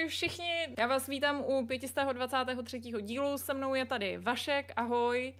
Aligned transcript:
Ahoj 0.00 0.08
všichni, 0.08 0.66
já 0.78 0.86
vás 0.86 1.06
vítám 1.06 1.40
u 1.46 1.66
523. 1.66 2.80
dílu, 2.80 3.38
se 3.38 3.54
mnou 3.54 3.74
je 3.74 3.84
tady 3.84 4.18
Vašek, 4.18 4.72
ahoj. 4.76 5.34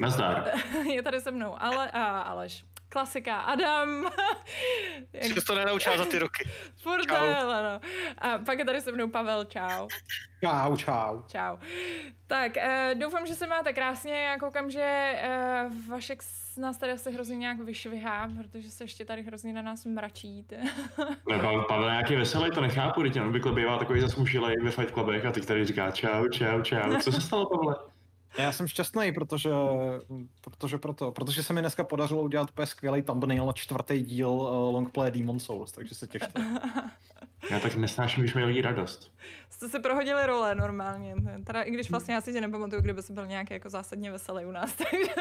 Nazdar. 0.00 0.50
je 0.92 1.02
tady 1.02 1.20
se 1.20 1.30
mnou 1.30 1.56
Ale, 1.58 1.90
a 1.90 2.20
Aleš. 2.20 2.64
Klasika, 2.88 3.36
Adam. 3.40 4.06
Jsi 5.22 5.44
to 5.46 5.54
nenaučila 5.54 5.98
za 5.98 6.04
ty 6.04 6.18
roky. 6.18 6.50
Furt 6.82 7.10
ale 7.10 7.62
no. 7.62 7.80
A 8.18 8.38
pak 8.38 8.58
je 8.58 8.64
tady 8.64 8.80
se 8.80 8.92
mnou 8.92 9.08
Pavel, 9.08 9.44
čau. 9.44 9.88
Čau, 10.44 10.76
čau. 10.76 11.22
Čau. 11.28 11.56
Tak, 12.26 12.52
uh, 12.56 12.98
doufám, 12.98 13.26
že 13.26 13.34
se 13.34 13.46
máte 13.46 13.72
krásně. 13.72 14.22
Já 14.22 14.38
koukám, 14.38 14.70
že 14.70 15.18
uh, 15.66 15.88
Vašek 15.88 16.22
nás 16.60 16.76
tady 16.78 16.92
asi 16.92 17.12
hrozně 17.12 17.36
nějak 17.36 17.60
vyšvihá, 17.60 18.30
protože 18.36 18.70
se 18.70 18.84
ještě 18.84 19.04
tady 19.04 19.22
hrozně 19.22 19.52
na 19.52 19.62
nás 19.62 19.84
mračí. 19.84 20.46
ne, 21.28 21.38
Pavel, 21.38 21.62
Pavel 21.62 21.90
nějaký 21.90 22.16
veselý, 22.16 22.50
to 22.50 22.60
nechápu, 22.60 23.02
teď 23.02 23.20
on 23.20 23.26
obvykle 23.26 23.52
bývá 23.52 23.78
takový 23.78 24.00
zasmušilej 24.00 24.56
ve 24.62 24.70
Fight 24.70 24.90
Clubech 24.90 25.24
a 25.24 25.32
teď 25.32 25.46
tady 25.46 25.64
říká 25.64 25.90
čau, 25.90 26.28
čau, 26.28 26.62
čau. 26.62 26.96
Co 27.00 27.12
se 27.12 27.20
stalo, 27.20 27.46
Pavle? 27.46 27.76
Já 28.38 28.52
jsem 28.52 28.68
šťastný, 28.68 29.12
protože, 29.12 29.50
protože, 30.40 30.78
proto, 30.78 31.12
protože 31.12 31.42
se 31.42 31.52
mi 31.52 31.60
dneska 31.60 31.84
podařilo 31.84 32.22
udělat 32.22 32.50
úplně 32.50 32.66
skvělý 32.66 33.02
thumbnail 33.02 33.46
na 33.46 33.52
čtvrtý 33.52 34.02
díl 34.02 34.28
uh, 34.28 34.74
Longplay 34.74 35.10
Demon 35.10 35.40
Souls, 35.40 35.72
takže 35.72 35.94
se 35.94 36.06
těšte. 36.06 36.40
Já 37.50 37.60
tak 37.60 37.76
nesnáším, 37.76 38.22
když 38.22 38.34
mají 38.34 38.46
lidi 38.46 38.62
radost. 38.62 39.12
Jste 39.50 39.68
si 39.68 39.78
prohodili 39.80 40.26
role 40.26 40.54
normálně. 40.54 41.14
Teda 41.46 41.62
i 41.62 41.70
když 41.70 41.90
vlastně 41.90 42.14
já 42.14 42.20
si 42.20 42.32
tě 42.32 42.40
nepamatuju, 42.40 42.82
kdyby 42.82 43.02
se 43.02 43.12
byl 43.12 43.26
nějaký 43.26 43.54
jako 43.54 43.70
zásadně 43.70 44.12
veselý 44.12 44.44
u 44.44 44.50
nás. 44.50 44.72
Takže... 44.90 45.14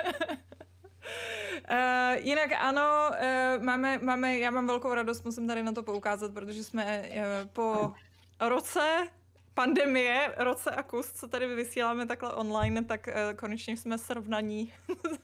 Uh, 1.72 2.26
jinak 2.26 2.52
ano, 2.60 3.10
uh, 3.10 3.64
máme, 3.64 3.98
máme, 3.98 4.38
já 4.38 4.52
mám 4.52 4.68
velkou 4.68 4.94
radost, 4.94 5.26
musím 5.26 5.48
tady 5.48 5.64
na 5.64 5.72
to 5.72 5.84
poukázat, 5.84 6.34
protože 6.34 6.64
jsme 6.64 7.10
uh, 7.10 7.50
po 7.54 7.94
roce 8.40 9.08
pandemie, 9.54 10.34
roce 10.38 10.72
a 10.72 10.84
kus, 10.84 11.12
co 11.12 11.28
tady 11.28 11.56
vysíláme 11.56 12.06
takhle 12.06 12.34
online, 12.34 12.84
tak 12.84 13.08
uh, 13.08 13.38
konečně 13.38 13.78
jsme 13.78 13.98
srovnaní 13.98 14.74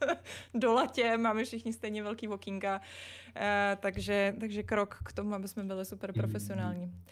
do 0.53 0.73
latě, 0.73 1.17
máme 1.17 1.43
všichni 1.43 1.73
stejně 1.73 2.03
velký 2.03 2.27
walkinga, 2.27 2.75
uh, 2.77 3.41
takže, 3.79 4.35
takže 4.39 4.63
krok 4.63 4.99
k 5.05 5.13
tomu, 5.13 5.35
aby 5.35 5.47
jsme 5.47 5.63
byli 5.63 5.85
super 5.85 6.13
profesionální. 6.13 6.85
Mm. 6.85 7.03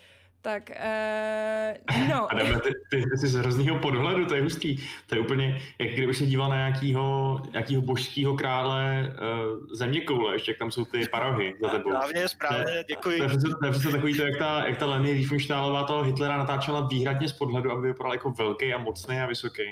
Tak, 0.41 0.69
uh, 0.69 2.07
no. 2.09 2.31
Adame, 2.31 2.59
ty, 2.59 2.69
ty, 2.91 3.03
ty 3.03 3.17
jsi 3.17 3.27
z 3.27 3.35
hroznýho 3.35 3.79
podhledu, 3.79 4.25
to 4.25 4.35
je 4.35 4.41
hustý. 4.41 4.77
To 5.07 5.15
je 5.15 5.21
úplně, 5.21 5.61
jak 5.79 5.89
kdyby 5.89 6.13
se 6.13 6.25
díval 6.25 6.49
na 6.49 6.55
nějakýho, 6.55 7.41
nějakýho 7.51 7.81
božského 7.81 8.37
krále 8.37 9.13
uh, 9.13 9.75
země 9.75 10.01
koule, 10.01 10.35
ještě 10.35 10.51
jak 10.51 10.57
tam 10.57 10.71
jsou 10.71 10.85
ty 10.85 11.07
parohy 11.07 11.55
za 11.61 11.69
tebou. 11.69 11.89
Správně, 11.89 12.27
správně, 12.27 12.83
děkuji. 12.87 13.17
To 13.17 13.23
je, 13.23 13.29
to 13.59 13.65
je 13.65 13.71
přesně 13.71 13.91
takový 13.91 14.17
to, 14.17 14.23
jak 14.23 14.37
ta, 14.37 14.67
jak 14.67 14.77
ta 14.77 14.85
Leni 14.85 15.13
Riefenstahlová 15.13 15.83
toho 15.83 16.03
Hitlera 16.03 16.37
natáčela 16.37 16.87
výhradně 16.87 17.27
z 17.27 17.33
podhledu, 17.33 17.71
aby 17.71 17.87
vypadal 17.87 18.13
jako 18.13 18.31
velký 18.31 18.73
a 18.73 18.77
mocný 18.77 19.19
a 19.19 19.25
vysoký. 19.25 19.63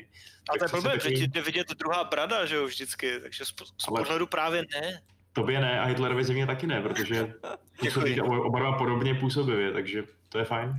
A 0.50 0.58
to 0.58 0.66
je 0.66 0.70
problém, 0.70 1.00
že 1.00 1.12
ti 1.12 1.28
jde 1.28 1.42
vidět 1.42 1.68
druhá 1.80 2.04
brada, 2.04 2.46
že 2.46 2.56
jo, 2.56 2.66
vždycky, 2.66 3.20
takže 3.20 3.46
z, 3.46 3.54
z 3.78 3.86
podhledu 3.86 4.28
právě 4.28 4.66
ne. 4.82 5.02
Tobě 5.38 5.60
ne 5.62 5.80
a 5.80 5.86
Hitlerovi 5.86 6.24
země 6.24 6.46
taky 6.46 6.68
ne, 6.68 6.82
protože 6.82 7.34
působí 7.80 8.22
oba 8.22 8.60
dva 8.60 8.72
podobně 8.72 9.16
působivě, 9.16 9.72
takže 9.72 10.04
to 10.30 10.40
je 10.40 10.46
fajn. 10.46 10.74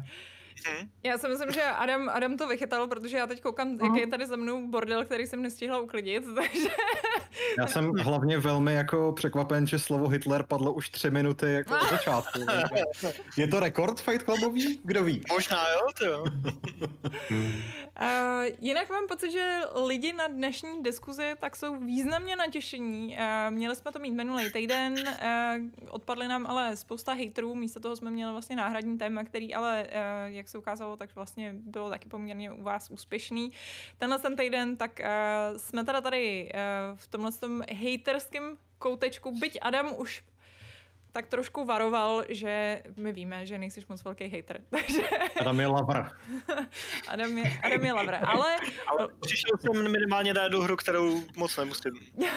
Mhm. 0.66 0.88
Já 1.04 1.18
si 1.18 1.28
myslím, 1.28 1.52
že 1.52 1.62
Adam, 1.62 2.08
Adam 2.08 2.36
to 2.36 2.48
vychytal, 2.48 2.86
protože 2.86 3.16
já 3.16 3.26
teď 3.26 3.40
koukám, 3.40 3.78
jaký 3.84 4.00
je 4.00 4.06
tady 4.06 4.26
za 4.26 4.36
mnou 4.36 4.66
bordel, 4.66 5.04
který 5.04 5.26
jsem 5.26 5.42
nestihla 5.42 5.80
uklidit, 5.80 6.24
takže... 6.34 6.68
Já 7.58 7.66
jsem 7.66 7.92
hlavně 7.92 8.38
velmi 8.38 8.74
jako 8.74 9.12
překvapen, 9.12 9.66
že 9.66 9.78
slovo 9.78 10.08
Hitler 10.08 10.42
padlo 10.42 10.72
už 10.72 10.90
tři 10.90 11.10
minuty 11.10 11.52
jako 11.52 11.74
od 11.74 11.90
začátku. 11.90 12.40
Je 13.36 13.48
to 13.48 13.60
rekord 13.60 14.00
Fight 14.00 14.22
Clubový? 14.22 14.80
Kdo 14.84 15.04
ví? 15.04 15.22
Možná 15.28 15.64
jo, 15.72 15.86
to 15.98 16.04
jo. 16.04 16.24
Uh, 17.30 18.44
jinak 18.60 18.90
mám 18.90 19.06
pocit, 19.06 19.30
že 19.30 19.60
lidi 19.86 20.12
na 20.12 20.28
dnešní 20.28 20.82
diskuzi 20.82 21.32
tak 21.40 21.56
jsou 21.56 21.76
významně 21.76 22.36
natěšení. 22.36 23.16
Uh, 23.18 23.54
měli 23.54 23.76
jsme 23.76 23.92
to 23.92 23.98
mít 23.98 24.10
minulý 24.10 24.52
týden, 24.52 24.94
uh, 24.98 25.90
odpadly 25.90 26.28
nám 26.28 26.46
ale 26.46 26.76
spousta 26.76 27.12
haterů, 27.12 27.54
místo 27.54 27.80
toho 27.80 27.96
jsme 27.96 28.10
měli 28.10 28.32
vlastně 28.32 28.56
náhradní 28.56 28.98
téma, 28.98 29.24
který 29.24 29.54
ale, 29.54 29.86
uh, 29.86 30.34
jak 30.34 30.47
se 30.48 30.58
ukázalo, 30.58 30.96
tak 30.96 31.14
vlastně 31.14 31.54
bylo 31.54 31.90
taky 31.90 32.08
poměrně 32.08 32.52
u 32.52 32.62
vás 32.62 32.90
úspěšný. 32.90 33.52
Tenhle 33.98 34.18
ten 34.18 34.36
týden, 34.36 34.76
tak 34.76 35.00
uh, 35.00 35.58
jsme 35.58 35.84
teda 35.84 36.00
tady 36.00 36.52
uh, 36.54 36.98
v 36.98 37.08
tomhle 37.08 37.32
tom 37.32 37.62
haterském 37.82 38.56
koutečku, 38.78 39.38
byť 39.38 39.58
Adam 39.62 39.94
už 39.96 40.24
tak 41.18 41.26
trošku 41.26 41.64
varoval, 41.64 42.24
že 42.28 42.82
my 42.96 43.12
víme, 43.12 43.46
že 43.46 43.58
nejsi 43.58 43.84
moc 43.88 44.04
velký 44.04 44.28
hater. 44.28 44.60
Takže... 44.70 45.02
Adam 45.40 45.60
je 45.60 45.66
lavr. 45.66 46.10
Adam, 47.08 47.38
je, 47.38 47.52
Adam 47.62 47.84
je 47.84 47.92
lavr, 47.92 48.14
ale... 48.14 48.56
ale 48.86 49.08
přišel 49.20 49.50
jsem 49.58 49.92
minimálně 49.92 50.34
na 50.34 50.42
jednu 50.42 50.60
hru, 50.60 50.76
kterou 50.76 51.22
moc 51.36 51.56
nemusím. 51.56 51.92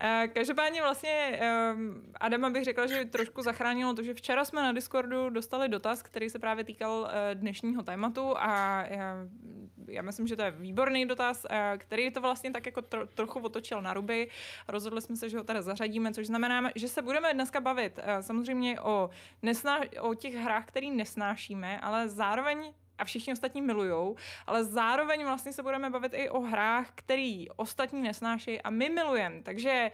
Eh, 0.00 0.28
každopádně 0.34 0.82
vlastně 0.82 1.40
um, 1.74 2.02
Adama 2.20 2.50
bych 2.50 2.64
řekla, 2.64 2.86
že 2.86 3.04
trošku 3.04 3.42
zachránilo 3.42 3.94
to, 3.94 4.02
že 4.02 4.14
včera 4.14 4.44
jsme 4.44 4.62
na 4.62 4.72
Discordu 4.72 5.30
dostali 5.30 5.68
dotaz, 5.68 6.02
který 6.02 6.30
se 6.30 6.38
právě 6.38 6.64
týkal 6.64 7.00
uh, 7.00 7.08
dnešního 7.34 7.82
tématu 7.82 8.38
a 8.38 8.84
uh, 8.90 9.77
já 9.88 10.02
myslím, 10.02 10.26
že 10.26 10.36
to 10.36 10.42
je 10.42 10.50
výborný 10.50 11.06
dotaz, 11.06 11.44
uh, 11.50 11.78
který 11.78 12.10
to 12.10 12.20
vlastně 12.20 12.50
tak 12.50 12.66
jako 12.66 12.82
tro, 12.82 13.06
trochu 13.06 13.40
otočil 13.40 13.82
na 13.82 13.94
ruby. 13.94 14.30
Rozhodli 14.68 15.02
jsme 15.02 15.16
se, 15.16 15.28
že 15.28 15.38
ho 15.38 15.44
teda 15.44 15.62
zařadíme, 15.62 16.12
což 16.12 16.26
znamená, 16.26 16.70
že 16.74 16.88
se 16.88 17.02
budeme 17.02 17.34
dneska 17.34 17.60
bavit 17.60 17.98
uh, 17.98 18.04
samozřejmě 18.20 18.80
o, 18.80 19.10
nesná, 19.42 19.80
o 20.00 20.14
těch 20.14 20.34
hrách, 20.34 20.66
které 20.66 20.86
nesnášíme, 20.86 21.80
ale 21.80 22.08
zároveň 22.08 22.72
a 22.98 23.04
všichni 23.04 23.32
ostatní 23.32 23.62
milujou, 23.62 24.16
ale 24.46 24.64
zároveň 24.64 25.24
vlastně 25.24 25.52
se 25.52 25.62
budeme 25.62 25.90
bavit 25.90 26.12
i 26.14 26.30
o 26.30 26.40
hrách, 26.40 26.90
které 26.94 27.44
ostatní 27.56 28.02
nesnáší 28.02 28.60
a 28.60 28.70
my 28.70 28.88
milujeme. 28.88 29.42
Takže 29.42 29.90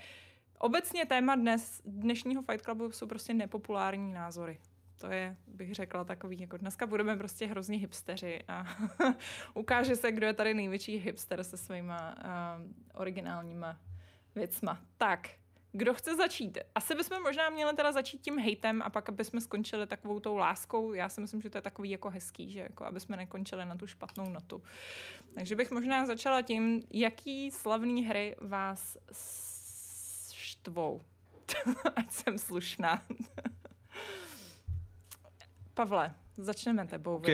obecně 0.59 1.07
téma 1.07 1.35
dnes, 1.35 1.83
dnešního 1.85 2.43
Fight 2.43 2.65
Clubu 2.65 2.93
jsou 2.93 3.07
prostě 3.07 3.35
nepopulární 3.35 4.13
názory. 4.13 4.59
To 4.99 5.07
je, 5.07 5.37
bych 5.47 5.75
řekla, 5.75 6.05
takový, 6.05 6.41
jako 6.41 6.57
dneska 6.57 6.87
budeme 6.87 7.17
prostě 7.17 7.47
hrozně 7.47 7.79
hipsteři 7.79 8.41
a 8.49 8.65
ukáže 9.55 9.97
se, 9.97 10.13
kdo 10.13 10.27
je 10.27 10.35
tady 10.35 10.55
největší 10.55 10.97
hipster 10.97 11.45
se 11.45 11.57
svýma 11.57 12.15
uh, 12.25 13.01
originálníma 13.01 13.79
věcma. 14.35 14.81
Tak, 14.97 15.29
kdo 15.77 15.95
chce 15.95 16.17
začít? 16.17 16.59
Asi 16.75 16.95
bychom 16.95 17.23
možná 17.23 17.51
měli 17.51 17.77
teda 17.77 17.93
začít 17.93 18.21
tím 18.21 18.39
hejtem 18.39 18.83
a 18.83 18.91
pak, 18.91 19.09
aby 19.09 19.25
jsme 19.25 19.41
skončili 19.41 19.87
takovou 19.87 20.21
tou 20.21 20.37
láskou. 20.37 20.93
Já 20.93 21.09
si 21.09 21.21
myslím, 21.21 21.43
že 21.43 21.51
to 21.51 21.59
je 21.59 21.63
takový 21.63 21.91
jako 21.91 22.11
hezký, 22.11 22.53
že 22.53 22.61
jako 22.61 22.85
aby 22.85 23.01
jsme 23.01 23.17
nekončili 23.17 23.65
na 23.65 23.77
tu 23.77 23.87
špatnou 23.87 24.29
notu. 24.31 24.63
Takže 25.35 25.57
bych 25.57 25.71
možná 25.71 26.07
začala 26.07 26.43
tím, 26.43 26.83
jaký 26.91 27.51
slavný 27.51 28.05
hry 28.05 28.37
vás 28.41 28.97
štvou. 30.33 31.01
Ať 31.97 32.11
jsem 32.11 32.39
slušná. 32.39 33.03
Pavle, 35.75 36.15
začneme 36.37 36.87
tebou. 36.87 37.17
OK, 37.17 37.29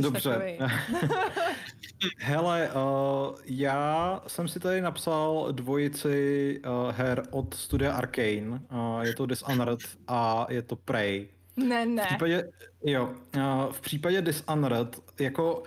dobře. 0.00 0.58
Hele, 2.18 2.70
uh, 2.70 3.36
já 3.44 4.22
jsem 4.26 4.48
si 4.48 4.60
tady 4.60 4.80
napsal 4.80 5.48
dvojici 5.52 6.60
uh, 6.66 6.90
her 6.90 7.22
od 7.30 7.54
studia 7.54 7.92
Arkane. 7.92 8.60
Uh, 8.72 9.00
je 9.00 9.14
to 9.14 9.26
Dishonored 9.26 9.80
a 10.08 10.46
je 10.50 10.62
to 10.62 10.76
Prey. 10.76 11.28
Ne, 11.56 11.86
ne. 11.86 12.02
V 12.02 12.06
případě, 12.06 12.50
jo, 12.84 13.14
uh, 13.36 13.72
v 13.72 13.80
případě 13.80 14.22
Dishonored, 14.22 14.96
jako 15.20 15.62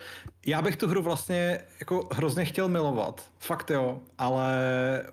já 0.46 0.62
bych 0.62 0.76
tu 0.76 0.88
hru 0.88 1.02
vlastně 1.02 1.60
jako 1.80 2.10
hrozně 2.12 2.46
chtěl 2.46 2.70
milovat, 2.70 3.24
fakt 3.40 3.72
jo, 3.72 4.00
ale 4.18 4.54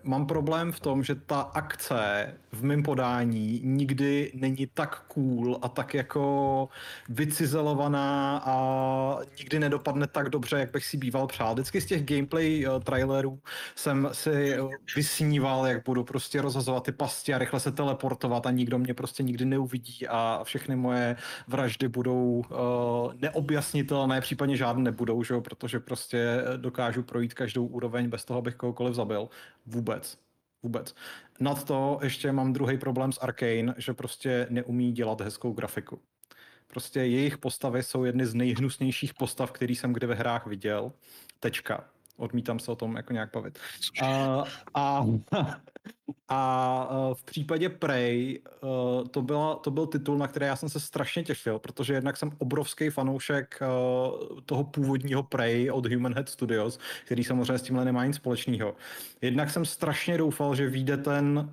mám 0.02 0.26
problém 0.26 0.72
v 0.72 0.80
tom, 0.80 1.04
že 1.04 1.14
ta 1.14 1.40
akce 1.40 2.34
v 2.52 2.64
mém 2.64 2.82
podání 2.82 3.60
nikdy 3.64 4.32
není 4.34 4.66
tak 4.74 5.02
cool 5.08 5.58
a 5.62 5.68
tak 5.68 5.94
jako 5.94 6.68
vycizelovaná 7.08 8.42
a 8.44 9.18
nikdy 9.38 9.58
nedopadne 9.58 10.06
tak 10.06 10.28
dobře, 10.28 10.58
jak 10.58 10.70
bych 10.70 10.84
si 10.84 10.96
býval 10.96 11.26
přál. 11.26 11.54
Vždycky 11.54 11.80
z 11.80 11.86
těch 11.86 12.04
gameplay 12.04 12.66
uh, 12.66 12.82
trailerů 12.82 13.38
jsem 13.74 14.08
si 14.12 14.56
vysníval, 14.96 15.66
jak 15.66 15.84
budu 15.84 16.04
prostě 16.04 16.42
rozhazovat 16.42 16.84
ty 16.84 16.92
pasti 16.92 17.34
a 17.34 17.38
rychle 17.38 17.60
se 17.60 17.72
teleportovat 17.72 18.46
a 18.46 18.50
nikdo 18.50 18.78
mě 18.78 18.94
prostě 18.94 19.22
nikdy 19.22 19.44
neuvidí 19.44 20.08
a 20.08 20.40
všechny 20.44 20.76
moje 20.76 21.16
vraždy 21.48 21.88
budou 21.88 22.44
uh, 22.50 23.14
neobjasnitelné, 23.20 24.20
případně 24.20 24.56
žádné 24.56 24.82
nebudou 24.82 25.19
že 25.24 25.34
jo, 25.34 25.40
protože 25.40 25.80
prostě 25.80 26.44
dokážu 26.56 27.02
projít 27.02 27.34
každou 27.34 27.66
úroveň 27.66 28.08
bez 28.08 28.24
toho, 28.24 28.38
abych 28.38 28.54
kohokoliv 28.54 28.94
zabil. 28.94 29.28
Vůbec. 29.66 30.18
Vůbec. 30.62 30.94
Nad 31.40 31.64
to 31.64 31.98
ještě 32.02 32.32
mám 32.32 32.52
druhý 32.52 32.78
problém 32.78 33.12
s 33.12 33.18
Arkane, 33.18 33.74
že 33.76 33.94
prostě 33.94 34.46
neumí 34.50 34.92
dělat 34.92 35.20
hezkou 35.20 35.52
grafiku. 35.52 36.00
Prostě 36.66 37.00
jejich 37.00 37.38
postavy 37.38 37.82
jsou 37.82 38.04
jedny 38.04 38.26
z 38.26 38.34
nejhnusnějších 38.34 39.14
postav, 39.14 39.52
který 39.52 39.76
jsem 39.76 39.92
kdy 39.92 40.06
ve 40.06 40.14
hrách 40.14 40.46
viděl. 40.46 40.92
Tečka. 41.40 41.84
Odmítám 42.16 42.58
se 42.58 42.70
o 42.70 42.76
tom 42.76 42.96
jako 42.96 43.12
nějak 43.12 43.30
bavit. 43.32 43.58
A, 44.02 44.44
a, 44.74 45.06
a 46.28 46.88
v 47.12 47.24
případě 47.24 47.68
Prey 47.68 48.40
to, 49.10 49.22
byla, 49.22 49.54
to 49.54 49.70
byl 49.70 49.86
titul, 49.86 50.18
na 50.18 50.28
který 50.28 50.46
já 50.46 50.56
jsem 50.56 50.68
se 50.68 50.80
strašně 50.80 51.22
těšil, 51.22 51.58
protože 51.58 51.94
jednak 51.94 52.16
jsem 52.16 52.32
obrovský 52.38 52.90
fanoušek 52.90 53.60
toho 54.46 54.64
původního 54.64 55.22
Prey 55.22 55.70
od 55.70 55.86
Human 55.86 56.14
Head 56.14 56.28
Studios, 56.28 56.78
který 57.04 57.24
samozřejmě 57.24 57.58
s 57.58 57.62
tímhle 57.62 57.84
nemá 57.84 58.06
nic 58.06 58.16
společného. 58.16 58.74
Jednak 59.20 59.50
jsem 59.50 59.64
strašně 59.64 60.18
doufal, 60.18 60.54
že 60.54 60.68
vyjde 60.68 60.96
ten 60.96 61.50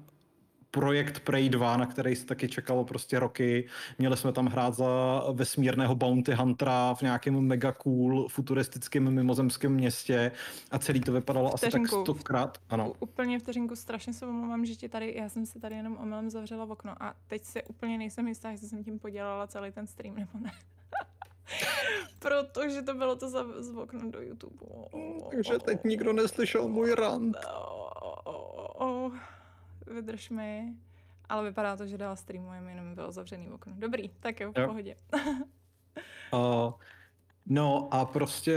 projekt 0.77 1.19
Prey 1.19 1.49
2, 1.49 1.77
na 1.77 1.85
který 1.85 2.15
se 2.15 2.25
taky 2.25 2.49
čekalo 2.49 2.85
prostě 2.85 3.19
roky. 3.19 3.67
Měli 3.99 4.17
jsme 4.17 4.31
tam 4.31 4.45
hrát 4.45 4.73
za 4.73 5.23
vesmírného 5.33 5.95
bounty 5.95 6.33
huntera 6.33 6.93
v 6.93 7.01
nějakém 7.01 7.39
mega 7.41 7.71
cool 7.71 8.27
futuristickém 8.27 9.11
mimozemském 9.13 9.73
městě 9.73 10.31
a 10.71 10.79
celý 10.79 11.01
to 11.01 11.11
vypadalo 11.11 11.57
vteřinku. 11.57 11.85
asi 11.85 11.95
tak 11.95 12.01
stokrát. 12.01 12.57
Ano. 12.69 12.93
Úplně 12.99 13.39
vteřinku, 13.39 13.75
strašně 13.75 14.13
se 14.13 14.25
omlouvám, 14.25 14.65
že 14.65 14.75
ti 14.75 14.89
tady, 14.89 15.13
já 15.17 15.29
jsem 15.29 15.45
si 15.45 15.59
tady 15.59 15.75
jenom 15.75 15.97
omylem 15.97 16.29
zavřela 16.29 16.65
v 16.65 16.71
okno 16.71 17.03
a 17.03 17.13
teď 17.27 17.43
se 17.43 17.63
úplně 17.63 17.97
nejsem 17.97 18.27
jistá, 18.27 18.51
jestli 18.51 18.67
jsem 18.67 18.83
tím 18.83 18.99
podělala 18.99 19.47
celý 19.47 19.71
ten 19.71 19.87
stream 19.87 20.15
nebo 20.15 20.31
ne. 20.39 20.51
Protože 22.19 22.81
to 22.81 22.93
bylo 22.93 23.15
to 23.15 23.29
za, 23.29 23.45
z 23.59 23.75
okna 23.75 24.01
do 24.05 24.21
YouTube. 24.21 24.65
Takže 25.31 25.59
teď 25.59 25.83
nikdo 25.83 26.13
neslyšel 26.13 26.67
můj 26.67 26.93
rant. 26.93 27.37
Vydrž 29.97 30.29
mi. 30.29 30.73
Ale 31.29 31.43
vypadá 31.43 31.77
to, 31.77 31.87
že 31.87 31.97
dál 31.97 32.15
streamujeme, 32.15 32.71
jenom 32.71 32.95
bylo 32.95 33.11
zavřený 33.11 33.51
okno. 33.51 33.73
Dobrý, 33.77 34.09
tak 34.09 34.39
jo, 34.39 34.51
v 34.51 34.57
jo. 34.57 34.67
pohodě. 34.67 34.95
uh, 36.33 36.73
No 37.49 37.87
a 37.91 38.05
prostě 38.05 38.55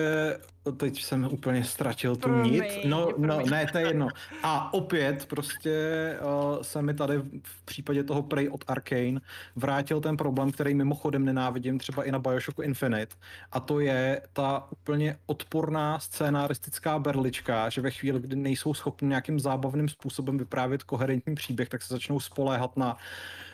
teď 0.76 1.02
jsem 1.02 1.28
úplně 1.32 1.64
ztratil 1.64 2.16
tu 2.16 2.42
nit. 2.42 2.64
No, 2.84 3.08
no, 3.18 3.40
ne, 3.50 3.66
to 3.72 3.78
je 3.78 3.86
jedno. 3.86 4.08
A 4.42 4.74
opět 4.74 5.26
prostě 5.26 6.16
uh, 6.22 6.62
se 6.62 6.82
mi 6.82 6.94
tady 6.94 7.18
v 7.42 7.62
případě 7.64 8.04
toho 8.04 8.22
Prey 8.22 8.48
od 8.48 8.64
Arkane 8.66 9.20
vrátil 9.56 10.00
ten 10.00 10.16
problém, 10.16 10.52
který 10.52 10.74
mimochodem 10.74 11.24
nenávidím 11.24 11.78
třeba 11.78 12.04
i 12.04 12.12
na 12.12 12.18
Bioshocku 12.18 12.62
Infinite. 12.62 13.16
A 13.52 13.60
to 13.60 13.80
je 13.80 14.22
ta 14.32 14.66
úplně 14.70 15.18
odporná 15.26 15.98
scénaristická 15.98 16.98
berlička, 16.98 17.68
že 17.68 17.80
ve 17.80 17.90
chvíli, 17.90 18.20
kdy 18.20 18.36
nejsou 18.36 18.74
schopni 18.74 19.08
nějakým 19.08 19.40
zábavným 19.40 19.88
způsobem 19.88 20.38
vyprávět 20.38 20.82
koherentní 20.82 21.34
příběh, 21.34 21.68
tak 21.68 21.82
se 21.82 21.94
začnou 21.94 22.20
spoléhat 22.20 22.76
na 22.76 22.94
uh, 22.94 23.00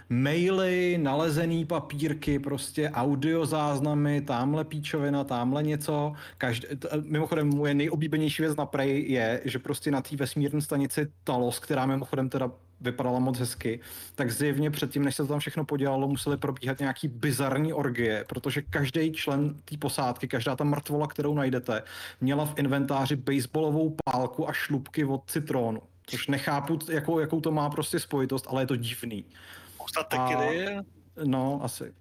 maily, 0.09 0.99
nalezený 0.99 1.65
papírky, 1.65 2.39
prostě 2.39 2.91
audio 2.91 3.47
záznamy, 3.47 4.21
tamhle 4.21 4.65
píčovina, 4.65 5.25
tamhle 5.25 5.63
něco. 5.63 6.13
Každý, 6.39 6.67
mimochodem, 7.03 7.49
moje 7.49 7.75
nejoblíbenější 7.75 8.43
věc 8.43 8.57
na 8.57 8.67
Prey 8.67 9.13
je, 9.13 9.41
že 9.45 9.59
prostě 9.59 9.91
na 9.91 10.01
té 10.01 10.17
vesmírné 10.17 10.61
stanici 10.61 11.09
Talos, 11.25 11.59
která 11.59 11.87
mimochodem 11.87 12.29
teda 12.29 12.51
vypadala 12.81 13.19
moc 13.19 13.39
hezky, 13.39 13.81
tak 14.15 14.31
zjevně 14.31 14.71
předtím, 14.71 15.05
než 15.05 15.17
se 15.17 15.23
to 15.23 15.29
tam 15.29 15.39
všechno 15.39 15.65
podělalo, 15.65 16.09
museli 16.09 16.37
probíhat 16.37 16.81
nějaký 16.81 17.09
bizarní 17.09 17.73
orgie, 17.73 18.25
protože 18.29 18.63
každý 18.63 19.13
člen 19.13 19.55
té 19.65 19.77
posádky, 19.77 20.29
každá 20.29 20.57
ta 20.57 20.65
mrtvola, 20.65 21.07
kterou 21.07 21.35
najdete, 21.35 21.83
měla 22.21 22.47
v 22.47 22.59
inventáři 22.59 23.17
baseballovou 23.17 23.97
pálku 24.05 24.49
a 24.49 24.53
šlubky 24.53 25.05
od 25.05 25.31
citronu. 25.31 25.83
Což 26.07 26.27
nechápu, 26.29 26.79
jakou, 26.91 27.19
jakou 27.19 27.41
to 27.41 27.51
má 27.51 27.71
prostě 27.71 28.01
spojitost, 28.01 28.47
ale 28.49 28.63
je 28.63 28.67
to 28.67 28.77
divný 28.77 29.25
spousta 29.89 30.03
tekily. 30.03 30.77
A, 30.77 30.83
no, 31.25 31.61
asi. 31.63 31.95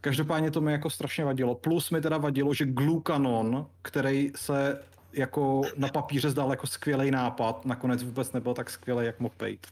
Každopádně 0.00 0.50
to 0.50 0.60
mi 0.60 0.72
jako 0.72 0.90
strašně 0.90 1.24
vadilo. 1.24 1.54
Plus 1.54 1.90
mi 1.90 2.00
teda 2.00 2.18
vadilo, 2.18 2.54
že 2.54 2.64
Glue 2.64 3.02
Cannon, 3.06 3.66
který 3.82 4.32
se 4.36 4.82
jako 5.12 5.62
na 5.76 5.88
papíře 5.88 6.30
zdál 6.30 6.50
jako 6.50 6.66
skvělý 6.66 7.10
nápad, 7.10 7.64
nakonec 7.64 8.02
vůbec 8.02 8.32
nebyl 8.32 8.54
tak 8.54 8.70
skvělý, 8.70 9.06
jak 9.06 9.20
mohl 9.20 9.34
být. 9.38 9.66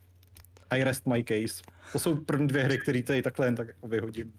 I 0.70 0.84
rest 0.84 1.06
my 1.06 1.24
case. 1.24 1.62
To 1.92 1.98
jsou 1.98 2.16
první 2.16 2.48
dvě 2.48 2.62
hry, 2.62 2.78
které 2.78 3.02
tady 3.02 3.22
takhle 3.22 3.46
jen 3.46 3.56
tak 3.56 3.68
jako 3.68 3.88
vyhodím. 3.88 4.32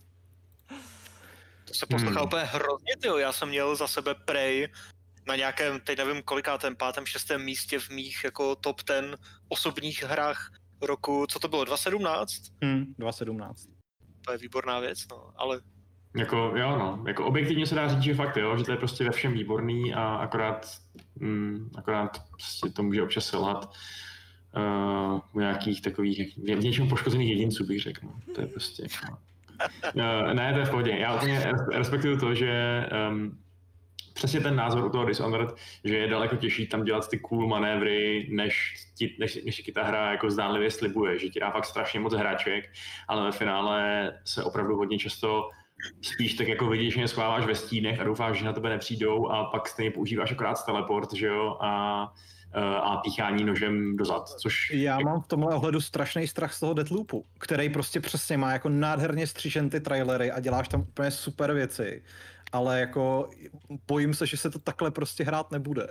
To 1.65 1.73
se 1.73 1.85
poslouchá 1.85 2.19
hmm. 2.19 2.27
úplně 2.27 2.43
hrozně, 2.43 2.97
tyjo. 3.01 3.17
Já 3.17 3.31
jsem 3.31 3.49
měl 3.49 3.75
za 3.75 3.87
sebe 3.87 4.15
Prey 4.25 4.67
na 5.27 5.35
nějakém, 5.35 5.79
teď 5.79 5.97
nevím 5.97 6.23
kolikátém, 6.23 6.75
pátém, 6.75 7.05
šestém 7.05 7.43
místě 7.43 7.79
v 7.79 7.89
mých 7.89 8.23
jako 8.23 8.55
top 8.55 8.83
ten 8.83 9.17
osobních 9.47 10.03
hrách 10.03 10.51
roku, 10.81 11.25
co 11.29 11.39
to 11.39 11.47
bylo, 11.47 11.65
2017? 11.65 12.33
Hmm, 12.63 12.85
2017. 12.99 13.67
To 14.25 14.31
je 14.31 14.37
výborná 14.37 14.79
věc, 14.79 14.99
no, 15.11 15.31
ale... 15.35 15.61
Jako, 16.17 16.53
jo, 16.55 16.75
no, 16.77 17.03
jako 17.07 17.25
objektivně 17.25 17.65
se 17.67 17.75
dá 17.75 17.87
říct, 17.87 18.01
že 18.01 18.15
fakt, 18.15 18.37
jo, 18.37 18.57
že 18.57 18.63
to 18.63 18.71
je 18.71 18.77
prostě 18.77 19.03
ve 19.03 19.11
všem 19.11 19.33
výborný 19.33 19.93
a 19.93 20.15
akorát, 20.15 20.67
mm, 21.15 21.69
akorát 21.77 22.23
prostě 22.31 22.69
to 22.69 22.83
může 22.83 23.03
občas 23.03 23.25
selhat 23.25 23.73
uh, 24.55 25.19
u 25.33 25.39
nějakých 25.39 25.81
takových, 25.81 26.37
v 26.37 26.63
něčem 26.63 26.89
poškozených 26.89 27.29
jedinců 27.29 27.65
bych 27.65 27.81
řekl, 27.81 28.05
no. 28.05 28.33
to 28.35 28.41
je 28.41 28.47
prostě, 28.47 28.87
no. 29.09 29.17
Uh, 29.95 30.33
ne, 30.33 30.53
to 30.53 30.59
je 30.59 30.65
v 30.65 30.69
pohodě. 30.69 30.91
Já 30.91 31.15
úplně 31.15 31.51
respektuju 31.73 32.19
to, 32.19 32.35
že 32.35 32.85
um, 33.09 33.37
přesně 34.17 34.39
ten 34.39 34.55
názor 34.55 34.85
u 34.85 34.89
toho 34.89 35.05
Dishonored, 35.05 35.55
že 35.83 35.97
je 35.97 36.07
daleko 36.07 36.35
těžší 36.35 36.67
tam 36.67 36.83
dělat 36.83 37.09
ty 37.09 37.19
cool 37.19 37.47
manévry, 37.47 38.27
než, 38.31 38.73
ti, 38.97 39.15
než, 39.19 39.43
než 39.45 39.55
ti 39.55 39.71
ta 39.71 39.83
hra 39.83 40.11
jako 40.11 40.31
zdánlivě 40.31 40.71
slibuje, 40.71 41.19
že 41.19 41.29
ti 41.29 41.39
dá 41.39 41.51
fakt 41.51 41.65
strašně 41.65 41.99
moc 41.99 42.13
hráček, 42.13 42.65
ale 43.07 43.25
ve 43.25 43.31
finále 43.31 44.11
se 44.25 44.43
opravdu 44.43 44.75
hodně 44.75 44.99
často 44.99 45.49
spíš 46.01 46.33
tak 46.33 46.47
jako 46.47 46.67
vidíš, 46.67 46.93
že 46.93 47.07
schováváš 47.07 47.45
ve 47.45 47.55
stínech 47.55 47.99
a 47.99 48.03
doufáš, 48.03 48.39
že 48.39 48.45
na 48.45 48.53
tebe 48.53 48.69
nepřijdou 48.69 49.27
a 49.27 49.43
pak 49.43 49.67
stejně 49.67 49.91
používáš 49.91 50.31
akorát 50.31 50.65
teleport, 50.65 51.13
že 51.13 51.27
jo, 51.27 51.57
a 51.61 52.13
a 52.81 52.97
píchání 52.97 53.43
nožem 53.43 53.97
dozad, 53.97 54.29
což... 54.29 54.71
Já 54.73 54.99
mám 54.99 55.21
v 55.21 55.27
tomhle 55.27 55.55
ohledu 55.55 55.81
strašný 55.81 56.27
strach 56.27 56.53
z 56.53 56.59
toho 56.59 56.73
Deathloopu, 56.73 57.25
který 57.39 57.69
prostě 57.69 57.99
přesně 57.99 58.37
má 58.37 58.53
jako 58.53 58.69
nádherně 58.69 59.27
střížen 59.27 59.69
ty 59.69 59.79
trailery 59.79 60.31
a 60.31 60.39
děláš 60.39 60.67
tam 60.67 60.81
úplně 60.81 61.11
super 61.11 61.53
věci 61.53 62.03
ale 62.51 62.79
jako 62.79 63.29
bojím 63.87 64.13
se, 64.13 64.27
že 64.27 64.37
se 64.37 64.49
to 64.49 64.59
takhle 64.59 64.91
prostě 64.91 65.23
hrát 65.23 65.51
nebude. 65.51 65.87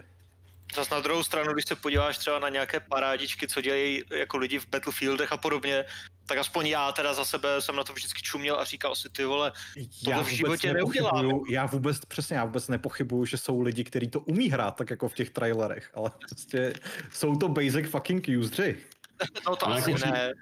Zas 0.74 0.90
na 0.90 1.00
druhou 1.00 1.22
stranu, 1.22 1.52
když 1.52 1.64
se 1.64 1.76
podíváš 1.76 2.18
třeba 2.18 2.38
na 2.38 2.48
nějaké 2.48 2.80
parádičky, 2.80 3.48
co 3.48 3.60
dělají 3.60 4.02
jako 4.10 4.36
lidi 4.36 4.58
v 4.58 4.68
Battlefieldech 4.68 5.32
a 5.32 5.36
podobně, 5.36 5.84
tak 6.26 6.38
aspoň 6.38 6.66
já 6.66 6.92
teda 6.92 7.14
za 7.14 7.24
sebe 7.24 7.60
jsem 7.60 7.76
na 7.76 7.84
to 7.84 7.92
vždycky 7.92 8.22
čuměl 8.22 8.60
a 8.60 8.64
říkal 8.64 8.94
si, 8.94 9.08
ty 9.10 9.24
vole, 9.24 9.52
to 10.04 10.24
v 10.24 10.28
životě 10.28 10.72
neudělám. 10.72 11.40
Já 11.50 11.66
vůbec, 11.66 12.04
přesně, 12.04 12.36
já 12.36 12.44
vůbec 12.44 12.68
nepochybuju, 12.68 13.24
že 13.24 13.36
jsou 13.36 13.60
lidi, 13.60 13.84
kteří 13.84 14.08
to 14.08 14.20
umí 14.20 14.50
hrát, 14.50 14.76
tak 14.76 14.90
jako 14.90 15.08
v 15.08 15.14
těch 15.14 15.30
trailerech, 15.30 15.90
ale 15.94 16.10
prostě 16.28 16.72
jsou 17.10 17.36
to 17.36 17.48
basic 17.48 17.90
fucking 17.90 18.26
useři. 18.40 18.78
no 19.46 19.56
to 19.56 19.66
ale 19.66 19.78
asi 19.78 19.90
jako 19.90 20.06
ne. 20.06 20.32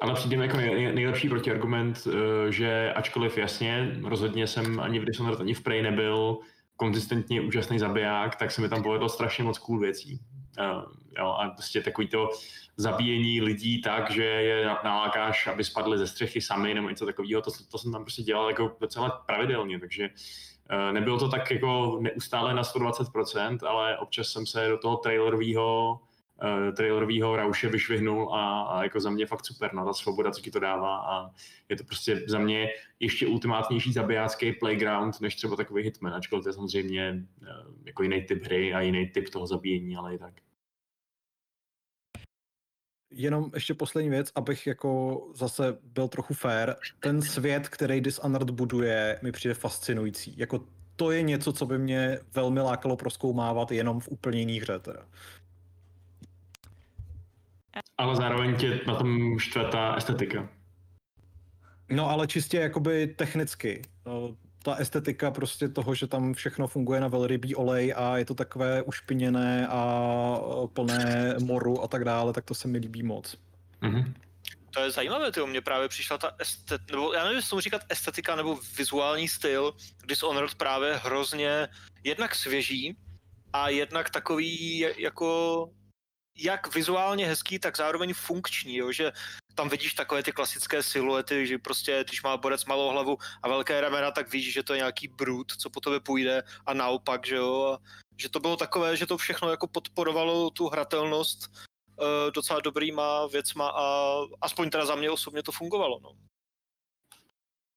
Ale 0.00 0.14
přijde 0.14 0.36
mi 0.36 0.46
jako 0.46 0.56
nej, 0.56 0.92
nejlepší 0.94 1.28
protiargument, 1.28 2.08
eh, 2.08 2.52
že 2.52 2.92
ačkoliv 2.92 3.38
jasně, 3.38 4.00
rozhodně 4.04 4.46
jsem 4.46 4.80
ani 4.80 5.00
v 5.00 5.04
Dishonored, 5.04 5.40
ani 5.40 5.54
v 5.54 5.62
Prey 5.62 5.82
nebyl 5.82 6.38
konzistentně 6.76 7.40
úžasný 7.40 7.78
zabiják, 7.78 8.36
tak 8.36 8.50
se 8.50 8.60
mi 8.60 8.68
tam 8.68 8.82
povedlo 8.82 9.08
strašně 9.08 9.44
moc 9.44 9.58
cool 9.58 9.78
věcí. 9.78 10.20
Uh, 10.58 10.82
jo, 11.18 11.26
a 11.26 11.50
prostě 11.50 11.80
takový 11.80 12.08
to 12.08 12.28
zabíjení 12.76 13.40
lidí 13.40 13.82
tak, 13.82 14.10
že 14.10 14.24
je 14.24 14.66
nalákáš, 14.84 15.46
aby 15.46 15.64
spadli 15.64 15.98
ze 15.98 16.06
střechy 16.06 16.40
sami 16.40 16.74
nebo 16.74 16.88
něco 16.88 17.06
takového, 17.06 17.42
to, 17.42 17.50
to 17.70 17.78
jsem 17.78 17.92
tam 17.92 18.02
prostě 18.02 18.22
dělal 18.22 18.48
jako 18.48 18.76
docela 18.80 19.10
pravidelně, 19.10 19.80
takže 19.80 20.08
uh, 20.08 20.92
nebylo 20.92 21.18
to 21.18 21.28
tak 21.28 21.50
jako 21.50 21.98
neustále 22.00 22.54
na 22.54 22.62
120%, 22.62 23.58
ale 23.68 23.98
občas 23.98 24.28
jsem 24.28 24.46
se 24.46 24.68
do 24.68 24.78
toho 24.78 24.96
trailerového 24.96 26.00
uh, 26.42 26.74
trailerového 26.74 27.36
rauše 27.36 27.68
vyšvihnul 27.68 28.34
a, 28.34 28.62
a, 28.62 28.82
jako 28.82 29.00
za 29.00 29.10
mě 29.10 29.26
fakt 29.26 29.46
super, 29.46 29.74
no, 29.74 29.84
ta 29.84 29.92
svoboda, 29.92 30.30
co 30.30 30.40
ti 30.40 30.50
to 30.50 30.60
dává 30.60 30.96
a 30.98 31.30
je 31.68 31.76
to 31.76 31.84
prostě 31.84 32.22
za 32.26 32.38
mě 32.38 32.68
ještě 33.00 33.26
ultimátnější 33.26 33.92
zabijácký 33.92 34.52
playground, 34.52 35.20
než 35.20 35.36
třeba 35.36 35.56
takový 35.56 35.82
Hitman, 35.82 36.14
ačkoliv 36.14 36.42
to 36.42 36.48
je 36.48 36.52
samozřejmě 36.52 37.24
uh, 37.42 37.48
jako 37.84 38.02
jiný 38.02 38.22
typ 38.22 38.44
hry 38.44 38.74
a 38.74 38.80
jiný 38.80 39.06
typ 39.06 39.28
toho 39.28 39.46
zabíjení, 39.46 39.96
ale 39.96 40.14
i 40.14 40.18
tak. 40.18 40.34
Jenom 43.12 43.50
ještě 43.54 43.74
poslední 43.74 44.10
věc, 44.10 44.32
abych 44.34 44.66
jako 44.66 45.22
zase 45.34 45.78
byl 45.82 46.08
trochu 46.08 46.34
fair. 46.34 46.74
Ten 47.00 47.22
svět, 47.22 47.68
který 47.68 48.00
Dishonored 48.00 48.50
buduje, 48.50 49.18
mi 49.22 49.32
přijde 49.32 49.54
fascinující. 49.54 50.34
Jako 50.38 50.60
to 50.96 51.10
je 51.10 51.22
něco, 51.22 51.52
co 51.52 51.66
by 51.66 51.78
mě 51.78 52.18
velmi 52.34 52.60
lákalo 52.60 52.96
proskoumávat 52.96 53.72
jenom 53.72 54.00
v 54.00 54.08
úplně 54.08 54.38
jiný 54.38 54.60
hře. 54.60 54.78
Teda. 54.78 55.02
Ale 57.98 58.16
zároveň 58.16 58.56
tě 58.56 58.80
na 58.86 58.94
tom 58.94 59.38
štve 59.38 59.64
ta 59.64 59.94
estetika. 59.94 60.48
No 61.90 62.10
ale 62.10 62.26
čistě 62.26 62.56
jakoby 62.56 63.06
technicky. 63.06 63.82
No, 64.06 64.36
ta 64.62 64.74
estetika 64.74 65.30
prostě 65.30 65.68
toho, 65.68 65.94
že 65.94 66.06
tam 66.06 66.34
všechno 66.34 66.68
funguje 66.68 67.00
na 67.00 67.08
velrybí 67.08 67.54
olej 67.54 67.94
a 67.96 68.18
je 68.18 68.24
to 68.24 68.34
takové 68.34 68.82
ušpiněné 68.82 69.66
a 69.68 70.36
plné 70.72 71.34
moru 71.44 71.82
a 71.82 71.88
tak 71.88 72.04
dále, 72.04 72.32
tak 72.32 72.44
to 72.44 72.54
se 72.54 72.68
mi 72.68 72.78
líbí 72.78 73.02
moc. 73.02 73.36
Mm-hmm. 73.82 74.12
To 74.70 74.80
je 74.80 74.90
zajímavé, 74.90 75.32
ty 75.32 75.40
mě 75.46 75.60
právě 75.60 75.88
přišla 75.88 76.18
ta 76.18 76.34
estet, 76.38 76.80
nebo 76.90 77.12
já 77.12 77.22
nevím, 77.24 77.36
jestli 77.36 77.50
tomu 77.50 77.60
říkat 77.60 77.82
estetika 77.88 78.36
nebo 78.36 78.58
vizuální 78.78 79.28
styl 79.28 79.74
Dishonored 80.06 80.54
právě 80.54 81.00
hrozně 81.02 81.68
jednak 82.04 82.34
svěží, 82.34 82.96
a 83.52 83.68
jednak 83.68 84.10
takový 84.10 84.86
jako 84.96 85.68
jak 86.36 86.74
vizuálně 86.74 87.26
hezký, 87.26 87.58
tak 87.58 87.76
zároveň 87.76 88.14
funkční, 88.14 88.76
jo? 88.76 88.92
že 88.92 89.12
tam 89.54 89.68
vidíš 89.68 89.94
takové 89.94 90.22
ty 90.22 90.32
klasické 90.32 90.82
siluety, 90.82 91.46
že 91.46 91.58
prostě 91.58 92.04
když 92.08 92.22
má 92.22 92.36
borec 92.36 92.64
malou 92.64 92.88
hlavu 92.88 93.18
a 93.42 93.48
velké 93.48 93.80
ramena, 93.80 94.10
tak 94.10 94.32
víš, 94.32 94.52
že 94.52 94.62
to 94.62 94.74
je 94.74 94.78
nějaký 94.78 95.08
brut, 95.08 95.52
co 95.52 95.70
po 95.70 95.80
tobě 95.80 96.00
půjde 96.00 96.42
a 96.66 96.74
naopak, 96.74 97.26
že 97.26 97.36
jo, 97.36 97.64
a 97.64 97.78
že 98.16 98.28
to 98.28 98.40
bylo 98.40 98.56
takové, 98.56 98.96
že 98.96 99.06
to 99.06 99.16
všechno 99.18 99.50
jako 99.50 99.66
podporovalo 99.66 100.50
tu 100.50 100.68
hratelnost 100.68 101.50
uh, 101.50 102.30
docela 102.34 102.60
dobrýma 102.60 103.26
věcma 103.26 103.68
a 103.68 104.16
aspoň 104.40 104.70
teda 104.70 104.86
za 104.86 104.94
mě 104.94 105.10
osobně 105.10 105.42
to 105.42 105.52
fungovalo, 105.52 106.00
no. 106.02 106.12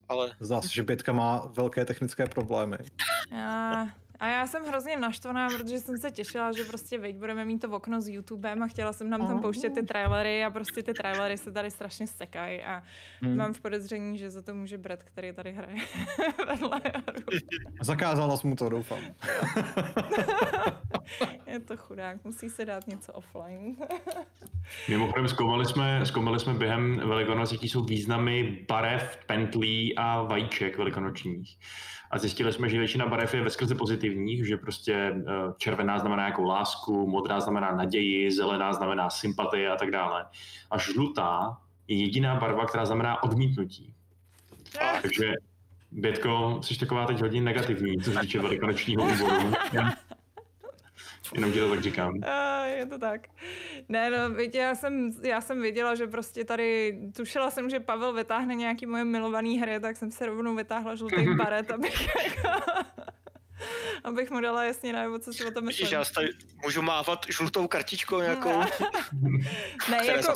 Ale... 0.09 0.35
Zdá 0.39 0.61
se, 0.61 0.69
že 0.69 0.83
pětka 0.83 1.13
má 1.13 1.45
velké 1.45 1.85
technické 1.85 2.27
problémy. 2.27 2.77
Já, 3.31 3.87
a 4.19 4.27
já 4.27 4.47
jsem 4.47 4.65
hrozně 4.65 4.97
naštvaná, 4.97 5.49
protože 5.49 5.79
jsem 5.79 5.97
se 5.97 6.11
těšila, 6.11 6.51
že 6.51 6.65
prostě 6.65 6.97
veď 6.97 7.15
budeme 7.15 7.45
mít 7.45 7.59
to 7.59 7.69
okno 7.69 8.01
s 8.01 8.07
YouTubem 8.07 8.63
a 8.63 8.67
chtěla 8.67 8.93
jsem 8.93 9.09
nám 9.09 9.27
tam 9.27 9.41
pouštět 9.41 9.69
ty 9.69 9.83
trailery 9.83 10.43
a 10.43 10.49
prostě 10.49 10.83
ty 10.83 10.93
trailery 10.93 11.37
se 11.37 11.51
tady 11.51 11.71
strašně 11.71 12.07
sekají 12.07 12.61
a 12.61 12.83
hmm. 13.21 13.37
mám 13.37 13.53
v 13.53 13.61
podezření, 13.61 14.17
že 14.17 14.29
za 14.29 14.41
to 14.41 14.53
může 14.53 14.77
Brad, 14.77 15.03
který 15.03 15.33
tady 15.33 15.53
hraje 15.53 15.77
vedle 16.47 16.81
Zakázala 17.81 18.37
mu 18.43 18.55
to, 18.55 18.69
doufám. 18.69 18.99
Je 21.47 21.59
to 21.59 21.77
chudák, 21.77 22.23
musí 22.23 22.49
se 22.49 22.65
dát 22.65 22.87
něco 22.87 23.13
offline. 23.13 23.75
Mimochodem 24.89 25.27
zkoumali 25.27 25.65
jsme, 25.65 26.05
zkoumali 26.05 26.39
jsme 26.39 26.53
během 26.53 26.97
Velikonoc, 26.97 27.51
jaký 27.51 27.69
jsou 27.69 27.83
významy 27.83 28.65
barev, 28.67 29.17
pentlí 29.25 29.97
a 29.97 30.21
vajíček 30.21 30.77
velikonočních 30.77 31.57
a 32.11 32.17
zjistili 32.17 32.53
jsme, 32.53 32.69
že 32.69 32.79
většina 32.79 33.05
barev 33.05 33.33
je 33.33 33.41
veskrze 33.41 33.75
pozitivních, 33.75 34.47
že 34.47 34.57
prostě 34.57 34.93
eh, 34.93 35.23
červená 35.57 35.99
znamená 35.99 36.25
jako 36.25 36.43
lásku, 36.43 37.07
modrá 37.07 37.39
znamená 37.39 37.75
naději, 37.75 38.31
zelená 38.31 38.73
znamená 38.73 39.09
sympatie 39.09 39.69
a 39.69 39.75
tak 39.75 39.91
dále. 39.91 40.25
A 40.71 40.77
žlutá 40.77 41.57
je 41.87 41.97
jediná 41.97 42.35
barva, 42.35 42.65
která 42.65 42.85
znamená 42.85 43.23
odmítnutí. 43.23 43.93
Takže 45.01 45.33
Bětko, 45.91 46.59
jsi 46.63 46.79
taková 46.79 47.05
teď 47.05 47.21
hodně 47.21 47.41
negativní, 47.41 47.97
co 47.97 48.11
se 48.11 48.19
týče 48.19 48.39
velikonočního 48.39 49.03
úvodu. 49.03 49.53
Jenom 51.33 51.51
ti 51.51 51.59
to 51.59 51.69
tak 51.69 51.81
říkám. 51.81 52.13
Uh, 52.25 52.65
je 52.67 52.85
to 52.85 52.97
tak. 52.99 53.21
Ne, 53.89 54.09
no, 54.09 54.29
víte, 54.35 54.57
já 54.57 54.75
jsem, 54.75 55.11
já 55.23 55.41
jsem 55.41 55.61
věděla, 55.61 55.95
že 55.95 56.07
prostě 56.07 56.45
tady, 56.45 56.99
tušila 57.15 57.51
jsem, 57.51 57.69
že 57.69 57.79
Pavel 57.79 58.13
vytáhne 58.13 58.55
nějaký 58.55 58.85
moje 58.85 59.03
milovaný 59.03 59.59
hry, 59.59 59.79
tak 59.79 59.97
jsem 59.97 60.11
se 60.11 60.25
rovnou 60.25 60.55
vytáhla 60.55 60.95
žlutý 60.95 61.27
baret, 61.37 61.71
abych 61.71 62.07
abych 64.03 64.31
mu 64.31 64.41
dala 64.41 64.63
jasně 64.63 64.93
najevo, 64.93 65.19
co 65.19 65.33
si 65.33 65.45
o 65.45 65.51
tom 65.51 65.65
myslím. 65.65 65.87
já 65.91 66.05
tady 66.05 66.29
můžu 66.63 66.81
mávat 66.81 67.25
žlutou 67.29 67.67
kartičkou 67.67 68.21
nějakou, 68.21 68.59
ne, 69.89 70.05
jako, 70.05 70.33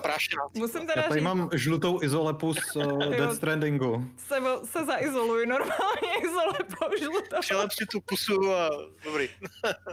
musím 0.54 0.88
teda 0.88 1.02
Já 1.02 1.08
tady 1.08 1.20
říct... 1.20 1.24
mám 1.24 1.50
žlutou 1.54 2.04
izolepu 2.04 2.54
z 2.54 2.76
uh, 2.76 3.00
Death 3.00 3.36
Strandingu. 3.36 4.06
Se, 4.18 4.36
se 4.66 4.86
zaizoluji, 4.86 5.46
normálně 5.46 6.14
izolepou 6.24 6.98
žlutou. 7.00 7.40
Přelep 7.40 7.72
si 7.72 7.86
tu 7.86 8.02
pusu 8.02 8.54
a 8.54 8.70
dobrý. 9.04 9.30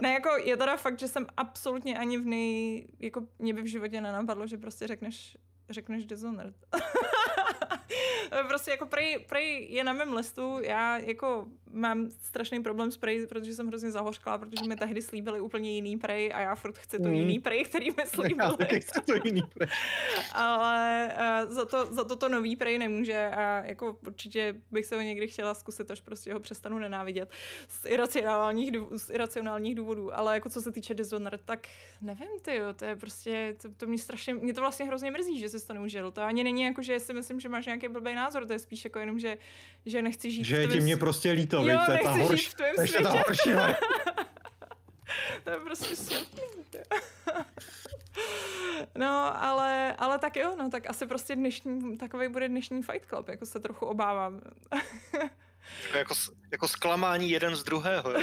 ne, 0.01 0.13
jako 0.13 0.29
je 0.45 0.57
teda 0.57 0.77
fakt, 0.77 0.99
že 0.99 1.09
jsem 1.09 1.27
absolutně 1.37 1.99
ani 1.99 2.19
v 2.19 2.27
nej, 2.27 2.87
jako 2.99 3.23
mě 3.39 3.55
by 3.55 3.63
v 3.63 3.67
životě 3.67 4.01
nenapadlo, 4.01 4.47
že 4.47 4.57
prostě 4.57 4.87
řekneš, 4.87 5.37
řekneš 5.71 6.07
Dishonored. 6.07 6.55
prostě 8.49 8.71
jako 8.71 8.87
prej, 8.87 9.19
prej 9.29 9.67
je 9.71 9.85
na 9.85 9.93
mém 9.93 10.13
listu, 10.13 10.59
já 10.61 10.99
jako 10.99 11.47
mám 11.77 12.11
strašný 12.11 12.63
problém 12.63 12.91
s 12.91 12.97
Prey, 12.97 13.27
protože 13.27 13.55
jsem 13.55 13.67
hrozně 13.67 13.91
zahořkla, 13.91 14.39
protože 14.39 14.69
mi 14.69 14.77
tehdy 14.77 15.03
slíbili 15.03 15.41
úplně 15.41 15.75
jiný 15.75 15.99
Prey 15.99 16.33
a 16.35 16.41
já 16.41 16.55
furt 16.55 16.79
chci 16.79 16.99
to 16.99 17.09
mm. 17.09 17.15
jiný 17.15 17.41
Prey, 17.41 17.65
který 17.65 17.91
mi 17.91 18.07
slíbili. 18.07 18.37
Já 18.47 18.53
taky 18.53 18.81
chci 18.81 19.01
to 19.01 19.15
jiný 19.25 19.43
Prey. 19.55 19.69
Ale 20.33 21.13
uh, 21.45 21.53
za, 21.53 21.65
to, 21.65 21.87
za 21.87 22.05
to 22.05 22.17
to 22.17 22.29
nový 22.29 22.57
Prey 22.57 22.79
nemůže 22.79 23.27
a 23.27 23.65
jako 23.65 23.97
určitě 24.07 24.55
bych 24.71 24.87
se 24.87 24.97
ho 24.97 25.03
někdy 25.03 25.29
chtěla 25.29 25.55
zkusit, 25.55 25.91
až 25.91 26.01
prostě 26.01 26.35
ho 26.35 26.41
přestanu 26.41 26.79
nenávidět 26.79 27.31
z 27.69 27.87
iracionálních, 27.87 28.73
z 28.97 29.11
iracionálních 29.11 29.75
důvodů, 29.75 30.19
ale 30.19 30.35
jako 30.35 30.49
co 30.49 30.63
se 30.63 30.73
týče 30.73 30.95
Dishonored, 30.95 31.41
tak 31.45 31.69
nevím 32.01 32.29
ty, 32.43 32.61
to 32.77 32.85
je 32.85 32.97
prostě, 32.97 33.57
to, 33.63 33.69
to 33.77 33.87
mě 33.87 33.99
strašně, 33.99 34.35
mě 34.35 34.55
to 34.55 34.61
vlastně 34.61 34.87
hrozně 34.87 35.11
mrzí, 35.11 35.39
že 35.39 35.49
jsi 35.49 35.67
to 35.67 35.75
neužil. 35.75 36.13
To 36.13 36.23
ani 36.23 36.45
není 36.45 36.63
jako, 36.63 36.83
že 36.83 37.01
si 37.01 37.15
myslím, 37.15 37.41
že 37.41 37.46
máš 37.49 37.67
nějaký 37.67 37.89
blbý 37.89 38.15
názor, 38.15 38.47
to 38.47 38.53
je 38.53 38.59
spíš 38.59 38.85
jako 38.85 38.99
jenom, 38.99 39.19
že, 39.19 39.39
že 39.87 40.03
nechci 40.03 40.31
žít. 40.31 40.45
Že 40.45 40.57
je 40.57 40.69
ti 40.69 40.81
mě 40.81 40.97
prostě 40.97 41.33
líto, 41.33 41.69
jo, 41.69 41.79
to 41.87 41.93
je 41.93 41.99
ta 42.03 42.11
horší. 42.11 42.51
To 42.57 42.83
je 42.83 43.03
ta 43.03 43.11
horší. 43.11 43.51
to 45.45 45.51
je 45.51 45.57
prostě 45.61 45.97
smutný. 45.97 46.43
No, 48.99 49.43
ale, 49.43 49.95
ale 49.99 50.19
tak 50.19 50.37
jo, 50.37 50.57
no, 50.59 50.71
tak 50.71 50.91
asi 50.91 51.07
prostě 51.07 51.37
dnešní, 51.37 51.99
takový 51.99 52.29
bude 52.29 52.49
dnešní 52.49 52.83
Fight 52.83 53.09
Club, 53.09 53.29
jako 53.29 53.47
se 53.47 53.61
trochu 53.61 53.87
obávám. 53.87 54.41
jako, 55.95 56.15
jako 56.53 56.69
zklamání 56.69 57.31
jeden 57.31 57.57
z 57.57 57.65
druhého. 57.65 58.13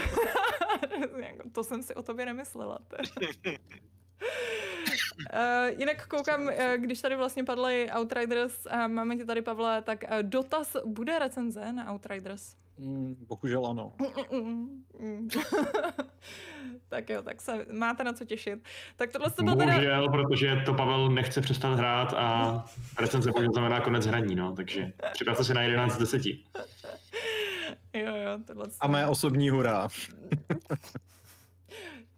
Jako, 1.18 1.50
to 1.51 1.63
jsem 1.63 1.84
si 1.84 1.96
o 1.96 2.03
tobě 2.03 2.25
nemyslela. 2.25 2.80
Uh, 5.34 5.80
jinak 5.80 6.08
koukám, 6.08 6.42
uh, 6.42 6.52
když 6.78 7.02
tady 7.02 7.16
vlastně 7.16 7.44
padly 7.44 7.90
Outriders 8.00 8.66
a 8.70 8.88
máme 8.88 9.16
tě 9.18 9.26
tady, 9.26 9.42
Pavle, 9.42 9.82
tak 9.82 10.04
uh, 10.04 10.18
dotaz, 10.22 10.76
bude 10.86 11.20
recenze 11.20 11.74
na 11.74 11.94
Outriders? 11.94 12.56
Mm, 12.78 13.16
bohužel 13.28 13.68
ano. 13.68 13.94
tak 16.90 17.10
jo, 17.10 17.22
tak 17.22 17.42
se 17.42 17.66
máte 17.72 18.04
na 18.04 18.14
co 18.14 18.26
těšit. 18.26 18.60
Tak 18.96 19.12
tohle 19.12 19.30
se 19.30 19.44
bylo 19.44 19.56
Bohužel, 19.56 20.02
teda... 20.02 20.12
protože 20.12 20.62
to 20.66 20.74
Pavel 20.74 21.10
nechce 21.10 21.42
přestat 21.42 21.74
hrát 21.74 22.14
a 22.14 22.64
recenze 23.00 23.32
bohužel 23.32 23.52
znamená 23.52 23.82
konec 23.82 24.06
hraní, 24.06 24.36
no, 24.36 24.56
takže 24.56 24.94
připravte 25.14 25.44
si 25.44 25.54
na 25.54 25.62
11 25.62 25.94
z 25.94 25.98
10. 25.98 26.26
jo, 26.26 26.36
jo, 27.94 28.40
tohle 28.48 28.68
A 28.80 28.88
mé 28.88 29.08
osobní 29.08 29.50
hurá. 29.50 29.88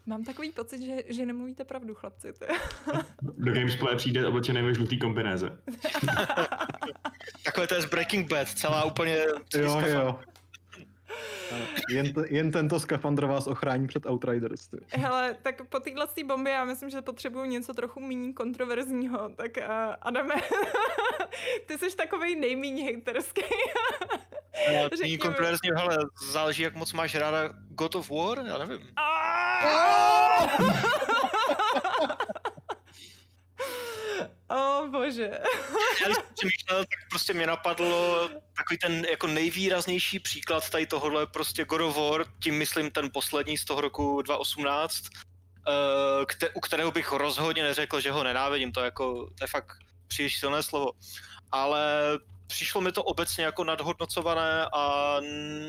Mám 0.06 0.24
takový 0.24 0.52
pocit, 0.52 0.82
že, 0.82 0.96
že 1.08 1.26
nemluvíte 1.26 1.64
pravdu, 1.64 1.96
chlapci. 1.96 2.34
Do 3.22 3.54
Gamesplay 3.54 3.96
přijde 3.96 4.28
oblečený 4.28 4.62
ve 4.62 4.74
žlutý 4.74 5.00
kombinéze. 5.00 5.50
Takhle 7.44 7.68
to 7.68 7.76
je 7.76 7.82
z 7.82 7.86
Breaking 7.86 8.30
Bad, 8.30 8.50
celá 8.50 8.84
úplně... 8.84 9.18
Jo, 9.56 9.82
jo. 9.86 10.20
Jen, 11.90 12.14
t- 12.14 12.26
jen 12.28 12.52
tento 12.52 12.80
skafandr 12.80 13.26
vás 13.26 13.48
ochrání 13.48 13.88
před 13.88 14.06
Outriders. 14.06 14.68
Ty. 14.68 14.78
Hele, 14.90 15.38
tak 15.42 15.68
po 15.70 15.80
téhle 15.80 16.08
bombě 16.26 16.54
já 16.54 16.66
myslím, 16.66 16.90
že 16.90 17.02
potřebuju 17.02 17.46
něco 17.46 17.74
trochu 17.74 18.00
méně 18.00 18.34
kontroverzního. 18.34 19.30
Tak 19.30 19.52
uh, 19.58 19.64
Adame, 20.02 20.36
ty 21.66 21.78
jsi 21.78 21.96
takovej 21.96 22.36
nejméně 22.36 22.84
hejterský. 22.84 23.42
Méně 25.02 25.18
kontroverzní, 25.18 25.70
hele, 25.76 25.98
záleží, 26.32 26.64
jak 26.64 26.76
moc 26.76 26.94
máš 26.94 27.16
ráda 27.16 27.50
God 27.70 27.96
of 27.96 28.10
War, 28.10 28.46
já 28.46 28.58
nevím. 28.58 28.88
O 34.48 34.80
oh, 34.82 34.90
bože. 34.90 35.32
Já 36.02 36.14
jsem 36.14 36.24
přemýšlel, 36.34 36.80
tak 36.80 37.10
prostě 37.10 37.34
mě 37.34 37.48
napadlo 37.48 38.30
takový 38.58 38.78
ten 38.78 39.06
jako 39.06 39.28
nejvýraznější 39.28 40.20
příklad 40.20 40.70
tady 40.70 40.86
tohohle 40.86 41.28
prostě 41.28 41.66
God 41.66 41.82
of 41.82 41.98
War, 41.98 42.26
tím 42.44 42.58
myslím 42.58 42.92
ten 42.92 43.10
poslední 43.14 43.58
z 43.58 43.66
toho 43.66 43.82
roku 43.82 44.22
2018, 44.22 45.04
uh, 45.68 46.26
u 46.54 46.60
kterého 46.60 46.92
bych 46.92 47.12
rozhodně 47.12 47.64
neřekl, 47.64 48.00
že 48.00 48.12
ho 48.12 48.24
nenávidím, 48.24 48.72
to, 48.72 48.82
jako, 48.82 49.30
to 49.38 49.44
je 49.44 49.48
fakt 49.48 49.78
příliš 50.08 50.40
silné 50.40 50.64
slovo. 50.64 50.92
Ale 51.52 51.84
přišlo 52.48 52.82
mi 52.82 52.92
to 52.92 53.04
obecně 53.04 53.46
jako 53.46 53.64
nadhodnocované 53.64 54.66
a 54.74 55.16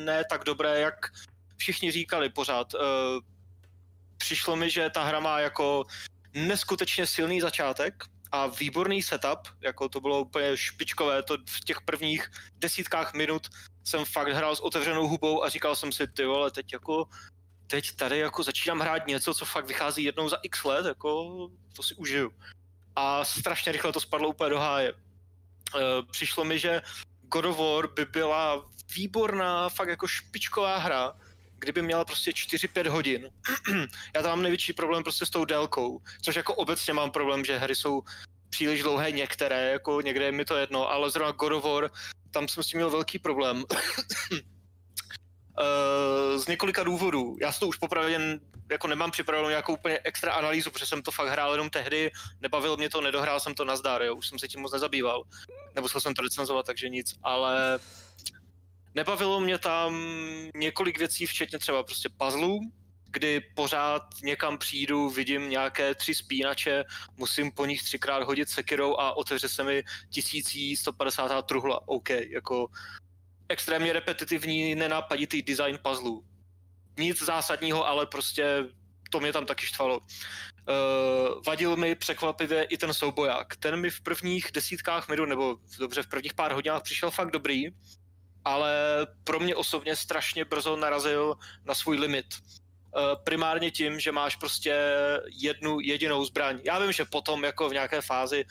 ne 0.04 0.24
tak 0.30 0.44
dobré, 0.44 0.80
jak 0.80 0.94
všichni 1.56 1.92
říkali 1.92 2.28
pořád. 2.28 2.74
Přišlo 4.18 4.56
mi, 4.56 4.70
že 4.70 4.90
ta 4.90 5.04
hra 5.04 5.20
má 5.20 5.40
jako 5.40 5.86
neskutečně 6.34 7.06
silný 7.06 7.40
začátek, 7.40 8.04
a 8.32 8.46
výborný 8.46 9.02
setup, 9.02 9.38
jako 9.60 9.88
to 9.88 10.00
bylo 10.00 10.20
úplně 10.20 10.56
špičkové, 10.56 11.22
to 11.22 11.36
v 11.48 11.60
těch 11.60 11.80
prvních 11.80 12.30
desítkách 12.58 13.14
minut 13.14 13.48
jsem 13.84 14.04
fakt 14.04 14.28
hrál 14.28 14.56
s 14.56 14.60
otevřenou 14.60 15.08
hubou 15.08 15.44
a 15.44 15.48
říkal 15.48 15.76
jsem 15.76 15.92
si, 15.92 16.06
ty 16.06 16.24
vole, 16.24 16.50
teď 16.50 16.72
jako, 16.72 17.08
teď 17.66 17.96
tady 17.96 18.18
jako 18.18 18.42
začínám 18.42 18.80
hrát 18.80 19.06
něco, 19.06 19.34
co 19.34 19.44
fakt 19.44 19.66
vychází 19.66 20.04
jednou 20.04 20.28
za 20.28 20.36
x 20.42 20.64
let, 20.64 20.86
jako 20.86 21.48
to 21.76 21.82
si 21.82 21.94
užiju. 21.94 22.30
A 22.96 23.24
strašně 23.24 23.72
rychle 23.72 23.92
to 23.92 24.00
spadlo 24.00 24.28
úplně 24.28 24.50
do 24.50 24.58
háje. 24.58 24.88
E, 24.90 24.94
přišlo 26.10 26.44
mi, 26.44 26.58
že 26.58 26.82
God 27.22 27.44
of 27.44 27.58
War 27.58 27.88
by 27.94 28.04
byla 28.04 28.66
výborná, 28.96 29.68
fakt 29.68 29.88
jako 29.88 30.08
špičková 30.08 30.76
hra, 30.76 31.12
kdyby 31.58 31.82
měla 31.82 32.04
prostě 32.04 32.30
4-5 32.30 32.88
hodin. 32.88 33.30
Já 34.14 34.22
tam 34.22 34.30
mám 34.30 34.42
největší 34.42 34.72
problém 34.72 35.02
prostě 35.02 35.26
s 35.26 35.30
tou 35.30 35.44
délkou, 35.44 36.00
což 36.22 36.36
jako 36.36 36.54
obecně 36.54 36.92
mám 36.92 37.10
problém, 37.10 37.44
že 37.44 37.58
hry 37.58 37.74
jsou 37.74 38.02
příliš 38.50 38.82
dlouhé 38.82 39.10
některé, 39.10 39.70
jako 39.70 40.00
někde 40.00 40.24
je 40.24 40.32
mi 40.32 40.44
to 40.44 40.56
jedno, 40.56 40.90
ale 40.90 41.10
zrovna 41.10 41.32
God 41.32 41.52
of 41.52 41.64
War, 41.64 41.90
tam 42.30 42.48
jsem 42.48 42.62
s 42.62 42.66
tím 42.66 42.78
měl 42.78 42.90
velký 42.90 43.18
problém. 43.18 43.64
Uh, 44.36 44.38
z 46.38 46.46
několika 46.46 46.82
důvodů. 46.84 47.36
Já 47.40 47.52
si 47.52 47.60
to 47.60 47.68
už 47.68 47.76
popravdě 47.76 48.38
jako 48.70 48.88
nemám 48.88 49.10
připravenou 49.10 49.48
nějakou 49.48 49.74
úplně 49.74 49.98
extra 50.04 50.32
analýzu, 50.32 50.70
protože 50.70 50.86
jsem 50.86 51.02
to 51.02 51.10
fakt 51.10 51.28
hrál 51.28 51.52
jenom 51.52 51.70
tehdy, 51.70 52.10
nebavilo 52.40 52.76
mě 52.76 52.90
to, 52.90 53.00
nedohrál 53.00 53.40
jsem 53.40 53.54
to 53.54 53.64
na 53.64 53.76
zdar, 53.76 54.02
jo, 54.02 54.14
už 54.14 54.28
jsem 54.28 54.38
se 54.38 54.48
tím 54.48 54.60
moc 54.60 54.72
nezabýval. 54.72 55.22
Nemusel 55.74 56.00
jsem 56.00 56.14
to 56.14 56.22
recenzovat, 56.22 56.66
takže 56.66 56.88
nic, 56.88 57.14
ale 57.22 57.78
nebavilo 58.96 59.40
mě 59.40 59.58
tam 59.58 60.06
několik 60.54 60.98
věcí, 60.98 61.26
včetně 61.26 61.58
třeba 61.58 61.82
prostě 61.82 62.08
puzzlů, 62.08 62.60
kdy 63.10 63.40
pořád 63.40 64.02
někam 64.22 64.58
přijdu, 64.58 65.10
vidím 65.10 65.50
nějaké 65.50 65.94
tři 65.94 66.14
spínače, 66.14 66.84
musím 67.16 67.52
po 67.52 67.66
nich 67.66 67.82
třikrát 67.82 68.22
hodit 68.22 68.48
sekirou 68.48 68.96
a 68.96 69.16
otevře 69.16 69.48
se 69.48 69.64
mi 69.64 69.82
1150 70.10 71.42
truhla. 71.42 71.88
OK, 71.88 72.10
jako 72.10 72.68
extrémně 73.48 73.92
repetitivní, 73.92 74.74
nenápaditý 74.74 75.42
design 75.42 75.78
puzzlů. 75.82 76.24
Nic 76.98 77.22
zásadního, 77.22 77.86
ale 77.86 78.06
prostě 78.06 78.64
to 79.10 79.20
mě 79.20 79.32
tam 79.32 79.46
taky 79.46 79.66
štvalo. 79.66 79.98
Uh, 79.98 81.42
vadil 81.46 81.76
mi 81.76 81.94
překvapivě 81.94 82.64
i 82.64 82.76
ten 82.78 82.94
souboják. 82.94 83.56
Ten 83.56 83.80
mi 83.80 83.90
v 83.90 84.00
prvních 84.00 84.50
desítkách 84.52 85.08
minut, 85.08 85.26
nebo 85.26 85.56
dobře, 85.78 86.02
v 86.02 86.06
prvních 86.06 86.34
pár 86.34 86.52
hodinách 86.52 86.82
přišel 86.82 87.10
fakt 87.10 87.30
dobrý, 87.30 87.70
ale 88.46 88.72
pro 89.24 89.40
mě 89.40 89.54
osobně 89.54 89.96
strašně 89.96 90.44
brzo 90.44 90.76
narazil 90.76 91.34
na 91.64 91.74
svůj 91.74 91.98
limit. 91.98 92.26
Uh, 92.34 93.02
primárně 93.24 93.70
tím, 93.70 94.00
že 94.00 94.12
máš 94.12 94.36
prostě 94.36 94.74
jednu 95.42 95.80
jedinou 95.80 96.24
zbraň. 96.24 96.60
Já 96.64 96.78
vím, 96.78 96.92
že 96.92 97.04
potom 97.04 97.44
jako 97.44 97.68
v 97.68 97.72
nějaké 97.72 98.00
fázi 98.00 98.44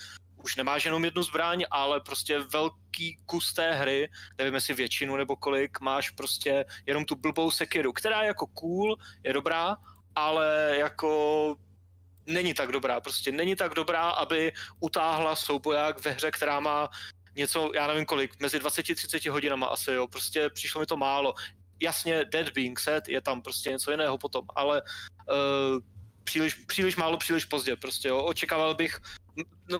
už 0.43 0.55
nemáš 0.55 0.85
jenom 0.85 1.05
jednu 1.05 1.23
zbraň, 1.23 1.65
ale 1.71 2.01
prostě 2.01 2.39
velký 2.39 3.17
kus 3.25 3.53
té 3.53 3.73
hry, 3.73 4.09
nevím 4.37 4.53
jestli 4.53 4.73
většinu 4.73 5.15
nebo 5.15 5.35
kolik, 5.35 5.79
máš 5.79 6.09
prostě 6.09 6.65
jenom 6.85 7.05
tu 7.05 7.15
blbou 7.15 7.51
sekiru, 7.51 7.93
která 7.93 8.21
je 8.21 8.27
jako 8.27 8.47
cool, 8.47 8.95
je 9.23 9.33
dobrá, 9.33 9.77
ale 10.15 10.75
jako 10.77 11.55
není 12.25 12.53
tak 12.53 12.71
dobrá. 12.71 12.99
Prostě 12.99 13.31
není 13.31 13.55
tak 13.55 13.73
dobrá, 13.73 14.09
aby 14.09 14.53
utáhla 14.79 15.35
souboják 15.35 16.05
ve 16.05 16.11
hře, 16.11 16.31
která 16.31 16.59
má 16.59 16.89
něco, 17.35 17.71
já 17.75 17.87
nevím 17.87 18.05
kolik, 18.05 18.39
mezi 18.39 18.59
20-30 18.59 19.31
hodinama 19.31 19.67
asi, 19.67 19.91
jo. 19.91 20.07
Prostě 20.07 20.49
přišlo 20.49 20.79
mi 20.79 20.85
to 20.85 20.97
málo. 20.97 21.33
Jasně, 21.79 22.25
Dead 22.25 22.49
Being 22.49 22.79
Set 22.79 23.09
je 23.09 23.21
tam 23.21 23.41
prostě 23.41 23.69
něco 23.69 23.91
jiného 23.91 24.17
potom, 24.17 24.45
ale 24.55 24.81
uh, 24.81 25.79
příliš, 26.23 26.53
příliš 26.53 26.95
málo, 26.95 27.17
příliš 27.17 27.45
pozdě 27.45 27.75
prostě, 27.75 28.07
jo. 28.07 28.23
Očekával 28.23 28.75
bych, 28.75 28.99
no, 29.69 29.79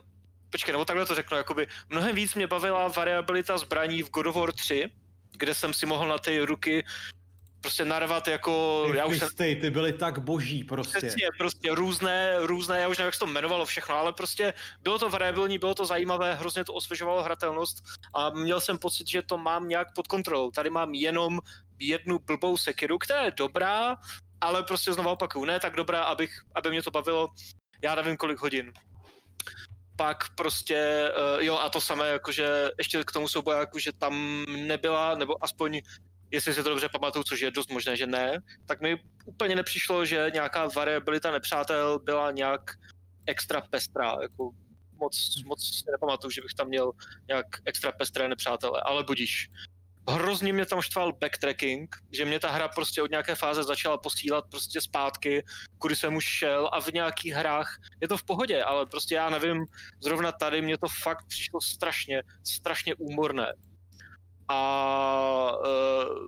počkej, 0.50 0.71
nebo 0.71 0.85
takhle 0.85 1.05
to 1.05 1.15
řeknu, 1.15 1.38
jakoby 1.38 1.67
mnohem 1.89 2.15
víc 2.15 2.35
mě 2.35 2.47
bavila 2.47 2.88
variabilita 2.88 3.57
zbraní 3.57 4.03
v 4.03 4.09
God 4.09 4.27
of 4.27 4.35
War 4.35 4.51
3, 4.51 4.91
kde 5.38 5.55
jsem 5.55 5.74
si 5.74 5.85
mohl 5.85 6.07
na 6.07 6.17
ty 6.17 6.39
ruky 6.39 6.85
prostě 7.65 7.86
narvat 7.86 8.27
jako... 8.27 8.86
Ty, 8.91 8.98
já 8.98 9.05
už 9.05 9.19
jsem, 9.19 9.29
ty, 9.38 9.55
ty 9.62 9.69
byly 9.69 9.93
tak 9.93 10.19
boží 10.19 10.63
prostě. 10.63 10.98
Přesně, 10.98 11.27
prostě 11.38 11.75
různé, 11.75 12.36
různé, 12.39 12.81
já 12.81 12.88
už 12.88 12.98
nevím, 12.98 13.05
jak 13.05 13.13
se 13.13 13.19
to 13.19 13.25
jmenovalo 13.25 13.65
všechno, 13.65 13.95
ale 13.95 14.13
prostě 14.13 14.53
bylo 14.81 15.00
to 15.00 15.10
variabilní, 15.10 15.57
bylo 15.57 15.75
to 15.75 15.86
zajímavé, 15.86 16.36
hrozně 16.36 16.65
to 16.65 16.74
osvěžovalo 16.74 17.24
hratelnost 17.24 17.84
a 18.13 18.29
měl 18.29 18.62
jsem 18.62 18.77
pocit, 18.77 19.07
že 19.07 19.22
to 19.22 19.38
mám 19.38 19.67
nějak 19.67 19.88
pod 19.95 20.07
kontrolou. 20.07 20.51
Tady 20.51 20.69
mám 20.69 20.93
jenom 20.93 21.39
jednu 21.79 22.19
blbou 22.19 22.57
sekiru, 22.57 22.98
která 22.98 23.22
je 23.22 23.31
dobrá, 23.31 23.98
ale 24.41 24.63
prostě 24.63 24.93
znovu 24.93 25.10
opakuju, 25.10 25.45
ne 25.45 25.60
tak 25.60 25.75
dobrá, 25.75 26.03
abych, 26.03 26.31
aby 26.55 26.69
mě 26.69 26.84
to 26.84 26.91
bavilo, 26.91 27.29
já 27.81 27.95
nevím 27.95 28.17
kolik 28.17 28.39
hodin 28.39 28.74
pak 29.98 30.36
prostě, 30.36 31.12
uh, 31.38 31.43
jo 31.43 31.57
a 31.57 31.69
to 31.69 31.81
samé, 31.81 32.07
jakože 32.10 32.72
ještě 32.77 33.03
k 33.03 33.12
tomu 33.12 33.27
soubojáku, 33.27 33.79
že 33.79 33.91
tam 33.93 34.45
nebyla, 34.48 35.15
nebo 35.15 35.43
aspoň 35.43 35.81
jestli 36.36 36.54
si 36.54 36.63
to 36.63 36.70
dobře 36.70 36.89
pamatuju, 36.89 37.24
což 37.24 37.42
je 37.42 37.51
dost 37.51 37.72
možné, 37.72 37.98
že 37.98 38.08
ne, 38.08 38.39
tak 38.68 38.82
mi 38.82 39.00
úplně 39.25 39.56
nepřišlo, 39.56 40.06
že 40.06 40.32
nějaká 40.34 40.68
variabilita 40.68 41.32
nepřátel 41.32 42.00
byla 42.00 42.32
nějak 42.32 42.62
extra 43.25 43.62
pestrá, 43.62 44.18
jako 44.22 44.51
moc, 45.00 45.44
moc 45.46 45.77
si 45.77 45.92
nepamatuju, 45.92 46.32
že 46.32 46.42
bych 46.42 46.54
tam 46.54 46.68
měl 46.68 46.92
nějak 47.27 47.46
extra 47.65 47.92
pestré 47.92 48.27
nepřátele, 48.27 48.82
ale 48.86 49.04
budíš 49.04 49.50
hrozně 50.10 50.54
mě 50.54 50.65
tam 50.65 50.82
štval 50.82 51.13
backtracking, 51.13 51.96
že 52.12 52.25
mě 52.25 52.39
ta 52.39 52.51
hra 52.51 52.68
prostě 52.68 53.01
od 53.01 53.12
nějaké 53.12 53.36
fáze 53.36 53.63
začala 53.63 53.98
posílat 53.98 54.45
prostě 54.52 54.82
zpátky, 54.82 55.43
kudy 55.78 55.95
jsem 55.95 56.15
už 56.15 56.26
šel 56.26 56.69
a 56.74 56.82
v 56.82 56.93
nějakých 56.93 57.34
hrách 57.34 57.78
je 58.02 58.08
to 58.08 58.17
v 58.17 58.24
pohodě, 58.24 58.63
ale 58.63 58.86
prostě 58.86 59.15
já 59.15 59.30
nevím, 59.30 59.65
zrovna 60.04 60.32
tady 60.32 60.62
mě 60.62 60.78
to 60.78 60.88
fakt 61.04 61.26
přišlo 61.28 61.62
strašně, 61.62 62.24
strašně 62.43 62.95
úmorné. 62.95 63.54
A 64.47 65.51
uh, 65.58 66.27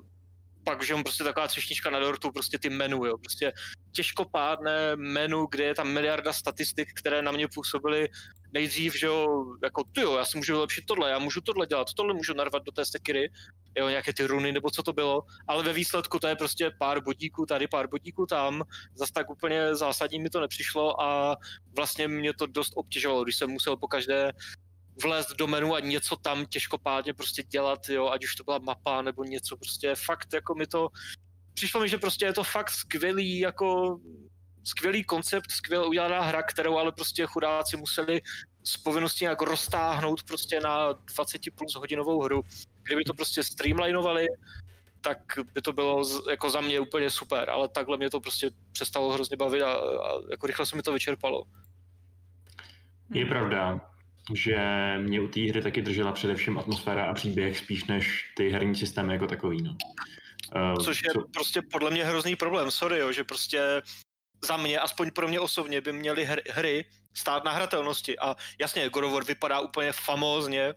pak, 0.67 0.83
že 0.83 0.95
prostě 0.95 1.23
taková 1.23 1.47
třešnička 1.47 1.89
na 1.89 1.99
dortu, 1.99 2.31
prostě 2.31 2.59
ty 2.59 2.69
menu, 2.69 3.05
jo, 3.05 3.17
prostě 3.17 3.53
těžkopádné 3.91 4.95
menu, 4.95 5.45
kde 5.45 5.63
je 5.63 5.75
tam 5.75 5.87
miliarda 5.87 6.33
statistik, 6.33 6.89
které 6.93 7.21
na 7.21 7.31
mě 7.31 7.47
působily 7.47 8.09
nejdřív, 8.53 8.95
že 8.95 9.07
jo, 9.07 9.45
jako 9.63 9.83
ty 9.83 10.01
jo, 10.01 10.17
já 10.17 10.25
si 10.25 10.37
můžu 10.37 10.53
vylepšit 10.53 10.85
tohle, 10.85 11.09
já 11.09 11.19
můžu 11.19 11.41
tohle 11.41 11.67
dělat, 11.67 11.93
tohle 11.93 12.13
můžu 12.13 12.33
narvat 12.33 12.63
do 12.63 12.71
té 12.71 12.85
stekiry, 12.85 13.29
jo, 13.77 13.89
nějaké 13.89 14.13
ty 14.13 14.27
runy 14.27 14.51
nebo 14.51 14.71
co 14.71 14.83
to 14.83 14.93
bylo, 14.93 15.23
ale 15.47 15.63
ve 15.63 15.73
výsledku 15.73 16.19
to 16.19 16.27
je 16.27 16.35
prostě 16.35 16.71
pár 16.79 17.03
bodíků 17.03 17.45
tady, 17.45 17.67
pár 17.67 17.87
bodíků 17.87 18.25
tam, 18.25 18.63
zase 18.95 19.13
tak 19.13 19.29
úplně 19.29 19.75
zásadní 19.75 20.19
mi 20.19 20.29
to 20.29 20.41
nepřišlo 20.41 21.01
a 21.01 21.37
vlastně 21.75 22.07
mě 22.07 22.33
to 22.33 22.45
dost 22.45 22.73
obtěžovalo, 22.75 23.23
když 23.23 23.35
jsem 23.35 23.49
musel 23.49 23.77
po 23.77 23.87
každé 23.87 24.31
vlézt 25.03 25.35
do 25.35 25.47
menu 25.47 25.75
a 25.75 25.79
něco 25.79 26.15
tam 26.15 26.45
těžkopádně 26.45 27.13
prostě 27.13 27.43
dělat, 27.43 27.89
jo, 27.89 28.09
ať 28.09 28.23
už 28.23 28.35
to 28.35 28.43
byla 28.43 28.57
mapa 28.57 29.01
nebo 29.01 29.23
něco, 29.23 29.57
prostě 29.57 29.95
fakt 29.95 30.33
jako 30.33 30.55
mi 30.55 30.67
to, 30.67 30.89
přišlo 31.53 31.81
mi, 31.81 31.89
že 31.89 31.97
prostě 31.97 32.25
je 32.25 32.33
to 32.33 32.43
fakt 32.43 32.69
skvělý 32.69 33.39
jako 33.39 33.99
skvělý 34.63 35.03
koncept, 35.03 35.51
skvěle 35.51 35.87
udělaná 35.87 36.21
hra, 36.21 36.43
kterou 36.43 36.77
ale 36.77 36.91
prostě 36.91 37.25
chudáci 37.25 37.77
museli 37.77 38.21
z 38.63 38.77
povinnosti 38.77 39.25
nějak 39.25 39.41
roztáhnout 39.41 40.23
prostě 40.23 40.59
na 40.59 40.93
20 41.15 41.41
plus 41.55 41.75
hodinovou 41.75 42.21
hru. 42.21 42.41
Kdyby 42.83 43.03
to 43.03 43.13
prostě 43.13 43.43
streamlinovali, 43.43 44.27
tak 45.01 45.17
by 45.53 45.61
to 45.61 45.73
bylo 45.73 46.03
jako 46.29 46.49
za 46.49 46.61
mě 46.61 46.79
úplně 46.79 47.09
super, 47.09 47.49
ale 47.49 47.69
takhle 47.69 47.97
mě 47.97 48.09
to 48.09 48.19
prostě 48.19 48.49
přestalo 48.71 49.13
hrozně 49.13 49.37
bavit 49.37 49.61
a, 49.61 49.73
a 49.73 50.11
jako 50.31 50.47
rychle 50.47 50.65
se 50.65 50.75
mi 50.75 50.81
to 50.81 50.93
vyčerpalo. 50.93 51.43
Je 53.13 53.25
pravda, 53.25 53.81
že 54.33 54.57
mě 54.97 55.21
u 55.21 55.27
té 55.27 55.41
hry 55.41 55.61
taky 55.61 55.81
držela 55.81 56.11
především 56.11 56.57
atmosféra 56.57 57.05
a 57.05 57.13
příběh 57.13 57.57
spíš 57.57 57.85
než 57.85 58.31
ty 58.35 58.49
herní 58.49 58.75
systémy 58.75 59.13
jako 59.13 59.27
takový. 59.27 59.61
No. 59.61 59.77
Uh, 60.55 60.83
Což 60.83 61.03
je 61.03 61.11
co... 61.13 61.21
prostě 61.33 61.61
podle 61.61 61.91
mě 61.91 62.05
hrozný 62.05 62.35
problém, 62.35 62.71
sorry, 62.71 62.99
jo, 62.99 63.11
že 63.11 63.23
prostě 63.23 63.81
za 64.43 64.57
mě, 64.57 64.79
aspoň 64.79 65.11
pro 65.11 65.27
mě 65.27 65.39
osobně, 65.39 65.81
by 65.81 65.93
měly 65.93 66.25
hry, 66.25 66.41
hry 66.49 66.85
stát 67.13 67.43
na 67.43 67.51
hratelnosti. 67.51 68.19
A 68.19 68.35
jasně, 68.59 68.89
God 68.89 69.03
of 69.03 69.13
War 69.13 69.23
vypadá 69.23 69.59
úplně 69.59 69.91
famózně 69.91 70.73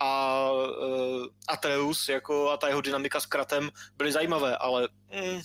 a 0.00 0.50
uh, 0.52 1.26
Atreus 1.48 2.08
jako 2.08 2.50
a 2.50 2.56
ta 2.56 2.68
jeho 2.68 2.80
dynamika 2.80 3.20
s 3.20 3.26
kratem 3.26 3.70
byly 3.96 4.12
zajímavé, 4.12 4.56
ale 4.56 4.88
mm, 5.14 5.40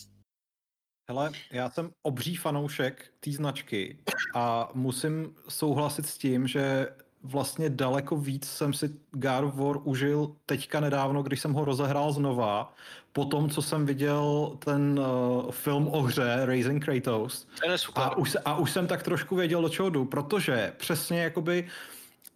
Hele, 1.10 1.32
já 1.52 1.70
jsem 1.70 1.92
obří 2.02 2.36
fanoušek 2.36 3.14
té 3.20 3.32
značky 3.32 4.00
a 4.36 4.70
musím 4.74 5.36
souhlasit 5.50 6.06
s 6.06 6.18
tím, 6.18 6.48
že 6.48 6.88
vlastně 7.26 7.70
daleko 7.70 8.18
víc 8.18 8.46
jsem 8.50 8.74
si 8.74 8.90
God 9.12 9.44
of 9.44 9.56
War 9.56 9.78
užil 9.84 10.32
teďka 10.46 10.80
nedávno, 10.80 11.24
když 11.24 11.40
jsem 11.40 11.54
ho 11.54 11.66
rozehrál 11.66 12.12
znova, 12.12 12.74
po 13.14 13.26
tom, 13.26 13.50
co 13.50 13.62
jsem 13.62 13.86
viděl 13.86 14.52
ten 14.60 15.00
uh, 15.00 15.52
film 15.52 15.88
o 15.88 16.02
hře 16.02 16.42
Raising 16.46 16.86
Kratos. 16.86 17.48
A 17.96 18.18
už, 18.18 18.38
a 18.46 18.58
už 18.58 18.72
jsem 18.72 18.88
tak 18.88 19.04
trošku 19.04 19.36
věděl, 19.36 19.62
do 19.62 19.70
čeho 19.70 19.90
jdu, 19.90 20.06
protože 20.06 20.74
přesně 20.78 21.24
jakoby 21.24 21.68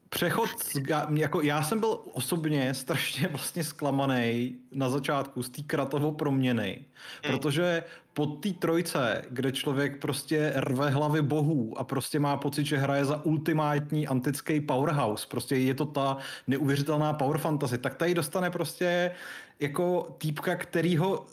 přechod, 0.09 0.49
z, 0.63 0.79
jako 1.13 1.41
já 1.41 1.63
jsem 1.63 1.79
byl 1.79 1.99
osobně 2.13 2.73
strašně 2.73 3.27
vlastně 3.27 3.63
zklamaný 3.63 4.55
na 4.71 4.89
začátku 4.89 5.43
z 5.43 5.49
té 5.49 5.61
kratovo 5.61 6.11
proměny, 6.11 6.85
hmm. 7.23 7.37
protože 7.39 7.83
po 8.13 8.25
té 8.25 8.49
trojce, 8.49 9.21
kde 9.29 9.51
člověk 9.51 9.99
prostě 10.01 10.53
rve 10.55 10.89
hlavy 10.89 11.21
bohů 11.21 11.79
a 11.79 11.83
prostě 11.83 12.19
má 12.19 12.37
pocit, 12.37 12.65
že 12.65 12.77
hraje 12.77 13.05
za 13.05 13.25
ultimátní 13.25 14.07
antický 14.07 14.61
powerhouse, 14.61 15.27
prostě 15.29 15.55
je 15.55 15.73
to 15.73 15.85
ta 15.85 16.17
neuvěřitelná 16.47 17.13
power 17.13 17.37
fantasy, 17.37 17.77
tak 17.77 17.95
tady 17.95 18.13
dostane 18.13 18.49
prostě 18.49 19.11
jako 19.59 20.15
týpka, 20.17 20.55
kterýho 20.55 21.25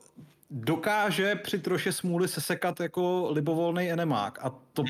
dokáže 0.50 1.34
při 1.34 1.58
troše 1.58 1.92
smůly 1.92 2.28
sesekat 2.28 2.80
jako 2.80 3.28
libovolný 3.32 3.90
enemák. 3.90 4.38
A 4.42 4.50
to, 4.72 4.84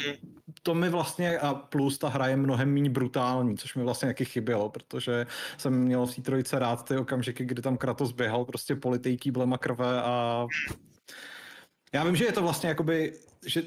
to 0.63 0.75
mi 0.75 0.89
vlastně, 0.89 1.39
a 1.39 1.55
plus 1.55 1.99
ta 1.99 2.09
hra 2.09 2.27
je 2.27 2.37
mnohem 2.37 2.75
méně 2.75 2.91
brutální, 2.91 3.57
což 3.57 3.75
mi 3.75 3.83
vlastně 3.83 4.09
taky 4.09 4.25
chybělo, 4.25 4.69
protože 4.69 5.27
jsem 5.59 5.79
měl 5.79 6.07
v 6.07 6.15
té 6.15 6.23
trojice 6.23 6.59
rád 6.59 6.89
ty 6.89 6.97
okamžiky, 6.97 7.45
kdy 7.45 7.63
tam 7.63 7.77
Kratos 7.77 8.13
běhal 8.13 8.45
prostě 8.45 8.77
politej 8.77 9.17
kýblema 9.17 9.59
krve 9.59 10.03
a 10.03 10.47
já 11.93 12.05
vím, 12.05 12.17
že 12.17 12.25
je 12.25 12.33
to 12.33 12.43
vlastně 12.43 12.69
jakoby, 12.69 13.13
že 13.47 13.63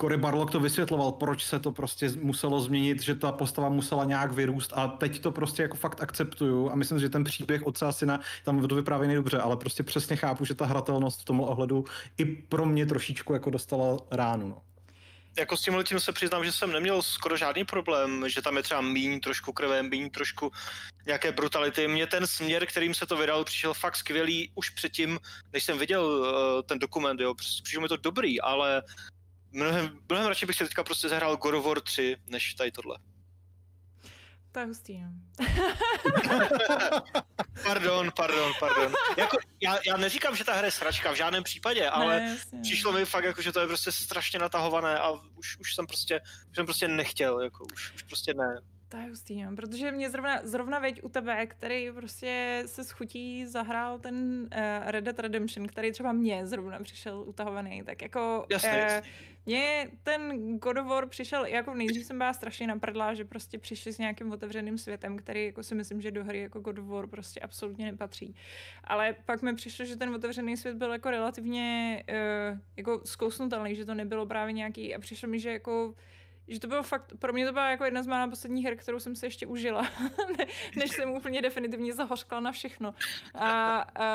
Cory 0.00 0.16
Barlock 0.16 0.52
to 0.52 0.60
vysvětloval, 0.60 1.12
proč 1.12 1.44
se 1.44 1.58
to 1.58 1.72
prostě 1.72 2.10
muselo 2.20 2.60
změnit, 2.60 3.02
že 3.02 3.14
ta 3.14 3.32
postava 3.32 3.68
musela 3.68 4.04
nějak 4.04 4.32
vyrůst 4.32 4.72
a 4.74 4.88
teď 4.88 5.20
to 5.20 5.32
prostě 5.32 5.62
jako 5.62 5.76
fakt 5.76 6.02
akceptuju 6.02 6.70
a 6.70 6.74
myslím, 6.74 6.98
že 6.98 7.08
ten 7.08 7.24
příběh 7.24 7.66
otce 7.66 7.86
a 7.86 7.92
syna 7.92 8.20
tam 8.44 8.68
to 8.68 8.74
vypráví 8.74 9.06
nejdobře, 9.06 9.38
ale 9.38 9.56
prostě 9.56 9.82
přesně 9.82 10.16
chápu, 10.16 10.44
že 10.44 10.54
ta 10.54 10.66
hratelnost 10.66 11.20
v 11.20 11.24
tomhle 11.24 11.46
ohledu 11.46 11.84
i 12.18 12.24
pro 12.24 12.66
mě 12.66 12.86
trošičku 12.86 13.32
jako 13.32 13.50
dostala 13.50 13.98
ránu. 14.10 14.48
No 14.48 14.62
jako 15.38 15.56
s 15.56 15.62
tím 15.62 15.74
letím 15.74 16.00
se 16.00 16.12
přiznám, 16.12 16.44
že 16.44 16.52
jsem 16.52 16.72
neměl 16.72 17.02
skoro 17.02 17.36
žádný 17.36 17.64
problém, 17.64 18.28
že 18.28 18.42
tam 18.42 18.56
je 18.56 18.62
třeba 18.62 18.80
míň 18.80 19.20
trošku 19.20 19.52
krve, 19.52 19.82
míň 19.82 20.10
trošku 20.10 20.52
nějaké 21.06 21.32
brutality. 21.32 21.88
Mně 21.88 22.06
ten 22.06 22.26
směr, 22.26 22.66
kterým 22.66 22.94
se 22.94 23.06
to 23.06 23.16
vydal, 23.16 23.44
přišel 23.44 23.74
fakt 23.74 23.96
skvělý 23.96 24.52
už 24.54 24.70
předtím, 24.70 25.18
než 25.52 25.64
jsem 25.64 25.78
viděl 25.78 26.04
uh, 26.04 26.62
ten 26.62 26.78
dokument, 26.78 27.20
jo. 27.20 27.34
Přišel 27.34 27.80
mi 27.80 27.88
to 27.88 27.96
dobrý, 27.96 28.40
ale 28.40 28.82
mnohem, 29.54 29.98
mnohem 30.08 30.28
radši 30.28 30.46
bych 30.46 30.56
si 30.56 30.64
teďka 30.64 30.84
prostě 30.84 31.08
zahrál 31.08 31.36
God 31.36 31.54
of 31.54 31.64
War 31.64 31.80
3, 31.80 32.16
než 32.26 32.54
tady 32.54 32.72
tohle. 32.72 32.98
To 34.52 34.60
je 34.60 34.66
hustý, 34.66 35.02
no. 35.02 35.10
pardon, 37.64 38.10
pardon, 38.16 38.52
pardon. 38.60 38.92
Jako, 39.16 39.36
já, 39.60 39.78
já 39.86 39.96
neříkám, 39.96 40.36
že 40.36 40.44
ta 40.44 40.54
hra 40.54 40.66
je 40.66 40.70
sračka, 40.70 41.12
v 41.12 41.16
žádném 41.16 41.42
případě, 41.42 41.88
ale 41.88 42.20
ne, 42.20 42.38
přišlo 42.62 42.92
mi 42.92 43.04
fakt, 43.04 43.24
jako, 43.24 43.42
že 43.42 43.52
to 43.52 43.60
je 43.60 43.66
prostě 43.66 43.92
strašně 43.92 44.38
natahované 44.38 44.98
a 44.98 45.10
už, 45.10 45.58
už 45.60 45.74
jsem 45.74 45.86
prostě, 45.86 46.20
už 46.50 46.56
jsem 46.56 46.66
prostě 46.66 46.88
nechtěl, 46.88 47.40
jako, 47.40 47.64
už, 47.74 47.94
už 47.94 48.02
prostě 48.02 48.34
ne. 48.34 48.60
To 48.88 48.96
je 48.96 49.08
hustý, 49.08 49.42
no, 49.42 49.56
protože 49.56 49.92
mě 49.92 50.10
zrovna, 50.10 50.40
zrovna 50.42 50.78
veď 50.78 51.02
u 51.02 51.08
tebe, 51.08 51.46
který 51.46 51.92
prostě 51.92 52.62
se 52.66 52.84
schutí 52.84 53.46
zahrál 53.46 53.98
ten 53.98 54.40
uh, 54.40 54.90
Red 54.90 55.04
Dead 55.04 55.18
Redemption, 55.18 55.66
který 55.66 55.92
třeba 55.92 56.12
mě 56.12 56.46
zrovna 56.46 56.78
přišel 56.82 57.24
utahovaný, 57.26 57.82
tak 57.82 58.02
jako... 58.02 58.46
Jasně, 58.50 58.70
uh, 58.70 58.76
jasně. 58.76 59.10
Mně 59.46 59.90
ten 60.02 60.58
God 60.58 60.78
of 60.78 60.86
War 60.86 61.08
přišel, 61.08 61.46
jako 61.46 61.74
nejdřív 61.74 62.06
jsem 62.06 62.18
byla 62.18 62.32
strašně 62.32 62.66
naprdlá, 62.66 63.14
že 63.14 63.24
prostě 63.24 63.58
přišli 63.58 63.92
s 63.92 63.98
nějakým 63.98 64.32
otevřeným 64.32 64.78
světem, 64.78 65.16
který 65.16 65.46
jako 65.46 65.62
si 65.62 65.74
myslím, 65.74 66.00
že 66.00 66.10
do 66.10 66.24
hry 66.24 66.40
jako 66.40 66.60
God 66.60 66.78
of 66.78 66.86
War 66.86 67.06
prostě 67.06 67.40
absolutně 67.40 67.86
nepatří. 67.86 68.34
Ale 68.84 69.16
pak 69.24 69.42
mi 69.42 69.54
přišlo, 69.54 69.84
že 69.84 69.96
ten 69.96 70.14
otevřený 70.14 70.56
svět 70.56 70.76
byl 70.76 70.92
jako 70.92 71.10
relativně 71.10 72.04
uh, 72.08 72.58
jako 72.76 73.00
zkousnutelný, 73.04 73.76
že 73.76 73.84
to 73.84 73.94
nebylo 73.94 74.26
právě 74.26 74.52
nějaký 74.52 74.94
a 74.94 74.98
přišlo 74.98 75.28
mi, 75.28 75.38
že 75.38 75.52
jako 75.52 75.94
že 76.48 76.60
to 76.60 76.66
bylo 76.66 76.82
fakt, 76.82 77.12
pro 77.18 77.32
mě 77.32 77.46
to 77.46 77.52
byla 77.52 77.70
jako 77.70 77.84
jedna 77.84 78.02
z 78.02 78.06
mála 78.06 78.28
posledních 78.28 78.64
her, 78.64 78.76
kterou 78.76 79.00
jsem 79.00 79.16
si 79.16 79.26
ještě 79.26 79.46
užila, 79.46 79.88
než 80.76 80.90
jsem 80.90 81.10
úplně 81.10 81.42
definitivně 81.42 81.92
zahořkla 81.92 82.40
na 82.40 82.52
všechno. 82.52 82.94
A, 83.34 83.78
a, 83.78 84.06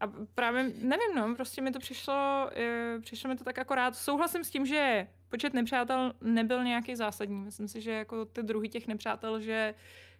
a 0.00 0.12
právě, 0.34 0.62
nevím, 0.62 1.14
no, 1.16 1.34
prostě 1.34 1.62
mi 1.62 1.70
to 1.70 1.78
přišlo, 1.78 2.50
e, 2.56 3.00
přišlo 3.00 3.30
mi 3.30 3.36
to 3.36 3.44
tak 3.44 3.58
akorát. 3.58 3.96
Souhlasím 3.96 4.44
s 4.44 4.50
tím, 4.50 4.66
že 4.66 5.06
počet 5.28 5.54
nepřátel 5.54 6.12
nebyl 6.20 6.64
nějaký 6.64 6.96
zásadní. 6.96 7.40
Myslím 7.40 7.68
si, 7.68 7.80
že 7.80 7.92
jako 7.92 8.24
ty 8.24 8.42
druhy 8.42 8.68
těch 8.68 8.86
nepřátel, 8.86 9.40
že 9.40 9.74
Eh, 9.74 10.11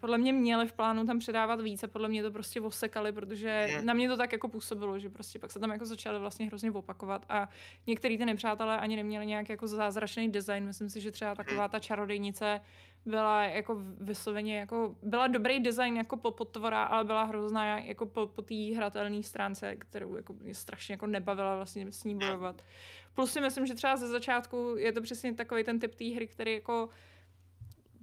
podle 0.00 0.18
mě 0.18 0.32
měli 0.32 0.66
v 0.66 0.72
plánu 0.72 1.06
tam 1.06 1.18
předávat 1.18 1.60
více, 1.60 1.88
podle 1.88 2.08
mě 2.08 2.22
to 2.22 2.30
prostě 2.30 2.60
osekali, 2.60 3.12
protože 3.12 3.68
na 3.84 3.94
mě 3.94 4.08
to 4.08 4.16
tak 4.16 4.32
jako 4.32 4.48
působilo, 4.48 4.98
že 4.98 5.10
prostě 5.10 5.38
pak 5.38 5.50
se 5.50 5.58
tam 5.58 5.70
jako 5.70 5.86
začaly 5.86 6.18
vlastně 6.18 6.46
hrozně 6.46 6.70
opakovat 6.70 7.24
a 7.28 7.48
některý 7.86 8.18
ty 8.18 8.24
nepřátelé 8.24 8.80
ani 8.80 8.96
neměli 8.96 9.26
nějak 9.26 9.48
jako 9.48 9.68
zázračný 9.68 10.28
design. 10.28 10.64
Myslím 10.64 10.90
si, 10.90 11.00
že 11.00 11.10
třeba 11.10 11.34
taková 11.34 11.68
ta 11.68 11.78
čarodejnice 11.78 12.60
byla 13.06 13.44
jako 13.44 13.76
vysloveně 14.00 14.58
jako, 14.58 14.96
byla 15.02 15.26
dobrý 15.26 15.60
design 15.60 15.96
jako 15.96 16.16
po 16.16 16.30
potvora, 16.30 16.82
ale 16.82 17.04
byla 17.04 17.24
hrozná 17.24 17.78
jako 17.78 18.06
po, 18.06 18.26
po 18.26 18.42
té 18.42 18.54
hratelné 18.76 19.22
stránce, 19.22 19.76
kterou 19.76 20.16
jako 20.16 20.32
mě 20.32 20.54
strašně 20.54 20.92
jako 20.92 21.06
nebavila 21.06 21.56
vlastně 21.56 21.92
s 21.92 22.04
ní 22.04 22.18
bojovat. 22.18 22.64
Plus 23.14 23.32
si 23.32 23.40
myslím, 23.40 23.66
že 23.66 23.74
třeba 23.74 23.96
ze 23.96 24.08
začátku 24.08 24.74
je 24.78 24.92
to 24.92 25.02
přesně 25.02 25.34
takový 25.34 25.64
ten 25.64 25.80
typ 25.80 25.94
té 25.94 26.04
hry, 26.04 26.26
který 26.26 26.54
jako 26.54 26.88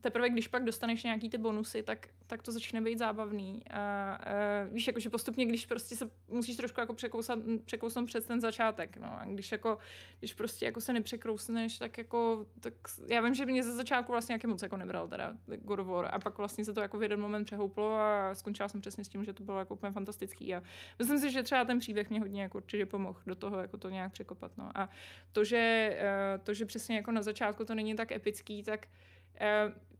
teprve 0.02 0.30
když 0.30 0.48
pak 0.48 0.64
dostaneš 0.64 1.04
nějaký 1.04 1.30
ty 1.30 1.38
bonusy, 1.38 1.84
tak, 1.84 2.08
tak 2.28 2.44
to 2.44 2.52
začne 2.52 2.82
být 2.82 2.98
zábavný. 2.98 3.64
A, 3.70 4.14
a 4.14 4.64
víš, 4.72 4.88
jakože 4.88 5.10
postupně, 5.10 5.46
když 5.46 5.66
prostě 5.66 5.96
se 5.96 6.10
musíš 6.28 6.58
trošku 6.58 6.80
jako 6.80 6.94
překousat, 6.94 7.40
překousnout 7.66 8.08
přes 8.08 8.26
ten 8.26 8.42
začátek, 8.42 8.98
no. 8.98 9.22
A 9.22 9.26
když 9.26 9.52
jako, 9.52 9.78
když 10.20 10.34
prostě 10.34 10.66
jako 10.66 10.82
se 10.82 10.94
nepřekrousneš, 10.94 11.78
tak 11.78 11.98
jako, 11.98 12.46
tak 12.60 12.74
já 13.08 13.22
vím, 13.22 13.34
že 13.34 13.46
mě 13.46 13.64
ze 13.64 13.74
začátku 13.74 14.12
vlastně 14.12 14.34
nějaký 14.34 14.48
moc 14.48 14.62
jako 14.62 14.78
nebral 14.78 15.08
teda 15.08 15.34
God 15.48 15.80
of 15.80 15.88
War 15.88 16.10
a 16.12 16.20
pak 16.20 16.38
vlastně 16.38 16.66
se 16.66 16.74
to 16.74 16.82
jako 16.82 16.98
v 16.98 17.04
jeden 17.04 17.22
moment 17.22 17.46
přehouplo 17.46 17.96
a 17.96 18.36
skončila 18.36 18.70
jsem 18.70 18.82
přesně 18.82 19.04
s 19.04 19.10
tím, 19.10 19.24
že 19.24 19.34
to 19.34 19.44
bylo 19.44 19.60
jako 19.60 19.74
úplně 19.74 19.92
fantastický 19.92 20.56
a 20.56 20.64
myslím 21.00 21.20
si, 21.20 21.32
že 21.32 21.44
třeba 21.44 21.66
ten 21.66 21.80
příběh 21.80 22.10
mě 22.10 22.20
hodně 22.20 22.42
jako 22.42 22.58
určitě 22.58 22.86
pomohl 22.86 23.20
do 23.26 23.36
toho 23.36 23.62
jako 23.62 23.78
to 23.78 23.90
nějak 23.90 24.12
překopat, 24.12 24.58
no. 24.58 24.72
A 24.76 24.90
to, 25.32 25.44
že, 25.44 25.58
eh, 26.00 26.38
to, 26.44 26.54
že 26.54 26.66
přesně 26.66 26.96
jako 26.96 27.12
na 27.12 27.22
začátku 27.22 27.66
to 27.66 27.76
není 27.76 27.96
tak 27.96 28.12
epický, 28.12 28.64
tak 28.64 28.88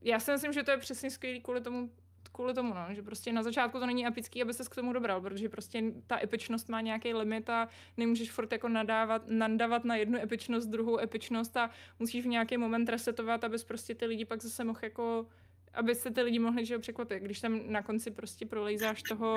já 0.02 0.20
si 0.20 0.32
myslím, 0.32 0.54
že 0.54 0.64
to 0.64 0.72
je 0.72 0.78
přesně 0.78 1.12
skvělý 1.12 1.42
kvůli 1.42 1.62
tomu, 1.62 1.90
kvůli 2.32 2.54
tomu, 2.54 2.74
no, 2.74 2.86
že 2.90 3.02
prostě 3.02 3.34
na 3.34 3.44
začátku 3.44 3.80
to 3.80 3.86
není 3.86 4.08
epický, 4.08 4.42
aby 4.42 4.54
se 4.54 4.64
k 4.64 4.76
tomu 4.76 4.94
dobral, 4.94 5.22
protože 5.22 5.50
prostě 5.50 5.84
ta 6.08 6.24
epičnost 6.24 6.70
má 6.70 6.82
nějaký 6.82 7.14
limit 7.14 7.50
a 7.50 7.70
nemůžeš 7.98 8.32
furt 8.32 8.52
jako 8.52 8.70
nadávat, 8.70 9.22
nadávat 9.28 9.84
na 9.84 9.96
jednu 9.96 10.20
epičnost, 10.20 10.70
druhou 10.70 11.00
epičnost 11.00 11.58
a 11.58 11.70
musíš 12.00 12.26
v 12.26 12.28
nějaký 12.28 12.58
moment 12.58 12.90
resetovat, 12.90 13.44
abys 13.44 13.64
prostě 13.64 13.96
ty 13.96 14.06
lidi 14.06 14.26
pak 14.26 14.42
zase 14.42 14.64
mohl 14.64 14.80
jako, 14.84 15.28
aby 15.74 15.96
se 15.96 16.12
ty 16.12 16.22
lidi 16.22 16.40
mohli 16.40 16.66
že 16.66 16.80
překvapit. 16.80 17.24
Když 17.24 17.40
tam 17.40 17.62
na 17.66 17.82
konci 17.82 18.12
prostě 18.12 18.46
prolejzáš 18.46 19.04
toho, 19.04 19.36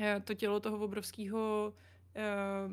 eh, 0.00 0.22
to 0.24 0.34
tělo 0.34 0.60
toho 0.60 0.78
obrovského 0.78 1.74
uh, 2.16 2.72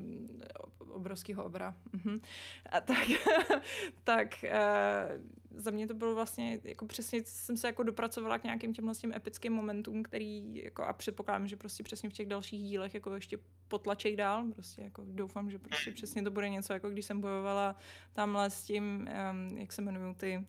obrovského 0.96 1.44
obra. 1.46 1.76
Uh-huh. 1.94 2.22
A 2.70 2.82
tak, 2.82 3.08
tak 4.04 4.28
uh, 4.44 5.62
za 5.62 5.72
mě 5.72 5.88
to 5.88 5.94
bylo 5.94 6.16
vlastně, 6.16 6.60
jako 6.64 6.86
přesně 6.86 7.22
jsem 7.26 7.58
se 7.58 7.68
jako 7.68 7.84
dopracovala 7.84 8.40
k 8.40 8.44
nějakým 8.44 8.74
těm 8.74 9.14
epickým 9.16 9.54
momentům, 9.54 10.04
který 10.04 10.56
jako 10.64 10.84
a 10.84 10.94
předpokládám, 10.94 11.48
že 11.48 11.56
prostě 11.56 11.84
přesně 11.84 12.10
v 12.10 12.14
těch 12.14 12.28
dalších 12.28 12.64
dílech 12.64 12.94
jako 12.94 13.16
ještě 13.16 13.38
potlačej 13.68 14.16
dál, 14.16 14.46
prostě 14.54 14.82
jako 14.82 15.04
doufám, 15.06 15.52
že 15.52 15.60
prostě 15.60 15.92
přesně 15.92 16.24
to 16.24 16.32
bude 16.32 16.50
něco, 16.50 16.74
jako 16.74 16.90
když 16.90 17.06
jsem 17.06 17.22
bojovala 17.22 17.76
tamhle 18.14 18.50
s 18.50 18.64
tím, 18.64 19.10
um, 19.32 19.58
jak 19.58 19.74
se 19.74 19.82
jmenují 19.82 20.16
ty, 20.16 20.48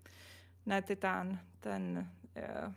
ne 0.66 0.83
Titán, 0.83 1.40
ten, 1.61 2.11
uh, 2.37 2.72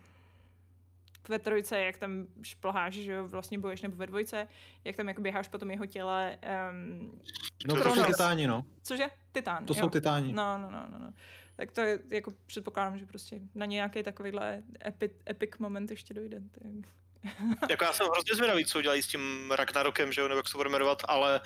ve 1.29 1.39
trojce, 1.39 1.79
jak 1.79 1.97
tam 1.97 2.27
šplháš, 2.41 2.93
že 2.93 3.11
jo, 3.11 3.27
vlastně 3.27 3.59
boješ, 3.59 3.81
nebo 3.81 3.95
ve 3.95 4.07
dvojce, 4.07 4.47
jak 4.83 4.95
tam 4.95 5.07
jako 5.07 5.21
běháš 5.21 5.47
po 5.47 5.57
tom 5.57 5.71
jeho 5.71 5.85
těle. 5.85 6.37
Um, 6.71 7.21
no 7.67 7.83
to 7.83 7.95
jsou 7.95 8.05
titáni, 8.05 8.47
no. 8.47 8.65
Cože? 8.83 9.07
Titán. 9.31 9.65
To 9.65 9.73
jo. 9.73 9.79
jsou 9.79 9.89
titáni. 9.89 10.33
No, 10.33 10.57
no, 10.57 10.71
no, 10.71 10.85
no, 10.91 10.99
no. 10.99 11.13
Tak 11.55 11.71
to 11.71 11.81
je, 11.81 11.99
jako 12.09 12.33
předpokládám, 12.45 12.97
že 12.97 13.05
prostě 13.05 13.39
na 13.55 13.65
nějaký 13.65 14.03
takovýhle 14.03 14.63
epi, 14.85 15.09
epic 15.29 15.51
moment 15.59 15.91
ještě 15.91 16.13
dojde. 16.13 16.41
Tak. 16.51 16.91
jako 17.69 17.83
já 17.83 17.93
jsem 17.93 18.07
hrozně 18.07 18.35
zvědavý, 18.35 18.65
co 18.65 18.79
udělají 18.79 19.01
s 19.01 19.07
tím 19.07 19.51
Ragnarokem, 19.51 20.11
že 20.11 20.21
jo, 20.21 20.27
nebo 20.27 20.39
jak 20.39 20.47
se 20.47 20.57
bude 20.57 20.69
jmenovat, 20.69 21.01
ale 21.07 21.41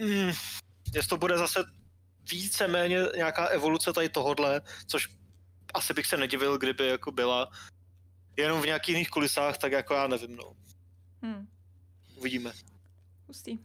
mm, 0.00 0.32
jestli 0.94 1.08
to 1.08 1.16
bude 1.16 1.38
zase 1.38 1.64
víceméně 2.30 2.98
nějaká 3.16 3.46
evoluce 3.46 3.92
tady 3.92 4.08
tohodle, 4.08 4.60
což 4.86 5.08
asi 5.74 5.94
bych 5.94 6.06
se 6.06 6.16
nedivil, 6.16 6.58
kdyby 6.58 6.86
jako 6.86 7.12
byla, 7.12 7.48
jenom 8.36 8.62
v 8.62 8.66
nějakých 8.66 8.94
jiných 8.94 9.10
kulisách, 9.10 9.58
tak 9.58 9.72
jako 9.72 9.94
já 9.94 10.06
nevím, 10.06 10.36
no. 10.36 10.56
Hmm. 11.22 11.48
Uvidíme. 12.16 12.52
Pustý. 13.26 13.58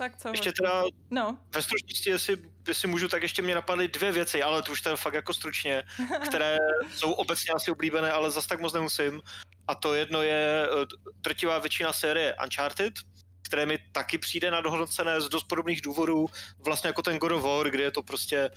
Tak 0.00 0.16
co? 0.16 0.28
Ještě 0.28 0.52
teda 0.52 0.84
no. 1.10 1.38
ve 1.54 1.62
stručnosti, 1.62 2.10
jestli, 2.10 2.36
jestli 2.68 2.88
můžu, 2.88 3.08
tak 3.08 3.22
ještě 3.22 3.42
mě 3.42 3.54
napadly 3.54 3.88
dvě 3.88 4.12
věci, 4.12 4.42
ale 4.42 4.62
to 4.62 4.72
už 4.72 4.80
to 4.80 4.96
fakt 4.96 5.14
jako 5.14 5.34
stručně, 5.34 5.82
které 6.28 6.58
jsou 6.94 7.12
obecně 7.12 7.52
asi 7.52 7.70
oblíbené, 7.70 8.12
ale 8.12 8.30
zas 8.30 8.46
tak 8.46 8.60
moc 8.60 8.72
nemusím. 8.72 9.22
A 9.68 9.74
to 9.74 9.94
jedno 9.94 10.22
je 10.22 10.66
eh, 10.66 10.86
drtivá 11.14 11.58
většina 11.58 11.92
série 11.92 12.34
Uncharted, 12.44 12.94
které 13.42 13.66
mi 13.66 13.78
taky 13.92 14.18
přijde 14.18 14.50
na 14.50 14.60
dohodnocené 14.60 15.20
z 15.20 15.28
dost 15.28 15.44
podobných 15.44 15.80
důvodů, 15.80 16.26
vlastně 16.64 16.88
jako 16.88 17.02
ten 17.02 17.18
God 17.18 17.32
of 17.32 17.42
War, 17.42 17.70
kde 17.70 17.82
je 17.82 17.90
to 17.90 18.02
prostě 18.02 18.50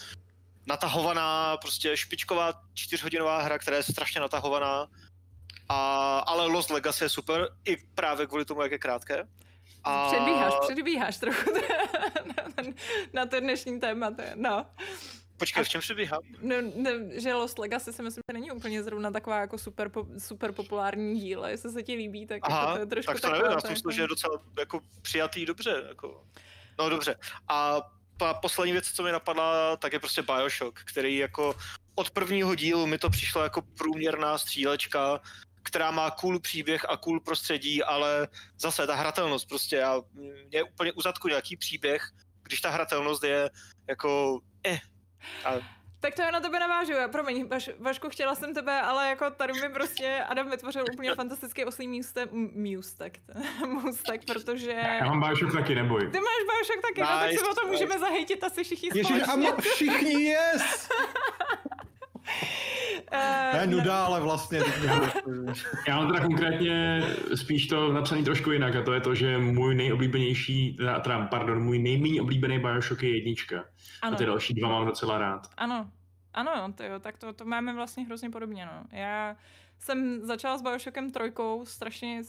natahovaná, 0.66 1.58
prostě 1.58 1.98
špičková 1.98 2.54
čtyřhodinová 2.74 3.42
hra, 3.42 3.58
která 3.58 3.78
je 3.78 3.84
strašně 3.84 4.22
natahovaná 4.22 4.88
a, 5.70 6.20
ale 6.20 6.46
Lost 6.46 6.70
Legacy 6.70 7.04
je 7.04 7.10
super, 7.10 7.50
i 7.66 7.78
právě 7.96 8.28
kvůli 8.28 8.46
tomu, 8.46 8.62
jak 8.62 8.72
je 8.72 8.78
krátké. 8.78 9.28
A... 9.84 10.08
Předbíháš, 10.08 10.54
předbíháš 10.62 11.18
trochu 11.18 11.50
na, 12.58 12.64
na 13.14 13.26
to 13.26 13.40
dnešní 13.40 13.80
téma, 13.80 14.12
no. 14.36 14.66
Počkej, 15.38 15.64
v 15.64 15.70
čem 15.70 15.82
předbíhám? 15.82 16.22
No, 16.42 16.56
ne, 16.76 16.92
že 17.22 17.34
Lost 17.34 17.60
Legacy 17.60 17.94
si 17.94 18.04
myslím, 18.04 18.22
že 18.32 18.34
není 18.34 18.52
úplně 18.52 18.84
zrovna 18.84 19.12
taková 19.12 19.40
jako 19.40 19.58
super, 19.58 19.92
super 20.18 20.52
populární 20.52 21.20
díl, 21.20 21.46
jestli 21.46 21.72
se 21.72 21.84
ti 21.84 21.94
líbí, 21.96 22.28
tak 22.28 22.42
Aha, 22.44 22.62
jako 22.62 22.74
to 22.74 22.80
je 22.80 22.86
trošku 22.86 23.14
tak 23.14 23.22
to 23.22 23.32
nevím, 23.32 23.52
já 23.52 23.60
jsem 23.60 23.92
že 23.92 24.02
je 24.02 24.08
docela 24.08 24.40
jako 24.60 24.80
přijatý 25.02 25.46
dobře. 25.46 25.84
Jako. 25.88 26.24
No 26.80 26.90
dobře. 26.90 27.16
A 27.48 27.82
ta 28.18 28.34
poslední 28.34 28.72
věc, 28.72 28.92
co 28.92 29.04
mi 29.04 29.12
napadla, 29.12 29.78
tak 29.78 29.94
je 29.94 30.00
prostě 30.00 30.22
Bioshock, 30.22 30.80
který 30.84 31.18
jako 31.18 31.56
od 31.96 32.10
prvního 32.10 32.56
dílu 32.56 32.88
mi 32.88 32.98
to 32.98 33.10
přišlo 33.10 33.44
jako 33.44 33.62
průměrná 33.62 34.38
střílečka, 34.38 35.22
která 35.74 35.92
má 35.92 36.12
cool 36.12 36.40
příběh 36.40 36.90
a 36.90 36.98
cool 36.98 37.20
prostředí, 37.20 37.84
ale 37.84 38.28
zase 38.60 38.88
ta 38.88 38.96
hratelnost 38.96 39.50
prostě, 39.50 39.76
já, 39.76 40.02
mě 40.50 40.64
úplně 40.64 40.92
uzadku 40.92 41.28
nějaký 41.28 41.58
příběh 41.58 42.12
když 42.44 42.62
ta 42.62 42.70
hratelnost 42.70 43.24
je 43.24 43.50
jako 43.88 44.40
eh. 44.68 44.80
A 45.46 45.54
Tak 46.00 46.16
to 46.16 46.22
já 46.22 46.32
na 46.32 46.40
tebe 46.40 46.60
navážu. 46.60 46.92
Já, 46.92 47.08
promiň, 47.08 47.48
Vaš, 47.48 47.70
Vašku, 47.80 48.10
chtěla 48.10 48.36
jsem 48.36 48.54
tebe, 48.54 48.82
ale 48.82 49.10
jako 49.10 49.30
tady 49.32 49.54
mi 49.54 49.70
prostě 49.70 50.24
Adam 50.30 50.50
vytvořil 50.50 50.86
úplně 50.94 51.16
fantastický 51.16 51.66
oslý 51.66 51.88
můstek, 51.88 52.32
můstek, 52.56 53.20
můstek, 53.68 54.26
protože... 54.26 54.72
Já 54.72 55.06
mám 55.06 55.20
Bioshock 55.20 55.54
taky, 55.54 55.76
neboj. 55.76 56.12
Ty 56.12 56.20
máš 56.20 56.44
Bioshock 56.50 56.82
taky, 56.82 57.02
nice, 57.02 57.14
no, 57.14 57.20
tak 57.20 57.32
si 57.32 57.52
o 57.52 57.62
tom 57.62 57.70
můžeme 57.70 58.00
zahejtit 58.00 58.44
asi 58.44 58.64
všichni 58.64 58.90
Ježiš, 58.94 59.22
a 59.22 59.26
společně. 59.26 59.52
mo- 59.52 59.62
všichni 59.74 60.24
yes! 60.24 60.90
Eh, 63.12 63.50
To 63.52 63.58
je 63.58 63.68
nuda, 63.68 64.06
ale 64.06 64.22
vlastně... 64.22 64.60
Já 65.88 65.98
mám 65.98 66.08
teda 66.08 66.26
konkrétně 66.26 67.04
spíš 67.36 67.68
to 67.68 67.94
napsaný 67.94 68.24
trošku 68.24 68.52
jinak 68.52 68.76
a 68.76 68.82
to 68.82 68.94
je 68.94 69.02
to, 69.02 69.16
že 69.16 69.38
můj 69.38 69.76
nejoblíbenější, 69.76 70.78
teda, 71.04 71.28
pardon, 71.28 71.64
můj 71.64 71.80
nejméně 71.80 72.22
oblíbený 72.22 72.60
Bioshock 72.60 73.04
je 73.04 73.16
jednička. 73.18 73.66
Ano. 74.02 74.16
A 74.16 74.18
ty 74.18 74.26
další 74.26 74.54
dva 74.54 74.70
mám 74.70 74.86
docela 74.86 75.18
rád. 75.18 75.48
Ano, 75.58 75.90
ano, 76.34 76.74
to 76.78 76.84
jo, 76.84 77.00
tak 77.00 77.18
to, 77.18 77.34
to 77.34 77.46
máme 77.46 77.74
vlastně 77.74 78.06
hrozně 78.06 78.30
podobně, 78.30 78.66
no. 78.66 78.84
Já 78.92 79.36
jsem 79.80 80.26
začala 80.26 80.58
s 80.58 80.62
Bioshockem 80.62 81.12
trojkou, 81.12 81.66
strašně, 81.66 82.22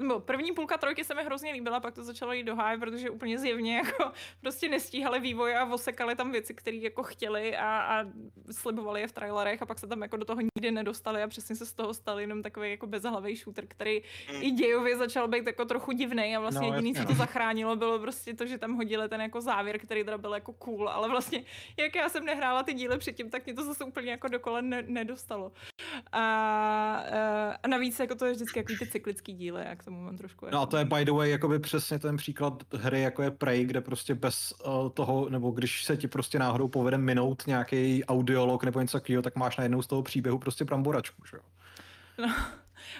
nebo 0.00 0.20
první 0.20 0.52
půlka 0.52 0.78
trojky 0.78 1.04
se 1.04 1.14
mi 1.14 1.24
hrozně 1.24 1.52
líbila, 1.52 1.80
pak 1.80 1.94
to 1.94 2.04
začalo 2.04 2.32
jít 2.32 2.42
do 2.44 2.56
háje, 2.56 2.78
protože 2.78 3.10
úplně 3.10 3.38
zjevně 3.38 3.76
jako 3.76 4.12
prostě 4.40 4.68
nestíhali 4.68 5.20
vývoj 5.20 5.56
a 5.56 5.64
osekali 5.64 6.16
tam 6.16 6.32
věci, 6.32 6.54
které 6.54 6.76
jako 6.76 7.02
chtěli 7.02 7.56
a, 7.56 7.80
a 7.80 8.04
slibovali 8.50 9.00
je 9.00 9.08
v 9.08 9.12
trailerech 9.12 9.62
a 9.62 9.66
pak 9.66 9.78
se 9.78 9.86
tam 9.86 10.02
jako 10.02 10.16
do 10.16 10.24
toho 10.24 10.40
nikdy 10.40 10.70
nedostali 10.70 11.22
a 11.22 11.28
přesně 11.28 11.56
se 11.56 11.66
z 11.66 11.72
toho 11.72 11.94
stal 11.94 12.20
jenom 12.20 12.42
takový 12.42 12.70
jako 12.70 12.86
bezhlavý 12.86 13.36
shooter, 13.36 13.64
který 13.68 14.02
Mm. 14.34 14.42
i 14.42 14.50
dějově 14.50 14.96
začal 14.96 15.28
být 15.28 15.46
jako 15.46 15.64
trochu 15.64 15.92
divný 15.92 16.36
a 16.36 16.40
vlastně 16.40 16.68
No, 16.68 16.74
jediný, 16.74 16.90
jasně, 16.90 17.02
co 17.02 17.06
to 17.06 17.12
no. 17.12 17.18
zachránilo, 17.18 17.76
bylo 17.76 17.98
prostě 17.98 18.34
to, 18.34 18.46
že 18.46 18.58
tam 18.58 18.74
hodili 18.76 19.08
ten 19.08 19.20
jako 19.20 19.40
závěr, 19.40 19.78
který 19.78 20.04
teda 20.04 20.18
byl 20.18 20.34
jako 20.34 20.52
cool, 20.52 20.88
ale 20.88 21.08
vlastně 21.08 21.44
jak 21.76 21.94
já 21.94 22.08
jsem 22.08 22.24
nehrála 22.24 22.62
ty 22.62 22.74
díly 22.74 22.98
předtím, 22.98 23.30
tak 23.30 23.44
mě 23.46 23.54
to 23.54 23.64
zase 23.64 23.84
úplně 23.84 24.10
jako 24.10 24.28
dokola 24.28 24.60
ne- 24.60 24.82
nedostalo. 24.86 25.52
A, 26.12 27.02
eh, 27.06 27.56
a 27.62 27.68
navíc 27.68 28.00
jako 28.00 28.14
to 28.14 28.24
je 28.26 28.32
vždycky 28.32 28.58
jako 28.58 28.72
ty 28.78 28.86
cyklický 28.90 29.32
díly, 29.32 29.62
jak 29.66 29.82
tomu 29.90 30.04
mám 30.04 30.16
trošku. 30.16 30.46
No 30.52 30.58
a 30.58 30.60
jako- 30.60 30.70
to 30.70 30.76
je 30.76 30.84
by 30.84 31.04
the 31.04 31.12
way 31.12 31.30
jakoby 31.30 31.58
přesně 31.58 31.98
ten 31.98 32.16
příklad 32.16 32.62
hry, 32.74 33.00
jako 33.00 33.22
je 33.22 33.30
Prey, 33.30 33.64
kde 33.64 33.80
prostě 33.80 34.14
bez 34.14 34.54
uh, 34.66 34.90
toho, 34.90 35.28
nebo 35.28 35.50
když 35.50 35.84
se 35.84 35.96
ti 35.96 36.08
prostě 36.08 36.38
náhodou 36.38 36.68
povede 36.68 36.98
minout 36.98 37.46
nějaký 37.46 38.04
audiolog 38.04 38.64
nebo 38.64 38.80
něco 38.80 39.00
takového, 39.00 39.22
tak 39.22 39.36
máš 39.36 39.56
najednou 39.56 39.82
z 39.82 39.86
toho 39.86 40.02
příběhu 40.02 40.38
prostě 40.38 40.64
bramboračku, 40.64 41.22
že 41.30 41.36
jo? 41.36 41.42
No, 42.26 42.34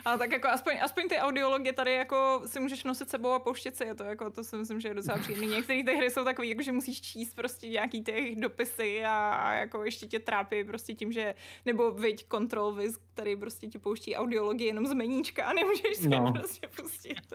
ale 0.05 0.18
tak 0.18 0.33
jako 0.33 0.48
aspoň, 0.48 0.79
aspoň 0.83 1.09
ty 1.09 1.16
audiologie 1.16 1.72
tady 1.72 1.94
jako 1.94 2.42
si 2.46 2.61
můžeš 2.61 2.85
nosit 2.85 3.11
sebou 3.11 3.31
a 3.31 3.38
pouštět 3.38 3.76
si 3.76 3.85
je 3.85 3.94
to, 3.94 4.05
jako 4.05 4.31
to 4.31 4.44
si 4.44 4.57
myslím, 4.57 4.81
že 4.81 4.88
je 4.88 4.94
docela 4.94 5.18
příjemný. 5.18 5.46
Některé 5.46 5.85
ty 5.85 5.96
hry 5.96 6.11
jsou 6.11 6.24
takový, 6.24 6.48
jako 6.48 6.62
že 6.62 6.72
musíš 6.72 7.00
číst 7.00 7.35
prostě 7.35 7.68
nějaký 7.68 8.05
ty 8.05 8.37
dopisy 8.38 9.05
a, 9.05 9.31
a 9.35 9.53
jako 9.53 9.85
ještě 9.85 10.07
tě 10.07 10.18
trápí 10.18 10.64
prostě 10.64 10.94
tím, 10.94 11.12
že, 11.12 11.35
nebo 11.66 11.90
viď 11.90 12.26
Control 12.31 12.72
Viz, 12.72 12.98
který 13.14 13.37
prostě 13.37 13.66
ti 13.66 13.79
pouští 13.79 14.16
audiologii 14.16 14.66
jenom 14.66 14.87
z 14.87 14.92
meníčka 14.92 15.44
a 15.44 15.53
nemůžeš 15.53 15.96
si 15.96 16.09
no. 16.09 16.33
Prostě 16.33 16.68
pustit. 16.76 17.35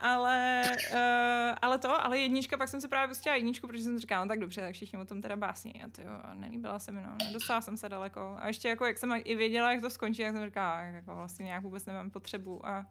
ale, 0.00 0.62
uh, 0.92 1.56
ale 1.62 1.78
to, 1.78 2.04
ale 2.04 2.18
jednička, 2.18 2.56
pak 2.56 2.68
jsem 2.68 2.80
si 2.80 2.88
právě 2.88 3.08
pustila 3.08 3.34
jedničku, 3.34 3.66
protože 3.66 3.82
jsem 3.82 3.98
říkala, 3.98 4.24
no 4.24 4.28
tak 4.28 4.38
dobře, 4.38 4.60
tak 4.60 4.74
všichni 4.74 4.98
o 4.98 5.04
tom 5.04 5.22
teda 5.22 5.36
básní 5.36 5.82
a 5.82 5.88
to 5.88 6.02
jo, 6.02 6.10
nelíbila 6.34 6.78
se 6.78 6.92
mi, 6.92 7.02
no, 7.02 7.16
nedostala 7.26 7.60
jsem 7.60 7.76
se 7.76 7.88
daleko. 7.88 8.36
A 8.38 8.46
ještě 8.46 8.68
jako, 8.68 8.86
jak 8.86 8.98
jsem 8.98 9.12
i 9.24 9.34
věděla, 9.34 9.72
jak 9.72 9.80
to 9.80 9.90
skončí, 9.90 10.22
jak 10.22 10.32
jsem 10.32 10.46
říkala, 10.46 10.80
jako 10.80 11.14
vlastně 11.14 11.44
nějak 11.44 11.61
vůbec 11.62 11.86
nemám 11.86 12.10
potřebu 12.10 12.66
a, 12.66 12.86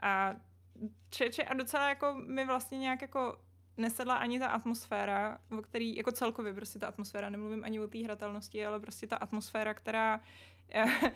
a 0.00 0.34
čeče, 1.10 1.44
a 1.44 1.54
docela 1.54 1.88
jako 1.88 2.14
mi 2.26 2.46
vlastně 2.46 2.78
nějak 2.78 3.02
jako 3.02 3.38
nesedla 3.76 4.14
ani 4.14 4.38
ta 4.38 4.46
atmosféra, 4.46 5.38
o 5.58 5.62
který, 5.62 5.96
jako 5.96 6.12
celkově 6.12 6.54
prostě 6.54 6.78
ta 6.78 6.86
atmosféra, 6.86 7.30
nemluvím 7.30 7.64
ani 7.64 7.80
o 7.80 7.88
té 7.88 7.98
hratelnosti, 7.98 8.66
ale 8.66 8.80
prostě 8.80 9.06
ta 9.06 9.16
atmosféra, 9.16 9.74
která 9.74 10.20
eh, 10.74 11.12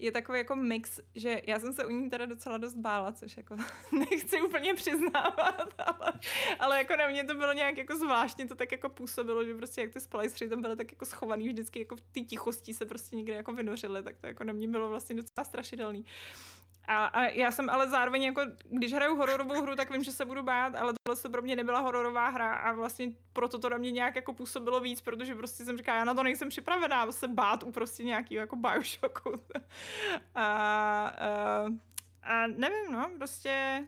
je 0.00 0.12
takový 0.12 0.38
jako 0.38 0.56
mix, 0.56 1.00
že 1.14 1.42
já 1.46 1.58
jsem 1.58 1.72
se 1.72 1.86
u 1.86 1.90
ní 1.90 2.10
teda 2.10 2.26
docela 2.26 2.58
dost 2.58 2.74
bála, 2.74 3.12
což 3.12 3.36
jako 3.36 3.56
nechci 3.92 4.42
úplně 4.42 4.74
přiznávat, 4.74 5.74
ale, 5.78 6.12
ale 6.58 6.78
jako 6.78 6.96
na 6.96 7.08
mě 7.08 7.24
to 7.24 7.34
bylo 7.34 7.52
nějak 7.52 7.76
jako 7.76 7.96
zvláštně, 7.96 8.46
to 8.46 8.54
tak 8.54 8.72
jako 8.72 8.88
působilo, 8.88 9.44
že 9.44 9.54
prostě 9.54 9.80
jak 9.80 9.92
ty 9.92 10.00
splicery 10.00 10.50
tam 10.50 10.62
byly 10.62 10.76
tak 10.76 10.92
jako 10.92 11.06
schovaný 11.06 11.48
vždycky 11.48 11.78
jako 11.78 11.96
v 11.96 12.00
té 12.00 12.20
tichosti 12.20 12.74
se 12.74 12.86
prostě 12.86 13.16
někde 13.16 13.34
jako 13.34 13.52
vynořily, 13.52 14.02
tak 14.02 14.16
to 14.16 14.26
jako 14.26 14.44
na 14.44 14.52
mě 14.52 14.68
bylo 14.68 14.88
vlastně 14.88 15.16
docela 15.16 15.44
strašidelný. 15.44 16.04
A, 16.88 17.06
a 17.06 17.22
já 17.22 17.50
jsem 17.50 17.70
ale 17.70 17.88
zároveň 17.88 18.22
jako, 18.22 18.42
když 18.70 18.92
hraju 18.92 19.16
hororovou 19.16 19.62
hru, 19.62 19.76
tak 19.76 19.90
vím, 19.90 20.04
že 20.04 20.12
se 20.12 20.24
budu 20.24 20.42
bát, 20.42 20.74
ale 20.74 20.92
tohle 21.02 21.22
to 21.22 21.30
pro 21.30 21.42
mě 21.42 21.56
nebyla 21.56 21.80
hororová 21.80 22.28
hra 22.28 22.54
a 22.54 22.72
vlastně 22.72 23.12
proto 23.32 23.58
to 23.58 23.68
na 23.68 23.76
mě 23.76 23.90
nějak 23.90 24.16
jako 24.16 24.32
působilo 24.32 24.80
víc, 24.80 25.00
protože 25.00 25.34
prostě 25.34 25.64
jsem 25.64 25.78
říkala, 25.78 25.98
já 25.98 26.04
na 26.04 26.14
to 26.14 26.22
nejsem 26.22 26.48
připravená 26.48 27.12
se 27.12 27.28
bát 27.28 27.62
u 27.62 27.72
prostě 27.72 28.04
nějakého 28.04 28.40
jako 28.40 28.56
Bioshocku. 28.56 29.30
a, 30.34 30.46
a, 31.06 31.66
a 32.22 32.46
nevím, 32.46 32.92
no, 32.92 33.10
prostě 33.18 33.84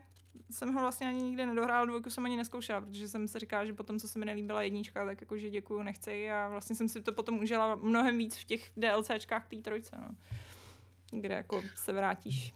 jsem 0.51 0.73
ho 0.73 0.81
vlastně 0.81 1.07
ani 1.07 1.21
nikdy 1.21 1.45
nedohrála, 1.45 1.85
dvojku 1.85 2.09
jsem 2.09 2.25
ani 2.25 2.37
neskoušela, 2.37 2.81
protože 2.81 3.07
jsem 3.07 3.27
si 3.27 3.39
říkala, 3.39 3.65
že 3.65 3.73
potom, 3.73 3.99
co 3.99 4.07
se 4.07 4.19
mi 4.19 4.25
nelíbila 4.25 4.61
jednička, 4.61 5.05
tak 5.05 5.21
jakože 5.21 5.49
děkuju, 5.49 5.83
nechci 5.83 6.31
a 6.31 6.49
vlastně 6.49 6.75
jsem 6.75 6.89
si 6.89 7.01
to 7.01 7.13
potom 7.13 7.39
užila 7.39 7.75
mnohem 7.75 8.17
víc 8.17 8.37
v 8.37 8.43
těch 8.43 8.71
DLCčkách 8.77 9.47
té 9.47 9.55
trojce, 9.55 9.95
no. 9.99 10.15
Kde 11.11 11.35
jako 11.35 11.63
se 11.75 11.93
vrátíš. 11.93 12.53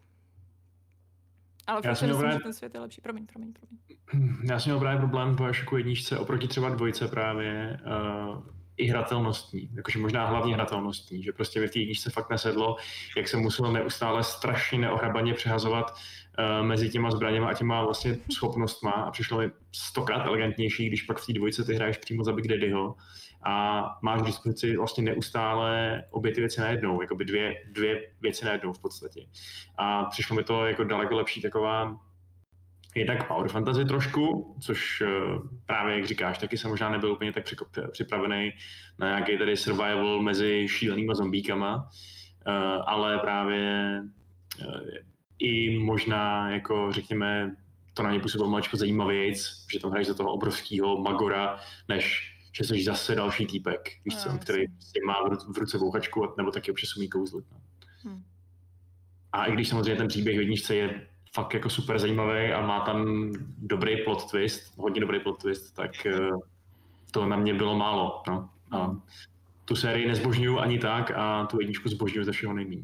Ale 1.68 1.82
Já 1.84 1.96
jsem 1.96 2.08
měl 2.08 2.18
právě- 2.20 2.38
že 2.38 2.44
ten 2.44 2.54
svět 2.54 2.74
je 2.74 2.80
lepší. 2.80 3.02
Promiň, 3.02 3.26
promiň, 3.26 3.54
promiň. 3.54 4.38
Já 4.50 4.60
jsem 4.60 4.72
měl 4.72 4.80
právě 4.80 5.00
problém 5.00 5.34
v 5.34 5.38
Bioshocku 5.38 5.78
jedničce 5.78 6.18
oproti 6.18 6.48
třeba 6.48 6.70
dvojce 6.70 7.08
právě 7.08 7.80
uh, 7.86 8.44
i 8.78 8.86
hratelnostní, 8.88 9.70
jakože 9.74 10.00
možná 10.00 10.26
hlavně 10.26 10.54
hratelnostní, 10.54 11.24
že 11.24 11.32
prostě 11.34 11.60
mi 11.60 11.68
v 11.68 11.72
té 11.72 11.80
jedničce 11.80 12.10
fakt 12.10 12.30
nesedlo, 12.30 12.76
jak 13.18 13.28
jsem 13.28 13.40
musel 13.40 13.72
neustále 13.72 14.24
strašně 14.24 14.80
neohrabaně 14.80 15.34
přehazovat 15.34 15.92
uh, 15.92 16.68
mezi 16.68 16.90
těma 16.90 17.12
zbraněma 17.12 17.50
a 17.50 17.54
těma 17.54 17.84
vlastně 17.84 18.18
schopnostma 18.34 18.92
a 18.92 19.12
přišlo 19.12 19.38
mi 19.38 19.52
stokrát 19.76 20.26
elegantnější, 20.26 20.88
když 20.88 21.02
pak 21.02 21.20
v 21.20 21.26
té 21.26 21.34
dvojce 21.34 21.64
ty 21.64 21.74
hraješ 21.76 21.98
přímo 21.98 22.24
za 22.24 22.32
Big 22.34 22.48
Daddyho 22.48 22.96
a 23.44 23.86
máš 24.02 24.22
k 24.22 24.26
dispozici 24.26 24.78
vlastně 24.78 25.04
neustále 25.04 26.04
obě 26.12 26.32
ty 26.32 26.42
věci 26.42 26.62
najednou, 26.62 27.02
jakoby 27.02 27.26
dvě, 27.26 27.56
dvě 27.72 28.12
věci 28.22 28.46
najednou 28.46 28.74
v 28.74 28.82
podstatě. 28.82 29.22
A 29.78 30.06
přišlo 30.06 30.36
mi 30.36 30.44
to 30.44 30.66
jako 30.66 30.84
daleko 30.84 31.16
lepší 31.16 31.42
taková 31.42 31.98
jednak 32.96 33.28
power 33.28 33.50
fantasy 33.50 33.86
trošku, 33.86 34.56
což 34.62 35.02
eh, 35.02 35.08
právě, 35.66 35.96
jak 35.96 36.06
říkáš, 36.06 36.38
taky 36.38 36.58
jsem 36.58 36.70
možná 36.70 36.90
nebyl 36.90 37.12
úplně 37.12 37.34
tak 37.34 37.44
připravený 37.92 38.52
na 39.00 39.08
nějaký 39.08 39.38
tady 39.38 39.58
survival 39.58 40.22
mezi 40.22 40.68
šílenýma 40.68 41.14
zombíkama, 41.14 41.90
eh, 42.48 42.52
ale 42.86 43.20
právě 43.20 44.02
eh, 44.62 44.66
i 45.40 45.80
možná, 45.80 46.52
jako 46.52 46.92
řekněme, 46.92 47.56
to 47.94 48.04
na 48.04 48.12
ně 48.12 48.20
působilo 48.20 48.50
maličko 48.50 48.78
zajímavějc, 48.78 49.66
že 49.74 49.80
tam 49.80 49.92
hraješ 49.92 50.08
za 50.08 50.14
toho 50.14 50.34
obrovského 50.34 51.02
magora, 51.02 51.60
než 51.88 52.37
že 52.58 52.64
jsi 52.64 52.84
zase 52.84 53.16
další 53.16 53.46
týpek, 53.46 53.90
víš 54.06 54.16
No, 54.16 54.22
co, 54.22 54.28
jasně. 54.30 54.40
který 54.40 54.68
prostě 54.68 55.00
má 55.08 55.14
v 55.24 55.26
ru- 55.32 55.54
v 55.54 55.58
ruce 55.58 55.78
bouchačku, 55.78 56.34
nebo 56.38 56.52
taky 56.52 56.72
občas 56.72 56.98
umí 56.98 57.10
kouzlit. 57.10 57.46
No. 57.52 57.58
Hm. 58.06 58.24
A 59.32 59.46
i 59.46 59.52
když 59.54 59.68
samozřejmě 59.70 59.96
ten 59.96 60.08
příběh 60.08 60.38
v 60.38 60.40
jedničce 60.40 60.76
je 60.76 61.08
fakt 61.36 61.54
jako 61.54 61.70
super 61.70 62.00
zajímavý 62.00 62.52
a 62.54 62.62
má 62.68 62.80
tam 62.86 63.32
dobrý 63.58 64.04
plot 64.04 64.30
twist, 64.32 64.78
hodně 64.78 65.02
dobrý 65.02 65.20
plot 65.20 65.42
twist, 65.42 65.72
tak 65.76 66.06
eh, 66.06 66.30
to 67.12 67.26
na 67.26 67.38
mě 67.38 67.54
bylo 67.54 67.78
málo. 67.78 68.24
No. 68.28 68.50
A 68.72 68.96
tu 69.66 69.76
sérii 69.76 70.08
nezbožňuju 70.08 70.60
ani 70.60 70.80
tak 70.80 71.12
a 71.16 71.46
tu 71.46 71.60
jedničku 71.60 71.90
zbožňuju 71.90 72.26
ze 72.26 72.32
všeho 72.32 72.54
nejméně. 72.54 72.84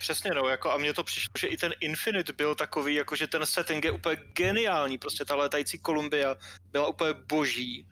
Přesně 0.00 0.34
no, 0.34 0.48
jako 0.48 0.70
a 0.72 0.76
mně 0.76 0.94
to 0.94 1.04
přišlo, 1.04 1.30
že 1.38 1.46
i 1.46 1.56
ten 1.56 1.72
Infinite 1.80 2.32
byl 2.32 2.54
takový, 2.54 2.94
jako 2.94 3.16
že 3.16 3.26
ten 3.26 3.46
setting 3.46 3.84
je 3.84 3.90
úplně 3.90 4.16
geniální, 4.16 4.98
prostě 4.98 5.24
ta 5.24 5.34
létající 5.34 5.78
Kolumbia 5.78 6.36
byla 6.72 6.86
úplně 6.88 7.14
boží. 7.28 7.86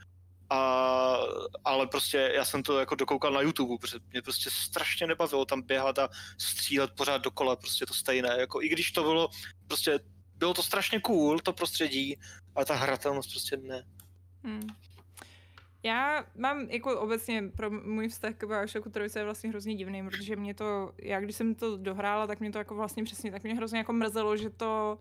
A, 0.51 0.59
ale 1.65 1.87
prostě 1.87 2.33
já 2.35 2.45
jsem 2.45 2.63
to 2.63 2.81
jako 2.81 2.95
dokoukal 2.95 3.33
na 3.33 3.41
YouTube, 3.41 3.79
protože 3.81 3.99
mě 4.13 4.23
prostě 4.23 4.51
strašně 4.51 5.07
nebavilo 5.07 5.45
tam 5.45 5.63
běhat 5.63 5.99
a 5.99 6.09
střílet 6.39 6.91
pořád 6.97 7.19
dokola, 7.19 7.57
prostě 7.57 7.87
to 7.87 7.95
stejné, 7.95 8.37
jako 8.39 8.63
i 8.63 8.69
když 8.69 8.93
to 8.93 9.03
bylo, 9.03 9.29
prostě 9.67 10.01
bylo 10.37 10.55
to 10.55 10.63
strašně 10.63 11.01
cool, 11.01 11.39
to 11.39 11.53
prostředí, 11.53 12.17
ale 12.55 12.65
ta 12.65 12.75
hratelnost 12.75 13.31
prostě 13.31 13.57
ne. 13.57 13.85
Hmm. 14.45 14.69
Já 15.89 16.25
mám 16.37 16.61
jako 16.61 17.01
obecně 17.01 17.43
pro 17.57 17.71
můj 17.71 18.09
vztah 18.09 18.35
k 18.35 18.45
Bioshocku 18.45 18.91
3 18.91 19.19
je 19.19 19.25
vlastně 19.25 19.51
hrozně 19.51 19.75
divný, 19.75 20.05
protože 20.05 20.37
mě 20.37 20.55
to, 20.55 20.93
já 20.99 21.21
když 21.21 21.37
jsem 21.37 21.55
to 21.55 21.77
dohrála, 21.77 22.27
tak 22.27 22.41
mě 22.41 22.53
to 22.53 22.59
jako 22.59 22.75
vlastně 22.75 23.05
přesně, 23.05 23.31
tak 23.31 23.43
mě 23.43 23.55
hrozně 23.55 23.79
jako 23.79 23.93
mrzelo, 23.93 24.37
že 24.37 24.51
to 24.51 24.99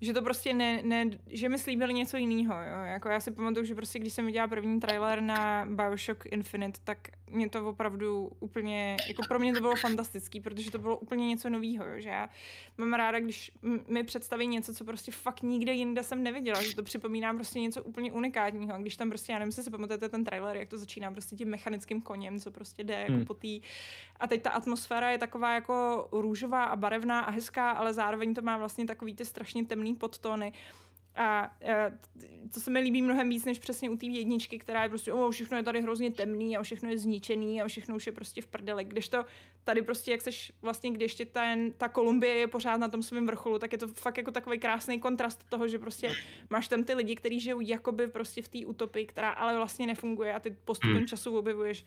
že 0.00 0.12
to 0.12 0.22
prostě 0.22 0.54
ne, 0.54 0.82
ne, 0.82 1.04
že 1.26 1.48
mi 1.48 1.58
slíbili 1.58 1.94
něco 1.94 2.16
jiného. 2.16 2.54
Jako 2.84 3.08
já 3.08 3.20
si 3.20 3.30
pamatuju, 3.30 3.64
že 3.64 3.74
prostě 3.74 3.98
když 3.98 4.12
jsem 4.12 4.26
viděla 4.26 4.48
první 4.48 4.80
trailer 4.80 5.20
na 5.20 5.66
Bioshock 5.70 6.26
Infinite, 6.26 6.80
tak 6.84 6.98
mě 7.30 7.48
to 7.48 7.68
opravdu 7.68 8.30
úplně, 8.40 8.96
jako 9.08 9.22
pro 9.28 9.38
mě 9.38 9.54
to 9.54 9.60
bylo 9.60 9.76
fantastický, 9.76 10.40
protože 10.40 10.70
to 10.70 10.78
bylo 10.78 10.98
úplně 10.98 11.26
něco 11.26 11.50
nového, 11.50 11.84
že 11.96 12.08
já 12.08 12.28
mám 12.78 12.92
ráda, 12.92 13.20
když 13.20 13.52
mi 13.88 14.04
představí 14.04 14.46
něco, 14.46 14.74
co 14.74 14.84
prostě 14.84 15.12
fakt 15.12 15.42
nikde 15.42 15.72
jinde 15.72 16.02
jsem 16.02 16.22
neviděla, 16.22 16.62
že 16.62 16.76
to 16.76 16.82
připomíná 16.82 17.34
prostě 17.34 17.60
něco 17.60 17.82
úplně 17.82 18.12
unikátního. 18.12 18.74
A 18.74 18.78
když 18.78 18.96
tam 18.96 19.08
prostě, 19.08 19.32
já 19.32 19.38
nevím, 19.38 19.48
jestli 19.48 19.62
si 19.62 19.70
pamatujete 19.70 20.08
ten 20.08 20.24
trailer, 20.24 20.56
jak 20.56 20.68
to 20.68 20.78
začíná 20.78 21.12
prostě 21.12 21.36
tím 21.36 21.48
mechanickým 21.48 22.02
koněm, 22.02 22.40
co 22.40 22.50
prostě 22.50 22.84
jde 22.84 22.94
jako 22.94 23.12
hmm. 23.12 23.24
po 23.24 23.34
té. 23.34 23.48
A 24.20 24.26
teď 24.26 24.42
ta 24.42 24.50
atmosféra 24.50 25.10
je 25.10 25.18
taková 25.18 25.54
jako 25.54 26.08
růžová 26.12 26.64
a 26.64 26.76
barevná 26.76 27.20
a 27.20 27.30
hezká, 27.30 27.70
ale 27.70 27.94
zároveň 27.94 28.34
to 28.34 28.42
má 28.42 28.58
vlastně 28.58 28.84
takový 28.84 29.14
ty 29.14 29.24
strašně 29.24 29.64
temný 29.64 29.87
podtóny. 29.94 30.52
A 31.16 31.56
to 32.54 32.60
se 32.60 32.70
mi 32.70 32.80
líbí 32.80 33.02
mnohem 33.02 33.28
víc, 33.28 33.44
než 33.44 33.58
přesně 33.58 33.90
u 33.90 33.96
té 33.96 34.06
jedničky, 34.06 34.58
která 34.58 34.82
je 34.82 34.88
prostě, 34.88 35.12
oh, 35.12 35.30
všechno 35.30 35.56
je 35.56 35.62
tady 35.62 35.82
hrozně 35.82 36.10
temný 36.10 36.56
a 36.56 36.62
všechno 36.62 36.90
je 36.90 36.98
zničený 36.98 37.62
a 37.62 37.68
všechno 37.68 37.96
už 37.96 38.06
je 38.06 38.12
prostě 38.12 38.42
v 38.42 38.46
prdele. 38.46 38.84
Když 38.84 39.08
to 39.08 39.24
tady 39.64 39.82
prostě, 39.82 40.10
jak 40.10 40.20
seš 40.20 40.52
vlastně, 40.62 40.90
když 40.90 41.04
ještě 41.04 41.26
ten, 41.26 41.72
ta 41.72 41.88
Kolumbie 41.88 42.34
je 42.34 42.46
pořád 42.46 42.76
na 42.76 42.88
tom 42.88 43.02
svém 43.02 43.26
vrcholu, 43.26 43.58
tak 43.58 43.72
je 43.72 43.78
to 43.78 43.88
fakt 43.88 44.16
jako 44.16 44.30
takový 44.30 44.58
krásný 44.58 45.00
kontrast 45.00 45.44
toho, 45.48 45.68
že 45.68 45.78
prostě 45.78 46.14
máš 46.50 46.68
tam 46.68 46.84
ty 46.84 46.94
lidi, 46.94 47.16
kteří 47.16 47.40
žijou 47.40 47.60
jakoby 47.60 48.08
prostě 48.08 48.42
v 48.42 48.48
té 48.48 48.58
utopii, 48.66 49.06
která 49.06 49.30
ale 49.30 49.56
vlastně 49.56 49.86
nefunguje 49.86 50.34
a 50.34 50.40
ty 50.40 50.50
postupem 50.64 50.96
hmm. 50.96 51.06
času 51.06 51.38
objevuješ. 51.38 51.84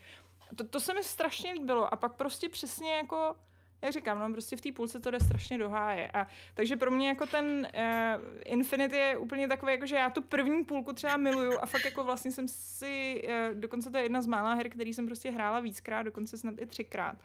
To, 0.55 0.63
to 0.63 0.79
se 0.79 0.93
mi 0.93 1.03
strašně 1.03 1.53
líbilo 1.53 1.93
a 1.93 1.97
pak 1.97 2.15
prostě 2.15 2.49
přesně 2.49 2.91
jako 2.91 3.35
jak 3.81 3.93
říkám, 3.93 4.19
no 4.19 4.33
prostě 4.33 4.55
v 4.55 4.61
té 4.61 4.71
půlce 4.71 4.99
to 4.99 5.11
jde 5.11 5.19
strašně 5.19 5.57
do 5.57 5.69
háje. 5.69 6.07
A, 6.13 6.27
takže 6.53 6.75
pro 6.75 6.91
mě 6.91 7.07
jako 7.07 7.25
ten 7.25 7.67
uh, 7.77 8.23
Infinity 8.45 8.97
je 8.97 9.17
úplně 9.17 9.47
takový, 9.47 9.71
jako 9.71 9.85
že 9.85 9.95
já 9.95 10.09
tu 10.09 10.21
první 10.21 10.63
půlku 10.63 10.93
třeba 10.93 11.17
miluju 11.17 11.59
a 11.61 11.65
fakt 11.65 11.85
jako 11.85 12.03
vlastně 12.03 12.31
jsem 12.31 12.47
si, 12.47 13.23
uh, 13.27 13.59
dokonce 13.59 13.89
to 13.89 13.97
je 13.97 14.03
jedna 14.03 14.21
z 14.21 14.27
mála 14.27 14.53
her, 14.53 14.69
který 14.69 14.93
jsem 14.93 15.05
prostě 15.05 15.31
hrála 15.31 15.59
víckrát, 15.59 16.05
dokonce 16.05 16.37
snad 16.37 16.55
i 16.57 16.65
třikrát. 16.65 17.17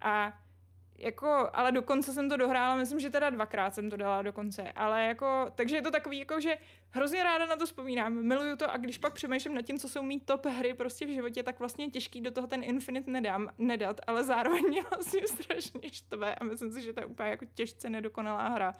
A 0.00 0.32
jako, 0.98 1.50
ale 1.52 1.72
dokonce 1.72 2.12
jsem 2.12 2.28
to 2.28 2.36
dohrála, 2.36 2.76
myslím, 2.76 3.00
že 3.00 3.10
teda 3.10 3.30
dvakrát 3.30 3.74
jsem 3.74 3.90
to 3.90 3.96
dala 3.96 4.22
dokonce, 4.22 4.72
ale 4.72 5.04
jako, 5.04 5.52
takže 5.54 5.76
je 5.76 5.82
to 5.82 5.90
takový, 5.90 6.18
jako, 6.18 6.40
že 6.40 6.58
hrozně 6.90 7.22
ráda 7.22 7.46
na 7.46 7.56
to 7.56 7.66
vzpomínám, 7.66 8.14
miluju 8.14 8.56
to 8.56 8.72
a 8.72 8.76
když 8.76 8.98
pak 8.98 9.12
přemýšlím 9.12 9.54
nad 9.54 9.62
tím, 9.62 9.78
co 9.78 9.88
jsou 9.88 10.02
mý 10.02 10.20
top 10.20 10.46
hry 10.46 10.74
prostě 10.74 11.06
v 11.06 11.14
životě, 11.14 11.42
tak 11.42 11.58
vlastně 11.58 11.90
těžký 11.90 12.20
do 12.20 12.30
toho 12.30 12.46
ten 12.46 12.64
Infinite 12.64 13.10
nedám, 13.10 13.48
nedat, 13.58 14.00
ale 14.06 14.24
zároveň 14.24 14.68
mě 14.68 14.82
vlastně 14.82 15.28
strašně 15.28 15.80
štve 15.92 16.34
a 16.34 16.44
myslím 16.44 16.72
si, 16.72 16.82
že 16.82 16.92
to 16.92 17.00
je 17.00 17.06
úplně 17.06 17.30
jako 17.30 17.44
těžce 17.54 17.90
nedokonalá 17.90 18.48
hra. 18.48 18.74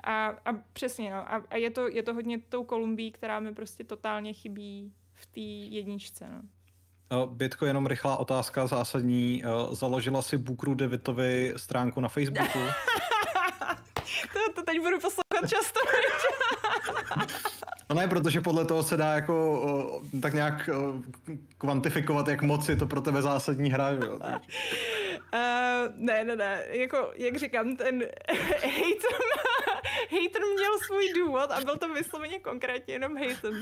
A, 0.00 0.26
a 0.26 0.52
přesně, 0.72 1.10
no, 1.10 1.16
a, 1.16 1.42
a 1.50 1.56
je, 1.56 1.70
to, 1.70 1.88
je 1.88 2.02
to 2.02 2.14
hodně 2.14 2.38
tou 2.38 2.64
Kolumbií, 2.64 3.12
která 3.12 3.40
mi 3.40 3.54
prostě 3.54 3.84
totálně 3.84 4.32
chybí 4.32 4.92
v 5.14 5.26
té 5.26 5.40
jedničce, 5.76 6.28
no. 6.32 6.42
Eh, 7.12 7.26
Bětko, 7.26 7.66
jenom 7.66 7.86
rychlá 7.86 8.16
otázka 8.16 8.66
zásadní. 8.66 9.42
Eh, 9.44 9.74
založila 9.74 10.22
si 10.22 10.38
Bukru 10.38 10.74
Devitovi 10.74 11.54
stránku 11.56 12.00
na 12.00 12.08
Facebooku? 12.08 12.58
to, 14.32 14.52
to 14.54 14.62
teď 14.62 14.78
budu 14.80 15.00
poslouchat 15.00 15.48
často. 15.48 15.80
No 17.90 17.96
ne, 17.96 18.08
protože 18.08 18.40
podle 18.40 18.64
toho 18.64 18.82
se 18.82 18.96
dá 18.96 19.12
jako 19.12 19.60
uh, 20.12 20.20
tak 20.20 20.34
nějak 20.34 20.70
kvantifikovat, 21.58 22.28
jak 22.28 22.42
moc 22.42 22.68
je 22.68 22.76
to 22.76 22.86
pro 22.86 23.00
tebe 23.00 23.22
zásadní 23.22 23.70
hra. 23.70 23.90
Jo? 23.90 24.18
Uh, 25.34 25.92
ne, 25.96 26.24
ne, 26.24 26.36
ne, 26.36 26.64
jako, 26.68 27.12
jak 27.14 27.36
říkám, 27.36 27.76
ten 27.76 28.00
hater, 28.62 29.20
hater 30.10 30.42
měl 30.54 30.78
svůj 30.86 31.12
důvod 31.12 31.50
a 31.50 31.60
byl 31.60 31.76
to 31.76 31.94
vysloveně 31.94 32.38
konkrétně 32.38 32.94
jenom 32.94 33.16
hater. 33.16 33.52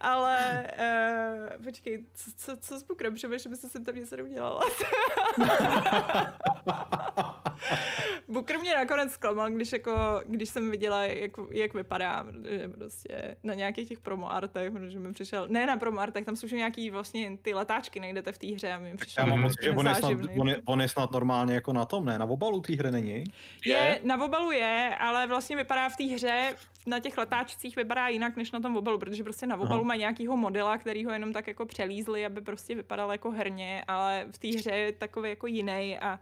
Ale, 0.00 0.66
uh, 0.78 1.64
počkej, 1.64 2.04
co, 2.14 2.30
co, 2.36 2.56
co 2.56 2.78
s 2.78 2.82
Bukrem, 2.82 3.14
přemýšlím, 3.14 3.52
jestli 3.52 3.68
jsem 3.68 3.84
tam 3.84 3.94
něco 3.94 4.16
neudělala. 4.16 4.62
Booker 8.28 8.58
mě 8.58 8.74
nakonec 8.74 9.12
zklamal, 9.12 9.50
když, 9.50 9.72
jako, 9.72 10.22
když 10.26 10.48
jsem 10.48 10.70
viděla, 10.70 11.04
jak, 11.04 11.30
jak 11.50 11.74
vypadá, 11.74 12.24
protože 12.24 12.68
prostě 12.68 13.36
na 13.42 13.54
nějakých 13.54 13.88
těch 13.88 14.00
promo 14.00 14.32
artech, 14.32 14.72
protože 14.72 14.98
mi 14.98 15.12
přišel, 15.12 15.46
ne 15.50 15.66
na 15.66 15.76
promo 15.76 16.00
artech, 16.00 16.24
tam 16.24 16.36
jsou 16.36 16.46
nějaký 16.46 16.90
vlastně 16.90 17.38
ty 17.42 17.54
letáčky 17.54 18.00
najdete 18.00 18.32
v 18.32 18.38
té 18.38 18.46
hře 18.46 18.72
a 18.72 18.78
mi 18.78 18.96
přišel. 18.96 19.24
Já 19.24 19.30
mám 19.30 19.40
moc, 19.40 19.52
že 19.62 19.70
on 19.70 19.86
je, 19.86 19.94
snad, 19.94 20.12
on, 20.38 20.48
je, 20.48 20.62
on 20.64 20.80
je 20.80 20.88
snad 20.88 21.05
normálně 21.10 21.54
jako 21.54 21.72
na 21.72 21.84
tom, 21.84 22.04
ne? 22.04 22.18
Na 22.18 22.24
obalu 22.24 22.60
té 22.60 22.76
hry 22.76 22.90
není? 22.90 23.24
Je, 23.64 24.00
na 24.04 24.24
obalu 24.24 24.50
je, 24.50 24.96
ale 25.00 25.26
vlastně 25.26 25.56
vypadá 25.56 25.88
v 25.88 25.96
té 25.96 26.04
hře 26.04 26.54
na 26.86 27.00
těch 27.00 27.18
letáčcích 27.18 27.76
vypadá 27.76 28.08
jinak 28.08 28.36
než 28.36 28.52
na 28.52 28.60
tom 28.60 28.76
obalu, 28.76 28.98
protože 28.98 29.24
prostě 29.24 29.46
na 29.46 29.56
obalu 29.56 29.84
má 29.84 29.96
nějakýho 29.96 30.36
modela, 30.36 30.78
který 30.78 31.04
ho 31.04 31.10
jenom 31.10 31.32
tak 31.32 31.46
jako 31.46 31.66
přelízli, 31.66 32.26
aby 32.26 32.40
prostě 32.40 32.74
vypadal 32.74 33.12
jako 33.12 33.30
herně, 33.30 33.84
ale 33.88 34.26
v 34.34 34.38
té 34.38 34.48
hře 34.48 34.70
je 34.70 34.92
takový 34.92 35.30
jako 35.30 35.46
jiný 35.46 35.98
a 35.98 36.18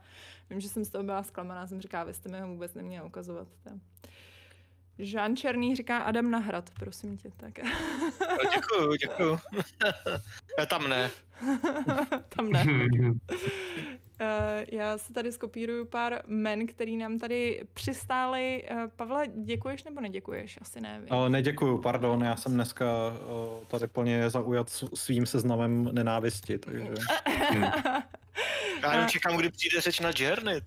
Vím, 0.50 0.60
že 0.60 0.68
jsem 0.68 0.84
z 0.84 0.88
toho 0.88 1.04
byla 1.04 1.22
zklamaná, 1.22 1.66
jsem 1.66 1.80
říká, 1.80 2.04
vy 2.04 2.14
jste 2.14 2.28
mi 2.28 2.40
ho 2.40 2.48
vůbec 2.48 2.74
neměla 2.74 3.06
ukazovat. 3.06 3.48
Tak. 3.64 3.72
Žán 4.98 5.36
Černý 5.36 5.76
říká 5.76 5.98
Adam 5.98 6.30
Nahrad, 6.30 6.70
prosím 6.70 7.18
tě. 7.18 7.30
Tak. 7.36 7.58
No, 8.20 8.50
děkuju, 8.54 8.94
děkuju. 8.96 9.38
Tam 10.68 10.88
ne. 10.88 11.10
Tam 12.28 12.52
ne. 12.52 12.64
Uh, 14.20 14.64
já 14.72 14.98
se 14.98 15.12
tady 15.12 15.32
skopíruju 15.32 15.84
pár 15.84 16.22
men, 16.26 16.66
který 16.66 16.96
nám 16.96 17.18
tady 17.18 17.64
přistály. 17.74 18.64
Uh, 18.70 18.82
Pavle, 18.96 19.26
děkuješ 19.26 19.84
nebo 19.84 20.00
neděkuješ? 20.00 20.58
Asi 20.60 20.80
ne. 20.80 21.02
Uh, 21.10 21.28
neděkuju, 21.28 21.78
pardon, 21.78 22.24
já 22.24 22.36
jsem 22.36 22.54
dneska 22.54 22.86
uh, 23.08 23.64
tady 23.66 23.86
plně 23.86 24.30
zaujat 24.30 24.70
svým 24.94 25.26
seznamem 25.26 25.88
nenávisti, 25.92 26.58
takže... 26.58 26.94
hmm. 27.50 27.64
Já 28.82 28.92
jenom 28.92 29.08
čekám, 29.08 29.36
kdy 29.36 29.50
přijde 29.50 29.80
řeč 29.80 30.00
na 30.00 30.10
Journey, 30.16 30.60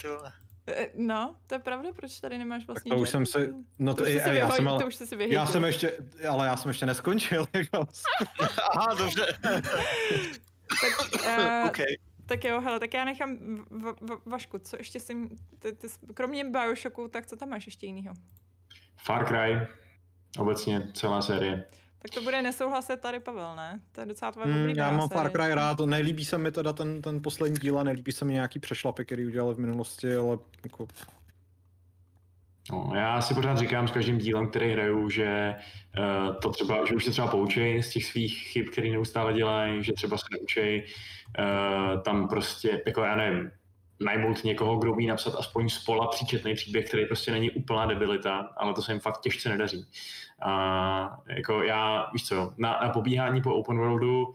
No, 0.95 1.36
to 1.47 1.55
je 1.55 1.60
pravda, 1.60 1.89
proč 1.95 2.19
tady 2.19 2.38
nemáš 2.38 2.67
vlastně 2.67 2.89
tak 2.89 2.97
to 2.97 3.01
už 3.01 3.10
jsem 3.10 3.25
si, 3.25 3.53
no 3.79 3.93
to, 3.93 4.03
to, 4.03 4.10
je, 4.10 4.21
já, 4.31 4.51
jsem, 4.51 4.67
ale, 4.67 4.81
to 4.81 4.88
už 4.88 4.95
si 4.95 5.05
já 5.19 5.45
jsem 5.45 5.63
ještě, 5.63 5.97
ale 6.29 6.47
já 6.47 6.57
jsem 6.57 6.69
ještě 6.69 6.86
neskončil. 6.86 7.47
Jako. 7.53 7.88
Aha, 8.75 8.93
dobře. 8.93 9.38
tak, 10.81 11.23
uh, 11.25 11.67
okay. 11.67 11.95
Tak 12.27 12.43
jo, 12.43 12.61
hele, 12.61 12.79
tak 12.79 12.93
já 12.93 13.05
nechám 13.05 13.37
v, 13.69 13.95
v, 14.01 14.25
Vašku, 14.25 14.59
co 14.59 14.77
ještě 14.77 14.99
jsem, 14.99 15.29
ty, 15.59 15.71
ty, 15.71 15.87
kromě 16.13 16.43
Bioshocku, 16.43 17.07
tak 17.07 17.25
co 17.25 17.35
tam 17.35 17.49
máš 17.49 17.65
ještě 17.65 17.85
jinýho? 17.85 18.13
Far 18.97 19.27
Cry, 19.27 19.67
obecně 20.39 20.91
celá 20.93 21.21
série. 21.21 21.65
Tak 21.99 22.11
to 22.11 22.21
bude 22.21 22.41
nesouhlasit 22.41 22.99
tady 22.99 23.19
Pavel, 23.19 23.55
ne? 23.55 23.79
To 23.91 24.01
je 24.01 24.05
docela 24.05 24.31
tvoje 24.31 24.47
mm, 24.47 24.69
Já 24.69 24.91
mám 24.91 25.09
Far 25.09 25.31
Cry 25.31 25.53
rád, 25.53 25.79
nelíbí 25.79 26.25
se 26.25 26.37
mi 26.37 26.51
teda 26.51 26.73
ten, 26.73 27.01
ten 27.01 27.21
poslední 27.21 27.57
díl 27.57 27.79
a 27.79 27.83
nelíbí 27.83 28.11
se 28.11 28.25
mi 28.25 28.33
nějaký 28.33 28.59
přešlapy, 28.59 29.05
který 29.05 29.25
udělali 29.25 29.55
v 29.55 29.59
minulosti, 29.59 30.15
ale 30.15 30.37
jako... 30.63 30.87
No, 32.71 32.91
já 32.95 33.21
si 33.21 33.34
pořád 33.34 33.58
říkám 33.58 33.88
s 33.88 33.91
každým 33.91 34.17
dílem, 34.17 34.47
který 34.47 34.71
hraju, 34.71 35.10
že 35.10 35.56
uh, 35.97 36.36
to 36.36 36.49
třeba, 36.49 36.86
že 36.86 36.95
už 36.95 37.06
se 37.06 37.12
třeba 37.12 37.27
poučej 37.27 37.84
z 37.84 37.89
těch 37.89 38.06
svých 38.06 38.38
chyb, 38.38 38.65
který 38.71 38.91
neustále 38.91 39.34
dělají, 39.34 39.84
že 39.84 39.93
třeba 39.93 40.17
se 40.17 40.25
neučej 40.32 40.86
uh, 41.39 42.01
tam 42.01 42.27
prostě, 42.27 42.82
jako 42.86 43.01
já 43.03 43.15
nevím, 43.15 43.51
najmout 43.99 44.43
někoho, 44.43 44.77
kdo 44.77 44.91
umí 44.91 45.08
napsat 45.08 45.36
aspoň 45.39 45.69
spola 45.69 46.08
příčetný 46.08 46.53
příběh, 46.53 46.88
který 46.88 47.06
prostě 47.06 47.32
není 47.32 47.51
úplná 47.51 47.86
debilita, 47.86 48.49
ale 48.58 48.73
to 48.73 48.82
se 48.82 48.91
jim 48.91 48.99
fakt 48.99 49.21
těžce 49.21 49.49
nedaří. 49.49 49.86
A 50.41 51.19
jako 51.30 51.63
já, 51.63 52.10
víš 52.13 52.27
co, 52.27 52.53
na, 52.58 52.80
na 52.84 52.89
pobíhání 52.89 53.41
po 53.41 53.56
open 53.56 53.77
worldu, 53.77 54.34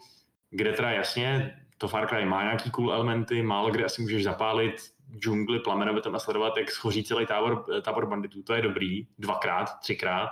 kde 0.51 0.73
teda 0.73 0.91
jasně, 0.91 1.57
to 1.79 1.89
Far 1.89 2.09
Cry 2.09 2.25
má 2.25 2.43
nějaký 2.43 2.71
cool 2.71 2.93
elementy, 2.93 3.43
málo 3.43 3.71
kde 3.71 3.85
asi 3.85 4.03
můžeš 4.03 4.25
zapálit 4.25 4.75
džungli 5.19 5.59
plamenovitem 5.59 6.15
a 6.15 6.19
sledovat, 6.19 6.57
jak 6.57 6.71
schoří 6.71 7.05
celý 7.05 7.27
tábor, 7.27 7.65
tábor 7.83 8.07
banditů. 8.07 8.43
To 8.43 8.55
je 8.55 8.63
dobrý, 8.63 9.07
dvakrát, 9.19 9.79
třikrát, 9.79 10.31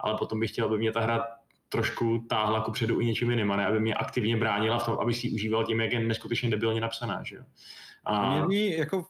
ale 0.00 0.18
potom 0.18 0.40
bych 0.40 0.50
chtěl, 0.50 0.66
aby 0.66 0.78
mě 0.78 0.92
ta 0.92 1.00
hra 1.00 1.24
trošku 1.68 2.24
táhla 2.28 2.60
ku 2.60 2.72
předu 2.72 3.00
i 3.00 3.06
něčím 3.06 3.30
jiným, 3.30 3.52
a 3.52 3.56
ne 3.56 3.66
aby 3.66 3.80
mě 3.80 3.94
aktivně 3.94 4.36
bránila 4.36 4.78
v 4.78 4.84
tom, 4.84 4.98
aby 5.00 5.14
si 5.14 5.30
užíval 5.30 5.64
tím, 5.64 5.80
jak 5.80 5.92
je 5.92 6.00
neskutečně 6.00 6.50
debilně 6.50 6.80
napsaná. 6.80 7.22
Že 7.22 7.36
jo? 7.36 7.42
A... 8.04 8.46
Mě 8.46 8.76
jako 8.76 9.06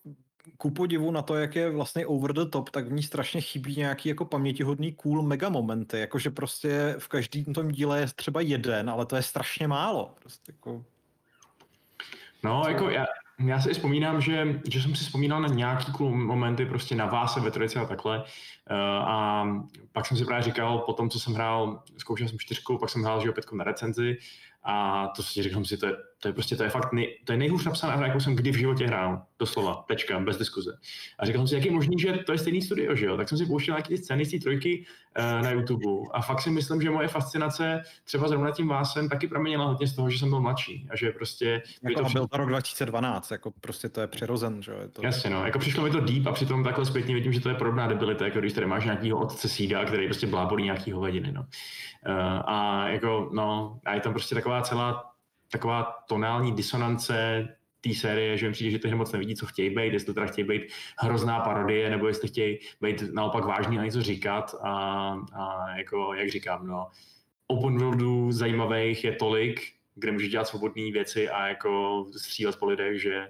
ku 0.57 0.71
podivu 0.71 1.11
na 1.11 1.23
to, 1.23 1.35
jak 1.35 1.57
je 1.57 1.71
vlastně 1.71 2.07
over 2.07 2.33
the 2.33 2.45
top, 2.45 2.71
tak 2.71 2.87
v 2.87 2.93
ní 2.93 3.03
strašně 3.03 3.41
chybí 3.41 3.77
nějaký 3.77 4.09
jako 4.09 4.25
pamětihodný 4.25 4.93
cool 4.93 5.23
mega 5.23 5.49
momenty, 5.49 5.99
jakože 5.99 6.31
prostě 6.31 6.95
v 6.99 7.09
každém 7.09 7.45
tom 7.45 7.69
díle 7.69 8.01
je 8.01 8.07
třeba 8.17 8.41
jeden, 8.41 8.91
ale 8.91 9.07
to 9.07 9.17
je 9.17 9.23
strašně 9.23 9.69
málo. 9.69 10.15
Prostě 10.21 10.53
jako... 10.53 10.85
No, 12.45 12.65
jako 12.69 12.91
já, 12.91 13.07
já 13.45 13.61
si 13.61 13.73
vzpomínám, 13.73 14.21
že, 14.21 14.61
že 14.71 14.83
jsem 14.83 14.95
si 14.95 15.05
vzpomínal 15.05 15.41
na 15.41 15.49
nějaký 15.49 15.93
cool 15.93 16.17
momenty 16.17 16.67
prostě 16.67 16.95
na 16.95 17.07
vás 17.07 17.37
ve 17.37 17.51
trojici 17.51 17.79
a 17.79 17.85
takhle. 17.85 18.19
Uh, 18.19 18.77
a 19.09 19.47
pak 19.93 20.07
jsem 20.07 20.17
si 20.17 20.25
právě 20.25 20.43
říkal, 20.43 20.79
po 20.79 20.93
tom, 20.93 21.11
co 21.11 21.21
jsem 21.21 21.35
hrál, 21.35 21.83
zkoušel 21.99 22.29
jsem 22.29 22.39
čtyřku, 22.39 22.79
pak 22.79 22.91
jsem 22.91 23.03
hrál 23.03 23.23
že 23.23 23.31
opět 23.31 23.53
na 23.53 23.65
recenzi 23.65 24.17
A 24.63 25.09
to 25.17 25.23
si 25.23 25.43
říkám 25.43 25.65
si, 25.65 25.77
to 25.77 25.87
je, 25.87 25.93
to 26.23 26.29
je 26.29 26.33
prostě, 26.33 26.57
to 26.57 26.63
je 26.63 26.71
fakt, 26.71 26.93
nej, 26.93 27.19
to 27.25 27.33
je 27.33 27.39
nejhůř 27.39 27.65
napsaná 27.65 27.95
hra, 27.97 28.07
jakou 28.07 28.21
jsem 28.21 28.37
kdy 28.37 28.51
v 28.51 28.57
životě 28.57 28.87
hrál. 28.87 29.23
Doslova, 29.39 29.85
tečka, 29.89 30.21
bez 30.21 30.39
diskuze. 30.39 30.79
A 31.19 31.27
říkal 31.27 31.41
jsem 31.41 31.49
si, 31.49 31.55
jak 31.55 31.65
je 31.65 31.71
možný, 31.71 31.99
že 31.99 32.13
to 32.13 32.33
je 32.33 32.39
stejný 32.39 32.63
studio, 32.63 32.95
že 32.95 33.07
jo? 33.07 33.17
Tak 33.17 33.29
jsem 33.29 33.39
si 33.39 33.47
pouštěl 33.47 33.75
nějaké 33.75 33.97
scény 33.97 34.25
z 34.25 34.31
té 34.31 34.39
trojky 34.39 34.87
uh, 35.19 35.43
na 35.43 35.51
YouTube. 35.51 35.85
A 36.13 36.23
fakt 36.23 36.41
si 36.41 36.51
myslím, 36.51 36.83
že 36.83 36.91
moje 36.91 37.09
fascinace 37.09 37.83
třeba 38.05 38.29
zrovna 38.29 38.51
tím 38.51 38.69
vásem 38.69 39.09
taky 39.09 39.29
proměnila 39.29 39.65
hodně 39.65 39.87
z 39.87 39.97
toho, 39.97 40.11
že 40.11 40.19
jsem 40.19 40.29
byl 40.31 40.41
mladší. 40.41 40.89
A 40.91 40.97
že 40.97 41.11
prostě... 41.11 41.63
Jako 41.83 42.05
to 42.05 42.11
byl 42.11 42.27
to 42.27 42.37
rok 42.37 42.49
2012, 42.49 43.31
jako 43.31 43.51
prostě 43.61 43.89
to 43.89 44.01
je 44.01 44.07
přirozen, 44.07 44.63
že 44.63 44.73
jo? 44.73 44.79
To... 44.93 45.03
Jasně, 45.05 45.31
no. 45.31 45.47
Jako 45.47 45.59
přišlo 45.59 45.85
mi 45.85 45.91
to 45.91 46.01
deep 46.01 46.27
a 46.27 46.33
přitom 46.33 46.65
takhle 46.65 46.87
zpětně 46.87 47.15
vidím, 47.15 47.33
že 47.33 47.41
to 47.41 47.49
je 47.49 47.55
podobná 47.55 47.87
debilita, 47.87 48.25
jako 48.25 48.41
když 48.41 48.53
tady 48.53 48.67
máš 48.67 48.85
nějakýho 48.85 49.19
otce 49.19 49.49
sída, 49.49 49.85
který 49.85 50.07
prostě 50.07 50.27
blábolí 50.27 50.65
nějaký 50.65 50.93
hovadiny, 50.93 51.33
no. 51.33 51.41
Uh, 51.41 52.15
a 52.47 52.89
jako, 52.89 53.31
no, 53.33 53.79
a 53.85 53.95
je 53.95 54.01
tam 54.01 54.13
prostě 54.13 54.35
taková 54.35 54.63
celá 54.63 55.12
taková 55.53 55.95
tonální 56.09 56.53
disonance 56.53 57.49
té 57.81 57.95
série, 57.95 58.39
že 58.39 58.47
mi 58.47 58.53
přijde, 58.53 58.71
že 58.71 58.79
ty 58.79 58.95
moc 58.95 59.13
nevidí, 59.13 59.37
co 59.37 59.47
chtějí 59.47 59.71
být, 59.71 59.93
jestli 59.93 60.07
to 60.07 60.15
teda 60.15 60.27
chtějí 60.27 60.49
být 60.49 60.63
hrozná 60.99 61.41
parodie, 61.41 61.91
nebo 61.91 62.09
jestli 62.09 62.29
chtějí 62.29 62.59
být 62.81 63.03
naopak 63.13 63.45
vážný 63.45 63.79
a 63.79 63.85
něco 63.85 64.03
říkat 64.03 64.55
a, 64.63 64.73
a 65.35 65.71
jako, 65.77 66.15
jak 66.15 66.31
říkám, 66.31 66.67
no, 66.67 66.89
open 67.47 67.79
worldů 67.79 68.33
zajímavých 68.33 69.05
je 69.05 69.13
tolik, 69.13 69.61
kde 69.95 70.13
můžeš 70.13 70.29
dělat 70.29 70.49
svobodné 70.49 70.93
věci 70.93 71.29
a 71.29 71.49
jako 71.49 72.05
střílet 72.17 72.59
po 72.59 72.67
lidech, 72.67 73.03
že 73.03 73.29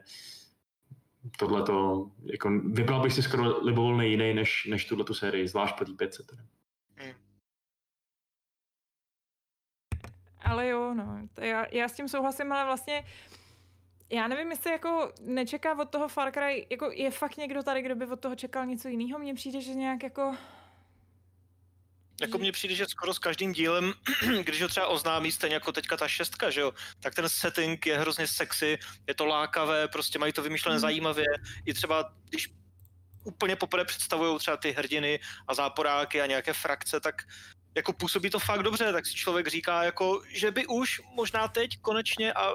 tohle 1.39 1.63
to, 1.63 2.07
jako, 2.25 2.51
vybral 2.65 3.01
bych 3.01 3.13
si 3.13 3.23
skoro 3.23 3.65
libovolný 3.65 4.11
jiný 4.11 4.35
než, 4.35 4.67
než 4.71 4.85
tuhle 4.85 5.05
tu 5.05 5.15
sérii, 5.15 5.49
zvlášť 5.49 5.79
po 5.79 5.85
té 5.85 5.93
500. 5.93 6.27
Teda. 6.27 6.43
Ale 10.53 10.69
jo, 10.69 10.95
no, 10.95 11.29
to 11.35 11.45
já, 11.45 11.67
já 11.71 11.89
s 11.89 11.93
tím 11.93 12.09
souhlasím, 12.09 12.53
ale 12.53 12.65
vlastně 12.65 13.05
já 14.11 14.29
nevím, 14.29 14.51
jestli 14.51 14.71
jako 14.71 15.13
nečeká 15.21 15.79
od 15.79 15.91
toho 15.91 16.09
Far 16.09 16.33
Cry, 16.33 16.67
jako 16.71 16.91
je 16.93 17.11
fakt 17.11 17.37
někdo 17.37 17.63
tady, 17.63 17.83
kdo 17.83 17.97
by 17.97 18.07
od 18.07 18.21
toho 18.21 18.37
čekal 18.37 18.67
něco 18.67 18.89
jiného, 18.89 19.19
mně 19.19 19.35
přijde, 19.35 19.61
že 19.61 19.75
nějak 19.75 20.03
jako... 20.03 20.37
Jako 22.21 22.39
mně 22.39 22.53
přijde, 22.53 22.75
že 22.75 22.87
skoro 22.87 23.15
s 23.15 23.19
každým 23.19 23.53
dílem, 23.53 23.95
když 24.45 24.63
ho 24.63 24.69
třeba 24.69 24.87
oznámí, 24.87 25.33
stejně 25.33 25.55
jako 25.55 25.73
teďka 25.73 25.97
ta 25.97 26.09
šestka, 26.09 26.51
že 26.51 26.61
jo, 26.61 26.73
tak 27.01 27.15
ten 27.15 27.29
setting 27.29 27.87
je 27.87 27.99
hrozně 27.99 28.27
sexy, 28.27 28.79
je 29.09 29.15
to 29.15 29.27
lákavé, 29.27 29.89
prostě 29.89 30.19
mají 30.19 30.33
to 30.33 30.43
vymyšlené 30.43 30.77
hmm. 30.77 30.81
zajímavě. 30.81 31.27
I 31.67 31.75
třeba, 31.75 32.13
když 32.29 32.49
úplně 33.25 33.57
poprvé 33.57 33.85
představují 33.85 34.39
třeba 34.39 34.57
ty 34.57 34.73
hrdiny 34.73 35.21
a 35.49 35.55
záporáky 35.55 36.21
a 36.21 36.27
nějaké 36.27 36.53
frakce, 36.53 37.01
tak 37.01 37.23
jako 37.75 37.93
působí 37.93 38.31
to 38.31 38.39
fakt 38.39 38.63
dobře, 38.63 38.93
tak 38.93 39.07
si 39.07 39.15
člověk 39.15 39.49
říká, 39.49 39.85
jako, 39.85 40.23
že 40.29 40.51
by 40.51 40.67
už 40.67 41.03
možná 41.15 41.49
teď 41.49 41.79
konečně 41.81 42.33
a 42.33 42.53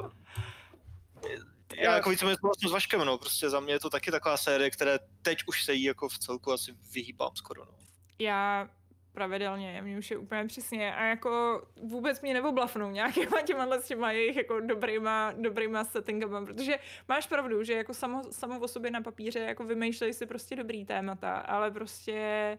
já 1.76 1.95
jako 1.95 2.09
víceméně 2.09 2.38
souhlasím 2.41 2.70
s 2.70 2.72
Vaškem, 2.72 3.05
no, 3.05 3.18
prostě 3.18 3.49
za 3.49 3.59
mě 3.59 3.74
je 3.74 3.80
to 3.80 3.89
taky 3.89 4.11
taková 4.11 4.38
série, 4.38 4.70
které 4.70 4.99
teď 5.22 5.38
už 5.47 5.63
se 5.63 5.74
jí 5.74 5.84
jako 5.84 6.09
v 6.09 6.20
celku 6.20 6.51
asi 6.51 6.72
vyhýbám 6.93 7.32
skoro, 7.36 7.65
no. 7.65 7.72
Já 8.20 8.70
pravidelně, 9.18 9.82
mě 9.82 9.97
už 9.97 10.11
je 10.11 10.18
úplně 10.18 10.45
přesně 10.45 10.95
a 10.95 11.03
jako 11.03 11.61
vůbec 11.84 12.22
mě 12.22 12.34
neoblafnou 12.34 12.91
nějakýma 12.91 13.41
těma 13.41 13.80
s 13.80 13.88
těma 13.88 14.11
jejich 14.11 14.36
jako 14.36 14.59
dobrýma, 14.59 15.34
dobrýma 15.38 15.84
settingama, 15.84 16.45
protože 16.45 16.80
máš 17.07 17.28
pravdu, 17.28 17.63
že 17.63 17.74
jako 17.74 17.93
samo, 17.93 18.22
samo 18.32 18.59
o 18.59 18.68
sobě 18.68 18.91
na 18.91 19.01
papíře 19.01 19.39
jako 19.39 19.63
vymýšlej 19.63 20.13
si 20.13 20.26
prostě 20.26 20.55
dobrý 20.55 20.86
témata, 20.86 21.38
ale 21.38 21.72
prostě 21.72 22.57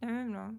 nevím 0.00 0.32
no, 0.32 0.50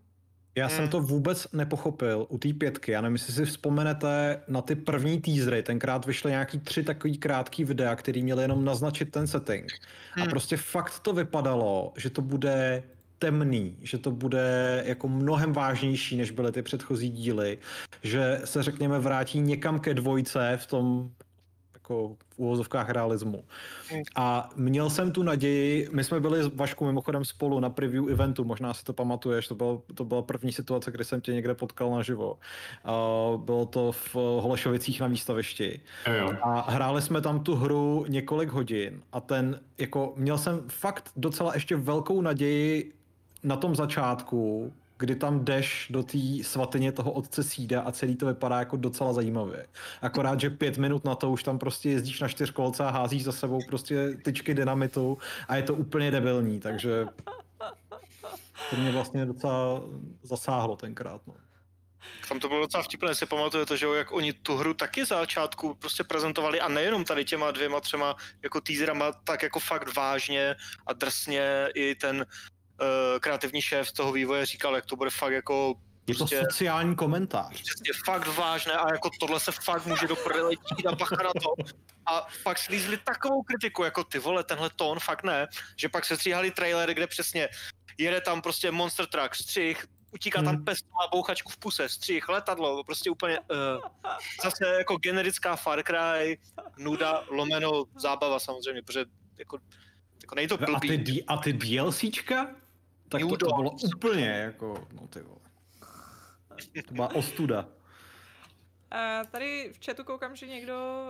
já 0.56 0.70
jsem 0.70 0.80
hmm. 0.80 0.90
to 0.90 1.02
vůbec 1.02 1.48
nepochopil 1.54 2.26
u 2.30 2.38
té 2.38 2.54
pětky. 2.54 2.92
Já 2.92 3.02
nevím, 3.02 3.16
jestli 3.16 3.34
si 3.34 3.46
vzpomenete 3.46 4.42
na 4.48 4.62
ty 4.62 4.76
první 4.76 5.22
teasery. 5.22 5.64
Tenkrát 5.64 6.06
vyšly 6.06 6.32
nějaký 6.32 6.60
tři 6.60 6.84
takový 6.84 7.18
krátký 7.18 7.64
videa, 7.64 7.96
který 7.96 8.24
měli 8.24 8.42
jenom 8.42 8.66
naznačit 8.66 9.12
ten 9.12 9.28
setting. 9.28 9.72
A 10.16 10.20
hmm. 10.20 10.30
prostě 10.30 10.58
fakt 10.58 11.00
to 11.00 11.14
vypadalo, 11.14 11.94
že 11.98 12.10
to 12.10 12.22
bude 12.22 12.84
temný, 13.20 13.78
že 13.82 13.98
to 13.98 14.12
bude 14.12 14.84
jako 14.86 15.08
mnohem 15.08 15.54
vážnější, 15.54 16.18
než 16.18 16.32
byly 16.32 16.52
ty 16.52 16.62
předchozí 16.62 17.10
díly, 17.10 17.58
že 18.04 18.42
se 18.46 18.64
řekněme 18.64 19.00
vrátí 19.00 19.40
někam 19.40 19.80
ke 19.80 19.94
dvojce 19.94 20.58
v 20.62 20.66
tom 20.66 21.12
jako 21.86 22.16
v 22.30 22.40
úvozovkách 22.40 22.90
realismu. 22.90 23.44
Hmm. 23.92 24.04
A 24.16 24.50
měl 24.56 24.90
jsem 24.90 25.12
tu 25.12 25.24
naději, 25.24 25.90
my 25.92 26.04
jsme 26.04 26.20
byli 26.20 26.44
s 26.44 26.56
Vašku 26.56 26.86
mimochodem 26.86 27.26
spolu 27.26 27.60
na 27.60 27.70
preview 27.70 28.10
eventu, 28.10 28.44
možná 28.44 28.74
si 28.74 28.84
to 28.84 28.94
pamatuješ, 28.94 29.48
to, 29.48 29.56
bylo, 29.56 29.82
to 29.94 30.06
byla 30.06 30.22
první 30.22 30.52
situace, 30.52 30.92
kdy 30.92 31.04
jsem 31.04 31.22
tě 31.22 31.34
někde 31.34 31.54
potkal 31.56 31.92
naživo. 31.92 32.34
Uh, 32.34 33.42
bylo 33.42 33.66
to 33.66 33.92
v 33.92 34.16
Holešovicích 34.16 35.00
na 35.00 35.08
výstavišti. 35.08 35.80
A 36.42 36.72
hráli 36.72 37.02
jsme 37.02 37.22
tam 37.22 37.40
tu 37.40 37.56
hru 37.56 38.06
několik 38.08 38.50
hodin 38.50 39.02
a 39.12 39.20
ten, 39.20 39.60
jako 39.78 40.14
měl 40.16 40.38
jsem 40.38 40.62
fakt 40.68 41.10
docela 41.16 41.54
ještě 41.54 41.76
velkou 41.76 42.22
naději 42.22 42.94
na 43.44 43.56
tom 43.56 43.76
začátku, 43.76 44.74
kdy 44.98 45.16
tam 45.16 45.46
jdeš 45.46 45.88
do 45.90 46.04
té 46.04 46.18
svatyně 46.42 46.92
toho 46.92 47.12
otce 47.12 47.44
Sída 47.44 47.82
a 47.82 47.92
celý 47.92 48.16
to 48.16 48.26
vypadá 48.26 48.60
jako 48.60 48.78
docela 48.78 49.14
zajímavě. 49.14 49.68
Akorát, 50.02 50.40
že 50.40 50.50
pět 50.50 50.78
minut 50.78 51.06
na 51.06 51.16
to 51.16 51.32
už 51.32 51.44
tam 51.44 51.60
prostě 51.60 51.90
jezdíš 51.90 52.20
na 52.20 52.28
čtyřkolce 52.28 52.84
a 52.84 52.90
házíš 52.90 53.24
za 53.24 53.32
sebou 53.32 53.60
prostě 53.68 54.18
tyčky 54.24 54.54
dynamitu 54.54 55.18
a 55.48 55.56
je 55.56 55.64
to 55.64 55.74
úplně 55.74 56.12
debilní, 56.12 56.60
takže 56.60 57.06
to 58.70 58.76
mě 58.76 58.92
vlastně 58.92 59.26
docela 59.26 59.82
zasáhlo 60.24 60.76
tenkrát. 60.76 61.22
No. 61.28 61.34
Tam 62.30 62.40
to 62.40 62.48
bylo 62.48 62.62
docela 62.62 62.84
vtipné, 62.84 63.16
si 63.16 63.26
pamatujete, 63.26 63.78
že 63.78 63.86
jo, 63.86 63.94
jak 63.94 64.12
oni 64.12 64.34
tu 64.34 64.56
hru 64.56 64.74
taky 64.74 65.06
za 65.06 65.18
začátku 65.18 65.76
prostě 65.76 66.04
prezentovali 66.04 66.62
a 66.62 66.68
nejenom 66.68 67.06
tady 67.06 67.26
těma 67.26 67.52
dvěma, 67.52 67.80
třema 67.80 68.16
jako 68.44 68.62
teaserama, 68.62 69.12
tak 69.12 69.44
jako 69.44 69.60
fakt 69.60 69.96
vážně 69.96 70.56
a 70.88 70.94
drsně 70.94 71.70
i 71.76 71.96
ten 71.96 72.26
uh, 72.82 73.20
kreativní 73.20 73.62
šéf 73.62 73.92
toho 73.92 74.12
vývoje 74.12 74.46
říkal, 74.46 74.76
jak 74.76 74.86
to 74.86 74.96
bude 74.96 75.10
fakt 75.10 75.32
jako 75.32 75.76
je 76.08 76.16
prostě, 76.16 76.40
to 76.40 76.46
sociální 76.50 76.96
komentář. 76.96 77.64
Je 77.88 77.94
fakt 78.06 78.28
vážné 78.28 78.74
a 78.74 78.94
jako 78.94 79.10
tohle 79.20 79.40
se 79.40 79.52
fakt 79.52 79.86
může 79.86 80.08
do 80.08 80.16
prdele 80.16 80.52
a 80.88 80.96
bacha 80.96 81.16
na 81.24 81.32
to. 81.42 81.64
A 82.06 82.28
pak 82.44 82.58
slízli 82.58 82.98
takovou 82.98 83.44
kritiku, 83.44 83.84
jako 83.84 84.04
ty 84.04 84.20
vole, 84.20 84.44
tenhle 84.44 84.70
tón 84.76 85.00
fakt 85.00 85.24
ne, 85.24 85.48
že 85.78 85.90
pak 85.90 86.06
se 86.06 86.16
stříhali 86.16 86.52
trailery, 86.52 86.94
kde 86.94 87.08
přesně 87.08 87.50
jede 87.98 88.22
tam 88.22 88.42
prostě 88.42 88.72
monster 88.72 89.06
truck, 89.06 89.36
střih, 89.36 89.86
utíká 90.12 90.40
hmm. 90.40 90.46
tam 90.46 90.64
pes, 90.64 90.84
má 90.84 91.08
bouchačku 91.12 91.52
v 91.52 91.58
puse, 91.58 91.90
střih, 91.90 92.30
letadlo, 92.30 92.84
prostě 92.84 93.10
úplně 93.10 93.40
uh, 93.40 94.16
zase 94.44 94.66
jako 94.78 94.98
generická 94.98 95.56
Far 95.56 95.84
Cry, 95.84 96.40
nuda, 96.78 97.24
lomeno, 97.30 97.84
zábava 97.96 98.40
samozřejmě, 98.40 98.82
protože 98.82 99.06
jako, 99.38 99.58
jako 100.22 100.36
nejde 100.36 100.58
to 100.58 100.66
blbý. 100.66 100.92
A 100.92 101.04
ty, 101.04 101.24
a 101.28 101.38
ty 101.38 101.54
DLCčka? 101.54 102.65
Tak 103.20 103.30
to, 103.30 103.38
to 103.38 103.56
bylo 103.56 103.72
úplně 103.98 104.28
jako, 104.28 104.88
no 104.94 105.08
ty 105.08 105.22
vole. 105.22 105.40
To 106.88 106.94
byla 106.94 107.16
ostuda. 107.16 107.66
Uh, 108.96 109.30
tady 109.32 109.74
v 109.74 109.86
chatu 109.86 110.04
koukám, 110.04 110.36
že 110.36 110.48
někdo, 110.48 111.08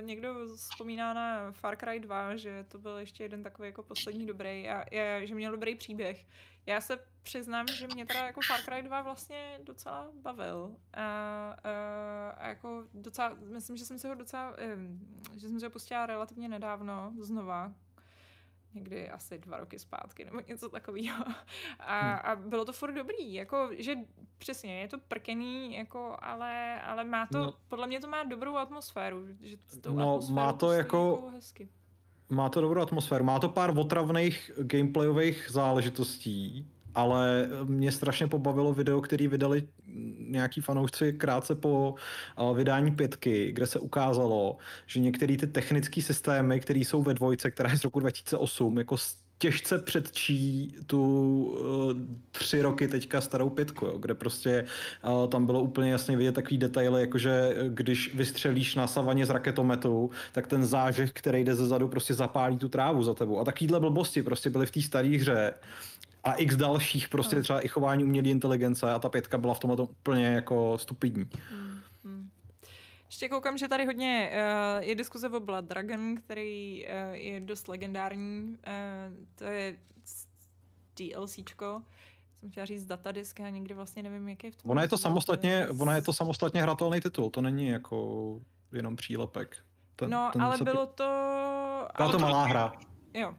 uh, 0.00 0.06
někdo 0.06 0.56
vzpomíná 0.56 1.14
na 1.14 1.52
Far 1.52 1.76
Cry 1.76 2.00
2, 2.00 2.36
že 2.36 2.64
to 2.68 2.78
byl 2.78 2.98
ještě 2.98 3.24
jeden 3.24 3.42
takový 3.42 3.68
jako 3.68 3.82
poslední 3.82 4.26
dobrý 4.26 4.68
a 4.68 4.84
je, 4.90 5.26
že 5.26 5.34
měl 5.34 5.52
dobrý 5.52 5.74
příběh. 5.74 6.26
Já 6.66 6.80
se 6.80 6.98
přiznám, 7.22 7.66
že 7.68 7.86
mě 7.86 8.06
teda 8.06 8.26
jako 8.26 8.40
Far 8.46 8.60
Cry 8.60 8.82
2 8.82 9.02
vlastně 9.02 9.60
docela 9.62 10.10
bavil. 10.22 10.76
A, 10.94 11.56
uh, 11.64 12.38
a 12.38 12.48
jako 12.48 12.84
docela, 12.94 13.36
myslím, 13.40 13.76
že 13.76 13.84
jsem 13.84 13.98
se 13.98 14.08
ho 14.08 14.14
docela, 14.14 14.56
že 15.36 15.48
jsem 15.48 15.60
se 15.60 15.66
ho 15.66 15.70
pustila 15.70 16.06
relativně 16.06 16.48
nedávno 16.48 17.12
znova, 17.20 17.72
někdy 18.74 19.10
asi 19.10 19.38
dva 19.38 19.56
roky 19.56 19.78
zpátky 19.78 20.24
nebo 20.24 20.40
něco 20.48 20.68
takového. 20.68 21.24
A, 21.80 22.00
hmm. 22.00 22.18
a 22.24 22.36
bylo 22.48 22.64
to 22.64 22.72
furt 22.72 22.92
dobrý, 22.92 23.34
jako, 23.34 23.70
že 23.78 23.96
přesně, 24.38 24.80
je 24.80 24.88
to 24.88 24.98
prkený, 24.98 25.74
jako, 25.74 26.16
ale, 26.22 26.82
ale 26.82 27.04
má 27.04 27.26
to, 27.26 27.38
no. 27.38 27.54
podle 27.68 27.86
mě 27.86 28.00
to 28.00 28.08
má 28.08 28.24
dobrou 28.24 28.56
atmosféru. 28.56 29.26
Že 29.40 29.56
to 29.80 29.92
no, 29.92 30.20
má 30.30 30.52
to 30.52 30.72
jako, 30.72 31.12
jako 31.16 31.30
hezky. 31.30 31.68
Má 32.30 32.48
to 32.48 32.60
dobrou 32.60 32.82
atmosféru, 32.82 33.24
má 33.24 33.38
to 33.38 33.48
pár 33.48 33.78
otravných 33.78 34.50
gameplayových 34.56 35.46
záležitostí, 35.50 36.70
ale 36.94 37.48
mě 37.64 37.92
strašně 37.92 38.26
pobavilo 38.26 38.74
video, 38.74 39.00
který 39.00 39.28
vydali 39.28 39.68
nějaký 40.18 40.60
fanoušci 40.60 41.12
krátce 41.12 41.54
po 41.54 41.94
eh, 42.38 42.54
vydání 42.54 42.90
pětky, 42.90 43.52
kde 43.52 43.66
se 43.66 43.78
ukázalo, 43.78 44.56
že 44.86 45.00
některé 45.00 45.36
ty 45.36 45.46
technické 45.46 46.02
systémy, 46.02 46.60
které 46.60 46.80
jsou 46.80 47.02
ve 47.02 47.14
dvojce, 47.14 47.50
která 47.50 47.70
je 47.70 47.78
z 47.78 47.84
roku 47.84 48.00
2008, 48.00 48.78
jako 48.78 48.96
těžce 49.42 49.78
předčí 49.78 50.76
tu 50.86 51.02
uh, 51.44 51.92
tři 52.30 52.62
roky 52.62 52.88
teďka 52.88 53.20
starou 53.20 53.50
pětku, 53.50 53.86
jo, 53.86 53.98
kde 53.98 54.14
prostě 54.14 54.64
uh, 55.04 55.28
tam 55.28 55.46
bylo 55.46 55.60
úplně 55.60 55.90
jasně 55.90 56.16
vidět 56.16 56.32
takový 56.32 56.58
detaily, 56.58 57.00
jakože 57.00 57.56
když 57.68 58.14
vystřelíš 58.14 58.74
na 58.74 58.86
savaně 58.86 59.26
z 59.26 59.30
raketometu, 59.30 60.10
tak 60.32 60.46
ten 60.46 60.66
zážeh, 60.66 61.12
který 61.12 61.44
jde 61.44 61.54
ze 61.54 61.66
zadu, 61.66 61.88
prostě 61.88 62.14
zapálí 62.14 62.56
tu 62.56 62.68
trávu 62.68 63.02
za 63.02 63.14
tebou. 63.14 63.40
A 63.40 63.44
takovýhle 63.44 63.80
blbosti 63.80 64.22
prostě 64.22 64.50
byly 64.50 64.66
v 64.66 64.70
té 64.70 64.82
staré 64.82 65.08
hře 65.08 65.54
a 66.24 66.32
x 66.34 66.56
dalších, 66.56 67.08
prostě 67.08 67.36
no. 67.36 67.42
třeba 67.42 67.60
i 67.60 67.68
chování 67.68 68.04
umělé 68.04 68.28
inteligence 68.28 68.92
a 68.92 68.98
ta 68.98 69.08
pětka 69.08 69.38
byla 69.38 69.54
v 69.54 69.58
tomhle 69.58 69.82
úplně 69.82 70.26
jako 70.26 70.78
stupidní. 70.78 71.24
Hmm, 71.50 71.80
hmm. 72.04 72.30
Ještě 73.06 73.28
koukám, 73.28 73.58
že 73.58 73.68
tady 73.68 73.86
hodně 73.86 74.32
uh, 74.32 74.82
je 74.82 74.94
diskuze 74.94 75.28
o 75.28 75.40
Blood 75.40 75.64
Dragon, 75.64 76.16
který 76.16 76.84
uh, 76.86 77.14
je 77.14 77.40
dost 77.40 77.68
legendární. 77.68 78.42
Uh, 78.42 79.24
to 79.34 79.44
je 79.44 79.76
DLCčko. 80.98 81.82
Jsem 82.40 82.50
chtěla 82.50 82.66
říct 82.66 82.86
datadisk, 82.86 83.40
já 83.40 83.48
nikdy 83.50 83.74
vlastně 83.74 84.02
nevím, 84.02 84.28
jaký 84.28 84.46
je 84.46 84.50
v 84.50 84.56
tom. 84.56 84.70
Ona 84.70 84.82
je 84.82 84.88
to 84.88 84.98
samostatně, 84.98 85.68
ona 85.68 85.96
je 85.96 86.02
to 86.02 86.12
samostatně 86.12 86.62
hratelný 86.62 87.00
titul, 87.00 87.30
to 87.30 87.40
není 87.40 87.68
jako 87.68 88.40
jenom 88.72 88.96
přílepek. 88.96 89.56
Ten, 89.96 90.10
no, 90.10 90.30
ten 90.32 90.42
ale 90.42 90.58
bylo 90.58 90.86
to... 90.86 91.04
Byla 91.96 92.12
to 92.12 92.18
malá 92.18 92.44
hra. 92.44 92.72
Jo. 93.14 93.34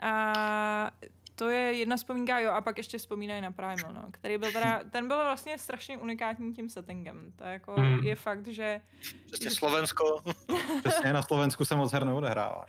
A 0.00 0.90
to 1.36 1.48
je 1.48 1.72
jedna 1.72 1.96
vzpomínka, 1.96 2.38
jo, 2.38 2.50
a 2.50 2.60
pak 2.60 2.78
ještě 2.78 2.98
vzpomínají 2.98 3.42
na 3.42 3.52
Primal, 3.52 3.92
no, 3.92 4.04
který 4.10 4.38
byl 4.38 4.52
teda, 4.52 4.80
ten 4.90 5.08
byl 5.08 5.16
vlastně 5.16 5.58
strašně 5.58 5.98
unikátní 5.98 6.54
tím 6.54 6.68
settingem. 6.68 7.32
To 7.36 7.44
je 7.44 7.52
jako, 7.52 7.72
hmm. 7.72 8.04
je 8.04 8.16
fakt, 8.16 8.46
že... 8.46 8.80
Přesně 9.26 9.50
Slovensko. 9.50 10.22
Přesně, 10.84 11.12
na 11.12 11.22
Slovensku 11.22 11.64
se 11.64 11.76
moc 11.76 11.92
her 11.92 12.04
neodehrává. 12.04 12.66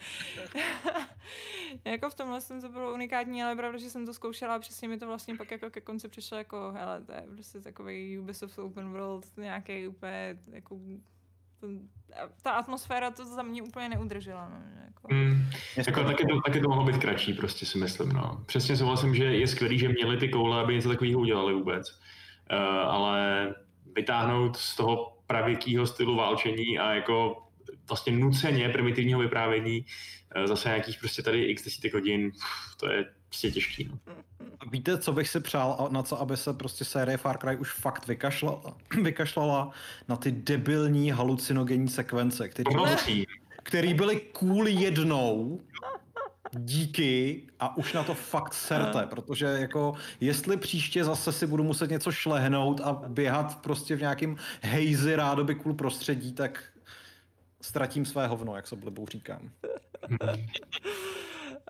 jako 1.85 2.09
v 2.09 2.15
tomhle 2.15 2.41
jsem 2.41 2.61
to 2.61 2.69
bylo 2.69 2.93
unikátní, 2.93 3.43
ale 3.43 3.55
pravda, 3.55 3.77
že 3.77 3.89
jsem 3.89 4.05
to 4.05 4.13
zkoušela 4.13 4.55
a 4.55 4.59
přesně 4.59 4.87
mi 4.87 4.97
to 4.97 5.07
vlastně 5.07 5.35
pak 5.35 5.51
jako 5.51 5.69
ke 5.69 5.81
konci 5.81 6.07
přišlo 6.07 6.37
jako, 6.37 6.71
hele, 6.71 7.03
to 7.03 7.11
je 7.11 7.23
prostě 7.33 7.61
takový 7.61 8.19
Ubisoft 8.19 8.59
Open 8.59 8.89
World, 8.89 9.37
nějaký 9.37 9.87
úplně 9.87 10.37
jako 10.51 10.79
ta 12.41 12.51
atmosféra 12.51 13.11
to 13.11 13.25
za 13.25 13.43
mě 13.43 13.61
úplně 13.61 13.89
neudržela. 13.89 14.49
No, 14.49 14.55
jako. 14.85 15.13
Mm, 15.13 15.49
jako, 15.77 16.03
taky, 16.03 16.25
to, 16.25 16.41
taky 16.45 16.61
to 16.61 16.69
mohlo 16.69 16.85
být 16.85 16.97
kratší, 16.97 17.33
prostě 17.33 17.65
si 17.65 17.77
myslím. 17.77 18.09
No. 18.09 18.43
Přesně 18.45 18.77
souhlasím, 18.77 19.15
že 19.15 19.23
je 19.23 19.47
skvělý, 19.47 19.79
že 19.79 19.89
měli 19.89 20.17
ty 20.17 20.29
koule, 20.29 20.61
aby 20.61 20.75
něco 20.75 20.89
takového 20.89 21.19
udělali 21.19 21.53
vůbec. 21.53 21.99
Uh, 22.51 22.57
ale 22.67 23.55
vytáhnout 23.95 24.57
z 24.57 24.75
toho 24.75 25.17
pravěkého 25.27 25.87
stylu 25.87 26.15
válčení 26.15 26.79
a 26.79 26.93
jako 26.93 27.43
vlastně 27.87 28.13
nuceně 28.13 28.69
primitivního 28.69 29.19
vyprávění 29.19 29.85
uh, 30.35 30.45
zase 30.45 30.69
nějakých 30.69 30.99
prostě 30.99 31.21
tady 31.21 31.43
x 31.43 31.63
desítek 31.63 31.93
hodin, 31.93 32.31
to 32.79 32.91
je 32.91 33.05
prostě 33.27 33.51
těžký. 33.51 33.89
No. 33.91 33.99
Víte, 34.71 34.97
co 34.97 35.13
bych 35.13 35.29
si 35.29 35.39
přál, 35.39 35.89
na 35.91 36.03
co, 36.03 36.21
aby 36.21 36.37
se 36.37 36.53
prostě 36.53 36.85
série 36.85 37.17
Far 37.17 37.37
Cry 37.37 37.57
už 37.57 37.71
fakt 37.71 38.07
vykašlala, 38.07 38.77
vykašlala? 39.03 39.71
Na 40.07 40.15
ty 40.15 40.31
debilní 40.31 41.11
halucinogenní 41.11 41.87
sekvence, 41.87 42.49
které 42.49 42.71
byly, 42.73 43.25
který 43.63 43.93
byly 43.93 44.19
cool 44.19 44.67
jednou, 44.67 45.61
díky 46.51 47.43
a 47.59 47.77
už 47.77 47.93
na 47.93 48.03
to 48.03 48.13
fakt 48.13 48.53
serte, 48.53 49.07
protože 49.07 49.45
jako 49.45 49.93
jestli 50.19 50.57
příště 50.57 51.03
zase 51.03 51.31
si 51.31 51.47
budu 51.47 51.63
muset 51.63 51.89
něco 51.89 52.11
šlehnout 52.11 52.81
a 52.81 52.93
běhat 53.07 53.61
prostě 53.61 53.95
v 53.95 54.01
nějakým 54.01 54.37
hejzy 54.61 55.15
rádoby 55.15 55.55
cool 55.55 55.73
prostředí, 55.73 56.33
tak 56.33 56.63
ztratím 57.61 58.05
své 58.05 58.27
hovno, 58.27 58.55
jak 58.55 58.67
se 58.67 58.75
blbou 58.75 59.07
říkám. 59.07 59.49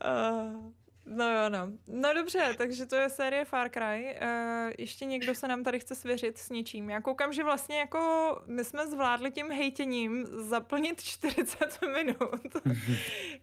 No 1.10 1.32
jo, 1.32 1.50
no. 1.50 1.72
No 1.88 2.14
dobře, 2.14 2.54
takže 2.58 2.86
to 2.86 2.96
je 2.96 3.10
série 3.10 3.46
Far 3.46 3.70
Cry. 3.70 4.16
Uh, 4.22 4.72
ještě 4.78 5.06
někdo 5.06 5.36
se 5.36 5.48
nám 5.48 5.64
tady 5.64 5.80
chce 5.80 5.96
svěřit 5.96 6.38
s 6.38 6.50
něčím. 6.50 6.90
Já 6.90 7.02
koukám, 7.02 7.34
že 7.34 7.44
vlastně 7.44 7.80
jako 7.80 8.00
my 8.46 8.64
jsme 8.64 8.88
zvládli 8.88 9.32
tím 9.32 9.52
hejtěním 9.52 10.26
zaplnit 10.26 11.02
40 11.02 11.80
minut. 11.94 12.56
uh, 12.56 12.72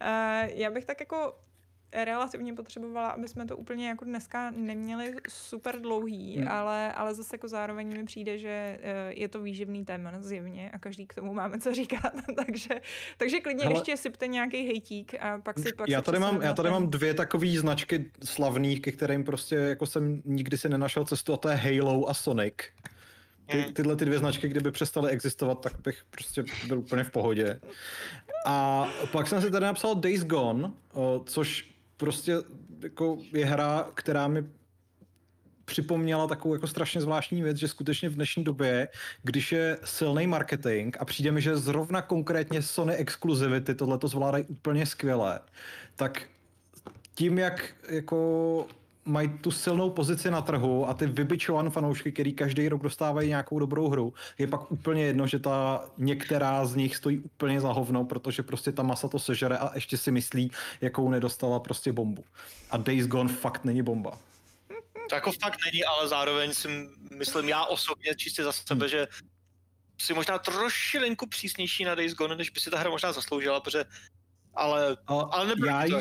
já 0.47 0.71
bych 0.71 0.85
tak 0.85 0.99
jako 0.99 1.33
relativně 1.93 2.53
potřebovala, 2.53 3.09
aby 3.09 3.27
jsme 3.27 3.45
to 3.45 3.57
úplně 3.57 3.87
jako 3.87 4.05
dneska 4.05 4.51
neměli 4.51 5.15
super 5.29 5.81
dlouhý, 5.81 6.37
hmm. 6.37 6.47
ale, 6.47 6.93
ale 6.93 7.15
zase 7.15 7.35
jako 7.35 7.47
zároveň 7.47 7.97
mi 7.97 8.05
přijde, 8.05 8.37
že 8.37 8.79
eh, 8.81 9.13
je 9.13 9.27
to 9.27 9.41
výživný 9.41 9.85
téma 9.85 10.11
zjevně 10.19 10.71
a 10.71 10.79
každý 10.79 11.07
k 11.07 11.13
tomu 11.13 11.33
máme 11.33 11.59
co 11.59 11.73
říkat, 11.73 12.13
takže, 12.45 12.81
takže 13.17 13.39
klidně 13.39 13.63
Hele, 13.63 13.75
ještě 13.75 13.97
sypte 13.97 14.27
nějaký 14.27 14.67
hejtík 14.67 15.15
a 15.19 15.37
pak 15.37 15.59
si 15.59 15.73
pak 15.73 15.89
já 15.89 16.01
tady, 16.01 16.19
mám, 16.19 16.41
já 16.41 16.53
tady 16.53 16.69
mám 16.69 16.89
dvě 16.89 17.13
takové 17.13 17.47
značky 17.47 18.11
slavných, 18.23 18.81
ke 18.81 18.91
kterým 18.91 19.23
prostě 19.23 19.55
jako 19.55 19.85
jsem 19.85 20.21
nikdy 20.25 20.57
si 20.57 20.69
nenašel 20.69 21.05
cestu 21.05 21.33
a 21.33 21.37
to 21.37 21.49
je 21.49 21.55
Halo 21.55 22.09
a 22.09 22.13
Sonic. 22.13 22.53
Ty, 23.45 23.61
hmm. 23.61 23.73
tyhle 23.73 23.95
ty 23.95 24.05
dvě 24.05 24.19
značky, 24.19 24.47
kdyby 24.47 24.71
přestaly 24.71 25.11
existovat, 25.11 25.61
tak 25.61 25.73
bych 25.83 26.03
prostě 26.09 26.43
byl 26.67 26.79
úplně 26.79 27.03
v 27.03 27.11
pohodě. 27.11 27.59
A 28.45 28.87
pak 29.11 29.27
jsem 29.27 29.41
si 29.41 29.51
tady 29.51 29.65
napsal 29.65 29.95
Days 29.95 30.23
Gone, 30.23 30.71
což 31.25 31.74
prostě 31.97 32.35
jako 32.83 33.17
je 33.33 33.45
hra, 33.45 33.91
která 33.93 34.27
mi 34.27 34.43
připomněla 35.65 36.27
takovou 36.27 36.53
jako 36.53 36.67
strašně 36.67 37.01
zvláštní 37.01 37.41
věc, 37.41 37.57
že 37.57 37.67
skutečně 37.67 38.09
v 38.09 38.15
dnešní 38.15 38.43
době, 38.43 38.87
když 39.23 39.51
je 39.51 39.77
silný 39.83 40.27
marketing 40.27 40.97
a 40.99 41.05
přijde 41.05 41.31
mi, 41.31 41.41
že 41.41 41.57
zrovna 41.57 42.01
konkrétně 42.01 42.61
Sony 42.61 42.95
exkluzivity 42.95 43.75
tohle 43.75 43.97
to 43.97 44.07
zvládají 44.07 44.43
úplně 44.43 44.85
skvěle, 44.85 45.39
tak 45.95 46.21
tím, 47.15 47.37
jak 47.37 47.75
jako 47.89 48.67
mají 49.05 49.29
tu 49.29 49.51
silnou 49.51 49.89
pozici 49.89 50.31
na 50.31 50.41
trhu 50.41 50.89
a 50.89 50.93
ty 50.93 51.05
vybičované 51.05 51.69
fanoušky, 51.69 52.11
který 52.11 52.33
každý 52.33 52.69
rok 52.69 52.83
dostávají 52.83 53.29
nějakou 53.29 53.59
dobrou 53.59 53.89
hru, 53.89 54.13
je 54.37 54.47
pak 54.47 54.71
úplně 54.71 55.03
jedno, 55.03 55.27
že 55.27 55.39
ta 55.39 55.85
některá 55.97 56.65
z 56.65 56.75
nich 56.75 56.95
stojí 56.95 57.19
úplně 57.19 57.61
za 57.61 57.71
hovno, 57.71 58.05
protože 58.05 58.43
prostě 58.43 58.71
ta 58.71 58.83
masa 58.83 59.07
to 59.07 59.19
sežere 59.19 59.57
a 59.57 59.71
ještě 59.75 59.97
si 59.97 60.11
myslí, 60.11 60.51
jakou 60.81 61.09
nedostala 61.09 61.59
prostě 61.59 61.93
bombu. 61.93 62.25
A 62.71 62.77
Days 62.77 63.07
Gone 63.07 63.33
fakt 63.33 63.65
není 63.65 63.81
bomba. 63.81 64.19
To 65.09 65.15
jako 65.15 65.31
fakt 65.31 65.57
není, 65.65 65.85
ale 65.85 66.07
zároveň 66.07 66.53
si 66.53 66.67
myslím 67.17 67.49
já 67.49 67.65
osobně 67.65 68.15
čistě 68.15 68.43
za 68.43 68.51
sebe, 68.51 68.85
hmm. 68.85 68.89
že 68.89 69.07
si 70.01 70.13
možná 70.13 70.39
trošilinku 70.39 71.27
přísnější 71.27 71.83
na 71.83 71.95
Days 71.95 72.13
Gone, 72.13 72.35
než 72.35 72.49
by 72.49 72.59
si 72.59 72.71
ta 72.71 72.79
hra 72.79 72.89
možná 72.89 73.13
zasloužila, 73.13 73.59
protože 73.59 73.85
ale, 74.53 74.97
a 75.07 75.13
ale 75.13 75.47
nebyl 75.47 75.67
já 75.67 75.85
jí, 75.85 75.93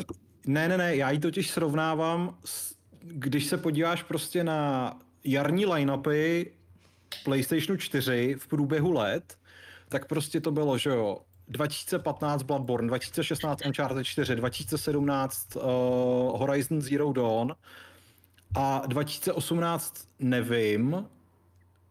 Ne, 0.46 0.68
ne, 0.68 0.78
ne, 0.78 0.96
já 0.96 1.10
ji 1.10 1.18
totiž 1.18 1.50
srovnávám 1.50 2.38
s 2.44 2.73
když 3.06 3.46
se 3.46 3.56
podíváš 3.56 4.02
prostě 4.02 4.44
na 4.44 4.92
jarní 5.24 5.66
line-upy 5.66 6.50
PlayStationu 7.24 7.76
4 7.76 8.36
v 8.38 8.48
průběhu 8.48 8.92
let, 8.92 9.38
tak 9.88 10.06
prostě 10.06 10.40
to 10.40 10.50
bylo, 10.50 10.78
že 10.78 10.90
jo, 10.90 11.20
2015 11.48 12.42
Bloodborne, 12.42 12.88
2016 12.88 13.66
Uncharted 13.66 14.06
4, 14.06 14.36
2017 14.36 15.56
uh, 15.56 15.62
Horizon 16.40 16.82
Zero 16.82 17.12
Dawn 17.12 17.54
a 18.54 18.82
2018 18.86 20.08
nevím 20.18 21.06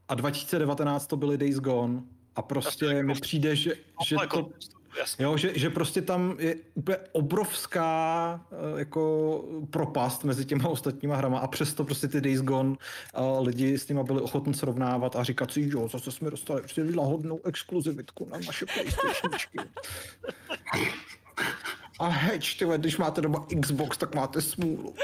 a 0.07 0.15
2019 0.15 1.07
to 1.07 1.17
byly 1.17 1.37
Days 1.37 1.59
Gone. 1.59 2.01
A 2.35 2.41
prostě 2.41 3.03
mi 3.03 3.13
přijde, 3.13 3.55
že, 3.55 3.73
že 4.05 4.15
to 4.31 4.49
Jasně. 4.97 5.25
Jo, 5.25 5.37
že, 5.37 5.59
že 5.59 5.69
prostě 5.69 6.01
tam 6.01 6.35
je 6.39 6.55
úplně 6.73 6.97
obrovská 7.11 8.41
eh, 8.51 8.79
jako 8.79 9.43
propast 9.69 10.23
mezi 10.23 10.45
těma 10.45 10.69
ostatníma 10.69 11.15
hrama 11.15 11.39
a 11.39 11.47
přesto 11.47 11.83
prostě 11.83 12.07
ty 12.07 12.21
Days 12.21 12.41
Gone 12.41 12.75
a 13.13 13.39
lidi 13.39 13.77
s 13.77 13.87
nima 13.87 14.03
byli 14.03 14.21
ochotní 14.21 14.53
srovnávat 14.53 15.15
a 15.15 15.23
říkat 15.23 15.51
si, 15.51 15.69
jo, 15.73 15.87
zase 15.87 16.11
jsme 16.11 16.31
dostali 16.31 16.61
prostě 16.61 16.83
lahodnou 16.95 17.39
exkluzivitku 17.45 18.27
na 18.31 18.37
naše 18.45 18.65
PlayStationčky. 18.65 19.59
A 21.99 22.07
heč, 22.07 22.55
tyhle, 22.55 22.77
když 22.77 22.97
máte 22.97 23.21
doma 23.21 23.45
Xbox, 23.61 23.97
tak 23.97 24.15
máte 24.15 24.41
smůlu. 24.41 24.95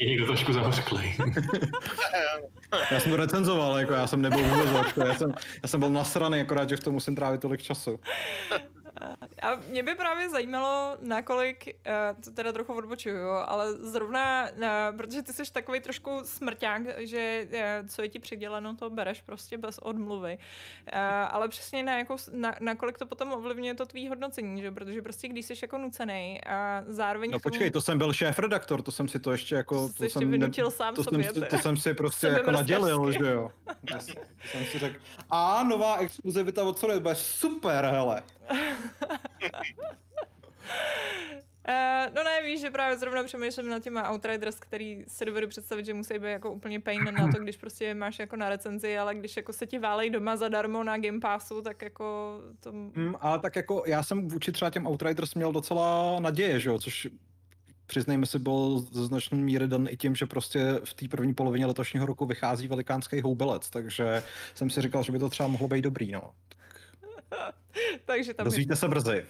Je 0.00 0.08
někdo 0.08 0.26
trošku 0.26 0.52
zahořklý. 0.52 1.14
já 2.90 3.00
jsem 3.00 3.10
to 3.10 3.16
recenzoval, 3.16 3.78
jako 3.78 3.92
já 3.92 4.06
jsem 4.06 4.22
nebyl 4.22 4.44
vůbec 4.44 4.96
já 5.06 5.14
jsem, 5.14 5.32
já 5.62 5.68
jsem 5.68 5.80
byl 5.80 5.90
nasraný, 5.90 6.40
akorát, 6.40 6.68
že 6.68 6.76
v 6.76 6.80
tom 6.80 6.94
musím 6.94 7.16
trávit 7.16 7.40
tolik 7.40 7.62
času. 7.62 8.00
A 9.42 9.54
mě 9.68 9.82
by 9.82 9.94
právě 9.94 10.30
zajímalo, 10.30 10.96
nakolik, 11.00 11.64
uh, 11.66 12.22
to 12.22 12.30
teda 12.30 12.52
trochu 12.52 12.74
odbočuju, 12.74 13.28
ale 13.30 13.72
zrovna, 13.72 14.48
uh, 14.50 14.96
protože 14.96 15.22
ty 15.22 15.32
jsi 15.32 15.52
takový 15.52 15.80
trošku 15.80 16.20
smrťák, 16.24 16.82
že 16.98 17.48
uh, 17.52 17.88
co 17.88 18.02
je 18.02 18.08
ti 18.08 18.18
přiděleno, 18.18 18.76
to 18.76 18.90
bereš 18.90 19.20
prostě 19.20 19.58
bez 19.58 19.78
odmluvy. 19.78 20.38
Ale 21.30 21.48
přesně 21.48 21.82
na, 21.82 21.98
jako, 21.98 22.16
na, 22.32 22.54
nakolik 22.60 22.98
to 22.98 23.06
potom 23.06 23.32
ovlivňuje 23.32 23.74
to 23.74 23.86
tvý 23.86 24.08
hodnocení, 24.08 24.62
že? 24.62 24.70
protože 24.70 25.02
prostě 25.02 25.28
když 25.28 25.46
jsi 25.46 25.54
jako 25.62 25.78
nucený 25.78 26.44
a 26.44 26.84
zároveň... 26.86 27.30
No 27.30 27.40
počkej, 27.40 27.70
to 27.70 27.80
jsem 27.80 27.98
byl 27.98 28.12
šéf-redaktor, 28.12 28.82
to 28.82 28.92
jsem 28.92 29.08
si 29.08 29.20
to 29.20 29.32
ještě 29.32 29.54
jako... 29.54 29.88
To, 29.88 29.94
to 29.94 30.04
jsem 30.04 30.30
vynutil 30.30 30.64
ne, 30.64 30.70
sám 30.70 30.94
to 30.94 31.04
sobě. 31.04 31.24
Jsem, 31.24 31.42
to, 31.42 31.48
to 31.48 31.58
jsem 31.58 31.76
si 31.76 31.94
prostě 31.98 32.26
jako 32.26 32.50
nadělil, 32.50 33.12
že 33.12 33.26
jo. 33.26 33.50
To 33.88 33.98
jsem 34.48 34.64
si 34.64 34.78
řekl, 34.78 35.00
a 35.30 35.62
nová 35.62 35.96
exkluzivita 35.96 36.64
od 36.64 36.78
Sony, 36.78 37.00
bude 37.00 37.14
super, 37.14 37.84
hele. 37.84 38.22
Uh, 41.68 42.14
no 42.14 42.24
ne, 42.24 42.42
víš, 42.44 42.60
že 42.60 42.70
právě 42.70 42.98
zrovna 42.98 43.24
přemýšlím 43.24 43.68
na 43.68 43.80
těma 43.80 44.10
Outriders, 44.12 44.56
který 44.60 45.04
si 45.08 45.24
dovedu 45.24 45.48
představit, 45.48 45.86
že 45.86 45.94
musí 45.94 46.14
být 46.14 46.28
jako 46.28 46.52
úplně 46.52 46.80
pain 46.80 47.04
na 47.04 47.32
to, 47.32 47.38
když 47.38 47.56
prostě 47.56 47.94
máš 47.94 48.18
jako 48.18 48.36
na 48.36 48.48
recenzi, 48.48 48.98
ale 48.98 49.14
když 49.14 49.36
jako 49.36 49.52
se 49.52 49.66
ti 49.66 49.78
válej 49.78 50.10
doma 50.10 50.36
zadarmo 50.36 50.84
na 50.84 50.98
Game 50.98 51.20
Passu, 51.20 51.62
tak 51.62 51.82
jako 51.82 52.38
to... 52.60 52.72
Mm, 52.72 53.14
ale 53.20 53.38
tak 53.38 53.56
jako 53.56 53.82
já 53.86 54.02
jsem 54.02 54.28
vůči 54.28 54.52
třeba 54.52 54.70
těm 54.70 54.86
Outriders 54.86 55.34
měl 55.34 55.52
docela 55.52 56.16
naděje, 56.20 56.60
že 56.60 56.68
jo, 56.68 56.78
což 56.78 57.08
přiznejme 57.86 58.26
si, 58.26 58.38
byl 58.38 58.84
ze 58.92 59.06
značné 59.06 59.38
míry 59.38 59.68
dan 59.68 59.86
i 59.90 59.96
tím, 59.96 60.14
že 60.14 60.26
prostě 60.26 60.80
v 60.84 60.94
té 60.94 61.08
první 61.08 61.34
polovině 61.34 61.66
letošního 61.66 62.06
roku 62.06 62.26
vychází 62.26 62.68
velikánský 62.68 63.20
houbelec, 63.20 63.70
takže 63.70 64.22
jsem 64.54 64.70
si 64.70 64.82
říkal, 64.82 65.02
že 65.02 65.12
by 65.12 65.18
to 65.18 65.28
třeba 65.28 65.48
mohlo 65.48 65.68
být 65.68 65.82
dobrý, 65.82 66.12
no. 66.12 66.30
Takže 68.04 68.34
tam 68.34 68.44
je 68.44 68.50
Dozvíte 68.50 68.76
se 68.76 68.88
brzy. 68.88 69.26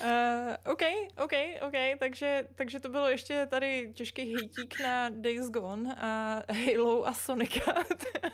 Uh, 0.00 0.54
OK, 0.72 0.82
OK, 1.24 1.32
OK, 1.60 1.98
takže, 1.98 2.46
takže 2.54 2.80
to 2.80 2.88
bylo 2.88 3.08
ještě 3.08 3.46
tady 3.46 3.92
těžký 3.94 4.34
hejtík 4.34 4.80
na 4.80 5.08
Days 5.08 5.50
Gone 5.50 5.94
a 6.00 6.42
Halo 6.52 7.06
a 7.06 7.14
Sonica, 7.14 7.74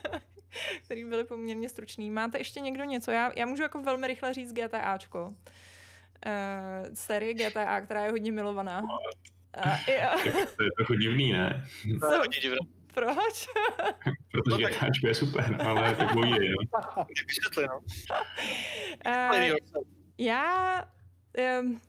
který 0.83 1.05
byly 1.05 1.23
poměrně 1.23 1.69
stručný. 1.69 2.11
Máte 2.11 2.37
ještě 2.37 2.59
někdo 2.59 2.83
něco? 2.83 3.11
Já, 3.11 3.31
já 3.35 3.45
můžu 3.45 3.63
jako 3.63 3.81
velmi 3.81 4.07
rychle 4.07 4.33
říct 4.33 4.53
GTAčko. 4.53 5.33
Uh, 6.25 6.93
série 6.93 7.33
GTA, 7.33 7.81
která 7.81 8.05
je 8.05 8.11
hodně 8.11 8.31
milovaná. 8.31 8.81
Uh, 8.81 9.77
já, 9.87 10.15
To 10.57 10.63
je 10.63 10.69
trochu 10.77 10.93
divný, 10.93 11.31
ne? 11.31 11.67
To 11.99 12.11
je 12.11 12.17
hodně 12.17 12.39
divné. 12.39 12.78
Proč? 12.93 13.47
Protože 14.31 14.63
No 14.63 14.69
tak- 14.79 14.89
je 15.03 15.15
super, 15.15 15.57
no, 15.57 15.69
ale 15.69 15.95
tak 15.95 16.13
bojí, 16.13 16.31
jo. 16.31 16.55
Jak 16.97 17.27
vysvětli, 17.27 17.67
no. 17.67 17.79
Uh, 19.05 19.55
já, 20.17 20.83
um, 21.61 21.81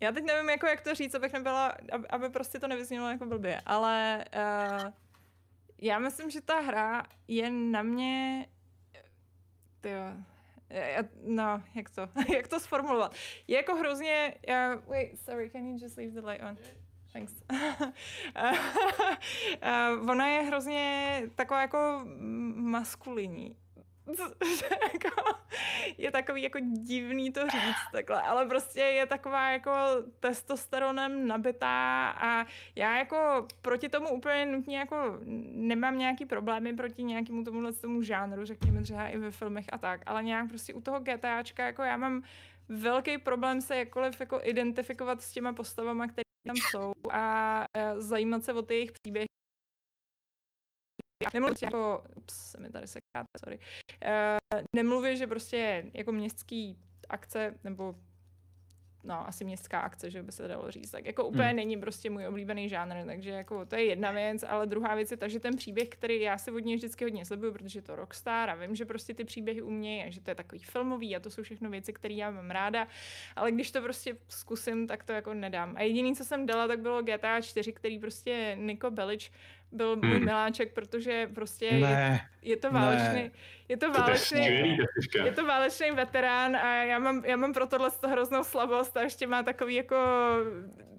já 0.00 0.12
teď 0.12 0.24
nevím, 0.24 0.50
jako 0.50 0.66
jak 0.66 0.80
to 0.80 0.94
říct, 0.94 1.14
abych 1.14 1.32
nebyla, 1.32 1.74
aby, 1.92 2.08
aby 2.08 2.28
prostě 2.30 2.58
to 2.58 2.68
nevyznělo 2.68 3.08
jako 3.10 3.26
blbě, 3.26 3.60
ale 3.66 4.24
uh, 4.84 4.92
já 5.78 5.98
myslím, 5.98 6.30
že 6.30 6.40
ta 6.40 6.60
hra 6.60 7.02
je 7.28 7.50
na 7.50 7.82
mě, 7.82 8.46
tyjo, 9.80 10.02
já, 10.70 11.02
no, 11.24 11.62
jak 11.74 11.90
to, 11.90 12.08
jak 12.34 12.48
to 12.48 12.60
sformulovat. 12.60 13.14
Je 13.46 13.56
jako 13.56 13.74
hrozně, 13.76 14.34
uh, 14.48 14.90
wait, 14.90 15.20
sorry, 15.24 15.50
can 15.50 15.66
you 15.66 15.78
just 15.82 15.96
leave 15.96 16.20
the 16.20 16.26
light 16.26 16.42
on? 16.50 16.56
Thanks. 17.18 17.42
uh, 20.02 20.10
ona 20.10 20.26
je 20.26 20.42
hrozně 20.42 21.22
taková 21.34 21.60
jako 21.60 22.02
maskulinní. 22.54 23.56
jako, 24.92 25.08
je 25.98 26.10
takový 26.10 26.42
jako 26.42 26.58
divný 26.60 27.32
to 27.32 27.40
říct 27.40 27.92
takhle, 27.92 28.22
ale 28.22 28.46
prostě 28.46 28.80
je 28.80 29.06
taková 29.06 29.50
jako 29.50 29.70
testosteronem 30.20 31.26
nabitá 31.26 32.08
a 32.10 32.46
já 32.76 32.98
jako 32.98 33.46
proti 33.62 33.88
tomu 33.88 34.08
úplně 34.08 34.46
nutně 34.46 34.78
jako 34.78 35.18
nemám 35.52 35.98
nějaký 35.98 36.26
problémy 36.26 36.76
proti 36.76 37.02
nějakému 37.02 37.44
tomuhle 37.44 37.72
tomu 37.72 38.02
žánru, 38.02 38.44
řekněme 38.44 38.82
třeba 38.82 39.08
i 39.08 39.18
ve 39.18 39.30
filmech 39.30 39.66
a 39.72 39.78
tak, 39.78 40.00
ale 40.06 40.22
nějak 40.22 40.48
prostě 40.48 40.74
u 40.74 40.80
toho 40.80 41.00
GTAčka 41.00 41.66
jako 41.66 41.82
já 41.82 41.96
mám 41.96 42.22
velký 42.68 43.18
problém 43.18 43.60
se 43.60 43.76
jakkoliv 43.76 44.20
jako 44.20 44.40
identifikovat 44.42 45.22
s 45.22 45.32
těma 45.32 45.52
postavama, 45.52 46.06
které 46.06 46.22
tam 46.46 46.56
jsou 46.56 46.92
a 47.12 47.64
e, 47.76 48.00
zajímat 48.00 48.44
se 48.44 48.52
o 48.52 48.62
ty 48.62 48.74
jejich 48.74 48.92
příběhy. 48.92 49.26
Nemluvím 51.34 51.56
jako, 51.62 52.04
ups, 52.16 52.50
se 52.50 52.60
mi 52.60 52.70
tady 52.70 52.86
sekáte, 52.86 53.38
sorry. 53.44 53.58
Uh, 53.58 54.60
nemluvím, 54.76 55.16
že 55.16 55.26
prostě 55.26 55.90
jako 55.94 56.12
městský 56.12 56.78
akce, 57.08 57.58
nebo 57.64 57.94
no, 59.04 59.28
asi 59.28 59.44
městská 59.44 59.80
akce, 59.80 60.10
že 60.10 60.22
by 60.22 60.32
se 60.32 60.48
dalo 60.48 60.70
říct, 60.70 60.90
tak 60.90 61.06
jako 61.06 61.24
úplně 61.24 61.48
Hmm. 61.48 61.56
není 61.56 61.76
prostě 61.76 62.10
můj 62.10 62.26
oblíbený 62.26 62.68
žánr, 62.68 63.06
takže 63.06 63.30
jako 63.30 63.66
to 63.66 63.76
je 63.76 63.84
jedna 63.84 64.10
věc, 64.10 64.44
ale 64.48 64.66
druhá 64.66 64.94
věc 64.94 65.10
je 65.10 65.16
ta, 65.16 65.28
že 65.28 65.40
ten 65.40 65.56
příběh, 65.56 65.88
který 65.88 66.20
já 66.20 66.38
si 66.38 66.50
od 66.50 66.58
něj 66.58 66.76
vždycky 66.76 67.04
hodně 67.04 67.24
sleduju, 67.24 67.52
protože 67.52 67.78
je 67.78 67.82
to 67.82 67.96
Rockstar 67.96 68.50
a 68.50 68.54
vím, 68.54 68.76
že 68.76 68.84
prostě 68.84 69.14
ty 69.14 69.24
příběhy 69.24 69.62
umějí 69.62 70.02
a 70.02 70.10
že 70.10 70.20
to 70.20 70.30
je 70.30 70.34
takový 70.34 70.62
filmový 70.62 71.16
a 71.16 71.20
to 71.20 71.30
jsou 71.30 71.42
všechno 71.42 71.70
věci, 71.70 71.92
které 71.92 72.14
já 72.14 72.30
mám 72.30 72.50
ráda, 72.50 72.88
ale 73.36 73.52
když 73.52 73.70
to 73.70 73.82
prostě 73.82 74.16
zkusím, 74.28 74.86
tak 74.86 75.04
to 75.04 75.12
jako 75.12 75.34
nedám. 75.34 75.74
A 75.76 75.82
jediný, 75.82 76.16
co 76.16 76.24
jsem 76.24 76.46
dala, 76.46 76.68
tak 76.68 76.80
bylo 76.80 77.02
GTA 77.02 77.40
4, 77.40 77.72
který 77.72 77.98
prostě 77.98 78.56
Niko 78.60 78.90
Bellic 78.90 79.30
byl 79.72 79.96
můj 79.96 80.10
Hmm. 80.16 80.24
miláček, 80.24 80.72
protože 80.74 81.30
prostě 81.34 81.64
je, 81.66 81.80
Ne, 81.80 82.20
je 82.42 82.56
to 82.56 82.72
ne. 82.72 82.80
válečný, 82.80 83.30
je 83.68 83.76
to 83.76 83.86
To 83.90 83.92
je 83.92 84.00
válečný, 84.00 84.38
ta 85.12 85.24
je 85.24 85.32
to 85.32 85.46
válečný 85.46 85.90
veterán 85.90 86.56
a 86.56 86.74
já 86.84 86.98
mám, 86.98 87.22
já 87.24 87.36
mám 87.36 87.52
pro 87.52 87.66
tohle 87.66 87.90
to 88.00 88.08
hroznou 88.08 88.44
slabost 88.44 88.96
a 88.96 89.02
ještě 89.02 89.26
má 89.26 89.42
takový 89.42 89.74
jako, 89.74 89.96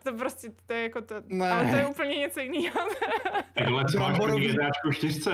to 0.03 0.13
prostě, 0.13 0.47
to 0.67 0.73
je 0.73 0.83
jako 0.83 1.01
to, 1.01 1.15
Ne. 1.27 1.51
ale 1.51 1.65
to 1.69 1.75
je 1.75 1.85
úplně 1.85 2.15
něco 2.17 2.39
jiného. 2.39 2.79
Tohle 3.63 3.85
co 3.85 3.99
máš 3.99 4.07
Bramborový- 4.17 4.53
proti 4.53 4.57
GTAčku 4.57 4.91
4. 4.91 5.29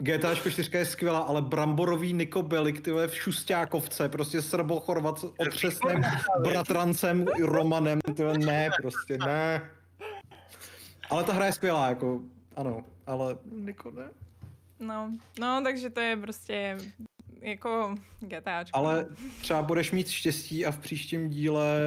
GTA 0.00 0.34
4 0.34 0.70
je 0.78 0.84
skvělá, 0.84 1.18
ale 1.18 1.42
bramborový 1.42 2.12
Niko 2.12 2.42
Bellic, 2.42 2.80
ty 2.80 2.90
v 2.92 3.08
šustákovce, 3.14 4.08
prostě 4.08 4.42
srbo-chorvat 4.42 5.18
s 5.18 5.24
otřesným 5.38 6.02
bratrancem 6.42 7.26
Romanem, 7.42 7.98
ty 8.16 8.22
ne, 8.38 8.70
prostě 8.82 9.18
ne. 9.26 9.70
Ale 11.10 11.24
ta 11.24 11.32
hra 11.32 11.46
je 11.46 11.52
skvělá, 11.52 11.88
jako, 11.88 12.20
ano, 12.58 12.84
ale 13.06 13.36
Niko 13.52 13.90
ne. 13.90 14.10
No, 14.80 15.12
no, 15.40 15.60
takže 15.64 15.90
to 15.90 16.00
je 16.00 16.16
prostě 16.16 16.76
jako 17.40 17.94
GTAčko. 18.20 18.78
Ale 18.78 19.06
třeba 19.40 19.62
budeš 19.62 19.92
mít 19.92 20.08
štěstí 20.08 20.66
a 20.66 20.70
v 20.70 20.78
příštím 20.78 21.28
díle 21.28 21.78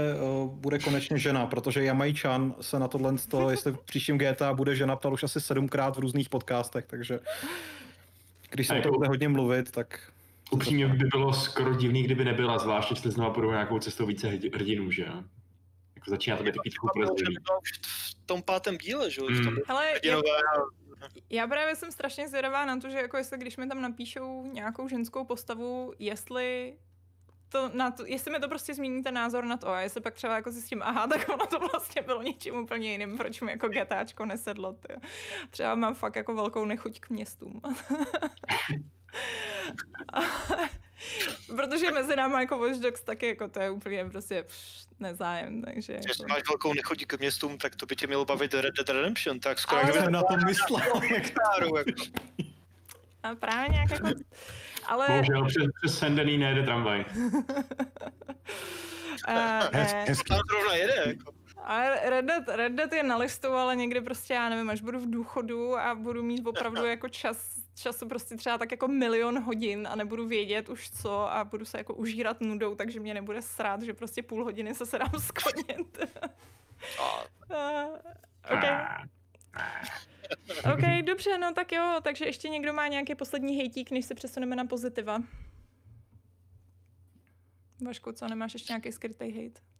uh, 0.43 0.49
bude 0.49 0.79
konečně 0.79 1.17
žena, 1.17 1.45
protože 1.45 1.83
Jamajčan 1.83 2.55
se 2.61 2.79
na 2.79 2.87
tohle, 2.87 3.15
to, 3.29 3.49
jestli 3.49 3.71
v 3.71 3.79
příštím 3.79 4.17
GTA 4.17 4.53
bude 4.53 4.75
žena, 4.75 4.95
ptal 4.95 5.13
už 5.13 5.23
asi 5.23 5.41
sedmkrát 5.41 5.95
v 5.95 5.99
různých 5.99 6.29
podcastech, 6.29 6.85
takže 6.87 7.19
když 8.49 8.67
se 8.67 8.79
o 8.79 8.81
to 8.81 8.91
bude 8.91 9.07
hodně 9.07 9.29
mluvit, 9.29 9.71
tak 9.71 10.11
Upřímně 10.51 10.87
by 10.87 11.05
bylo 11.05 11.33
skoro 11.33 11.73
divný, 11.73 12.03
kdyby 12.03 12.25
nebyla, 12.25 12.57
zvlášť 12.57 12.91
jestli 12.91 13.11
znova 13.11 13.33
půjdou 13.33 13.51
nějakou 13.51 13.79
cestou 13.79 14.05
více 14.05 14.27
hrdi- 14.27 14.55
hrdinů, 14.55 14.91
že 14.91 15.03
jo? 15.03 15.23
Jako 16.01 16.11
začíná 16.11 16.37
to 16.37 16.43
být 16.43 16.55
takový 16.55 16.71
trochu 16.71 17.13
už 17.61 17.79
v 18.09 18.25
tom 18.25 18.41
pátém 18.43 18.77
díle, 18.77 19.11
že 19.11 19.21
jo? 19.21 19.27
Hmm. 19.27 19.43
Tam 19.43 19.53
byly 19.53 19.65
Hele, 19.67 19.85
jak, 19.85 19.95
hrdinové 19.95 20.29
a 20.31 20.81
já 21.29 21.47
právě 21.47 21.75
jsem 21.75 21.91
strašně 21.91 22.27
zvědavá 22.27 22.65
na 22.65 22.79
to, 22.79 22.89
že 22.89 22.97
jako 22.97 23.17
jestli 23.17 23.37
když 23.37 23.57
mi 23.57 23.67
tam 23.67 23.81
napíšou 23.81 24.45
nějakou 24.45 24.87
ženskou 24.87 25.25
postavu, 25.25 25.93
jestli 25.99 26.77
to, 27.49 27.71
na 27.73 27.91
to, 27.91 28.05
jestli 28.05 28.31
mi 28.31 28.39
to 28.39 28.49
prostě 28.49 28.73
změní 28.73 29.03
ten 29.03 29.13
názor 29.13 29.45
na 29.45 29.57
to 29.57 29.69
a 29.69 29.81
jestli 29.81 30.01
pak 30.01 30.13
třeba 30.13 30.35
jako 30.35 30.51
si 30.51 30.61
s 30.61 30.67
tím, 30.69 30.81
aha, 30.83 31.07
tak 31.07 31.29
ono 31.29 31.47
to 31.47 31.59
vlastně 31.59 32.01
bylo 32.01 32.21
něčím 32.21 32.55
úplně 32.55 32.91
jiným, 32.91 33.17
proč 33.17 33.41
mi 33.41 33.51
jako 33.51 33.69
GTAčko 33.69 34.25
nesedlo, 34.25 34.73
ty. 34.73 34.93
Třeba 35.49 35.75
mám 35.75 35.95
fakt 35.95 36.15
jako 36.15 36.35
velkou 36.35 36.65
nechuť 36.65 36.99
k 36.99 37.09
městům. 37.09 37.61
Protože 41.55 41.91
mezi 41.91 42.15
náma 42.15 42.41
jako 42.41 42.57
Watch 42.57 42.79
Dogs 42.79 43.01
taky 43.03 43.27
jako 43.27 43.47
to 43.47 43.59
je 43.59 43.69
úplně 43.69 44.05
prostě 44.05 44.43
pš, 44.43 44.85
nezájem, 44.99 45.61
takže 45.61 45.93
Jestli 45.93 46.09
jako... 46.09 46.33
máš 46.33 46.43
velkou 46.49 46.73
nechodí 46.73 47.05
k 47.05 47.19
městům, 47.19 47.57
tak 47.57 47.75
to 47.75 47.85
by 47.85 47.95
tě 47.95 48.07
mělo 48.07 48.25
bavit 48.25 48.53
Red 48.53 48.75
Dead 48.75 48.89
Redemption, 48.89 49.39
tak 49.39 49.59
skoro 49.59 49.81
Ale- 49.81 50.11
na 50.11 50.23
to 50.23 50.37
myslel. 50.45 50.81
Staru, 51.23 51.77
jako. 51.77 51.91
A 53.23 53.35
právě 53.35 53.69
nějak 53.69 53.91
jako... 53.91 54.07
Ale... 54.85 55.07
Bohužel 55.07 55.45
přes, 55.45 55.63
přes 55.81 55.99
Sendený 55.99 56.37
nejde 56.37 56.63
tramvaj. 56.63 57.05
Uh, 59.29 59.35
Hez, 59.73 59.93
ne. 59.93 60.05
hezký. 60.07 60.29
Tam 60.29 60.39
zrovna 60.49 60.75
jede, 60.75 61.03
jako. 61.05 61.33
A 61.63 62.09
Red 62.09 62.25
Dead, 62.25 62.43
Red 62.47 62.71
Dead 62.71 62.93
je 62.93 63.03
na 63.03 63.17
listu, 63.17 63.47
ale 63.53 63.75
někdy 63.75 64.01
prostě, 64.01 64.33
já 64.33 64.49
nevím, 64.49 64.69
až 64.69 64.81
budu 64.81 64.99
v 64.99 65.09
důchodu 65.09 65.77
a 65.77 65.95
budu 65.95 66.23
mít 66.23 66.47
opravdu 66.47 66.85
jako 66.95 67.09
čas, 67.09 67.37
času 67.75 68.07
prostě 68.07 68.37
třeba 68.37 68.57
tak 68.57 68.71
jako 68.71 68.87
milion 68.87 69.43
hodin 69.43 69.87
a 69.91 69.95
nebudu 69.95 70.27
vědět 70.27 70.69
už 70.69 70.91
co 70.91 71.33
a 71.33 71.43
budu 71.43 71.65
se 71.65 71.77
jako 71.77 71.93
užírat 71.93 72.41
nudou, 72.41 72.75
takže 72.75 72.99
mě 72.99 73.13
nebude 73.13 73.41
srát, 73.41 73.81
že 73.81 73.93
prostě 73.93 74.23
půl 74.23 74.43
hodiny 74.43 74.75
se 74.75 74.85
sedám 74.85 75.11
skonit. 75.19 75.99
A 77.49 77.87
uh, 77.87 77.97
OK. 78.53 78.63
OK, 80.73 81.05
dobře, 81.05 81.37
no 81.37 81.53
tak 81.53 81.71
jo, 81.71 81.99
takže 82.03 82.25
ještě 82.25 82.49
někdo 82.49 82.73
má 82.73 82.87
nějaký 82.87 83.15
poslední 83.15 83.57
hejtík, 83.57 83.91
než 83.91 84.05
se 84.05 84.15
přesuneme 84.15 84.55
na 84.55 84.65
pozitiva. 84.65 85.23
Vašku, 87.85 88.11
co, 88.11 88.27
nemáš 88.27 88.53
ještě 88.53 88.73
nějaký 88.73 88.91
skrytý 88.91 89.31
hejt? 89.31 89.70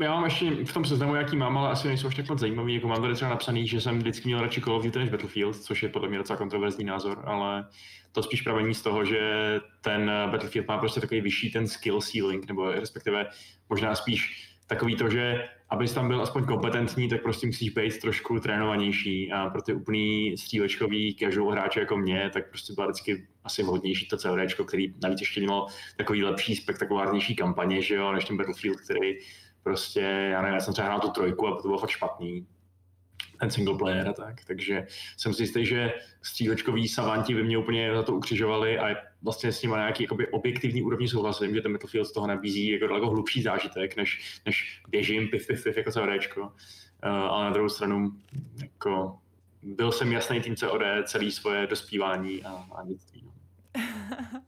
Já 0.00 0.14
mám 0.14 0.24
ještě 0.24 0.50
v 0.64 0.72
tom 0.72 0.84
seznamu, 0.84 1.14
jaký 1.14 1.36
mám, 1.36 1.58
ale 1.58 1.70
asi 1.70 1.88
nejsou 1.88 2.06
až 2.06 2.14
tak 2.14 2.28
moc 2.28 2.38
zajímavý. 2.38 2.74
Jako 2.74 2.88
mám 2.88 3.02
tady 3.02 3.14
třeba 3.14 3.30
napsaný, 3.30 3.66
že 3.66 3.80
jsem 3.80 3.98
vždycky 3.98 4.28
měl 4.28 4.40
radši 4.40 4.60
Call 4.60 4.76
of 4.76 4.84
Duty 4.84 4.98
než 4.98 5.08
Battlefield, 5.08 5.56
což 5.56 5.82
je 5.82 5.88
podle 5.88 6.08
mě 6.08 6.18
docela 6.18 6.36
kontroverzní 6.36 6.84
názor, 6.84 7.22
ale 7.26 7.66
to 8.12 8.22
spíš 8.22 8.42
pramení 8.42 8.74
z 8.74 8.82
toho, 8.82 9.04
že 9.04 9.20
ten 9.80 10.10
Battlefield 10.30 10.68
má 10.68 10.78
prostě 10.78 11.00
takový 11.00 11.20
vyšší 11.20 11.50
ten 11.50 11.68
skill 11.68 12.00
ceiling, 12.00 12.48
nebo 12.48 12.70
respektive 12.72 13.26
možná 13.68 13.94
spíš 13.94 14.52
takový 14.66 14.96
to, 14.96 15.10
že 15.10 15.48
abys 15.70 15.92
tam 15.92 16.08
byl 16.08 16.22
aspoň 16.22 16.44
kompetentní, 16.44 17.08
tak 17.08 17.22
prostě 17.22 17.46
musíš 17.46 17.70
být 17.70 18.00
trošku 18.00 18.40
trénovanější 18.40 19.32
a 19.32 19.50
pro 19.50 19.62
ty 19.62 19.74
úplný 19.74 20.36
střílečkový 20.38 21.16
casual 21.20 21.50
hráče 21.50 21.80
jako 21.80 21.96
mě, 21.96 22.30
tak 22.32 22.48
prostě 22.48 22.72
byla 22.72 22.86
vždycky 22.86 23.26
asi 23.44 23.62
vhodnější 23.62 24.08
to 24.08 24.16
CODčko, 24.16 24.64
který 24.64 24.94
navíc 25.02 25.20
ještě 25.20 25.40
mělo 25.40 25.66
takový 25.96 26.24
lepší, 26.24 26.56
spektakulárnější 26.56 27.36
kampaně, 27.36 27.82
že 27.82 27.94
jo, 27.94 28.12
než 28.12 28.24
ten 28.24 28.36
Battlefield, 28.36 28.80
který 28.80 29.14
prostě, 29.66 30.00
já 30.00 30.42
nevím, 30.42 30.54
já 30.54 30.60
jsem 30.60 30.72
třeba 30.72 30.88
hrál 30.88 31.00
tu 31.00 31.10
trojku 31.10 31.46
a 31.46 31.56
to 31.56 31.68
bylo 31.68 31.78
fakt 31.78 31.90
špatný, 31.90 32.46
ten 33.40 33.50
single 33.50 33.78
player 33.78 34.08
a 34.08 34.12
tak, 34.12 34.44
takže 34.46 34.86
jsem 35.16 35.34
si 35.34 35.42
jistý, 35.42 35.66
že 35.66 35.92
střílečkoví 36.22 36.88
savanti 36.88 37.34
by 37.34 37.42
mě 37.42 37.58
úplně 37.58 37.94
za 37.94 38.02
to 38.02 38.14
ukřižovali 38.14 38.78
a 38.78 38.96
vlastně 39.22 39.52
s 39.52 39.62
nimi 39.62 39.74
nějaký 39.74 40.02
jakoby, 40.02 40.28
objektivní 40.28 40.82
úrovni 40.82 41.08
souhlasím, 41.08 41.54
že 41.54 41.60
ten 41.60 41.72
Battlefield 41.72 42.08
z 42.08 42.12
toho 42.12 42.26
nabízí 42.26 42.68
jako 42.68 42.86
daleko 42.86 43.10
hlubší 43.10 43.42
zážitek, 43.42 43.96
než, 43.96 44.40
než 44.46 44.82
běžím 44.88 45.28
pif, 45.28 45.46
pif, 45.46 45.64
pif 45.64 45.76
jako 45.76 45.92
CODčko. 45.92 46.40
Uh, 46.42 46.50
ale 47.10 47.44
na 47.44 47.50
druhou 47.50 47.68
stranu 47.68 48.12
jako, 48.62 49.18
byl 49.62 49.92
jsem 49.92 50.12
jasný 50.12 50.40
tým 50.40 50.56
COD 50.56 50.82
celý 51.04 51.32
svoje 51.32 51.66
dospívání 51.66 52.44
a, 52.44 52.50
a 52.50 52.84
dětství. 52.84 53.30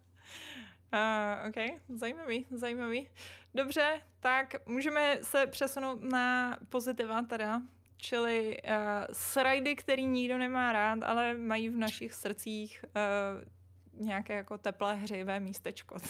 Uh, 0.93 1.49
OK, 1.49 1.81
zajímavý, 1.89 2.47
zajímavý. 2.51 3.09
Dobře, 3.55 4.01
tak 4.21 4.67
můžeme 4.67 5.19
se 5.23 5.47
přesunout 5.47 6.03
na 6.03 6.59
pozitiva 6.69 7.23
teda, 7.23 7.63
čili 7.97 8.57
uh, 8.63 8.73
srajdy, 9.13 9.77
který 9.77 10.07
nikdo 10.07 10.39
nemá 10.39 10.73
rád, 10.73 10.99
ale 11.03 11.35
mají 11.35 11.69
v 11.69 11.77
našich 11.77 12.15
srdcích 12.15 12.85
uh, 12.85 14.05
nějaké 14.07 14.35
jako 14.35 14.59
teplé 14.59 14.95
hřejivé 14.95 15.41
místečko. 15.41 15.97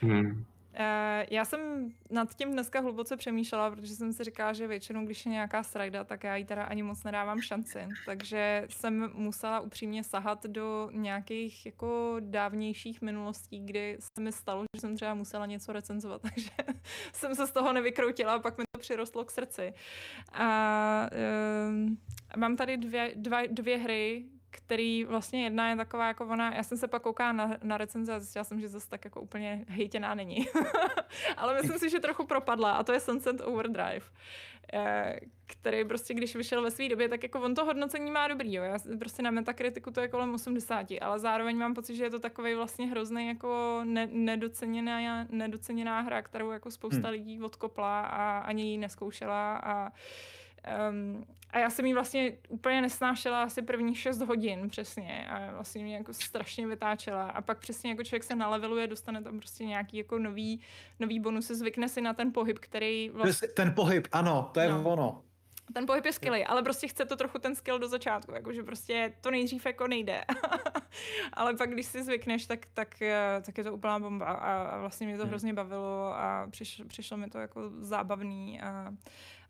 Hmm. 0.00 0.44
Uh, 0.78 1.26
já 1.30 1.44
jsem 1.44 1.90
nad 2.10 2.34
tím 2.34 2.52
dneska 2.52 2.80
hluboce 2.80 3.16
přemýšlela, 3.16 3.70
protože 3.70 3.94
jsem 3.94 4.12
si 4.12 4.24
říkala, 4.24 4.52
že 4.52 4.66
většinou, 4.66 5.06
když 5.06 5.26
je 5.26 5.32
nějaká 5.32 5.62
srajda, 5.62 6.04
tak 6.04 6.24
já 6.24 6.36
jí 6.36 6.44
teda 6.44 6.64
ani 6.64 6.82
moc 6.82 7.04
nedávám 7.04 7.40
šanci. 7.40 7.88
Takže 8.06 8.66
jsem 8.70 9.10
musela 9.14 9.60
upřímně 9.60 10.04
sahat 10.04 10.46
do 10.46 10.90
nějakých 10.92 11.66
jako 11.66 12.16
dávnějších 12.20 13.02
minulostí, 13.02 13.60
kdy 13.60 13.96
se 14.00 14.20
mi 14.20 14.32
stalo, 14.32 14.64
že 14.76 14.80
jsem 14.80 14.96
třeba 14.96 15.14
musela 15.14 15.46
něco 15.46 15.72
recenzovat, 15.72 16.22
takže 16.34 16.50
jsem 17.12 17.34
se 17.34 17.46
z 17.46 17.52
toho 17.52 17.72
nevykroutila 17.72 18.34
a 18.34 18.38
pak 18.38 18.58
mi 18.58 18.64
to 18.74 18.80
přirostlo 18.80 19.24
k 19.24 19.30
srdci. 19.30 19.74
A 20.32 21.08
uh, 21.12 21.90
mám 22.36 22.56
tady 22.56 22.76
dvě, 22.76 23.12
dva, 23.16 23.46
dvě 23.46 23.78
hry, 23.78 24.24
který 24.66 25.04
vlastně 25.04 25.44
jedna 25.44 25.70
je 25.70 25.76
taková 25.76 26.06
jako 26.08 26.26
ona, 26.26 26.54
já 26.54 26.62
jsem 26.62 26.78
se 26.78 26.88
pak 26.88 27.02
koukala 27.02 27.32
na, 27.32 27.56
na 27.62 27.78
recenze 27.78 28.14
a 28.14 28.20
zjistila 28.20 28.44
jsem, 28.44 28.60
že 28.60 28.68
zase 28.68 28.88
tak 28.88 29.04
jako 29.04 29.20
úplně 29.20 29.64
hejtěná 29.68 30.14
není. 30.14 30.46
Ale 31.36 31.54
myslím 31.54 31.78
si, 31.78 31.90
že 31.90 32.00
trochu 32.00 32.26
propadla 32.26 32.72
a 32.72 32.82
to 32.82 32.92
je 32.92 33.00
Sunset 33.00 33.40
Overdrive 33.44 34.06
eh, 34.72 35.20
který 35.46 35.84
prostě, 35.84 36.14
když 36.14 36.36
vyšel 36.36 36.62
ve 36.62 36.70
své 36.70 36.88
době, 36.88 37.08
tak 37.08 37.22
jako 37.22 37.40
on 37.40 37.54
to 37.54 37.64
hodnocení 37.64 38.10
má 38.10 38.28
dobrý, 38.28 38.54
jo. 38.54 38.62
Já 38.62 38.78
prostě 38.98 39.22
na 39.22 39.30
metakritiku 39.30 39.90
to 39.90 40.00
je 40.00 40.08
kolem 40.08 40.34
80, 40.34 40.86
ale 41.00 41.18
zároveň 41.18 41.58
mám 41.58 41.74
pocit, 41.74 41.96
že 41.96 42.04
je 42.04 42.10
to 42.10 42.18
takový 42.18 42.54
vlastně 42.54 42.86
hrozný 42.86 43.28
jako 43.28 43.80
ne- 43.84 44.08
nedoceněná, 44.12 45.26
nedoceněná 45.30 46.00
hra, 46.00 46.22
kterou 46.22 46.50
jako 46.50 46.70
spousta 46.70 47.08
hmm. 47.08 47.10
lidí 47.10 47.42
odkopla 47.42 48.00
a 48.00 48.38
ani 48.38 48.70
ji 48.70 48.78
neskoušela 48.78 49.56
a 49.56 49.92
Um, 50.90 51.24
a 51.50 51.58
já 51.58 51.70
jsem 51.70 51.86
jí 51.86 51.94
vlastně 51.94 52.32
úplně 52.48 52.82
nesnášela 52.82 53.42
asi 53.42 53.62
prvních 53.62 53.98
6 53.98 54.20
hodin 54.20 54.68
přesně 54.68 55.26
a 55.30 55.52
vlastně 55.52 55.84
mě 55.84 55.96
jako 55.96 56.14
strašně 56.14 56.66
vytáčela 56.66 57.30
a 57.30 57.40
pak 57.42 57.58
přesně 57.58 57.90
jako 57.90 58.04
člověk 58.04 58.24
se 58.24 58.36
naleveluje, 58.36 58.86
dostane 58.86 59.22
tam 59.22 59.38
prostě 59.38 59.64
nějaký 59.64 59.96
jako 59.96 60.18
nový, 60.18 60.60
nový 61.00 61.20
bonusy, 61.20 61.54
zvykne 61.54 61.88
si 61.88 62.00
na 62.00 62.14
ten 62.14 62.32
pohyb, 62.32 62.58
který 62.58 63.10
vlastně... 63.10 63.48
Ten 63.48 63.74
pohyb, 63.74 64.08
ano, 64.12 64.50
to 64.54 64.60
je 64.60 64.68
no. 64.68 64.82
ono. 64.84 65.22
Ten 65.72 65.86
pohyb 65.86 66.04
je 66.04 66.12
skvělý, 66.12 66.44
ale 66.44 66.62
prostě 66.62 66.88
chce 66.88 67.04
to 67.04 67.16
trochu 67.16 67.38
ten 67.38 67.54
skill 67.54 67.78
do 67.78 67.88
začátku, 67.88 68.34
jakože 68.34 68.62
prostě 68.62 69.14
to 69.20 69.30
nejdřív 69.30 69.66
jako 69.66 69.86
nejde. 69.88 70.24
ale 71.32 71.54
pak, 71.54 71.70
když 71.70 71.86
si 71.86 72.02
zvykneš, 72.02 72.46
tak, 72.46 72.66
tak, 72.74 73.02
eh, 73.02 73.42
tak 73.46 73.58
je 73.58 73.64
to 73.64 73.74
úplná 73.74 73.98
bomba 73.98 74.26
a, 74.26 74.62
a 74.62 74.78
vlastně 74.78 75.06
mě 75.06 75.16
to 75.16 75.22
hmm. 75.22 75.30
hrozně 75.30 75.54
bavilo 75.54 76.14
a 76.14 76.46
přišlo, 76.50 76.84
přišlo 76.84 77.16
mi 77.16 77.30
to 77.30 77.38
jako 77.38 77.70
zábavný 77.80 78.60
a 78.60 78.92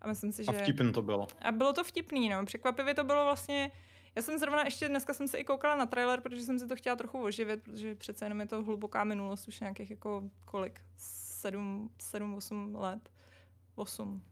a 0.00 0.08
myslím 0.08 0.32
si, 0.32 0.44
že... 0.44 0.50
A 0.50 0.52
vtipný 0.52 0.92
to 0.92 1.02
bylo. 1.02 1.26
A 1.42 1.52
bylo 1.52 1.72
to 1.72 1.84
vtipný, 1.84 2.28
no. 2.28 2.44
Překvapivě 2.46 2.94
to 2.94 3.04
bylo 3.04 3.24
vlastně... 3.24 3.70
Já 4.16 4.22
jsem 4.22 4.38
zrovna 4.38 4.64
ještě 4.64 4.88
dneska 4.88 5.14
jsem 5.14 5.28
se 5.28 5.38
i 5.38 5.44
koukala 5.44 5.76
na 5.76 5.86
trailer, 5.86 6.20
protože 6.20 6.42
jsem 6.42 6.58
si 6.58 6.66
to 6.66 6.76
chtěla 6.76 6.96
trochu 6.96 7.22
oživit, 7.22 7.62
protože 7.62 7.94
přece 7.94 8.24
jenom 8.24 8.40
je 8.40 8.46
to 8.46 8.62
hluboká 8.62 9.04
minulost, 9.04 9.48
už 9.48 9.60
nějakých 9.60 9.90
jako 9.90 10.22
kolik? 10.44 10.80
Sedm, 10.96 11.90
sedm, 11.98 12.34
osm 12.34 12.74
let. 12.74 13.10
Osm. 13.74 14.22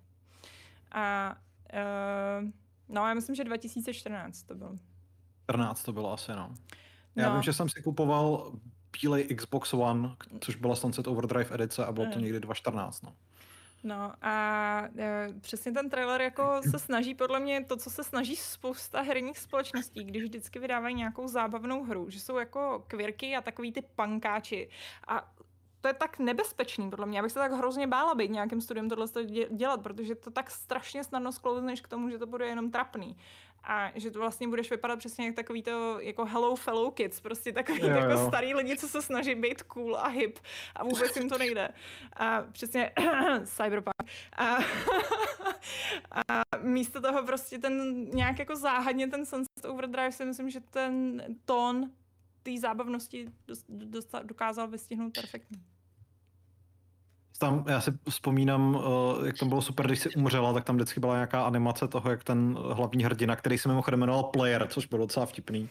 A 0.92 1.36
uh, 1.72 2.50
no, 2.88 3.08
já 3.08 3.14
myslím, 3.14 3.36
že 3.36 3.44
2014 3.44 4.42
to 4.42 4.54
bylo. 4.54 4.78
14 5.44 5.82
to 5.82 5.92
bylo 5.92 6.12
asi, 6.12 6.32
no. 6.32 6.54
Já 7.16 7.28
no. 7.28 7.34
vím, 7.34 7.42
že 7.42 7.52
jsem 7.52 7.68
si 7.68 7.82
kupoval 7.82 8.52
bílej 9.00 9.24
Xbox 9.24 9.74
One, 9.74 10.16
což 10.40 10.56
byla 10.56 10.76
Sunset 10.76 11.06
Overdrive 11.06 11.54
edice 11.54 11.86
a 11.86 11.92
bylo 11.92 12.06
to 12.12 12.18
někdy 12.18 12.40
2014, 12.40 13.02
no. 13.02 13.12
No 13.84 14.12
a 14.22 14.88
e, 14.98 15.28
přesně 15.40 15.72
ten 15.72 15.90
trailer 15.90 16.20
jako 16.20 16.60
se 16.70 16.78
snaží, 16.78 17.14
podle 17.14 17.40
mě 17.40 17.64
to, 17.64 17.76
co 17.76 17.90
se 17.90 18.04
snaží 18.04 18.36
spousta 18.36 19.00
herních 19.00 19.38
společností, 19.38 20.04
když 20.04 20.22
vždycky 20.22 20.58
vydávají 20.58 20.94
nějakou 20.94 21.28
zábavnou 21.28 21.84
hru, 21.84 22.10
že 22.10 22.20
jsou 22.20 22.36
jako 22.36 22.84
kvirky 22.88 23.36
a 23.36 23.40
takový 23.40 23.72
ty 23.72 23.82
pankáči. 23.82 24.68
A 25.08 25.34
to 25.84 25.88
je 25.88 25.94
tak 25.94 26.18
nebezpečný, 26.18 26.90
podle 26.90 27.06
mě. 27.06 27.18
Já 27.18 27.22
bych 27.22 27.32
se 27.32 27.38
tak 27.38 27.52
hrozně 27.52 27.86
bála 27.86 28.14
být 28.14 28.30
nějakým 28.30 28.60
studiem 28.60 28.88
tohle 28.88 29.06
dělat, 29.50 29.82
protože 29.82 30.14
to 30.14 30.30
tak 30.30 30.50
strašně 30.50 31.04
snadno 31.04 31.32
sklouzneš 31.32 31.80
k 31.80 31.88
tomu, 31.88 32.10
že 32.10 32.18
to 32.18 32.26
bude 32.26 32.46
jenom 32.46 32.70
trapný 32.70 33.16
a 33.64 33.92
že 33.94 34.10
to 34.10 34.18
vlastně 34.18 34.48
budeš 34.48 34.70
vypadat 34.70 34.98
přesně 34.98 35.26
jak 35.26 35.34
takový 35.34 35.62
to 35.62 36.00
jako 36.00 36.24
hello 36.24 36.56
fellow 36.56 36.94
kids, 36.94 37.20
prostě 37.20 37.52
takový 37.52 37.80
jo, 37.80 37.88
jako 37.88 38.12
jo. 38.12 38.28
starý 38.28 38.54
lidi, 38.54 38.76
co 38.76 38.88
se 38.88 39.02
snaží 39.02 39.34
být 39.34 39.62
cool 39.62 39.96
a 39.96 40.08
hip 40.08 40.38
a 40.74 40.84
vůbec 40.84 41.16
jim 41.16 41.28
to 41.28 41.38
nejde. 41.38 41.68
A 42.16 42.42
přesně 42.42 42.92
cyberpunk. 43.44 44.10
A, 44.36 44.56
a 46.28 46.42
místo 46.62 47.00
toho 47.00 47.22
prostě 47.22 47.58
ten 47.58 48.04
nějak 48.10 48.38
jako 48.38 48.56
záhadně 48.56 49.08
ten 49.08 49.26
Sunset 49.26 49.64
Overdrive 49.68 50.12
si 50.12 50.24
myslím, 50.24 50.50
že 50.50 50.60
ten 50.60 51.22
tón 51.44 51.90
té 52.42 52.50
zábavnosti 52.60 53.28
dokázal 54.22 54.68
vystihnout 54.68 55.12
perfektně 55.14 55.58
tam, 57.44 57.64
já 57.68 57.80
si 57.80 57.92
vzpomínám, 58.08 58.74
uh, 58.74 59.26
jak 59.26 59.38
to 59.38 59.44
bylo 59.44 59.62
super, 59.62 59.86
když 59.86 60.00
si 60.00 60.10
umřela, 60.10 60.52
tak 60.52 60.64
tam 60.64 60.76
vždycky 60.76 61.00
byla 61.00 61.14
nějaká 61.14 61.42
animace 61.42 61.88
toho, 61.88 62.10
jak 62.10 62.24
ten 62.24 62.58
hlavní 62.72 63.04
hrdina, 63.04 63.36
který 63.36 63.58
se 63.58 63.68
mimochodem 63.68 64.00
jmenoval 64.00 64.22
Player, 64.22 64.66
což 64.68 64.86
bylo 64.86 65.06
docela 65.06 65.26
vtipný, 65.26 65.68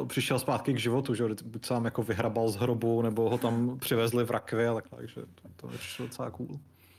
uh, 0.00 0.06
přišel 0.08 0.38
zpátky 0.38 0.74
k 0.74 0.78
životu, 0.78 1.14
že 1.14 1.24
buď 1.44 1.66
sám 1.66 1.84
jako 1.84 2.02
vyhrabal 2.02 2.48
z 2.48 2.56
hrobu, 2.56 3.02
nebo 3.02 3.30
ho 3.30 3.38
tam 3.38 3.78
přivezli 3.78 4.24
v 4.24 4.30
rakvi 4.30 4.66
a 4.66 4.74
takhle, 4.74 4.98
takže 4.98 5.20
to, 5.20 5.48
to 5.56 5.72
je 5.72 5.78
docela 5.98 6.30
cool. 6.30 6.58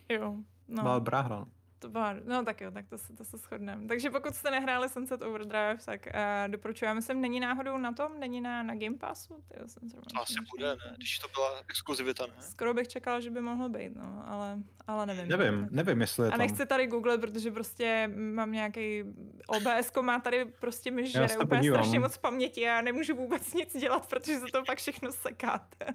Jo, 0.10 0.36
no. 0.68 0.84
Byla 0.84 0.96
dobrá 0.96 1.22
hra. 1.22 1.36
No. 1.39 1.46
To 1.86 1.90
byla, 1.90 2.16
no 2.24 2.46
tak 2.46 2.62
jo, 2.62 2.72
tak 2.72 2.88
to 2.88 2.98
se, 2.98 3.14
to 3.14 3.26
se 3.26 3.38
shodneme. 3.38 3.88
Takže 3.88 4.10
pokud 4.10 4.36
jste 4.36 4.52
nehráli 4.52 4.90
Sunset 4.90 5.22
Overdrive, 5.22 5.78
tak 5.86 6.08
uh, 6.08 6.52
doporučujeme 6.52 7.02
sem. 7.02 7.22
Není 7.22 7.40
náhodou 7.40 7.78
na 7.78 7.94
tom? 7.94 8.20
Není 8.20 8.42
na, 8.42 8.64
na 8.64 8.76
Game 8.76 8.98
Passu? 8.98 9.44
Tyjo, 9.48 9.68
jsem 9.68 9.90
to 9.90 9.98
asi 10.22 10.34
bude, 10.52 10.76
ne? 10.76 10.96
Když 10.98 11.20
to 11.20 11.28
byla 11.28 11.62
exkluzivita, 11.70 12.26
ne? 12.26 12.34
Skoro 12.40 12.74
bych 12.74 12.88
čekal, 12.88 13.22
že 13.22 13.30
by 13.30 13.42
mohlo 13.42 13.70
být, 13.70 13.96
no, 13.96 14.24
ale, 14.28 14.58
ale 14.88 15.06
nevím. 15.06 15.28
Nevím, 15.28 15.68
nevím, 15.72 16.02
jestli 16.02 16.28
je 16.28 16.32
A 16.32 16.38
nechci 16.38 16.66
tady 16.66 16.88
googlet, 16.88 17.22
protože 17.22 17.52
prostě 17.52 18.12
mám 18.16 18.52
nějaký 18.52 19.04
OBS 19.48 19.92
má 20.02 20.20
tady 20.20 20.46
prostě 20.46 20.92
mi 20.92 21.08
žere 21.08 21.38
úplně 21.38 21.60
podívám. 21.60 21.80
strašně 21.80 22.00
moc 22.00 22.18
paměti 22.18 22.66
a 22.66 22.68
já 22.68 22.82
nemůžu 22.82 23.16
vůbec 23.16 23.54
nic 23.54 23.78
dělat, 23.78 24.08
protože 24.10 24.40
se 24.40 24.46
to 24.52 24.64
pak 24.64 24.78
všechno 24.78 25.12
sekáte. 25.12 25.86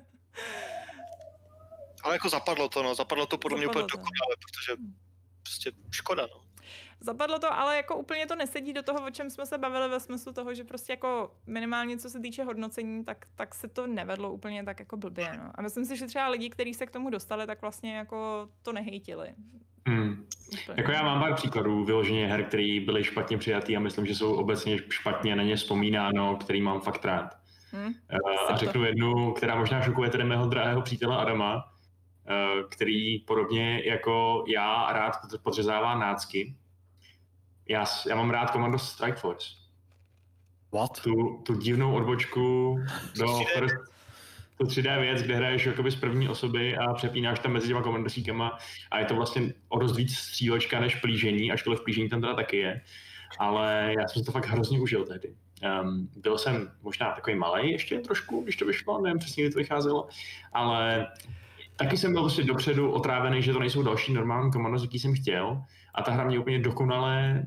Ale 2.03 2.14
jako 2.14 2.28
zapadlo 2.28 2.68
to, 2.68 2.82
no, 2.82 2.95
zapadlo 2.95 3.26
to 3.26 3.38
podle 3.38 3.59
zapadlo 3.59 3.72
mě 3.72 3.80
úplně 3.80 3.86
dokonale, 3.93 4.34
protože 4.41 4.72
prostě 5.51 5.72
škoda, 5.90 6.26
no. 6.34 6.40
Zapadlo 7.01 7.38
to, 7.38 7.53
ale 7.53 7.76
jako 7.76 7.96
úplně 7.96 8.26
to 8.26 8.34
nesedí 8.36 8.72
do 8.72 8.82
toho, 8.82 9.07
o 9.07 9.11
čem 9.11 9.30
jsme 9.30 9.46
se 9.46 9.59
bavili 9.59 9.88
ve 9.88 10.01
smyslu 10.01 10.32
toho, 10.32 10.55
že 10.55 10.64
prostě 10.64 10.92
jako 10.92 11.30
minimálně 11.46 11.98
co 11.98 12.11
se 12.11 12.20
týče 12.20 12.44
hodnocení, 12.44 13.05
tak, 13.05 13.26
tak 13.34 13.55
se 13.55 13.68
to 13.68 13.86
nevedlo 13.86 14.32
úplně 14.32 14.64
tak 14.64 14.80
jako 14.80 14.96
blbě. 14.96 15.32
No. 15.38 15.51
A 15.55 15.62
myslím 15.62 15.84
si, 15.84 15.96
že 15.96 16.07
třeba 16.07 16.28
lidi, 16.28 16.51
kteří 16.51 16.74
se 16.74 16.86
k 16.86 16.90
tomu 16.90 17.11
dostali, 17.11 17.46
tak 17.46 17.62
vlastně 17.62 17.96
jako 17.96 18.48
to 18.62 18.72
nehejtili. 18.72 19.34
Hmm. 19.86 20.26
Jako 20.76 20.92
já 20.92 21.03
mám 21.03 21.20
pár 21.20 21.34
příkladů 21.34 21.84
vyloženě 21.84 22.26
her, 22.26 22.44
které 22.44 22.80
byly 22.84 23.05
špatně 23.05 23.38
přijatý 23.38 23.76
a 23.76 23.80
myslím, 23.80 24.07
že 24.07 24.14
jsou 24.14 24.34
obecně 24.34 24.78
špatně 24.90 25.36
na 25.36 25.42
ně 25.42 25.57
vzpomínáno, 25.57 26.36
který 26.36 26.62
mám 26.62 26.80
fakt 26.80 27.05
rád. 27.05 27.36
Hmm. 27.72 27.92
A 28.48 28.57
řeknu 28.57 28.84
jednu, 28.84 29.32
která 29.32 29.55
možná 29.55 29.82
šokuje 29.82 30.11
tedy 30.11 30.24
mého 30.24 30.46
drahého 30.46 30.82
přítele 30.82 31.16
Adama, 31.16 31.64
Eh, 31.64 31.80
který 32.70 33.18
podobně 33.18 33.83
jako 33.85 34.45
já 34.49 34.93
rád 34.93 35.12
podřezává 35.43 35.99
nácky. 35.99 36.55
Já, 37.68 37.85
já 38.09 38.16
mám 38.16 38.31
rád 38.31 38.51
komando 38.51 38.78
Strike 38.78 39.16
Force. 39.16 39.49
What? 40.72 41.01
Tu, 41.03 41.43
tu 41.47 41.55
divnou 41.55 41.95
odbočku 41.95 42.78
do 43.18 43.41
first, 43.55 43.74
to 44.59 44.64
3D 44.66 45.01
věc, 45.01 45.22
kde 45.22 45.37
hraješ 45.37 45.66
jakoby 45.66 45.91
z 45.91 45.97
první 45.97 46.28
osoby 46.28 46.76
a 46.76 46.95
přepínáš 46.95 47.39
tam 47.39 47.53
mezi 47.53 47.68
těma 47.68 47.83
komandosíkama 47.83 48.59
a 48.91 48.99
je 48.99 49.05
to 49.05 49.14
vlastně 49.14 49.55
o 49.68 49.78
dost 49.78 49.97
víc 49.97 50.16
střílečka 50.16 50.81
než 50.81 50.95
plížení, 50.95 51.53
ačkoliv 51.53 51.81
plížení 51.85 52.09
tam 52.09 52.20
teda 52.20 52.35
taky 52.35 52.57
je. 52.57 52.81
Ale 53.39 53.95
já 53.99 54.09
jsem 54.09 54.24
to 54.24 54.33
fakt 54.33 54.47
hrozně 54.47 54.81
užil 54.81 55.05
tehdy. 55.05 55.35
Um, 55.83 56.09
byl 56.16 56.39
jsem 56.39 56.70
možná 56.83 57.12
takový 57.12 57.37
malý 57.37 57.72
ještě 57.72 57.99
trošku, 57.99 58.43
když 58.43 58.57
to 58.57 58.64
vyšlo, 58.64 59.01
nevím 59.01 59.18
přesně, 59.18 59.45
kdy 59.45 59.53
to 59.53 59.59
vycházelo, 59.59 60.09
ale 60.53 61.07
taky 61.81 61.97
jsem 61.97 62.12
byl 62.12 62.22
prostě 62.22 62.45
dopředu 62.45 62.91
otrávený, 62.91 63.43
že 63.43 63.53
to 63.53 63.59
nejsou 63.59 63.83
další 63.83 64.12
normální 64.12 64.53
komandos, 64.53 64.83
jaký 64.83 64.99
jsem 64.99 65.14
chtěl. 65.14 65.62
A 65.95 66.03
ta 66.03 66.12
hra 66.12 66.24
mě 66.24 66.39
úplně 66.39 66.59
dokonale 66.59 67.43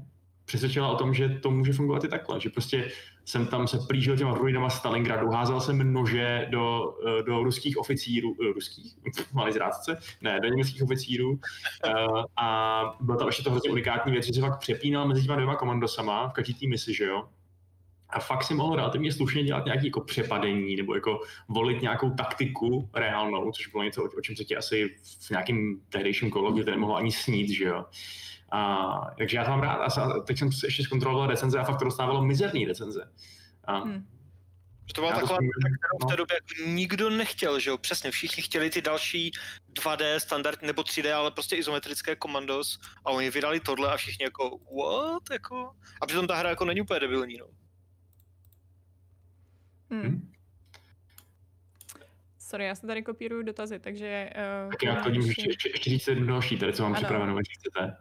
přesvědčila 0.45 0.89
o 0.89 0.95
tom, 0.95 1.13
že 1.13 1.29
to 1.29 1.51
může 1.51 1.73
fungovat 1.73 2.03
i 2.03 2.07
takhle, 2.07 2.39
že 2.39 2.49
prostě 2.49 2.87
jsem 3.25 3.47
tam 3.47 3.67
se 3.67 3.77
plížil 3.87 4.17
těma 4.17 4.33
ruinama 4.33 4.69
Stalingradu, 4.69 5.29
házel 5.29 5.61
jsem 5.61 5.93
nože 5.93 6.47
do, 6.49 6.93
eh, 7.07 7.23
do 7.23 7.43
ruských 7.43 7.77
oficírů, 7.77 8.31
uh, 8.31 8.53
ruských, 8.53 8.93
malý 9.33 9.53
zrádce, 9.53 9.97
ne, 10.21 10.39
do 10.39 10.47
německých 10.47 10.83
oficírů 10.83 11.31
uh, 11.31 12.23
a 12.37 12.81
byl 13.01 13.17
tam 13.17 13.27
ještě 13.27 13.43
to 13.43 13.51
hrozně 13.51 13.71
unikátní 13.71 14.11
věc, 14.11 14.25
že 14.25 14.33
se 14.33 14.41
fakt 14.41 14.59
přepínal 14.59 15.07
mezi 15.07 15.23
těma 15.23 15.35
dvěma 15.35 15.55
komandosama 15.55 16.27
v 16.27 16.33
každý 16.33 16.53
té 16.53 16.67
misi, 16.67 16.93
že 16.93 17.05
jo, 17.05 17.23
a 18.13 18.19
fakt 18.19 18.43
si 18.43 18.53
mohl 18.53 18.75
relativně 18.75 19.13
slušně 19.13 19.43
dělat 19.43 19.65
nějaké 19.65 19.87
jako 19.87 20.01
přepadení 20.01 20.75
nebo 20.75 20.95
jako 20.95 21.19
volit 21.47 21.81
nějakou 21.81 22.09
taktiku 22.09 22.89
reálnou, 22.93 23.51
což 23.51 23.67
bylo 23.67 23.83
něco, 23.83 24.03
o 24.17 24.21
čem 24.21 24.35
se 24.35 24.43
ti 24.43 24.57
asi 24.57 24.95
v 25.27 25.29
nějakém 25.29 25.81
tehdejším 25.89 26.31
kdy 26.53 26.63
to 26.63 26.71
nemohlo 26.71 26.95
ani 26.95 27.11
snít, 27.11 27.49
že 27.49 27.63
jo. 27.63 27.85
A, 28.51 28.87
takže 29.17 29.37
já 29.37 29.43
to 29.43 29.49
mám 29.49 29.61
rád 29.61 29.75
a 29.75 30.19
teď 30.19 30.37
jsem 30.37 30.49
ještě 30.63 30.83
zkontroloval 30.83 31.27
recenze 31.27 31.59
a 31.59 31.63
fakt 31.63 31.79
to 31.79 31.85
dostávalo 31.85 32.25
mizerný 32.25 32.65
recenze. 32.65 33.11
A, 33.63 33.77
Hmm. 33.77 34.07
To 34.95 35.01
byla 35.01 35.13
Já 35.13 35.19
to 35.19 35.21
taková, 35.21 35.37
kterou 35.37 35.97
v 36.01 36.07
té 36.07 36.11
no. 36.11 36.15
době 36.15 36.35
jako 36.35 36.69
nikdo 36.69 37.09
nechtěl, 37.09 37.59
že 37.59 37.69
jo, 37.69 37.77
přesně, 37.77 38.11
všichni 38.11 38.43
chtěli 38.43 38.69
ty 38.69 38.81
další 38.81 39.31
2D 39.73 40.17
standard 40.17 40.61
nebo 40.61 40.81
3D, 40.81 41.15
ale 41.15 41.31
prostě 41.31 41.55
izometrické 41.55 42.15
komandos 42.15 42.79
a 43.05 43.11
oni 43.11 43.29
vydali 43.29 43.59
tohle 43.59 43.93
a 43.93 43.97
všichni 43.97 44.23
jako 44.23 44.59
what, 44.77 45.23
jako, 45.31 45.71
a 46.01 46.05
přitom 46.05 46.27
ta 46.27 46.35
hra 46.35 46.49
jako 46.49 46.65
není 46.65 46.81
úplně 46.81 46.99
debilní, 46.99 47.37
no. 47.37 47.45
Hmm. 49.93 50.11
Hm? 50.11 50.31
Sorry, 52.39 52.65
já 52.65 52.75
se 52.75 52.87
tady 52.87 53.03
kopíruju 53.03 53.43
dotazy, 53.43 53.79
takže... 53.79 54.29
Uh, 54.65 54.71
Tak 54.71 54.83
já 54.83 54.95
chodím 54.95 55.21
ještě, 55.21 55.49
ještě, 55.49 55.69
ještě 55.69 55.89
říct 55.89 56.07
jednu 56.07 56.27
další, 56.27 56.57
tady 56.57 56.73
co 56.73 56.83
mám 56.83 56.91
Ano. 56.91 56.95
připraveno, 56.95 57.35
když 57.35 57.57
chcete. 57.57 57.97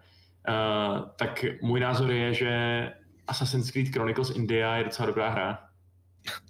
Uh, 0.49 1.09
tak 1.17 1.45
můj 1.63 1.81
názor 1.81 2.11
je, 2.11 2.35
že 2.35 2.93
Assassin's 3.27 3.71
Creed 3.71 3.89
Chronicles 3.89 4.31
India 4.31 4.77
je 4.77 4.85
docela 4.85 5.07
dobrá 5.07 5.29
hra. 5.31 5.69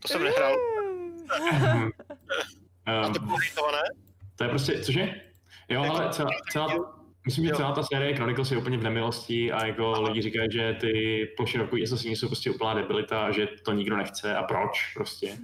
To 0.03 0.09
jsem 0.09 0.23
nehrál. 0.25 0.57
Hmm. 1.51 1.91
A 2.87 3.09
to 3.09 3.21
um, 3.21 3.27
bylo 3.27 3.39
to 4.37 4.45
je 4.45 4.51
prostě, 4.51 4.85
cože? 4.85 5.15
Jo, 5.69 5.83
ale 5.83 6.13
celá, 6.13 6.31
celá, 6.51 7.02
myslím, 7.25 7.47
že 7.47 7.53
celá 7.53 7.73
ta 7.73 7.83
série 7.83 8.15
Chronicles 8.15 8.51
je 8.51 8.57
úplně 8.57 8.79
v 8.79 8.83
nemilosti 8.83 9.53
a 9.53 9.67
jako 9.67 10.03
lidi 10.03 10.23
říkají, 10.23 10.49
že 10.53 10.77
ty 10.81 11.27
plošinovkový 11.37 11.83
asasíni 11.83 12.17
jsou 12.17 12.27
prostě 12.27 12.51
úplná 12.51 12.75
debilita 12.75 13.27
a 13.27 13.31
že 13.31 13.49
to 13.65 13.73
nikdo 13.73 13.97
nechce 13.97 14.37
a 14.37 14.43
proč 14.43 14.93
prostě. 14.95 15.39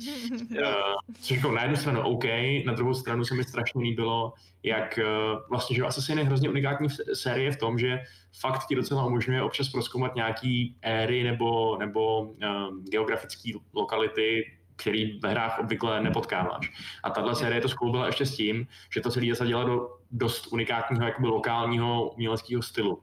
Uh, 0.50 0.58
což 1.20 1.36
jako 1.36 1.52
na 1.52 1.62
jednu 1.62 1.76
stranu 1.76 2.00
OK, 2.00 2.24
na 2.66 2.72
druhou 2.72 2.94
stranu 2.94 3.24
se 3.24 3.34
mi 3.34 3.44
strašně 3.44 3.82
líbilo, 3.82 4.32
jak 4.62 4.98
uh, 5.02 5.40
vlastně, 5.50 5.76
že 5.76 5.82
Assassin 5.82 6.18
je 6.18 6.24
hrozně 6.24 6.48
unikátní 6.48 6.88
série 7.14 7.50
v 7.52 7.56
tom, 7.56 7.78
že 7.78 7.98
fakt 8.40 8.66
ti 8.66 8.74
docela 8.74 9.06
umožňuje 9.06 9.42
občas 9.42 9.68
proskoumat 9.68 10.14
nějaký 10.14 10.76
éry 10.82 11.24
nebo, 11.24 11.76
nebo 11.78 12.20
um, 12.20 12.84
geografické 12.90 13.50
lokality, 13.74 14.57
který 14.78 15.20
ve 15.20 15.30
hrách 15.30 15.58
obvykle 15.58 16.02
nepotkáváš. 16.02 16.72
A 17.02 17.10
tahle 17.10 17.34
série 17.34 17.60
to 17.60 17.68
skloubila 17.68 18.06
ještě 18.06 18.26
s 18.26 18.36
tím, 18.36 18.66
že 18.94 19.00
to 19.00 19.10
celé 19.10 19.26
zasadila 19.30 19.64
do 19.64 19.88
dost 20.10 20.46
unikátního 20.52 21.06
jakoby 21.06 21.26
lokálního 21.26 22.10
uměleckého 22.10 22.62
stylu. 22.62 23.02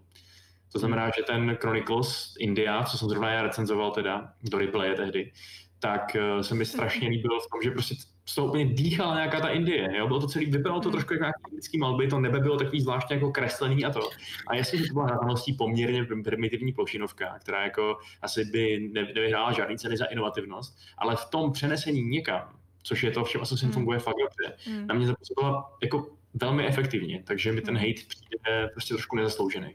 To 0.71 0.79
znamená, 0.79 1.05
že 1.17 1.23
ten 1.23 1.55
Chronicles 1.61 2.33
India, 2.39 2.83
co 2.83 2.97
jsem 2.97 3.09
zrovna 3.09 3.31
já 3.31 3.41
recenzoval 3.41 3.91
teda 3.91 4.33
do 4.43 4.57
replaye 4.57 4.95
tehdy, 4.95 5.31
tak 5.79 6.15
eh, 6.15 6.43
se 6.43 6.55
mi 6.55 6.65
strašně 6.65 7.09
líbil 7.09 7.39
v 7.39 7.49
tom, 7.51 7.61
že 7.63 7.71
prostě 7.71 7.95
z 8.25 8.35
toho 8.35 8.47
úplně 8.47 8.65
dýchala 8.65 9.15
nějaká 9.15 9.39
ta 9.41 9.47
Indie. 9.49 9.97
Jo? 9.97 10.07
Bylo 10.07 10.19
to 10.19 10.27
celý, 10.27 10.45
vypadalo 10.45 10.81
to 10.81 10.89
Hmm. 10.89 10.91
trošku 10.91 11.13
jako 11.13 11.23
nějaký 11.23 11.41
indický 11.51 11.77
malby, 11.77 12.07
to 12.07 12.19
nebe 12.19 12.39
bylo 12.39 12.57
takový 12.57 12.81
zvláštně 12.81 13.15
jako 13.15 13.31
kreslený 13.31 13.85
a 13.85 13.89
to. 13.89 14.09
A 14.47 14.55
jasně, 14.55 14.79
že 14.79 14.87
to 14.87 14.93
byla 14.93 15.05
hradaností 15.05 15.53
poměrně 15.53 16.05
primitivní 16.23 16.73
plošinovka, 16.73 17.39
která 17.39 17.63
jako 17.63 17.97
asi 18.21 18.45
by 18.45 18.89
ne, 18.93 19.01
nevyhrála 19.15 19.51
žádný 19.51 19.77
ceny 19.77 19.97
za 19.97 20.05
inovativnost, 20.05 20.77
ale 20.97 21.15
v 21.15 21.25
tom 21.25 21.51
přenesení 21.51 22.01
někam, 22.01 22.49
což 22.83 23.03
je 23.03 23.11
to, 23.11 23.23
v 23.23 23.29
čem 23.29 23.41
Assassin 23.41 23.65
Hmm. 23.67 23.73
funguje 23.73 23.99
fakt 23.99 24.15
dobře, 24.19 24.57
Hmm. 24.71 24.87
na 24.87 24.95
mě 24.95 25.07
zapůsobila 25.07 25.77
jako 25.83 26.07
velmi 26.33 26.67
efektivně, 26.67 27.23
takže 27.27 27.51
mi 27.51 27.61
ten 27.61 27.77
Hmm. 27.77 27.87
hate 27.87 28.01
přijde 28.07 28.67
prostě 28.73 28.93
trošku 28.93 29.15
nezasloužený. 29.15 29.73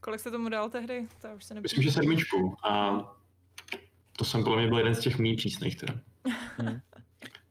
Kolik 0.00 0.20
se 0.20 0.30
tomu 0.30 0.48
dal 0.48 0.70
tehdy? 0.70 1.06
To 1.22 1.28
už 1.36 1.44
se 1.44 1.60
Myslím, 1.60 1.82
že 1.82 1.92
sedmičku 1.92 2.56
a 2.64 3.00
to 4.16 4.24
jsem 4.24 4.44
podle 4.44 4.58
mě 4.58 4.68
byl 4.68 4.78
jeden 4.78 4.94
z 4.94 5.00
těch 5.00 5.18
méně 5.18 5.36
přísných 5.36 5.76
teda. 5.76 5.94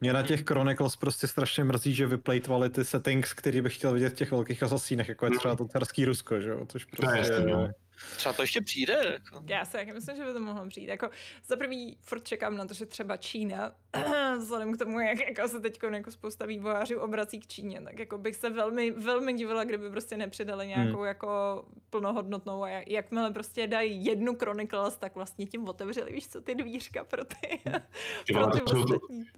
Mě 0.02 0.14
na 0.14 0.24
těch 0.24 0.44
Chronicles 0.44 0.96
prostě 0.96 1.28
strašně 1.28 1.64
mrzí, 1.64 1.96
že 1.96 2.08
vyplejtvali 2.08 2.70
ty 2.70 2.86
settings, 2.86 3.34
který 3.34 3.62
bych 3.62 3.76
chtěl 3.76 3.94
vidět 3.94 4.10
v 4.10 4.16
těch 4.16 4.32
velkých 4.32 4.64
asasínech, 4.64 5.10
jako 5.10 5.26
je 5.26 5.32
třeba 5.38 5.56
to 5.56 5.68
carský 5.68 6.06
Rusko, 6.06 6.42
že 6.42 6.50
jo, 6.50 6.66
což 6.66 6.86
To 6.86 7.12
je 7.12 7.18
prostě... 7.18 7.74
Třeba 8.16 8.34
to 8.34 8.42
ještě 8.42 8.62
přijde, 8.62 9.00
jako. 9.14 9.44
Já 9.48 9.66
si 9.66 9.72
taky 9.72 9.94
myslím, 9.94 10.18
že 10.18 10.26
by 10.26 10.34
to 10.34 10.40
mohlo 10.40 10.68
přijít. 10.68 10.88
Jako, 10.88 11.10
za 11.48 11.56
prvý 11.56 11.98
furt 12.02 12.28
čekám 12.28 12.58
na 12.58 12.66
to, 12.66 12.74
že 12.74 12.86
třeba 12.86 13.18
Čína, 13.18 13.72
vzhledem 14.38 14.74
k 14.74 14.78
tomu, 14.78 15.00
jak 15.00 15.20
jako 15.20 15.48
se 15.48 15.60
teď 15.60 15.80
jako 15.94 16.12
spousta 16.12 16.46
vývojářů 16.46 17.00
obrací 17.00 17.40
k 17.40 17.48
Číně, 17.48 17.82
tak 17.82 18.00
jako 18.00 18.18
bych 18.18 18.36
se 18.36 18.50
velmi, 18.50 18.92
velmi 18.92 19.34
divila, 19.34 19.64
kdyby 19.64 19.90
prostě 19.90 20.18
nepřidali 20.18 20.68
nějakou 20.68 20.98
Hmm. 20.98 21.08
jako 21.08 21.64
plnohodnotnou 21.90 22.64
a 22.64 22.70
jak, 22.70 22.88
jakmile 22.88 23.32
prostě 23.32 23.68
dají 23.68 24.06
jednu 24.06 24.36
Chronicles, 24.36 24.98
tak 24.98 25.16
vlastně 25.16 25.46
tím 25.46 25.70
otevřeli, 25.70 26.14
víš 26.14 26.28
co, 26.28 26.42
ty 26.42 26.56
dvířka 26.56 27.04
pro 27.04 27.26
ty, 27.26 27.60
pro 28.34 28.48
ty 28.48 28.60
to, 28.60 28.70
jsou, 28.70 28.86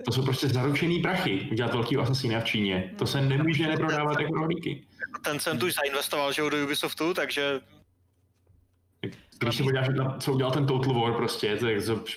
to, 0.05 0.11
jsou 0.11 0.23
prostě 0.23 0.47
zaručený 0.47 0.99
prachy 0.99 1.47
udělat 1.51 1.73
velký 1.73 1.97
asasína 1.97 2.39
v 2.39 2.45
Číně. 2.45 2.93
To 2.97 3.07
se 3.07 3.21
nemůže 3.21 3.67
neprodávat 3.67 4.19
jako 4.19 4.33
rohlíky. 4.33 4.87
Ten 5.23 5.39
cent 5.39 5.63
už 5.63 5.73
zainvestoval, 5.73 6.33
že 6.33 6.41
do 6.41 6.63
Ubisoftu, 6.63 7.13
takže 7.13 7.61
Když 9.41 9.57
se 9.57 9.63
podíváš 9.63 9.87
na 9.89 10.17
co 10.17 10.33
udělal 10.33 10.53
ten 10.53 10.65
Total 10.65 10.93
War 10.93 11.13
prostě, 11.13 11.57
tak 11.57 11.69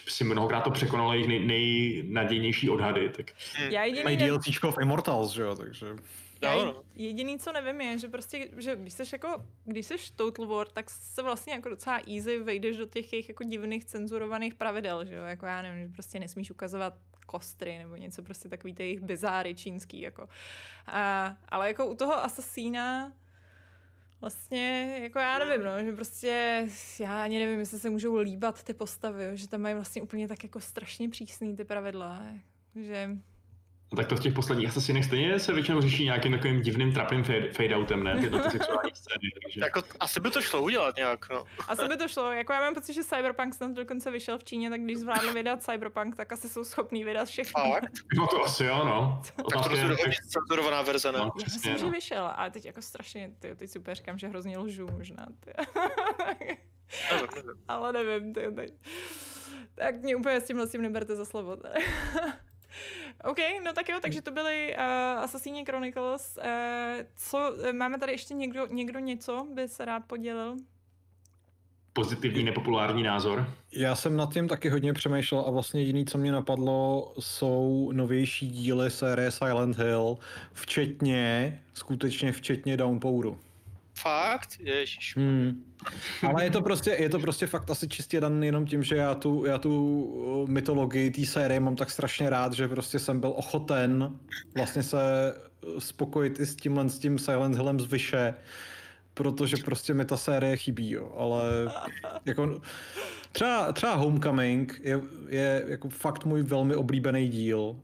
si 0.08 0.24
mnohokrát 0.24 0.60
to 0.60 0.70
překonalo 0.70 1.12
jejich 1.12 1.28
nej, 1.28 1.46
nejnadějnější 1.46 2.70
odhady. 2.70 3.08
Tak 3.08 3.30
Já 3.70 3.84
jediný, 3.84 4.04
Mají 4.04 4.16
DLCčko 4.16 4.72
v 4.72 4.78
Immortals, 4.80 5.32
že 5.32 5.42
jo, 5.42 5.54
takže... 5.54 5.86
Já 6.42 6.54
No, 6.56 6.60
je- 6.60 7.06
jediný, 7.06 7.38
co 7.38 7.52
nevím, 7.52 7.80
je, 7.80 7.98
že 7.98 8.08
prostě, 8.08 8.48
že 8.56 8.76
když 8.76 8.94
jsi 8.94 9.02
jako, 9.12 9.44
když 9.64 9.86
jsi 9.86 9.94
Total 10.16 10.46
War, 10.46 10.66
tak 10.68 10.90
se 10.90 11.22
vlastně 11.22 11.52
jako 11.52 11.68
docela 11.68 12.00
easy 12.14 12.38
vejdeš 12.38 12.76
do 12.76 12.86
těch 12.86 13.12
jejich 13.12 13.28
jako 13.28 13.44
divných 13.44 13.84
cenzurovaných 13.84 14.54
pravidel, 14.54 15.04
že 15.04 15.14
jo, 15.14 15.24
jako 15.24 15.46
já 15.46 15.62
nevím, 15.62 15.86
že 15.86 15.92
prostě 15.92 16.20
nesmíš 16.20 16.50
ukazovat 16.50 16.94
kostry 17.26 17.78
nebo 17.78 17.96
něco 17.96 18.22
prostě 18.22 18.48
takový 18.48 18.74
ty 18.74 18.82
jejich 18.82 19.00
bizáry 19.00 19.54
čínský, 19.54 20.00
jako. 20.00 20.28
A, 20.86 21.36
ale 21.48 21.68
jako 21.68 21.86
u 21.86 21.94
toho 21.96 22.24
Assassina 22.24 23.12
vlastně, 24.24 24.98
jako 25.02 25.18
já 25.18 25.38
nevím, 25.38 25.66
no, 25.66 25.84
že 25.84 25.92
prostě, 25.92 26.66
já 27.00 27.22
ani 27.22 27.38
nevím, 27.38 27.58
jestli 27.58 27.78
se 27.78 27.90
můžou 27.90 28.16
líbat 28.16 28.62
ty 28.62 28.74
postavy, 28.74 29.30
že 29.34 29.48
tam 29.48 29.60
mají 29.60 29.74
vlastně 29.74 30.02
úplně 30.02 30.28
tak 30.28 30.42
jako 30.42 30.60
strašně 30.60 31.08
přísný 31.08 31.56
ty 31.56 31.64
pravidla, 31.64 32.22
že 32.74 33.10
No 33.94 33.96
tak 33.96 34.06
to 34.06 34.16
v 34.16 34.20
těch 34.20 34.34
posledních 34.34 34.68
asasinech 34.68 35.04
stejně 35.04 35.38
se 35.38 35.52
většinou 35.52 35.80
řeší 35.80 36.04
nějakým 36.04 36.32
takovým 36.32 36.62
divným 36.62 36.92
trapným 36.92 37.24
fade, 37.24 37.50
fade-outem, 37.50 38.02
ne? 38.02 38.20
Tyhle 38.20 38.42
ty 38.42 38.50
sexuální 38.50 38.90
scény. 38.94 39.30
Takže... 39.42 39.60
jako, 39.60 39.82
asi 40.00 40.20
by 40.20 40.30
to 40.30 40.42
šlo 40.42 40.62
udělat 40.62 40.96
nějak, 40.96 41.30
no. 41.30 41.44
Asi 41.68 41.88
by 41.88 41.96
to 41.96 42.08
šlo. 42.08 42.32
Jako 42.32 42.52
já 42.52 42.60
mám 42.60 42.74
pocit, 42.74 42.94
že 42.94 43.04
Cyberpunk 43.04 43.54
snad 43.54 43.70
dokonce 43.70 44.10
vyšel 44.10 44.38
v 44.38 44.44
Číně, 44.44 44.70
tak 44.70 44.80
když 44.80 44.98
zvládli 44.98 45.32
vydat 45.32 45.62
Cyberpunk, 45.62 46.16
tak 46.16 46.32
asi 46.32 46.48
jsou 46.48 46.64
schopní 46.64 47.04
vydat 47.04 47.28
všechno. 47.28 47.62
Fakt? 47.72 47.92
No 48.16 48.26
to 48.26 48.44
asi 48.44 48.64
jo, 48.64 48.84
no. 48.84 49.22
Tak 49.36 49.62
to 49.62 49.68
prostě 49.68 49.86
je, 49.86 50.14
cenzurovaná 50.28 50.82
verze, 50.82 51.12
ne? 51.12 51.18
no, 51.18 51.24
Já 51.24 51.30
přesně, 51.30 51.56
myslím, 51.56 51.78
že 51.78 51.84
no. 51.84 51.90
vyšel, 51.90 52.30
ale 52.36 52.50
teď 52.50 52.64
jako 52.64 52.82
strašně, 52.82 53.30
ty, 53.38 53.56
teď 53.56 53.70
si 53.70 53.78
úplně 53.78 53.94
říkám, 53.94 54.18
že 54.18 54.28
hrozně 54.28 54.58
lžu 54.58 54.86
možná. 54.98 55.26
Ale 57.68 57.92
nevím, 57.92 58.34
ty, 58.34 58.40
teď. 58.54 58.74
Tak 59.74 59.94
mě 59.94 60.16
úplně 60.16 60.40
s 60.40 60.46
tímhle 60.46 60.66
s 60.66 60.70
tím 60.70 60.82
neberte 60.82 61.16
za 61.16 61.24
slovo. 61.24 61.56
OK, 63.24 63.38
no 63.64 63.72
tak 63.72 63.88
jo, 63.88 63.98
takže 64.02 64.22
to 64.22 64.30
byly 64.30 64.76
uh, 64.76 64.82
Assassini 65.22 65.64
Chronicles. 65.64 66.38
Uh, 66.38 66.44
co, 67.16 67.54
eh, 67.64 67.72
máme 67.72 67.98
tady 67.98 68.12
ještě 68.12 68.34
někdo, 68.34 68.66
někdo 68.66 68.98
něco, 68.98 69.46
by 69.54 69.68
se 69.68 69.84
rád 69.84 70.00
podělil? 70.06 70.56
Pozitivní, 71.92 72.44
nepopulární 72.44 73.02
názor. 73.02 73.46
Já 73.72 73.94
jsem 73.94 74.16
nad 74.16 74.32
tím 74.32 74.48
taky 74.48 74.68
hodně 74.68 74.92
přemýšlel 74.92 75.44
a 75.46 75.50
vlastně 75.50 75.80
jediný, 75.80 76.04
co 76.04 76.18
mě 76.18 76.32
napadlo, 76.32 77.12
jsou 77.18 77.90
novější 77.92 78.48
díly 78.48 78.90
série 78.90 79.30
Silent 79.30 79.78
Hill, 79.78 80.18
včetně, 80.52 81.60
skutečně 81.74 82.32
včetně 82.32 82.76
Downpouru. 82.76 83.38
Fakt? 83.94 84.48
Ježiš. 84.60 85.16
Hmm. 85.16 85.64
Ale 86.28 86.44
je 86.44 86.50
to 86.50 86.62
prostě, 86.62 86.90
je 86.90 87.08
to 87.08 87.18
prostě 87.18 87.46
fakt 87.46 87.70
asi 87.70 87.88
čistě 87.88 88.20
dan 88.20 88.42
jenom 88.42 88.66
tím, 88.66 88.82
že 88.82 88.96
já 88.96 89.14
tu, 89.14 89.44
já 89.44 89.58
tu 89.58 90.02
uh, 90.04 90.48
mytologii 90.48 91.10
té 91.10 91.26
série 91.26 91.60
mám 91.60 91.76
tak 91.76 91.90
strašně 91.90 92.30
rád, 92.30 92.52
že 92.52 92.68
prostě 92.68 92.98
jsem 92.98 93.20
byl 93.20 93.32
ochoten 93.36 94.18
vlastně 94.54 94.82
se 94.82 94.98
uh, 95.66 95.78
spokojit 95.78 96.40
i 96.40 96.46
s 96.46 96.56
tímhle 96.56 96.88
s 96.88 96.98
tím 96.98 97.18
Silent 97.18 97.54
Hillem 97.54 97.80
z 97.80 97.86
Vyše, 97.86 98.34
protože 99.14 99.56
prostě 99.56 99.94
mi 99.94 100.04
ta 100.04 100.16
série 100.16 100.56
chybí, 100.56 100.90
jo. 100.90 101.12
ale 101.16 101.42
jako 102.24 102.60
třeba, 103.32 103.72
třeba 103.72 103.94
Homecoming 103.94 104.80
je, 104.82 105.00
je 105.28 105.64
jako 105.68 105.88
fakt 105.88 106.24
můj 106.24 106.42
velmi 106.42 106.74
oblíbený 106.76 107.28
díl. 107.28 107.76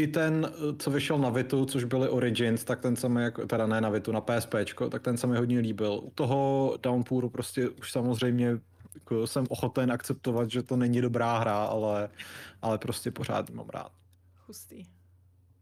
I 0.00 0.06
ten, 0.06 0.52
co 0.78 0.90
vyšel 0.90 1.18
na 1.18 1.30
Vitu, 1.30 1.64
což 1.66 1.84
byly 1.84 2.08
Origins, 2.08 2.64
tak 2.64 2.80
ten 2.80 2.96
se 2.96 3.08
mi, 3.08 3.22
jako, 3.22 3.46
teda 3.46 3.66
ne 3.66 3.80
na 3.80 3.88
Vitu, 3.88 4.12
na 4.12 4.20
PSPčko, 4.20 4.90
tak 4.90 5.02
ten 5.02 5.16
se 5.16 5.26
mi 5.26 5.36
hodně 5.36 5.58
líbil. 5.58 6.00
U 6.02 6.10
toho 6.14 6.74
Downpouru 6.82 7.28
prostě 7.28 7.68
už 7.68 7.92
samozřejmě 7.92 8.58
jako 8.94 9.26
jsem 9.26 9.46
ochoten 9.48 9.92
akceptovat, 9.92 10.50
že 10.50 10.62
to 10.62 10.76
není 10.76 11.00
dobrá 11.00 11.38
hra, 11.38 11.64
ale, 11.64 12.08
ale 12.62 12.78
prostě 12.78 13.10
pořád 13.10 13.50
mám 13.50 13.68
rád. 13.68 13.92
Hustý. 14.46 14.84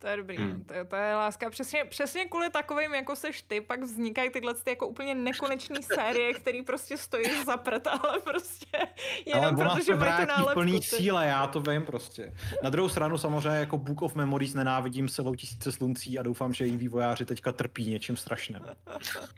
To 0.00 0.06
je 0.06 0.16
dobrý, 0.16 0.36
Hmm. 0.36 0.64
to, 0.64 0.74
je, 0.74 0.84
to 0.84 0.96
je 0.96 1.14
láska. 1.14 1.50
Přesně, 1.50 1.84
přesně 1.84 2.24
kvůli 2.24 2.50
takovým, 2.50 2.94
jako 2.94 3.16
seš 3.16 3.42
ty, 3.42 3.60
pak 3.60 3.82
vznikají 3.82 4.30
tyhle 4.30 4.54
ty 4.54 4.70
jako 4.70 4.88
úplně 4.88 5.14
nekonečné 5.14 5.82
série, 5.82 6.34
který 6.34 6.62
prostě 6.62 6.96
stojí 6.96 7.44
za 7.46 7.56
prd, 7.56 7.86
ale 7.86 8.20
prostě 8.20 8.78
jenom 9.26 9.44
Ale 9.44 9.56
ona 9.56 9.70
protože 9.70 9.84
se 9.84 9.90
mají 9.90 9.98
tu 10.00 10.04
vrátí 10.04 10.28
nálepku. 10.28 10.54
plný 10.54 10.82
síle, 10.82 11.26
já 11.26 11.46
to 11.46 11.60
vím 11.60 11.82
prostě. 11.82 12.34
Na 12.62 12.70
druhou 12.70 12.88
stranu 12.88 13.18
samozřejmě 13.18 13.58
jako 13.58 13.78
Book 13.78 14.02
of 14.02 14.14
Memories 14.14 14.54
nenávidím 14.54 15.08
celou 15.08 15.34
tisíce 15.34 15.72
sluncí 15.72 16.18
a 16.18 16.22
doufám, 16.22 16.54
že 16.54 16.66
její 16.66 16.76
vývojáři 16.76 17.24
teďka 17.24 17.52
trpí 17.52 17.90
něčím 17.90 18.16
strašným. 18.16 18.60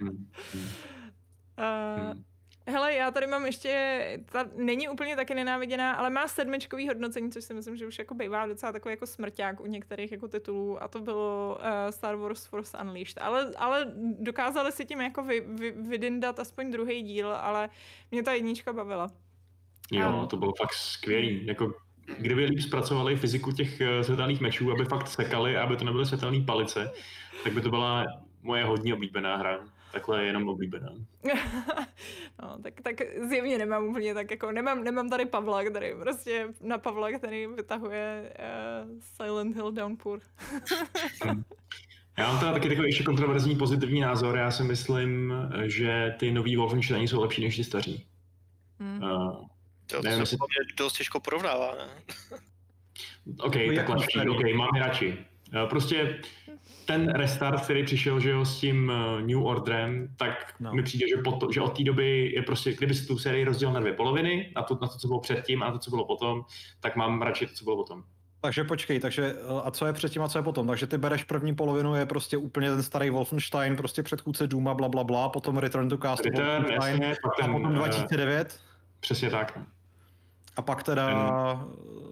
Hmm. 0.00 0.30
Hmm. 0.54 0.68
Uh, 1.58 2.04
Hmm. 2.12 2.24
Hele, 2.66 2.94
já 2.94 3.10
tady 3.10 3.26
mám 3.26 3.46
ještě, 3.46 4.20
ta 4.32 4.44
není 4.56 4.88
úplně 4.88 5.16
taky 5.16 5.34
nenáviděná, 5.34 5.92
ale 5.92 6.10
má 6.10 6.28
sedmičkový 6.28 6.88
hodnocení, 6.88 7.32
což 7.32 7.44
si 7.44 7.54
myslím, 7.54 7.76
že 7.76 7.86
už 7.86 7.98
jako 7.98 8.14
bývá 8.14 8.46
docela 8.46 8.72
takový 8.72 8.92
jako 8.92 9.06
smrťák 9.06 9.60
u 9.60 9.66
některých 9.66 10.12
jako 10.12 10.28
titulů 10.28 10.82
a 10.82 10.88
to 10.88 11.00
bylo 11.00 11.58
uh, 11.60 11.90
Star 11.90 12.16
Wars 12.16 12.44
Force 12.46 12.78
Unleashed. 12.78 13.18
Ale, 13.22 13.52
ale 13.58 13.86
dokázali 14.18 14.72
si 14.72 14.84
tím 14.84 15.00
jako 15.00 15.22
vy, 15.22 15.40
vy, 15.40 15.70
vydindat 15.70 16.40
aspoň 16.40 16.70
druhý 16.70 17.02
díl, 17.02 17.32
ale 17.32 17.68
mě 18.10 18.22
ta 18.22 18.32
jednička 18.32 18.72
bavila. 18.72 19.10
Jo, 19.92 20.08
Ano. 20.08 20.26
to 20.26 20.36
bylo 20.36 20.52
fakt 20.58 20.72
skvělý. 20.72 21.46
Jako, 21.46 21.74
kdyby 22.18 22.44
líp 22.44 22.60
zpracovali 22.60 23.16
fyziku 23.16 23.52
těch 23.52 23.80
eh, 23.80 24.04
světelných 24.04 24.40
mečů, 24.40 24.72
aby 24.72 24.84
fakt 24.84 25.08
sekali, 25.08 25.56
aby 25.56 25.76
to 25.76 25.84
nebyly 25.84 26.06
světelné 26.06 26.44
palice, 26.44 26.90
tak 27.44 27.52
by 27.52 27.60
to 27.60 27.70
byla 27.70 28.06
moje 28.42 28.64
hodně 28.64 28.94
oblíbená 28.94 29.36
hra. 29.36 29.58
Takhle 29.92 30.20
je 30.22 30.26
jenom 30.26 30.48
oblíbená. 30.48 30.88
no, 32.42 32.58
tak, 32.62 32.74
tak 32.82 32.96
zjevně 33.28 33.58
nemám 33.58 33.84
úplně 33.84 34.14
tak 34.14 34.30
jako, 34.30 34.52
nemám, 34.52 34.84
nemám 34.84 35.10
tady 35.10 35.26
Pavla, 35.26 35.64
který 35.64 35.86
prostě 36.02 36.48
na 36.60 36.78
Pavla, 36.78 37.12
který 37.18 37.46
vytahuje 37.46 38.32
uh, 38.84 38.90
Silent 39.16 39.56
Hill 39.56 39.72
Downpour. 39.72 40.20
Já 42.18 42.26
mám 42.26 42.38
teda 42.38 42.52
taky 42.52 42.68
takový 42.68 42.88
ještě 42.88 43.04
kontroverzní 43.04 43.56
pozitivní 43.56 44.00
názor. 44.00 44.36
Já 44.36 44.50
si 44.50 44.62
myslím, 44.62 45.34
že 45.64 46.14
ty 46.18 46.32
nový 46.32 46.56
Wolfenstein 46.56 47.08
jsou 47.08 47.20
lepší 47.20 47.44
než 47.44 47.56
ty 47.56 47.64
staří. 47.64 48.06
Hmm. 48.80 49.02
Uh, 49.02 49.44
To 49.86 50.02
Nevím, 50.02 50.16
se 50.16 50.22
jestli- 50.22 50.38
dost 50.78 50.92
těžko 50.96 51.20
porovnává, 51.20 51.74
ne? 51.74 51.88
OK, 53.38 53.54
No, 53.56 53.60
tak 53.66 53.76
jak 53.76 53.88
lepší? 53.88 54.18
OK, 54.28 54.54
mám 54.56 54.68
radši. 54.78 55.18
Eh, 55.64 55.66
Prostě 55.66 56.22
ten 56.90 57.08
restart, 57.08 57.62
který 57.64 57.84
přišel 57.84 58.20
že 58.20 58.30
jo, 58.30 58.44
s 58.44 58.60
tím 58.60 58.92
eh, 58.94 59.22
New 59.22 59.44
Orderem, 59.46 60.08
tak 60.16 60.54
No. 60.60 60.74
mi 60.74 60.82
přijde, 60.82 61.06
že, 61.08 61.16
po, 61.22 61.38
že 61.52 61.60
od 61.60 61.76
té 61.76 61.84
doby 61.84 62.32
je 62.36 62.42
prostě, 62.42 62.72
kdyby 62.72 62.94
si 62.94 63.06
tu 63.06 63.18
sérii 63.18 63.44
rozdělil 63.44 63.74
na 63.74 63.80
dvě 63.80 63.92
poloviny, 63.92 64.52
na 64.56 64.62
to, 64.62 64.78
na 64.82 64.88
to, 64.88 64.98
co 64.98 65.08
bylo 65.08 65.20
předtím 65.20 65.62
a 65.62 65.66
na 65.66 65.72
to, 65.72 65.78
co 65.78 65.90
bylo 65.90 66.04
potom, 66.04 66.44
tak 66.80 66.96
mám 66.96 67.22
radši 67.22 67.46
to, 67.46 67.52
co 67.54 67.64
bylo 67.64 67.76
potom. 67.76 68.02
Takže 68.42 68.64
počkej, 68.64 69.00
takže 69.00 69.34
eh, 69.38 69.60
a 69.64 69.70
co 69.70 69.86
je 69.86 69.92
předtím 69.92 70.22
a 70.22 70.28
co 70.28 70.38
je 70.38 70.42
potom? 70.42 70.66
Takže 70.66 70.86
ty 70.86 70.98
bereš 70.98 71.24
první 71.24 71.54
polovinu, 71.54 71.94
je 71.94 72.06
prostě 72.06 72.36
úplně 72.36 72.70
ten 72.70 72.82
starý 72.82 73.10
Wolfenstein, 73.10 73.76
prostě 73.76 74.02
předchůdce 74.02 74.46
Duma, 74.46 74.74
bla, 74.74 74.88
bla, 74.88 75.04
bla, 75.04 75.28
potom 75.28 75.58
Return 75.58 75.88
to 75.88 75.98
Castle 75.98 76.30
Return, 76.30 76.46
Wolfenstein, 76.48 77.02
jasně, 77.02 77.16
a 77.24 77.28
potom 77.28 77.66
eh, 77.66 77.74
2009. 77.74 78.60
Přesně 79.00 79.30
tak. 79.30 79.58
A 80.56 80.62
pak 80.62 80.82
teda, 80.82 81.08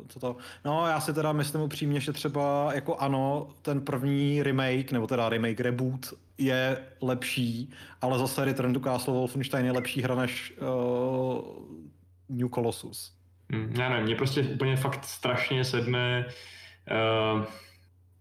co 0.09 0.21
to, 0.21 0.37
no 0.65 0.87
já 0.87 1.01
si 1.01 1.13
teda 1.15 1.33
myslím 1.33 1.61
upřímně, 1.61 2.01
že 2.01 2.13
třeba 2.13 2.75
jako 2.75 2.97
ano, 2.97 3.49
ten 3.63 3.81
první 3.81 4.43
remake, 4.43 4.93
nebo 4.93 5.07
teda 5.07 5.29
remake 5.29 5.61
reboot 5.61 6.15
je 6.39 6.79
lepší, 7.03 7.71
ale 8.01 8.19
zase 8.19 8.45
Return 8.45 8.73
to 8.75 8.81
Castle 8.81 9.15
Wolfenstein 9.15 9.67
je 9.67 9.73
lepší 9.73 10.03
hra 10.03 10.15
než 10.15 10.55
uh, 10.61 11.45
New 12.29 12.49
Colossus. 12.55 13.13
Hm, 13.53 13.75
Já 13.79 13.89
nevím, 13.89 14.05
mě 14.07 14.15
prostě 14.17 14.43
úplně 14.43 14.77
fakt 14.77 15.05
strašně 15.05 15.65
sedne 15.65 16.27
uh, 17.37 17.45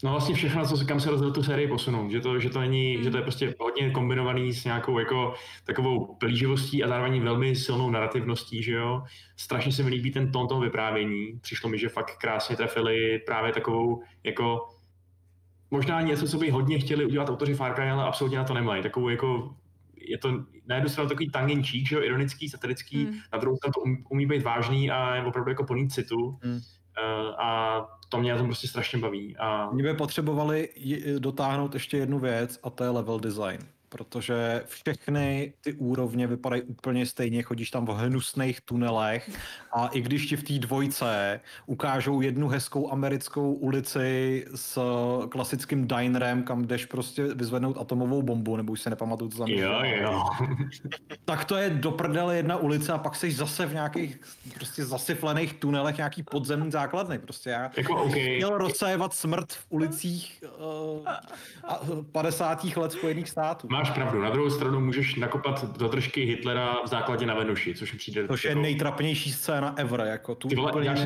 no 0.03 0.11
vlastně 0.11 0.35
všechno, 0.35 0.65
co 0.67 0.85
kam 0.85 0.99
se 0.99 1.09
rozhodl 1.11 1.33
tu 1.33 1.43
sérii 1.43 1.67
posunout, 1.67 2.11
že 2.11 2.21
to, 2.21 2.39
že 2.39 2.49
to 2.49 2.59
není, 2.59 2.93
Hmm. 2.95 3.03
že 3.03 3.11
to 3.11 3.17
je 3.17 3.23
prostě 3.23 3.55
hodně 3.59 3.89
kombinovaný 3.91 4.53
s 4.53 4.65
nějakou 4.65 4.99
jako 4.99 5.33
takovou 5.63 6.15
plíživostí 6.15 6.83
a 6.83 6.87
zároveň 6.87 7.21
velmi 7.23 7.55
silnou 7.55 7.89
narrativností, 7.89 8.63
že 8.63 8.71
jo. 8.71 9.03
Strašně 9.35 9.71
se 9.71 9.83
mi 9.83 9.89
líbí 9.89 10.11
ten 10.11 10.31
tón 10.31 10.47
toho 10.47 10.61
vyprávění, 10.61 11.39
přišlo 11.41 11.69
mi, 11.69 11.77
že 11.79 11.89
fakt 11.89 12.17
krásně 12.17 12.55
trefili 12.55 13.19
právě 13.25 13.53
takovou 13.53 14.03
jako 14.23 14.69
možná 15.71 16.01
něco, 16.01 16.27
co 16.27 16.37
by 16.37 16.49
hodně 16.49 16.79
chtěli 16.79 17.05
udělat 17.05 17.29
autoři 17.29 17.53
Far 17.53 17.75
Cry, 17.75 17.89
ale 17.89 18.03
absolutně 18.03 18.37
na 18.37 18.43
to 18.43 18.53
nemají. 18.53 18.83
Takovou 18.83 19.09
jako 19.09 19.55
je 19.95 20.17
to 20.17 20.31
na 20.67 20.75
jednu 20.75 20.89
stranu 20.89 21.09
takový 21.09 21.31
cheek, 21.63 21.87
že 21.87 21.95
jo, 21.95 22.01
ironický, 22.01 22.49
satirický, 22.49 23.05
Hmm. 23.05 23.19
na 23.33 23.39
druhou 23.39 23.57
stranu 23.57 23.71
to 23.73 23.81
um, 23.81 24.03
umí 24.09 24.25
být 24.25 24.43
vážný 24.43 24.91
a 24.91 25.15
je 25.15 25.23
opravdu 25.23 25.51
jako 25.51 25.63
plný 25.63 25.89
citu. 25.89 26.37
Hmm. 26.43 26.59
Uh, 26.97 27.41
a 27.41 27.87
to 28.09 28.17
mě 28.17 28.35
tom 28.35 28.45
prostě 28.45 28.67
strašně 28.67 28.99
baví. 28.99 29.37
A 29.37 29.67
Oni 29.67 29.83
by 29.83 29.93
potřebovali 29.93 30.69
dotáhnout 31.19 31.73
ještě 31.73 31.97
jednu 31.97 32.19
věc 32.19 32.59
a 32.63 32.69
to 32.69 32.83
je 32.83 32.89
level 32.89 33.19
design. 33.19 33.59
Protože 33.89 34.63
všechny 34.65 35.53
ty 35.61 35.73
úrovně 35.73 36.27
vypadají 36.27 36.61
úplně 36.61 37.05
stejně, 37.05 37.43
chodíš 37.43 37.71
tam 37.71 37.85
v 37.85 37.89
hnusných 37.89 38.61
tunelech 38.61 39.29
a 39.73 39.87
i 39.87 40.01
když 40.01 40.25
ti 40.25 40.35
v 40.35 40.43
té 40.43 40.59
dvojce 40.59 41.39
ukážou 41.65 42.21
jednu 42.21 42.47
hezkou 42.47 42.91
americkou 42.91 43.53
ulici 43.53 44.45
s 44.55 44.79
klasickým 45.29 45.87
dinerem, 45.87 46.43
kam 46.43 46.65
jdeš 46.67 46.85
prostě 46.85 47.23
vyzvednout 47.23 47.77
atomovou 47.77 48.21
bombu, 48.21 48.57
nebo 48.57 48.71
už 48.71 48.81
se 48.81 48.89
nepamatuju, 48.89 49.31
co 49.31 49.37
tam 49.37 49.47
jo, 49.47 49.81
jo. 49.83 50.23
Tak 51.25 51.45
to 51.45 51.55
je 51.55 51.69
do 51.69 51.91
prdele 51.91 52.37
jedna 52.37 52.57
ulice 52.57 52.93
a 52.93 52.97
pak 52.97 53.15
jsi 53.15 53.31
zase 53.31 53.65
v 53.65 53.73
nějakých 53.73 54.19
prostě 54.53 54.85
zasyflených 54.85 55.53
tunelech 55.53 55.97
nějaký 55.97 56.23
podzemní 56.23 56.71
základny. 56.71 57.19
Prostě 57.19 57.49
já 57.49 57.71
Jako 57.77 58.03
OK, 58.03 58.15
měl 58.15 58.57
rozsévat 58.57 59.13
smrt 59.13 59.53
v 59.53 59.65
ulicích 59.69 60.43
uh, 60.59 62.03
50. 62.11 62.63
let 62.63 62.91
Spojených 62.91 63.29
států. 63.29 63.67
Máš 63.77 63.89
pravdu. 63.91 64.21
Na 64.21 64.29
druhou 64.29 64.49
stranu 64.49 64.79
můžeš 64.79 65.15
nakopat 65.15 65.77
do 65.77 65.87
držky 65.87 66.21
Hitlera 66.25 66.75
v 66.85 66.87
základě 66.87 67.25
na 67.25 67.33
Venuši, 67.35 67.75
což 67.75 67.93
mi 67.93 67.97
přijde... 67.99 68.27
Což 68.27 68.43
je 68.43 68.49
jako- 68.49 68.61
nejtrapnější 68.61 69.31
scéna 69.31 69.73
ever, 69.77 69.99
jako 70.05 70.35
tu 70.35 70.47
Ty 70.47 70.55
vole, 70.55 70.71
úplně 70.71 70.83
děláš 70.83 70.99
si? 70.99 71.05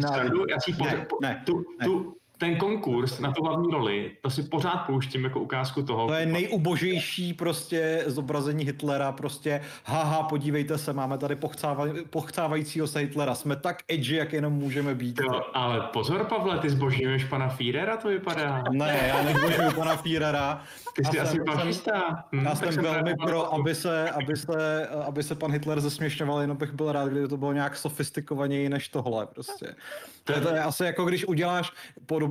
Já 0.49 0.59
si 0.59 0.73
po, 0.73 0.85
Ne, 0.85 1.05
po, 1.09 1.17
ne, 1.21 1.41
tu, 1.45 1.63
ne. 1.79 1.85
tu, 1.85 2.15
ten 2.41 2.55
konkurs 2.55 3.19
na 3.19 3.31
tu 3.31 3.43
hlavní 3.43 3.71
roli, 3.71 4.11
to 4.21 4.29
si 4.29 4.43
pořád 4.43 4.77
pouštím 4.77 5.23
jako 5.23 5.39
ukázku 5.39 5.83
toho. 5.83 6.07
To 6.07 6.13
je 6.13 6.25
nejubožejší 6.25 7.33
prostě 7.33 8.03
zobrazení 8.07 8.65
Hitlera, 8.65 9.11
prostě 9.11 9.61
haha, 9.85 10.23
podívejte 10.23 10.77
se, 10.77 10.93
máme 10.93 11.17
tady 11.17 11.35
pochcávaj, 11.35 11.91
pochcávajícího 12.09 12.87
se 12.87 12.99
Hitlera, 12.99 13.35
jsme 13.35 13.55
tak 13.55 13.77
edgy, 13.87 14.15
jak 14.15 14.33
jenom 14.33 14.53
můžeme 14.53 14.95
být. 14.95 15.19
Jo, 15.19 15.41
ale 15.53 15.81
pozor, 15.93 16.25
Pavle, 16.25 16.59
ty 16.59 16.69
zbožňuješ 16.69 17.23
pana 17.25 17.49
Führera, 17.49 17.97
to 17.97 18.07
vypadá. 18.07 18.63
Ne, 18.71 19.05
já 19.07 19.23
nezbožuju 19.23 19.71
pana 19.75 19.95
Führera. 19.95 20.61
Ty 20.95 21.05
jsi 21.05 21.17
Já 21.17 21.23
asi 21.23 21.37
fašista. 21.47 22.25
Hm, 22.31 22.45
Já 22.45 22.55
jsem 22.55 22.69
velmi 22.75 22.99
právě- 22.99 23.15
pro, 23.25 23.53
aby 23.53 23.75
se, 23.75 24.09
aby, 24.09 24.35
se, 24.35 24.87
aby 24.87 25.23
se 25.23 25.35
pan 25.35 25.51
Hitler 25.51 25.79
zesměšňoval, 25.81 26.41
jenom 26.41 26.57
bych 26.57 26.71
byl 26.71 26.91
rád, 26.91 27.07
kdyby 27.09 27.27
to 27.27 27.37
bylo 27.37 27.53
nějak 27.53 27.75
sofistikovaněji 27.77 28.69
než 28.69 28.89
tohle 28.89 29.25
prostě. 29.25 29.75
To 30.23 30.33
je, 30.33 30.41
to 30.41 30.53
je 30.55 30.63
asi 30.63 30.83
jako 30.83 31.05
když 31.05 31.25
uděláš 31.25 31.71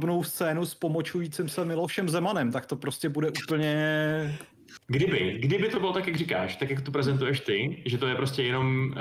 podobnou 0.01 0.25
scénu 0.25 0.67
s 0.67 0.75
pomočujícím 0.75 1.49
se 1.49 1.65
Milošem 1.65 2.09
Zemanem, 2.09 2.53
tak 2.53 2.67
to 2.67 2.77
prostě 2.77 3.09
bude 3.09 3.29
úplně... 3.45 4.39
Kdyby, 4.87 5.39
kdyby 5.39 5.69
to 5.69 5.81
bylo 5.81 5.93
tak, 5.93 6.07
jak 6.07 6.17
říkáš, 6.17 6.57
tak 6.57 6.71
jak 6.71 6.81
to 6.81 6.91
prezentuješ 6.91 7.41
ty, 7.41 7.83
že 7.87 7.99
to 7.99 8.07
je 8.07 8.15
prostě 8.15 8.43
jenom, 8.43 8.95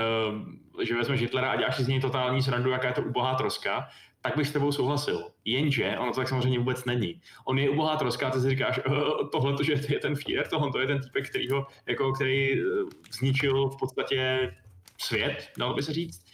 uh, 0.76 0.84
že 0.84 0.96
vezmeš 0.96 1.20
Hitlera 1.20 1.50
a 1.50 1.56
děláš 1.56 1.76
si 1.76 1.84
z 1.84 1.88
něj 1.88 2.00
totální 2.00 2.42
srandu, 2.42 2.70
jaká 2.70 2.88
je 2.88 2.94
to 2.94 3.02
ubohá 3.02 3.34
troska, 3.34 3.88
tak 4.20 4.36
bych 4.36 4.48
s 4.48 4.52
tebou 4.52 4.72
souhlasil. 4.72 5.24
Jenže 5.44 5.98
ono 5.98 6.12
to 6.12 6.20
tak 6.20 6.28
samozřejmě 6.28 6.58
vůbec 6.58 6.84
není. 6.84 7.20
On 7.44 7.58
je 7.58 7.70
ubohá 7.70 7.96
troska 7.96 8.30
ty 8.30 8.40
si 8.40 8.50
říkáš, 8.50 8.80
uh, 8.88 9.30
tohle, 9.32 9.64
že 9.64 9.72
je 9.88 9.98
ten 9.98 10.16
Führer, 10.16 10.48
tohle 10.48 10.72
to 10.72 10.80
je 10.80 10.86
ten 10.86 11.00
týpek, 11.02 11.30
kterýho, 11.30 11.66
jako, 11.88 12.12
který 12.12 12.62
uh, 12.62 12.88
zničil 13.18 13.68
v 13.68 13.78
podstatě 13.78 14.52
svět, 14.98 15.48
dalo 15.58 15.74
by 15.74 15.82
se 15.82 15.92
říct. 15.92 16.24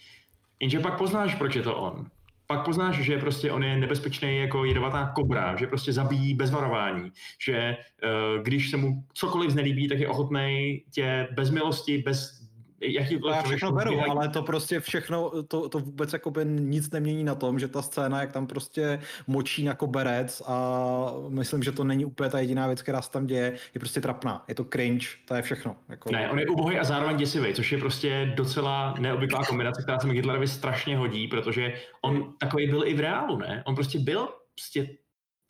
Jenže 0.60 0.80
pak 0.80 0.98
poznáš, 0.98 1.34
proč 1.34 1.56
je 1.56 1.62
to 1.62 1.76
on. 1.76 2.06
Pak 2.46 2.64
poznáš, 2.64 2.96
že 2.96 3.18
prostě 3.18 3.52
on 3.52 3.64
je 3.64 3.76
nebezpečný 3.76 4.38
jako 4.38 4.64
jedovatá 4.64 5.12
kobra, 5.14 5.56
že 5.56 5.66
prostě 5.66 5.92
zabíjí 5.92 6.34
bez 6.34 6.50
varování, 6.50 7.10
že 7.44 7.76
uh, 7.76 8.42
když 8.42 8.70
se 8.70 8.76
mu 8.76 9.04
cokoliv 9.14 9.50
znelíbí, 9.50 9.88
tak 9.88 9.98
je 9.98 10.08
ochotný 10.08 10.82
tě 10.90 11.28
bez 11.32 11.50
milosti, 11.50 11.98
bez 11.98 12.45
jakýkoliv 12.92 13.36
Já 13.36 13.42
všechno 13.42 13.72
beru, 13.72 14.00
ale 14.10 14.28
to 14.28 14.42
prostě 14.42 14.80
všechno, 14.80 15.42
to, 15.42 15.68
to 15.68 15.78
vůbec 15.78 16.12
jakoby 16.12 16.44
nic 16.44 16.90
nemění 16.90 17.24
na 17.24 17.34
tom, 17.34 17.58
že 17.58 17.68
ta 17.68 17.82
scéna, 17.82 18.20
jak 18.20 18.32
tam 18.32 18.46
prostě 18.46 19.00
močí 19.26 19.64
na 19.64 19.74
koberec 19.74 20.42
a 20.46 21.12
myslím, 21.28 21.62
že 21.62 21.72
to 21.72 21.84
není 21.84 22.04
úplně 22.04 22.30
ta 22.30 22.38
jediná 22.38 22.66
věc, 22.66 22.82
která 22.82 23.02
se 23.02 23.10
tam 23.10 23.26
děje, 23.26 23.56
je 23.74 23.78
prostě 23.78 24.00
trapná. 24.00 24.44
Je 24.48 24.54
to 24.54 24.64
cringe, 24.64 25.06
to 25.24 25.34
je 25.34 25.42
všechno. 25.42 25.76
Jako... 25.88 26.12
Ne, 26.12 26.30
on 26.30 26.38
je 26.38 26.46
ubohý 26.46 26.78
a 26.78 26.84
zároveň 26.84 27.16
děsivý, 27.16 27.54
což 27.54 27.72
je 27.72 27.78
prostě 27.78 28.32
docela 28.34 28.94
neobvyklá 28.98 29.44
kombinace, 29.44 29.82
která 29.82 29.98
se 29.98 30.06
mi 30.06 30.14
Hitlerovi 30.14 30.48
strašně 30.48 30.96
hodí, 30.96 31.28
protože 31.28 31.72
on 32.02 32.32
takový 32.38 32.66
byl 32.66 32.86
i 32.86 32.94
v 32.94 33.00
reálu, 33.00 33.38
ne? 33.38 33.62
On 33.66 33.74
prostě 33.74 33.98
byl 33.98 34.28
prostě 34.54 34.96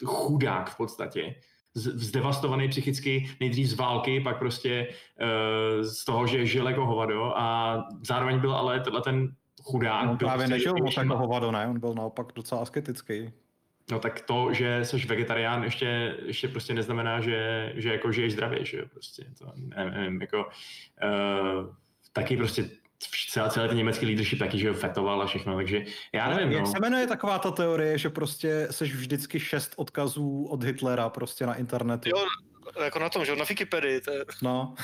chudák 0.05 0.71
v 0.71 0.77
podstatě. 0.77 1.35
Zdevastovaný 1.77 2.69
psychicky 2.69 3.31
nejdřív 3.41 3.67
z 3.67 3.75
války, 3.75 4.21
pak 4.21 4.39
prostě 4.39 4.89
uh, 5.21 5.83
z 5.83 6.05
toho, 6.05 6.27
že 6.27 6.47
žil 6.47 6.69
jako 6.69 6.87
hovado 6.87 7.39
a 7.39 7.79
zároveň 8.03 8.39
byl 8.39 8.55
ale 8.55 8.81
tenhle 8.81 9.03
ten 9.03 9.29
chudák. 9.63 10.07
Byl 10.07 10.17
právě 10.17 10.37
prostě 10.37 10.55
nežil 10.55 10.75
moc 10.83 10.97
jako 10.97 11.17
hovado, 11.17 11.53
ne? 11.53 11.67
On 11.67 11.81
byl 11.81 11.95
naopak 11.95 12.27
docela 12.35 12.61
asketický. 12.61 13.31
No 13.91 13.99
tak 13.99 14.21
to, 14.21 14.53
že 14.53 14.85
jsi 14.85 14.97
vegetarián, 14.97 15.65
ještě, 15.65 16.17
ještě 16.27 16.49
prostě 16.49 16.75
neznamená, 16.75 17.21
že, 17.21 17.73
že 17.77 17.93
jako 17.93 18.13
žiješ 18.13 18.33
zdravě, 18.33 18.65
že 18.65 18.79
jo, 18.79 18.85
prostě, 18.91 19.25
to 19.39 19.53
nevím, 19.57 20.21
jako 20.21 20.39
uh, 20.39 21.75
taky 22.13 22.37
prostě 22.37 22.71
celá, 23.31 23.49
celý 23.49 23.69
ten 23.69 23.77
německý 23.77 24.07
leadership 24.07 24.39
taky, 24.39 24.59
že 24.59 24.73
fetoval 24.73 25.23
a 25.23 25.27
všechno, 25.27 25.57
takže 25.57 25.85
já 26.13 26.35
nevím, 26.35 26.53
Jak 26.53 26.61
no. 26.61 26.67
se 26.73 26.81
jmenuje 26.81 27.07
taková 27.07 27.39
ta 27.39 27.51
teorie, 27.51 27.99
že 27.99 28.11
prostě 28.11 28.69
seš 28.71 28.95
vždycky 28.95 29.41
šest 29.41 29.73
odkazů 29.77 30.47
od 30.51 30.65
Hitlera 30.65 31.09
prostě 31.09 31.47
na 31.47 31.55
internetu. 31.55 32.09
Jo, 32.09 32.27
jako 32.85 32.99
na 32.99 33.09
tom, 33.09 33.25
že 33.25 33.33
jo, 33.33 33.37
na 33.37 33.45
Wikipedii, 33.45 34.01
to 34.01 34.11
je... 34.11 34.25
No. 34.43 34.75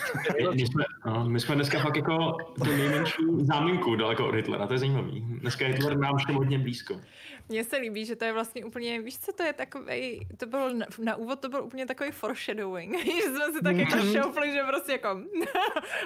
My, 0.55 0.67
jsme, 0.67 0.85
no, 1.07 1.25
my 1.29 1.41
jsme 1.41 1.55
dneska 1.55 1.81
fakt 1.81 1.97
jako 1.97 2.37
tu 2.65 2.77
nejmenší 2.77 3.23
záminku 3.39 3.97
daleko 3.97 4.29
od 4.29 4.35
Hitlera, 4.35 4.67
to 4.67 4.73
je 4.73 4.79
zajímavý. 4.79 5.21
Dneska 5.21 5.67
je 5.67 5.73
Hitler 5.73 5.99
nám 5.99 6.17
všem 6.17 6.35
hodně 6.35 6.59
blízko. 6.59 7.01
Mně 7.49 7.65
se 7.65 7.77
líbí, 7.77 8.05
že 8.05 8.17
to 8.17 8.25
je 8.25 8.33
vlastně 8.33 8.65
úplně, 8.65 9.03
víš 9.03 9.19
co, 9.19 9.33
to 9.33 9.43
je 9.43 9.53
takový, 9.53 10.27
to 10.37 10.47
bylo 10.47 10.73
na, 10.73 10.87
na 10.99 11.17
úvod, 11.17 11.41
to 11.41 11.49
byl 11.49 11.65
úplně 11.65 11.87
takový 11.87 12.11
foreshadowing, 12.11 12.99
že 13.05 13.23
jsme 13.23 13.53
si 13.53 13.63
tak 13.63 13.77
jako 13.77 13.97
šoupli, 13.97 14.53
že 14.53 14.63
prostě 14.69 14.93
jako, 14.93 15.09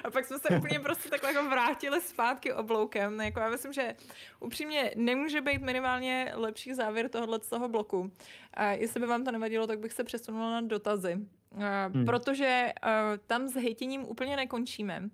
a 0.05 0.11
pak 0.11 0.25
jsme 0.25 0.39
se 0.39 0.49
úplně 0.59 0.81
prostě 0.81 1.09
takhle 1.09 1.33
jako 1.33 1.49
vrátili 1.49 2.01
zpátky 2.01 2.53
obloukem, 2.53 3.21
jako 3.21 3.41
já 3.41 3.49
myslím, 3.49 3.73
že 3.73 3.95
upřímně 4.41 4.91
nemůže 4.97 5.41
být 5.41 5.63
minimálně 5.63 6.33
lepší 6.35 6.75
závěr 6.75 7.09
tohohle 7.09 7.41
z 7.43 7.49
toho 7.49 7.69
bloku. 7.69 8.13
A 8.55 8.67
jestli 8.67 9.01
by 9.01 9.07
vám 9.07 9.25
to 9.25 9.31
nevadilo, 9.31 9.67
tak 9.67 9.79
bych 9.79 9.93
se 9.93 10.05
přesunula 10.05 10.51
na 10.51 10.61
dotazy. 10.61 11.19
Uh, 11.51 11.63
hmm. 11.95 12.05
Protože 12.05 12.73
uh, 12.85 12.91
tam 13.27 13.49
s 13.49 13.55
hejtěním 13.55 14.05
úplně 14.05 14.37
nekončíme. 14.37 15.01
Uh, 15.01 15.09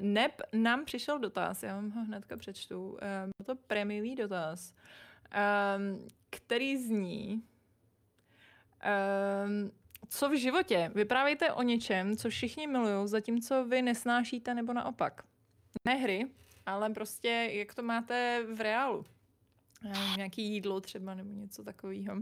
Neb 0.00 0.42
nám 0.52 0.84
přišel 0.84 1.18
dotaz, 1.18 1.62
já 1.62 1.74
vám 1.74 1.90
ho 1.90 2.04
hnedka 2.04 2.36
přečtu. 2.36 2.90
Uh, 2.90 2.98
byl 2.98 3.44
to 3.46 3.56
prémiový 3.66 4.14
dotaz, 4.14 4.74
um, 5.76 6.08
který 6.30 6.76
zní... 6.76 7.42
Um, 9.46 9.70
co 10.08 10.28
v 10.28 10.38
životě? 10.38 10.90
Vyprávějte 10.94 11.52
o 11.52 11.62
něčem, 11.62 12.16
co 12.16 12.28
všichni 12.28 12.66
milují, 12.66 13.08
zatímco 13.08 13.64
vy 13.64 13.82
nesnášíte 13.82 14.54
nebo 14.54 14.72
naopak. 14.72 15.22
Ne 15.84 15.94
hry, 15.94 16.26
ale 16.66 16.90
prostě 16.90 17.50
jak 17.52 17.74
to 17.74 17.82
máte 17.82 18.46
v 18.54 18.60
reálu. 18.60 19.04
Nějaký 20.16 20.42
jídlo 20.42 20.80
třeba 20.80 21.14
nebo 21.14 21.34
něco 21.34 21.64
takového. 21.64 22.16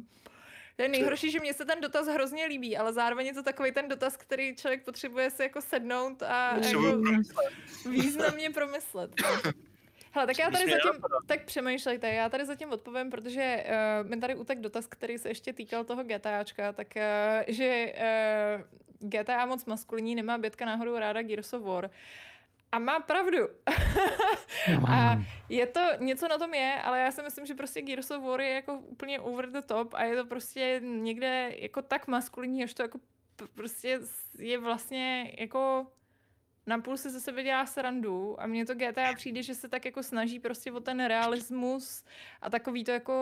To 0.81 0.85
je 0.85 0.89
nejhorší, 0.89 1.31
že 1.31 1.41
mně 1.41 1.55
se 1.55 1.64
ten 1.64 1.81
dotaz 1.81 2.07
hrozně 2.07 2.47
líbí, 2.47 2.76
ale 2.76 2.93
zároveň 2.93 3.26
je 3.26 3.35
to 3.35 3.43
takový 3.43 3.72
ten 3.72 3.89
dotaz, 3.89 4.16
který 4.16 4.57
člověk 4.57 4.85
potřebuje 4.85 5.31
si 5.31 5.43
jako 5.43 5.61
sednout 5.61 6.22
a 6.22 6.57
jako 6.57 7.03
významně 7.91 8.51
promyslet. 8.51 9.11
Hele, 10.12 10.26
tak 10.26 10.39
já 10.39 10.51
tady 10.51 10.70
zatím, 10.70 11.03
tak 11.26 11.45
přemýšlejte, 11.45 12.09
já 12.09 12.28
tady 12.28 12.47
zatím 12.47 12.72
odpovím, 12.72 13.11
protože 13.11 13.64
uh, 14.03 14.11
mi 14.11 14.20
tady 14.20 14.35
utek 14.35 14.61
dotaz, 14.61 14.87
který 14.87 15.18
se 15.18 15.28
ještě 15.28 15.53
týkal 15.53 15.85
toho 15.85 16.05
GTAčka, 16.05 16.72
tak 16.72 16.89
uh, 16.97 17.03
že 17.55 17.93
uh, 17.97 19.09
GTA 19.11 19.47
moc 19.47 19.64
maskulinní, 19.64 20.14
nemá 20.14 20.39
Bětka 20.39 20.64
náhodou 20.64 20.99
ráda 20.99 21.22
Gears 21.22 21.53
of 21.53 21.62
War. 21.62 21.91
A 22.73 22.79
má 22.79 23.01
pravdu. 23.01 23.39
a 24.89 25.16
je 25.49 25.66
to, 25.66 25.81
něco 25.99 26.29
na 26.29 26.39
tom 26.39 26.55
je, 26.55 26.83
ale 26.83 27.01
já 27.01 27.11
si 27.11 27.23
myslím, 27.23 27.47
že 27.47 27.55
prostě 27.55 27.83
Gears 27.83 28.11
of 28.11 28.25
War 28.25 28.41
je 28.41 28.51
jako 28.51 28.75
úplně 28.79 29.21
over 29.21 29.51
the 29.51 29.62
top 29.62 29.95
a 29.95 30.03
je 30.05 30.16
to 30.16 30.25
prostě 30.25 30.81
někde 30.85 31.53
jako 31.57 31.83
tak 31.83 32.07
maskulinní, 32.07 32.64
až 32.64 32.75
to 32.75 32.83
jako 32.83 32.99
prostě 33.55 34.01
je 34.39 34.59
vlastně 34.59 35.35
jako 35.39 35.87
napůl 36.71 36.97
si 36.97 37.11
ze 37.11 37.21
sebe 37.21 37.43
dělá 37.43 37.66
srandu 37.66 38.41
a 38.41 38.47
mně 38.47 38.66
to 38.66 38.75
GTA 38.75 39.14
přijde, 39.14 39.43
že 39.43 39.55
se 39.55 39.68
tak 39.68 39.85
jako 39.85 40.03
snaží 40.03 40.39
prostě 40.39 40.73
o 40.73 40.81
ten 40.81 41.05
realismus 41.05 42.05
a 42.41 42.51
takový 42.51 42.85
to 42.85 42.91
jako 42.91 43.14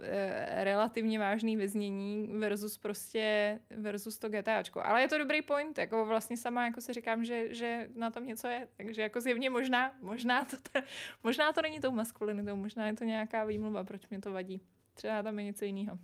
e, 0.00 0.64
relativně 0.64 1.18
vážný 1.18 1.56
vyznění 1.56 2.28
versus 2.38 2.78
prostě 2.78 3.58
versus 3.70 4.18
to 4.18 4.28
GTAčko. 4.28 4.82
Ale 4.84 5.00
je 5.00 5.08
to 5.08 5.18
dobrý 5.18 5.42
point, 5.42 5.78
jako 5.78 6.06
vlastně 6.06 6.36
sama 6.36 6.64
jako 6.64 6.80
si 6.80 6.92
říkám, 6.92 7.24
že, 7.24 7.54
že 7.54 7.88
na 7.94 8.10
tom 8.10 8.26
něco 8.26 8.48
je, 8.48 8.68
takže 8.76 9.02
jako 9.02 9.20
zjevně 9.20 9.50
možná, 9.50 9.92
možná 10.00 10.44
to, 10.44 10.56
te, 10.72 10.82
možná 11.22 11.52
to 11.52 11.62
není 11.62 11.80
tou 11.80 11.90
maskulinitou, 11.90 12.56
možná 12.56 12.86
je 12.86 12.94
to 12.94 13.04
nějaká 13.04 13.44
výmluva, 13.44 13.84
proč 13.84 14.08
mě 14.10 14.20
to 14.20 14.32
vadí. 14.32 14.60
Třeba 14.94 15.22
tam 15.22 15.38
je 15.38 15.44
něco 15.44 15.64
jiného. 15.64 15.98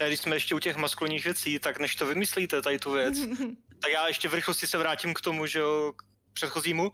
A 0.00 0.06
když 0.06 0.20
jsme 0.20 0.36
ještě 0.36 0.54
u 0.54 0.58
těch 0.58 0.76
maskulinních 0.76 1.24
věcí, 1.24 1.58
tak 1.58 1.78
než 1.78 1.96
to 1.96 2.06
vymyslíte, 2.06 2.62
tady 2.62 2.78
tu 2.78 2.92
věc, 2.92 3.18
tak 3.78 3.92
já 3.92 4.08
ještě 4.08 4.28
v 4.28 4.34
rychlosti 4.34 4.66
se 4.66 4.78
vrátím 4.78 5.14
k 5.14 5.20
tomu, 5.20 5.46
že 5.46 5.58
jo, 5.58 5.92
k 5.96 6.02
předchozímu, 6.32 6.82
uh, 6.88 6.92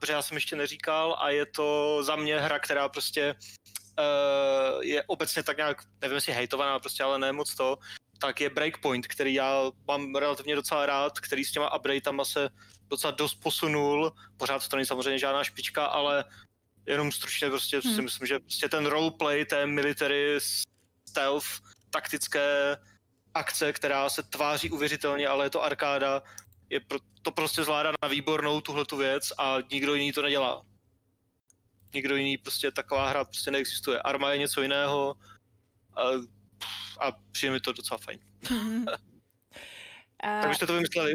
protože 0.00 0.12
já 0.12 0.22
jsem 0.22 0.36
ještě 0.36 0.56
neříkal 0.56 1.16
a 1.20 1.30
je 1.30 1.46
to 1.46 1.98
za 2.02 2.16
mě 2.16 2.40
hra, 2.40 2.58
která 2.58 2.88
prostě 2.88 3.34
uh, 3.34 4.82
je 4.82 5.02
obecně 5.06 5.42
tak 5.42 5.56
nějak, 5.56 5.82
nevím 6.00 6.14
jestli 6.14 6.32
hejtovaná, 6.32 6.78
prostě 6.78 7.02
ale 7.02 7.18
ne 7.18 7.32
moc 7.32 7.54
to, 7.54 7.78
tak 8.18 8.40
je 8.40 8.50
Breakpoint, 8.50 9.06
který 9.06 9.34
já 9.34 9.62
mám 9.86 10.14
relativně 10.14 10.54
docela 10.54 10.86
rád, 10.86 11.20
který 11.20 11.44
s 11.44 11.52
těma 11.52 11.74
updateama 11.74 12.24
se 12.24 12.48
docela 12.88 13.10
dost 13.10 13.34
posunul, 13.34 14.12
pořád 14.36 14.68
to 14.68 14.76
není 14.76 14.86
samozřejmě 14.86 15.18
žádná 15.18 15.44
špička, 15.44 15.86
ale 15.86 16.24
jenom 16.86 17.12
stručně 17.12 17.48
prostě 17.48 17.80
hmm. 17.84 17.94
si 17.94 18.02
myslím, 18.02 18.26
že 18.26 18.38
prostě 18.38 18.68
ten 18.68 18.86
roleplay 18.86 19.44
té 19.44 19.66
military 19.66 20.38
stealth 21.08 21.46
taktické 21.90 22.76
akce, 23.36 23.72
která 23.72 24.08
se 24.08 24.22
tváří 24.22 24.70
uvěřitelně, 24.70 25.28
ale 25.28 25.46
je 25.46 25.50
to 25.50 25.62
arkáda, 25.62 26.22
je 26.70 26.80
pro, 26.80 26.98
to 27.22 27.30
prostě 27.30 27.64
zvládá 27.64 27.92
na 28.02 28.08
výbornou 28.08 28.60
tuhle 28.60 28.84
tu 28.84 28.96
věc 28.96 29.32
a 29.38 29.56
nikdo 29.70 29.94
jiný 29.94 30.12
to 30.12 30.22
nedělá. 30.22 30.62
Nikdo 31.94 32.16
jiný 32.16 32.38
prostě 32.38 32.70
taková 32.70 33.08
hra 33.08 33.24
prostě 33.24 33.50
neexistuje. 33.50 34.02
Arma 34.02 34.30
je 34.30 34.38
něco 34.38 34.62
jiného 34.62 35.14
a, 35.96 36.02
a 37.00 37.12
přijde 37.32 37.52
mi 37.52 37.60
to 37.60 37.72
docela 37.72 37.98
fajn. 37.98 38.18
tak 40.20 40.48
byste 40.48 40.66
to 40.66 40.72
vymysleli? 40.72 41.12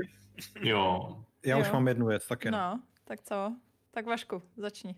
Jo. 0.59 1.15
Já 1.45 1.57
jo. 1.57 1.61
už 1.61 1.71
mám 1.71 1.87
jednu 1.87 2.07
věc 2.07 2.27
taky. 2.27 2.51
No, 2.51 2.81
tak 3.05 3.21
co? 3.21 3.55
Tak 3.91 4.05
Vašku, 4.05 4.43
začni. 4.57 4.95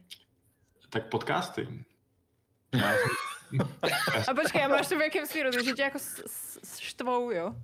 Tak 0.90 1.10
podcasty. 1.10 1.86
A 4.30 4.34
počkej, 4.34 4.64
a 4.64 4.68
máš 4.68 4.88
to 4.88 4.98
v 4.98 5.02
jakém 5.02 5.26
směru, 5.26 5.52
že 5.52 5.74
tě 5.74 5.82
jako 5.82 6.00
štvou, 6.80 7.32
jo? 7.32 7.56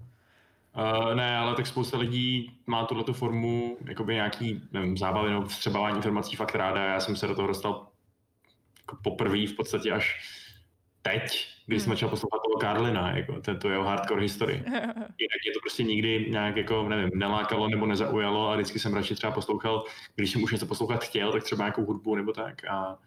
Uh, 0.78 1.16
ne, 1.16 1.38
ale 1.38 1.56
tak 1.56 1.68
spousta 1.68 1.98
lidí 1.98 2.60
má 2.68 2.86
tuhle 2.86 3.04
formu 3.12 3.78
jakoby 3.88 4.14
nějaký 4.14 4.62
nevím, 4.72 4.98
zábavy 4.98 5.30
nebo 5.30 5.48
vstřebávání 5.48 5.96
informací 5.96 6.36
fakt 6.36 6.56
ráda. 6.56 6.84
Já 6.84 7.00
jsem 7.00 7.16
se 7.16 7.28
do 7.28 7.36
toho 7.36 7.48
dostal 7.48 7.88
jako 8.82 8.98
poprvé 9.04 9.48
v 9.48 9.54
podstatě 9.54 9.92
až 9.92 10.20
teď, 11.02 11.48
když 11.66 11.82
jsem 11.82 11.90
hmm. 11.90 11.96
začal 11.96 12.10
poslouchat 12.10 12.42
toho 12.46 12.60
Karlina, 12.60 13.18
jako 13.18 13.42
tento 13.42 13.70
jeho 13.70 13.84
hardcore 13.84 14.22
history. 14.22 14.54
Jinak 15.20 15.40
mě 15.46 15.54
to 15.54 15.60
prostě 15.62 15.84
nikdy 15.84 16.26
nějak 16.30 16.56
jako, 16.56 16.90
nevím, 16.90 17.10
nelákalo 17.14 17.68
nebo 17.70 17.86
nezaujalo 17.86 18.50
a 18.50 18.56
vždycky 18.56 18.80
jsem 18.80 18.94
radši 18.94 19.16
třeba 19.16 19.34
poslouchal, 19.34 19.84
když 20.16 20.32
jsem 20.32 20.44
už 20.44 20.52
něco 20.52 20.66
poslouchat 20.66 21.04
chtěl, 21.04 21.32
tak 21.32 21.44
třeba 21.44 21.64
nějakou 21.64 21.86
hudbu 21.86 22.16
nebo 22.16 22.34
tak 22.34 22.66
a 22.66 22.98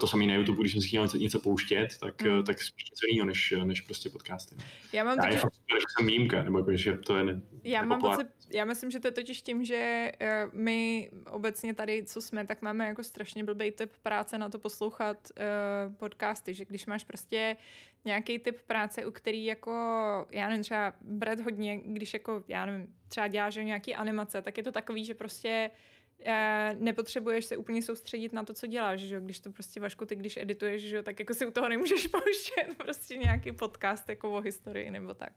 to 0.00 0.06
samé 0.06 0.26
na 0.26 0.34
YouTube, 0.34 0.60
když 0.60 0.72
jsem 0.72 0.82
si 0.82 0.88
chtěl 0.88 1.08
něco, 1.18 1.40
pouštět, 1.40 1.88
tak, 2.00 2.22
mm. 2.22 2.44
tak 2.44 2.62
spíš 2.62 2.90
něco 2.90 3.06
jiného, 3.06 3.26
než, 3.26 3.54
než 3.64 3.80
prostě 3.80 4.10
podcasty. 4.10 4.56
Já 4.92 5.04
mám 5.04 5.16
já 5.16 5.22
taky... 5.22 5.36
fakt, 5.36 5.52
že 5.52 5.86
jsem 5.96 6.06
výjimka, 6.06 6.42
nebo 6.42 6.58
jako, 6.58 6.76
že 6.76 6.96
to 6.96 7.16
je 7.16 7.24
ne, 7.24 7.40
já, 7.64 7.82
mám 7.82 8.00
pocit, 8.00 8.26
já 8.52 8.64
myslím, 8.64 8.90
že 8.90 9.00
to 9.00 9.08
je 9.08 9.12
totiž 9.12 9.42
tím, 9.42 9.64
že 9.64 10.12
my 10.52 11.10
obecně 11.30 11.74
tady, 11.74 12.04
co 12.04 12.22
jsme, 12.22 12.46
tak 12.46 12.62
máme 12.62 12.86
jako 12.86 13.04
strašně 13.04 13.44
blbý 13.44 13.70
typ 13.70 13.92
práce 14.02 14.38
na 14.38 14.48
to 14.48 14.58
poslouchat 14.58 15.18
uh, 15.88 15.94
podcasty, 15.94 16.54
že 16.54 16.64
když 16.64 16.86
máš 16.86 17.04
prostě 17.04 17.56
nějaký 18.04 18.38
typ 18.38 18.60
práce, 18.66 19.06
u 19.06 19.10
který 19.10 19.44
jako, 19.44 19.72
já 20.30 20.48
nevím, 20.48 20.62
třeba 20.62 20.92
Brad 21.00 21.40
hodně, 21.40 21.80
když 21.84 22.14
jako, 22.14 22.44
já 22.48 22.66
nevím, 22.66 22.86
třeba 23.08 23.28
děláš 23.28 23.56
nějaký 23.56 23.94
animace, 23.94 24.42
tak 24.42 24.56
je 24.56 24.62
to 24.62 24.72
takový, 24.72 25.04
že 25.04 25.14
prostě 25.14 25.70
Eh, 25.70 25.99
nepotřebuješ 26.78 27.44
se 27.44 27.56
úplně 27.56 27.82
soustředit 27.82 28.32
na 28.32 28.44
to, 28.44 28.54
co 28.54 28.66
děláš, 28.66 29.00
že 29.00 29.20
když 29.20 29.40
to 29.40 29.52
prostě 29.52 29.80
Vašku, 29.80 30.06
ty 30.06 30.16
když 30.16 30.36
edituješ, 30.36 30.82
že 30.82 31.02
tak 31.02 31.18
jako 31.18 31.34
si 31.34 31.46
u 31.46 31.50
toho 31.50 31.68
nemůžeš 31.68 32.06
pouštět 32.06 32.76
prostě 32.76 33.16
nějaký 33.16 33.52
podcast 33.52 34.08
jako 34.08 34.30
o 34.30 34.40
historii 34.40 34.90
nebo 34.90 35.14
tak. 35.14 35.32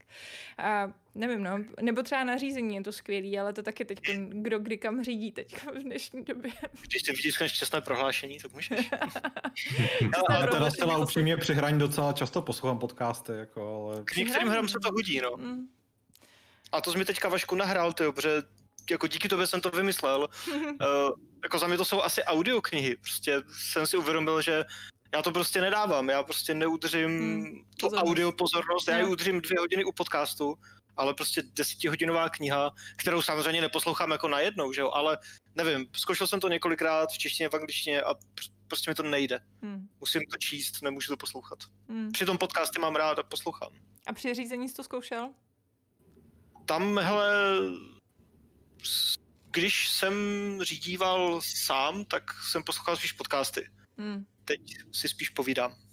A 0.57 0.93
nevím, 1.15 1.43
no, 1.43 1.59
nebo 1.81 2.03
třeba 2.03 2.23
nařízení 2.23 2.75
je 2.75 2.83
to 2.83 2.91
skvělý, 2.91 3.39
ale 3.39 3.53
to 3.53 3.63
taky 3.63 3.85
teď, 3.85 3.99
kdo 4.29 4.59
kdy 4.59 4.77
kam 4.77 5.03
řídí 5.03 5.31
teď 5.31 5.57
v 5.73 5.83
dnešní 5.83 6.23
době. 6.23 6.51
Když 6.81 7.03
si 7.03 7.11
vytiskneš 7.11 7.53
čestné 7.53 7.81
prohlášení, 7.81 8.39
tak 8.39 8.53
můžeš. 8.53 8.89
no, 10.01 10.31
ale 10.31 10.47
teda 10.47 10.71
zcela 10.71 10.97
upřímně 10.97 11.37
při 11.37 11.53
hraní 11.53 11.79
docela 11.79 12.13
často 12.13 12.41
poslouchám 12.41 12.79
podcasty, 12.79 13.31
jako, 13.31 13.89
ale... 13.91 14.03
K 14.03 14.15
některým 14.15 14.47
hrám 14.47 14.67
se 14.67 14.79
to 14.83 14.91
hodí, 14.91 15.21
no. 15.21 15.37
Mm. 15.37 15.67
A 16.71 16.81
to 16.81 16.91
jsi 16.91 16.97
mi 16.97 17.05
teďka 17.05 17.29
Vašku 17.29 17.55
nahrál, 17.55 17.93
ty, 17.93 18.03
protože 18.11 18.29
jako 18.91 19.07
díky 19.07 19.29
tobě 19.29 19.47
jsem 19.47 19.61
to 19.61 19.69
vymyslel. 19.69 20.27
uh, 20.47 21.09
jako 21.43 21.59
za 21.59 21.67
mě 21.67 21.77
to 21.77 21.85
jsou 21.85 22.01
asi 22.01 22.23
audioknihy. 22.23 22.95
Prostě 22.95 23.41
jsem 23.51 23.87
si 23.87 23.97
uvědomil, 23.97 24.41
že 24.41 24.63
já 25.13 25.21
to 25.21 25.31
prostě 25.31 25.61
nedávám. 25.61 26.09
Já 26.09 26.23
prostě 26.23 26.53
neudržím 26.53 27.09
hmm, 27.09 27.61
tu 27.79 27.87
audio 27.87 28.31
pozornost. 28.31 28.87
Já 28.87 28.97
ji 28.97 29.05
udržím 29.05 29.41
dvě 29.41 29.59
hodiny 29.59 29.85
u 29.85 29.91
podcastu, 29.91 30.55
ale 30.97 31.13
prostě 31.13 31.43
desetihodinová 31.53 32.29
kniha, 32.29 32.71
kterou 32.97 33.21
samozřejmě 33.21 33.61
neposlouchám 33.61 34.11
jako 34.11 34.27
najednou, 34.27 34.73
že 34.73 34.81
jo, 34.81 34.91
ale 34.91 35.17
nevím, 35.55 35.85
zkoušel 35.95 36.27
jsem 36.27 36.39
to 36.39 36.49
několikrát 36.49 37.09
v 37.09 37.17
češtině, 37.17 37.49
v 37.49 37.53
angličtině 37.53 38.01
a 38.01 38.15
prostě 38.67 38.91
mi 38.91 38.95
to 38.95 39.03
nejde. 39.03 39.39
Hmm. 39.61 39.87
Musím 39.99 40.21
to 40.31 40.37
číst, 40.37 40.81
nemůžu 40.81 41.11
to 41.11 41.17
poslouchat. 41.17 41.59
Hmm. 41.89 42.11
Přitom 42.11 42.37
podcasty 42.37 42.79
mám 42.79 42.95
rád 42.95 43.19
a 43.19 43.23
poslouchám. 43.23 43.69
A 44.07 44.13
při 44.13 44.33
řízení 44.33 44.69
jsi 44.69 44.75
to 44.75 44.83
zkoušel? 44.83 45.29
Tam, 46.65 46.97
hele, 46.97 47.57
když 49.51 49.89
jsem 49.89 50.13
řídíval 50.61 51.41
sám, 51.43 52.05
tak 52.05 52.23
jsem 52.51 52.63
poslouchal 52.63 52.95
spíš 52.95 53.11
podcasty. 53.11 53.69
Hmm. 53.97 54.25
Teď 54.45 54.61
si 54.91 55.09
spíš 55.09 55.29
povídám. 55.29 55.73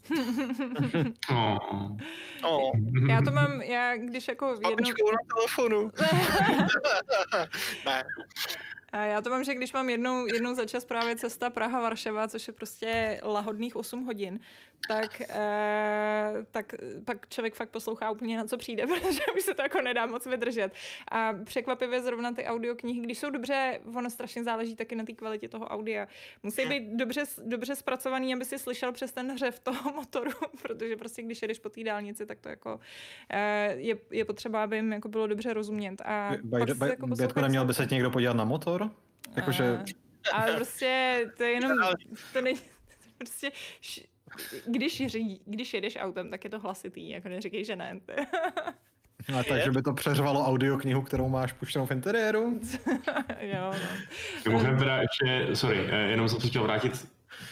Oh. 1.31 1.97
Oh, 2.43 2.73
já 3.09 3.23
to 3.23 3.31
mám, 3.31 3.63
já 3.63 3.97
když 3.97 4.29
jako 4.29 4.47
jednou... 4.47 5.11
na 5.11 5.19
telefonu. 5.35 5.91
ne, 7.87 8.05
A 8.93 9.05
já 9.05 9.21
to 9.21 9.31
mám, 9.31 9.45
že 9.45 9.55
když 9.55 9.73
mám 9.73 9.91
jednou, 9.91 10.27
jednou 10.27 10.55
za 10.55 10.67
čas 10.67 10.85
právě 10.85 11.17
cesta 11.17 11.51
Praha-Varšava, 11.51 12.29
což 12.29 12.47
je 12.47 12.53
prostě 12.53 13.21
lahodných 13.25 13.77
8 13.77 14.05
hodin, 14.05 14.41
tak, 14.89 15.21
eh, 15.21 16.47
tak 16.51 16.75
pak 17.05 17.29
člověk 17.29 17.55
fakt 17.55 17.71
poslouchá 17.71 18.11
úplně 18.11 18.37
na 18.37 18.45
co 18.45 18.59
přijde, 18.59 18.87
protože 18.87 19.21
už 19.37 19.43
se 19.43 19.55
to 19.55 19.63
jako 19.63 19.81
nedá 19.81 20.07
moc 20.07 20.27
vydržet. 20.27 20.73
A 21.11 21.33
překvapivě 21.45 22.03
zrovna 22.03 22.33
ty 22.33 22.45
audioknihy, 22.45 23.01
když 23.01 23.19
jsou 23.19 23.31
dobře, 23.31 23.81
ono 23.95 24.11
strašně 24.11 24.45
záleží 24.45 24.77
taky 24.77 24.97
na 24.97 25.05
té 25.05 25.13
kvalitě 25.13 25.49
toho 25.49 25.67
audia. 25.67 26.09
Musí 26.43 26.67
být 26.67 26.83
dobře, 26.97 27.25
dobře 27.45 27.77
zpracovaný, 27.77 28.35
aby 28.35 28.45
si 28.45 28.59
slyšel 28.59 28.93
přes 28.93 29.13
ten 29.13 29.33
hřev 29.33 29.61
toho 29.61 29.93
motoru, 29.97 30.31
protože 30.63 30.97
prostě 30.97 31.23
když 31.23 31.43
jedeš 31.43 31.59
po 31.59 31.69
té 31.69 31.85
dálnici, 31.85 32.27
tak 32.27 32.41
to 32.41 32.49
jako 32.49 32.81
eh, 33.31 33.75
je, 33.77 33.97
je 34.11 34.25
potřeba, 34.25 34.63
aby 34.63 34.77
jim 34.77 34.93
jako 34.93 35.09
bylo 35.09 35.27
dobře 35.27 35.53
rozumět. 35.53 36.01
A 36.05 36.31
By, 36.43 36.65
by, 36.65 36.75
by, 36.75 36.89
jako 36.89 37.07
Bětko, 37.07 37.41
neměl 37.41 37.65
by 37.65 37.75
se 37.75 37.87
tě 37.87 37.95
někdo 37.95 38.11
podívat 38.11 38.37
na 38.37 38.45
motor? 38.45 38.91
Jakože, 39.37 39.79
A, 40.33 40.37
ale 40.37 40.57
prostě 40.57 41.21
to 41.37 41.43
je 41.43 41.51
jenom, 41.51 41.79
to 42.33 42.41
není, 42.41 42.61
prostě, 43.19 43.51
když, 44.67 45.07
ří, 45.07 45.41
když 45.45 45.75
jedeš 45.75 45.97
autem, 46.01 46.31
tak 46.31 46.45
je 46.45 46.51
to 46.51 46.59
hlasitý, 46.59 47.11
jako 47.11 47.29
neříkej, 47.29 47.65
že 47.65 47.77
ne. 47.77 48.01
a 49.41 49.45
takže 49.45 49.71
by 49.71 49.83
to 49.83 49.93
přeřvalo 49.93 50.47
audioknihu, 50.47 51.03
kterou 51.03 51.29
máš 51.29 51.53
puštěnou 51.53 51.87
v 51.87 51.91
interiéru? 51.91 52.61
jo, 53.41 53.71
no. 53.73 53.89
Mimochodem 54.47 54.79
teda 54.79 54.97
ještě, 54.97 55.57
sorry, 55.57 55.87
eh, 55.91 56.11
jenom 56.11 56.29
jsem 56.29 56.41
se 56.41 56.47
chtěl 56.47 56.63
vrátit, 56.63 57.09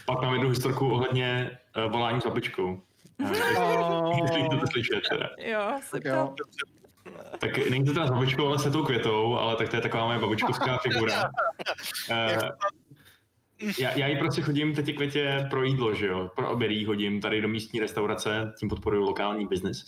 pak 0.07 0.23
mám 0.23 0.33
jednu 0.33 0.49
historku 0.49 0.91
ohledně 0.93 1.59
uh, 1.77 1.93
volání 1.93 2.21
s 2.21 2.25
babičkou. 2.25 2.81
Eh, 3.21 4.23
Jestli 4.23 4.43
chcete 4.47 4.67
slyšet 4.73 5.01
teda. 5.11 5.29
Jo, 5.39 5.61
Tak 5.91 5.91
tak 5.91 6.05
jo. 6.05 6.35
to, 6.39 6.45
Tak 7.39 7.71
není 7.71 7.85
to 7.85 7.93
teda 7.93 8.07
s 8.07 8.11
babičkou, 8.11 8.47
ale 8.47 8.59
s 8.59 8.71
tou 8.73 8.85
květou, 8.85 9.35
ale 9.35 9.57
tak 9.57 9.69
to 9.69 9.77
je 9.77 9.83
taková 9.83 10.07
moje 10.07 10.19
babičkovská 10.19 10.79
figura. 10.79 11.31
Já, 13.79 13.99
já 13.99 14.07
jí 14.07 14.17
prostě 14.17 14.43
chodím 14.43 14.75
teď 14.75 14.95
květě 14.95 15.47
pro 15.51 15.65
jídlo, 15.65 15.95
že 15.95 16.07
jo, 16.07 16.31
pro 16.37 16.51
oběd 16.51 16.71
jí 16.71 16.85
chodím 16.85 17.21
tady 17.21 17.41
do 17.41 17.49
místní 17.49 17.81
restaurace, 17.81 18.53
tím 18.59 18.69
podporuju 18.69 19.03
lokální 19.03 19.47
biznis. 19.47 19.87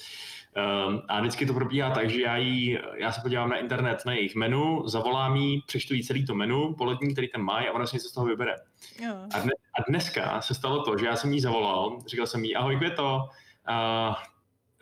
Um, 0.89 1.03
a 1.09 1.21
vždycky 1.21 1.47
to 1.47 1.55
probíhá 1.55 1.91
tak, 1.91 2.11
že 2.11 2.23
já, 2.23 2.37
jí, 2.37 2.79
já 2.95 3.13
se 3.13 3.21
podívám 3.21 3.51
na 3.51 3.57
internet 3.57 4.03
na 4.07 4.13
jejich 4.13 4.35
menu, 4.35 4.89
zavolám 4.89 5.37
jí, 5.37 5.63
přečtu 5.67 5.95
jí 5.95 6.05
celý 6.05 6.27
to 6.27 6.35
menu, 6.35 6.75
polední, 6.75 7.13
který 7.13 7.29
tam 7.29 7.43
má 7.43 7.59
a 7.59 7.73
ona 7.73 7.87
si 7.87 7.97
něco 7.97 8.09
z 8.09 8.13
toho 8.13 8.27
vybere. 8.27 8.55
jo. 9.05 9.15
A, 9.35 9.41
dne, 9.41 9.53
a 9.79 9.83
dneska 9.89 10.41
se 10.41 10.55
stalo 10.55 10.83
to, 10.83 10.99
že 10.99 11.07
já 11.07 11.17
jsem 11.17 11.33
jí 11.33 11.41
zavolal, 11.41 11.99
říkal 12.07 12.27
jsem 12.27 12.45
jí, 12.45 12.57
ahoj 12.57 12.77
Květo, 12.77 13.21
uh, 13.69 14.15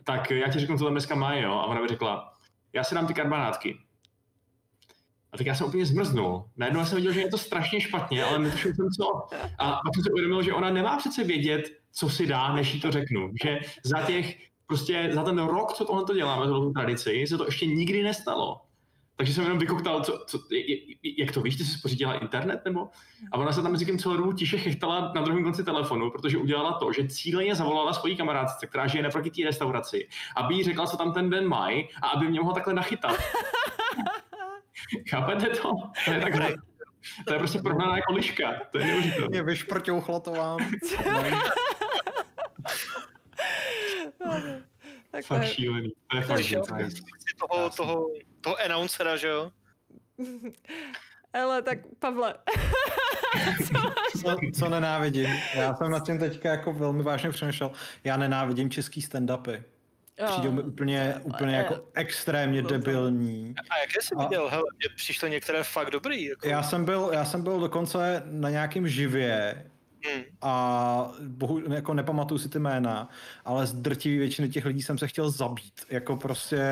tak 0.05 0.31
já 0.31 0.49
ti 0.49 0.59
řeknu, 0.59 0.79
co 0.79 0.85
tam 0.85 0.93
dneska 0.93 1.15
má, 1.15 1.35
jo? 1.35 1.53
A 1.53 1.65
ona 1.65 1.81
mi 1.81 1.89
řekla, 1.89 2.33
já 2.73 2.85
si 2.85 2.95
dám 2.95 3.07
ty 3.07 3.15
karbanátky. 3.15 3.79
A 5.33 5.37
tak 5.37 5.47
já 5.47 5.55
jsem 5.55 5.67
úplně 5.67 5.87
zmrznul. 5.87 6.45
Najednou 6.57 6.85
jsem 6.85 6.97
viděl, 6.97 7.13
že 7.13 7.21
je 7.21 7.29
to 7.29 7.39
strašně 7.39 7.81
špatně, 7.81 8.25
ale 8.25 8.39
netušil 8.39 8.75
jsem 8.75 8.89
co. 8.91 9.37
A 9.59 9.71
pak 9.71 9.95
jsem 9.95 10.03
si 10.03 10.11
uvědomil, 10.11 10.43
že 10.43 10.53
ona 10.53 10.71
nemá 10.71 10.97
přece 10.97 11.25
vědět, 11.25 11.71
co 11.93 12.11
si 12.11 12.27
dá, 12.27 12.53
než 12.53 12.75
jí 12.75 12.81
to 12.81 12.91
řeknu. 12.91 13.33
Že 13.45 13.61
za 13.85 14.03
těch, 14.03 14.39
prostě 14.67 15.11
za 15.13 15.23
ten 15.23 15.39
rok, 15.39 15.73
co 15.73 15.85
tohle 15.85 16.05
to 16.05 16.15
děláme, 16.15 16.47
tohle 16.47 16.73
tradici, 16.73 17.27
se 17.27 17.39
to 17.39 17.45
ještě 17.45 17.67
nikdy 17.67 18.03
nestalo. 18.03 18.61
Takže 19.19 19.35
jsem 19.35 19.45
jenom 19.45 19.59
vykoktal, 19.59 20.05
co, 20.05 20.25
co, 20.27 20.39
jak 21.19 21.33
to 21.33 21.41
víš, 21.41 21.57
ty 21.57 21.65
jsi 21.65 21.79
pořídila 21.83 22.15
internet, 22.15 22.61
nebo? 22.65 22.89
A 23.33 23.39
ona 23.39 23.53
se 23.53 23.63
tam 23.63 23.73
mezi 23.73 23.87
tím 23.87 23.99
celou 23.99 24.17
dobu 24.17 24.33
tiše 24.33 24.59
chechtala 24.59 25.13
na 25.15 25.23
druhém 25.23 25.45
konci 25.45 25.65
telefonu, 25.65 26.11
protože 26.11 26.39
udělala 26.39 26.73
to, 26.73 26.93
že 26.93 27.09
cíleně 27.09 27.55
zavolala 27.55 27.93
svojí 27.93 28.17
kamarádce, 28.17 28.67
která 28.67 28.87
žije 28.87 29.03
naproti 29.03 29.31
té 29.31 29.43
restauraci, 29.45 30.09
aby 30.37 30.55
jí 30.55 30.65
řekla, 30.65 30.87
co 30.87 30.97
tam 30.97 31.13
ten 31.13 31.31
den 31.31 31.49
mají 31.49 31.89
a 32.03 32.09
aby 32.09 32.29
mě 32.29 32.41
mohla 32.41 32.55
takhle 32.55 32.75
nachytat. 32.75 33.17
Chápete 35.11 35.49
to? 35.49 35.73
To 36.05 36.11
je 36.13 36.21
takhle. 36.21 36.55
To 37.27 37.33
je 37.33 37.39
prostě 37.39 37.59
prohnaná 37.59 37.97
jako 37.97 38.13
liška. 38.13 38.53
To 38.73 38.79
je 38.79 38.87
neuvěřitelné. 38.87 39.29
Mě 39.31 39.43
vyšprťouchlo 39.43 40.21
to 40.21 40.33
vám. 40.33 40.59
tak 44.19 45.25
to 45.29 45.35
Fakt 45.35 45.43
je, 45.43 45.49
šílený. 45.49 45.93
To 46.11 46.17
je 46.17 46.23
To 46.23 46.29
fakt 46.29 46.43
šílený. 46.43 46.91
toho, 47.49 47.71
toho, 47.71 48.07
toho 48.41 48.57
announcera, 48.65 49.17
že 49.17 49.29
jo? 49.29 49.51
ale 51.33 51.63
tak 51.63 51.79
Pavle, 51.99 52.35
Co, 54.23 54.37
co 54.59 54.69
nenávidím? 54.69 55.31
Já 55.55 55.75
jsem 55.75 55.91
nad 55.91 56.07
tím 56.07 56.19
teďka 56.19 56.51
jako 56.51 56.73
velmi 56.73 57.03
vážně 57.03 57.31
přemýšlel. 57.31 57.73
Já 58.05 58.17
nenávidím 58.17 58.71
český 58.71 59.01
stand-upy. 59.01 59.63
Přijdou 60.27 60.53
mi 60.53 60.63
úplně, 60.63 61.15
úplně 61.23 61.57
jako 61.57 61.85
extrémně 61.95 62.63
debilní. 62.63 63.55
A 63.71 63.79
jaké 63.79 64.03
jsi 64.03 64.15
A- 64.15 64.23
viděl? 64.23 64.49
Hele, 64.49 64.63
mně 64.79 64.95
přišly 64.97 65.31
některé 65.31 65.65
fakt 65.65 65.91
dobrý. 65.91 66.25
Jako, 66.25 66.49
Já 66.49 66.63
jsem 66.63 66.85
byl, 66.85 67.11
já 67.13 67.25
jsem 67.25 67.43
byl 67.43 67.61
dokonce 67.61 68.23
na 68.27 68.51
nějakém 68.51 68.89
živě 68.89 69.65
Hmm. 70.15 70.23
a 70.43 71.11
bohu, 71.23 71.73
jako 71.75 71.95
nepamatuju 71.95 72.39
si 72.39 72.49
ty 72.49 72.59
jména, 72.59 73.09
ale 73.45 73.67
z 73.67 73.73
drtivé 73.73 74.19
většiny 74.19 74.49
těch 74.49 74.65
lidí 74.65 74.83
jsem 74.83 74.99
se 74.99 75.09
chtěl 75.09 75.31
zabít. 75.31 75.75
Jako 75.91 76.17
prostě 76.17 76.63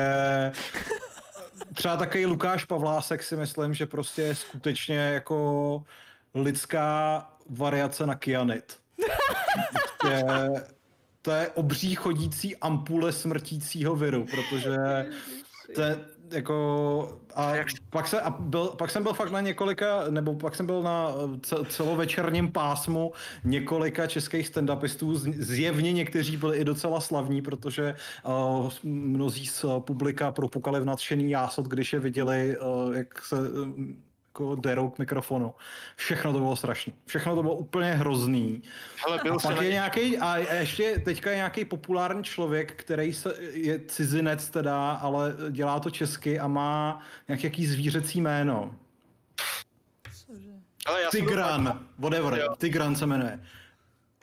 třeba 1.73 1.97
takový 1.97 2.25
Lukáš 2.25 2.65
Pavlásek 2.65 3.23
si 3.23 3.35
myslím, 3.35 3.73
že 3.73 3.85
prostě 3.85 4.21
je 4.21 4.35
skutečně 4.35 4.97
jako 4.97 5.83
lidská 6.35 7.27
variace 7.49 8.05
na 8.05 8.15
kyanit. 8.15 8.77
Prostě, 10.01 10.23
to 11.27 11.33
je 11.33 11.49
obří 11.49 11.95
chodící 11.95 12.55
ampule 12.55 13.11
smrtícího 13.11 13.95
viru, 13.95 14.25
protože 14.31 14.77
to 15.75 15.81
je 15.81 15.99
jako 16.31 17.19
a 17.35 17.53
pak, 17.89 18.07
se, 18.07 18.21
a 18.21 18.29
byl, 18.29 18.67
pak 18.67 18.91
jsem 18.91 19.03
byl 19.03 19.13
fakt 19.13 19.31
na 19.31 19.41
několika, 19.41 20.03
nebo 20.09 20.35
pak 20.35 20.55
jsem 20.55 20.65
byl 20.65 20.83
na 20.83 21.11
ce- 21.41 21.65
celovečerním 21.69 22.51
pásmu 22.51 23.13
několika 23.43 24.07
českých 24.07 24.47
stand-upistů, 24.47 25.15
zjevně 25.37 25.93
někteří 25.93 26.37
byli 26.37 26.57
i 26.57 26.65
docela 26.65 27.01
slavní, 27.01 27.41
protože 27.41 27.95
uh, 28.23 28.71
mnozí 28.83 29.47
z 29.47 29.65
publika 29.79 30.31
propukali 30.31 30.79
v 30.79 30.85
nadšený 30.85 31.31
jásot, 31.31 31.65
když 31.65 31.93
je 31.93 31.99
viděli, 31.99 32.57
uh, 32.57 32.95
jak 32.95 33.25
se 33.25 33.35
jako 34.43 34.55
derou 34.55 34.89
k 34.89 34.99
mikrofonu. 34.99 35.53
Všechno 35.95 36.33
to 36.33 36.39
bylo 36.39 36.55
strašné. 36.55 36.93
Všechno 37.05 37.35
to 37.35 37.41
bylo 37.41 37.55
úplně 37.55 37.93
hrozný. 37.93 38.63
Hele, 39.05 39.19
byl 39.23 39.33
A 39.33 39.39
pak 39.39 39.61
je 39.61 39.71
nějaký, 39.71 40.17
a 40.17 40.37
ještě 40.37 41.01
teďka 41.05 41.29
je 41.29 41.35
nějaký 41.35 41.65
populární 41.65 42.23
člověk, 42.23 42.71
který 42.71 43.13
se, 43.13 43.35
je 43.39 43.79
cizinec 43.87 44.49
teda, 44.49 44.91
ale 44.91 45.35
dělá 45.51 45.79
to 45.79 45.91
česky 45.91 46.39
a 46.39 46.47
má 46.47 46.99
nějaký 47.27 47.67
zvířecí 47.67 48.21
jméno. 48.21 48.75
Hele, 50.87 51.01
já 51.01 51.09
Tigran, 51.09 51.85
whatever, 51.97 52.39
Jo. 52.39 52.55
Tigran 52.57 52.95
se 52.95 53.05
jmenuje. 53.05 53.39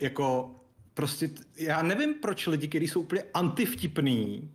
Jako, 0.01 0.55
prostě, 0.95 1.31
já 1.57 1.83
nevím, 1.83 2.15
proč 2.15 2.47
lidi, 2.47 2.69
kteří 2.69 2.89
jsou 2.89 3.01
úplně 3.01 3.23
antivtipný, 3.35 4.51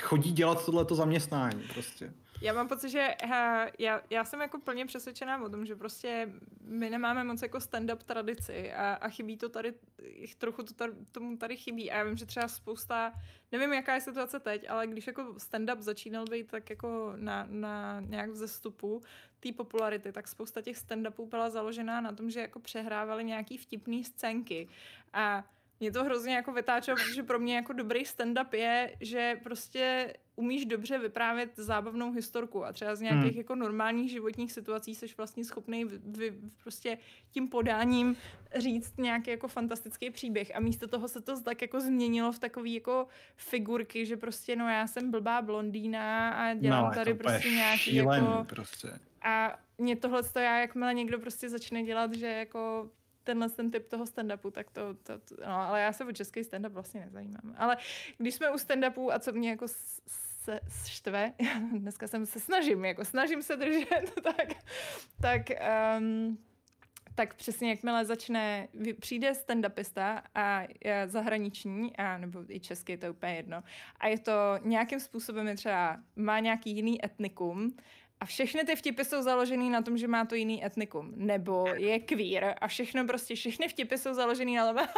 chodí 0.00 0.32
dělat 0.32 0.64
tohleto 0.64 0.94
zaměstnání 0.94 1.62
prostě. 1.74 2.12
Já 2.40 2.52
mám 2.52 2.68
pocit, 2.68 2.88
že 2.90 3.08
uh, 3.24 3.30
já, 3.78 4.02
já 4.10 4.24
jsem 4.24 4.40
jako 4.40 4.60
plně 4.60 4.86
přesvědčená 4.86 5.42
o 5.42 5.48
tom, 5.48 5.66
že 5.66 5.76
prostě 5.76 6.32
my 6.60 6.90
nemáme 6.90 7.24
moc 7.24 7.42
jako 7.42 7.58
stand-up 7.58 7.96
tradici 7.96 8.72
a, 8.72 8.94
a 8.94 9.08
chybí 9.08 9.36
to 9.36 9.48
tady, 9.48 9.74
trochu 10.38 10.62
to 10.62 10.74
tady, 10.74 10.92
tomu 11.12 11.36
tady 11.36 11.56
chybí. 11.56 11.90
A 11.90 11.98
já 11.98 12.04
vím, 12.04 12.16
že 12.16 12.26
třeba 12.26 12.48
spousta, 12.48 13.12
nevím, 13.52 13.72
jaká 13.72 13.94
je 13.94 14.00
situace 14.00 14.40
teď, 14.40 14.70
ale 14.70 14.86
když 14.86 15.06
jako 15.06 15.22
stand-up 15.22 15.80
začínal 15.80 16.24
být 16.24 16.50
tak 16.50 16.70
jako 16.70 17.12
na, 17.16 17.46
na 17.50 18.00
nějak 18.00 18.30
vzestupu 18.30 19.02
té 19.40 19.52
popularity, 19.52 20.12
tak 20.12 20.28
spousta 20.28 20.62
těch 20.62 20.76
stand-upů 20.76 21.28
byla 21.28 21.50
založená 21.50 22.00
na 22.00 22.12
tom, 22.12 22.30
že 22.30 22.40
jako 22.40 22.60
přehrávali 22.60 23.24
nějaký 23.24 23.58
vtipný 23.58 24.04
scénky. 24.04 24.68
A 25.12 25.44
mě 25.80 25.92
to 25.92 26.04
hrozně 26.04 26.34
jako 26.34 26.52
vytáčelo, 26.52 26.96
protože 26.96 27.22
pro 27.22 27.38
mě 27.38 27.56
jako 27.56 27.72
dobrý 27.72 28.04
stand-up 28.04 28.54
je, 28.54 28.96
že 29.00 29.40
prostě 29.42 30.12
umíš 30.36 30.66
dobře 30.66 30.98
vyprávět 30.98 31.50
zábavnou 31.56 32.12
historku 32.12 32.64
a 32.64 32.72
třeba 32.72 32.94
z 32.94 33.00
nějakých 33.00 33.30
Hmm. 33.30 33.38
jako 33.38 33.54
normálních 33.54 34.10
životních 34.10 34.52
situací 34.52 34.94
jsi 34.94 35.06
vlastně 35.16 35.44
schopný 35.44 35.84
vy, 35.84 35.98
vy, 36.04 36.34
prostě 36.62 36.98
tím 37.30 37.48
podáním 37.48 38.16
říct 38.56 38.98
nějaký 38.98 39.30
jako 39.30 39.48
fantastický 39.48 40.10
příběh 40.10 40.56
a 40.56 40.60
místo 40.60 40.88
toho 40.88 41.08
se 41.08 41.20
to 41.20 41.40
tak 41.40 41.62
jako 41.62 41.80
změnilo 41.80 42.32
v 42.32 42.38
takový 42.38 42.74
jako 42.74 43.06
figurky, 43.36 44.06
že 44.06 44.16
prostě 44.16 44.56
no 44.56 44.68
já 44.68 44.86
jsem 44.86 45.10
blbá 45.10 45.42
blondýna 45.42 46.30
a 46.30 46.54
dělám 46.54 46.84
no, 46.84 46.94
tady 46.94 47.14
prostě 47.14 47.50
nějaký 47.50 47.94
jako 47.94 48.46
prostě. 48.48 48.88
a 49.22 49.58
mě 49.78 49.96
tohle 49.96 50.22
to 50.22 50.38
já, 50.38 50.58
jakmile 50.58 50.94
někdo 50.94 51.18
prostě 51.18 51.48
začne 51.48 51.82
dělat, 51.82 52.14
že 52.14 52.26
jako 52.26 52.90
tenhle 53.28 53.48
ten 53.48 53.70
typ 53.70 53.88
toho 53.88 54.04
stand-upu, 54.04 54.50
tak 54.50 54.70
to, 54.70 54.94
to, 54.94 55.18
to, 55.18 55.34
no, 55.46 55.52
ale 55.52 55.80
já 55.80 55.92
se 55.92 56.04
o 56.04 56.12
český 56.12 56.40
stand-up 56.40 56.72
vlastně 56.72 57.00
nezajímám. 57.00 57.54
Ale 57.56 57.76
když 58.18 58.34
jsme 58.34 58.50
u 58.50 58.54
stand-upu 58.54 59.12
a 59.12 59.18
co 59.18 59.32
mě 59.32 59.50
jako 59.50 59.66
se 59.68 60.60
štve, 60.86 61.32
dneska 61.78 62.06
jsem 62.06 62.26
se 62.26 62.40
snažím, 62.40 62.84
jako 62.84 63.04
snažím 63.04 63.42
se 63.42 63.56
držet, 63.56 64.12
tak, 64.22 64.48
tak 65.20 65.42
um, 65.98 66.38
tak 67.14 67.34
přesně 67.34 67.70
jakmile 67.70 68.04
začne, 68.04 68.68
přijde 69.00 69.32
stand-upista 69.32 70.22
a 70.34 70.62
je 70.84 71.08
zahraniční, 71.08 71.96
a, 71.96 72.18
nebo 72.18 72.44
i 72.48 72.60
český, 72.60 72.96
to 72.96 73.06
je 73.06 73.10
úplně 73.10 73.34
jedno, 73.34 73.62
a 74.00 74.08
je 74.08 74.18
to 74.18 74.32
nějakým 74.62 75.00
způsobem 75.00 75.48
je 75.48 75.54
třeba, 75.54 75.96
má 76.16 76.40
nějaký 76.40 76.70
jiný 76.70 77.04
etnikum 77.04 77.76
a 78.20 78.24
všechny 78.24 78.64
ty 78.64 78.76
vtipy 78.76 79.04
jsou 79.04 79.22
založený 79.22 79.70
na 79.70 79.82
tom, 79.82 79.98
že 79.98 80.08
má 80.08 80.24
to 80.24 80.34
jiný 80.34 80.64
etnikum. 80.66 81.12
Nebo 81.16 81.66
je 81.76 81.98
queer 81.98 82.54
a 82.60 82.68
všechno 82.68 83.06
prostě, 83.06 83.34
všechny 83.34 83.68
vtipy 83.68 83.98
jsou 83.98 84.14
založený 84.14 84.56
na 84.56 84.66
tom, 84.66 84.76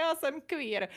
já 0.00 0.14
jsem 0.14 0.40
queer. 0.40 0.88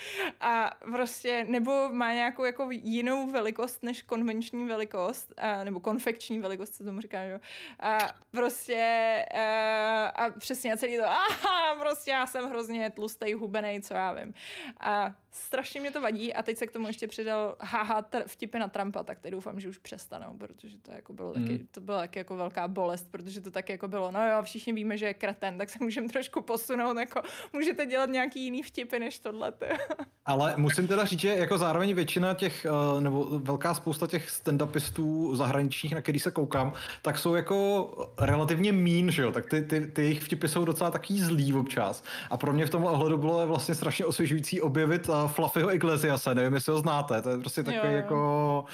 A 0.42 0.78
prostě, 0.92 1.46
nebo 1.50 1.90
má 1.90 2.14
nějakou 2.14 2.44
jako 2.44 2.68
jinou 2.72 3.32
velikost 3.32 3.84
než 3.84 4.02
konvenční 4.02 4.68
velikost, 4.68 5.34
a, 5.38 5.64
nebo 5.64 5.80
konfekční 5.80 6.40
velikost, 6.40 6.76
co 6.76 6.84
tomu 6.84 7.02
říká, 7.02 7.24
jo. 7.24 7.40
A 7.80 7.98
prostě, 8.32 9.26
a, 9.34 10.06
a 10.06 10.30
přesně 10.30 10.78
celý 10.78 10.98
to, 10.98 11.06
aha, 11.06 11.76
prostě 11.80 12.12
já 12.12 12.28
jsem 12.28 12.50
hrozně 12.50 12.90
tlustý, 12.90 13.34
hubený, 13.34 13.82
co 13.82 13.94
já 13.94 14.14
vím. 14.14 14.34
A 14.80 15.16
strašně 15.32 15.82
mě 15.82 15.92
to 15.92 16.02
vadí 16.02 16.34
a 16.34 16.44
teď 16.44 16.58
se 16.58 16.68
k 16.68 16.72
tomu 16.72 16.88
ještě 16.88 17.08
přidal 17.08 17.56
haha 17.60 18.06
vtipy 18.28 18.60
na 18.60 18.68
Trumpa, 18.68 19.04
tak 19.04 19.20
teď 19.20 19.32
doufám, 19.32 19.60
že 19.60 19.70
už 19.70 19.78
přestanou, 19.78 20.38
protože 20.38 20.78
to 20.78 20.92
jako 20.92 21.14
bylo 21.14 21.34
taky, 21.34 21.49
mm. 21.54 21.68
to 21.72 21.82
byla 21.82 21.98
taky 21.98 22.20
jako 22.20 22.36
velká 22.36 22.68
bolest, 22.68 23.12
protože 23.12 23.42
to 23.42 23.52
taky 23.52 23.72
jako 23.72 23.88
bylo, 23.88 24.12
no 24.12 24.28
jo, 24.28 24.44
všichni 24.44 24.74
víme, 24.74 24.98
že 24.98 25.06
je 25.06 25.14
kreten, 25.14 25.58
tak 25.58 25.70
se 25.70 25.80
můžeme 25.82 26.10
trošku 26.10 26.42
posunout, 26.42 26.98
jako 26.98 27.22
můžete 27.54 27.86
dělat 27.86 28.10
nějaký 28.10 28.44
jiný 28.44 28.64
vtipy 28.64 29.00
než 29.00 29.20
tohle. 29.20 29.54
Ale 30.26 30.54
musím 30.58 30.88
teda 30.88 31.06
říct, 31.06 31.20
že 31.20 31.36
jako 31.36 31.58
zároveň 31.58 31.94
většina 31.94 32.34
těch, 32.34 32.66
eh, 32.66 33.02
nebo 33.02 33.28
velká 33.40 33.74
spousta 33.74 34.08
těch 34.08 34.30
stand-upistů 34.30 35.36
zahraničních, 35.36 35.96
na 35.96 36.02
který 36.02 36.20
se 36.20 36.32
koukám, 36.32 36.74
tak 37.02 37.18
jsou 37.18 37.36
jako 37.36 37.90
relativně 38.20 38.72
mín, 38.72 39.12
že 39.12 39.22
jo, 39.22 39.32
tak 39.32 39.50
ty, 39.50 39.62
ty, 39.62 39.88
ty 39.88 40.02
jejich 40.02 40.24
vtipy 40.24 40.48
jsou 40.48 40.66
docela 40.66 40.92
takový 40.92 41.22
zlý 41.22 41.54
občas. 41.54 42.04
A 42.30 42.38
pro 42.38 42.54
mě 42.54 42.66
v 42.66 42.70
tomhle 42.70 42.92
ohledu 42.92 43.18
bylo 43.18 43.48
vlastně 43.48 43.76
strašně 43.76 44.06
osvěžující 44.06 44.62
objevit 44.62 45.10
uh, 45.10 45.28
Fluffyho 45.28 45.74
Iglesiase, 45.74 46.36
nevím, 46.36 46.54
jestli 46.54 46.72
ho 46.72 46.80
znáte, 46.80 47.22
to 47.22 47.30
je 47.30 47.38
prostě 47.38 47.64
takový 47.64 47.84
jo, 47.84 47.92
jo. 47.92 47.98
jako, 47.98 48.66